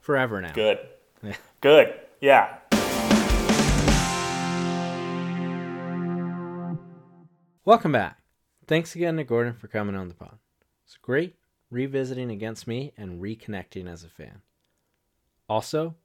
forever 0.00 0.42
now. 0.42 0.52
Good. 0.52 0.80
Good. 1.60 1.94
Yeah. 2.20 2.58
Welcome 7.66 7.90
back. 7.90 8.20
Thanks 8.68 8.94
again 8.94 9.16
to 9.16 9.24
Gordon 9.24 9.54
for 9.54 9.66
coming 9.66 9.96
on 9.96 10.06
the 10.06 10.14
pod. 10.14 10.38
It's 10.84 10.96
great 10.96 11.34
revisiting 11.68 12.30
Against 12.30 12.68
Me 12.68 12.92
and 12.96 13.20
reconnecting 13.20 13.88
as 13.88 14.04
a 14.04 14.08
fan. 14.08 14.42
Also, 15.48 15.96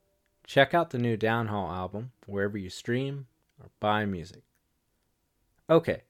check 0.44 0.74
out 0.74 0.90
the 0.90 0.98
new 0.98 1.16
Downhaul 1.16 1.72
album 1.72 2.14
wherever 2.26 2.58
you 2.58 2.72
stream 2.72 3.28
or 3.60 3.70
buy 3.80 4.08
music. 4.08 4.42
Okay, 5.70 6.02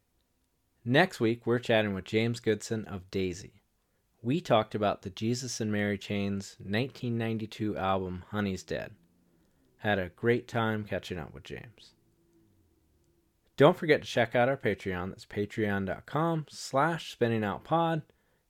next 0.85 1.19
week 1.19 1.45
we're 1.45 1.59
chatting 1.59 1.93
with 1.93 2.05
James 2.05 2.39
Goodson 2.39 2.85
of 2.85 3.11
Dazy. 3.11 3.61
We 4.21 4.39
talked 4.39 4.73
about 4.73 5.01
the 5.01 5.09
Jesus 5.09 5.59
and 5.59 5.69
Mary 5.69 5.97
Chain's 5.97 6.55
1992 6.59 7.75
album 7.75 8.23
Honey's 8.29 8.63
Dead. 8.63 8.93
Had 9.79 9.99
a 9.99 10.11
great 10.15 10.47
time 10.47 10.85
catching 10.85 11.19
up 11.19 11.33
with 11.33 11.43
James. 11.43 11.91
Don't 13.61 13.77
forget 13.77 14.01
to 14.01 14.07
check 14.07 14.33
out 14.33 14.49
our 14.49 14.57
Patreon. 14.57 15.09
That's 15.09 15.27
patreon.com 15.27 16.47
slash 16.49 17.15
spinningoutpod 17.15 18.01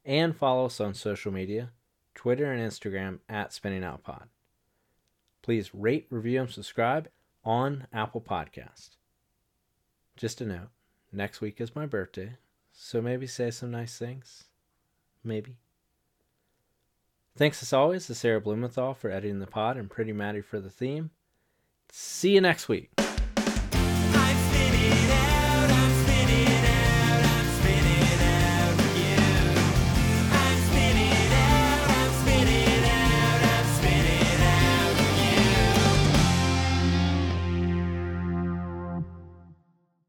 and 0.06 0.34
follow 0.34 0.68
us 0.68 0.80
on 0.80 0.94
social 0.94 1.34
media, 1.34 1.72
Twitter 2.16 2.50
and 2.50 2.62
Instagram 2.62 3.20
at 3.28 3.50
spinningoutpod. 3.50 4.28
Please 5.42 5.76
rate, 5.76 6.08
review, 6.10 6.40
and 6.40 6.50
subscribe 6.50 7.10
on 7.44 7.88
Apple 7.92 8.22
Podcast. 8.22 8.92
Just 10.16 10.40
a 10.40 10.46
note, 10.46 10.70
next 11.12 11.42
week 11.42 11.60
is 11.60 11.76
my 11.76 11.86
birthday, 11.86 12.38
so 12.72 13.02
maybe 13.02 13.28
say 13.28 13.52
some 13.52 13.70
nice 13.70 13.98
things. 13.98 14.46
Maybe. 15.26 15.58
Thanks 17.36 17.62
as 17.62 17.74
always 17.74 18.08
to 18.08 18.16
Sarah 18.16 18.40
Blumenthal 18.40 18.94
for 18.94 19.12
editing 19.12 19.40
the 19.40 19.46
pod 19.46 19.76
and 19.76 19.90
Pretty 19.90 20.14
Maddie 20.14 20.40
for 20.40 20.62
the 20.62 20.70
theme. 20.70 21.10
See 21.90 22.36
you 22.36 22.40
next 22.40 22.70
week. 22.70 23.01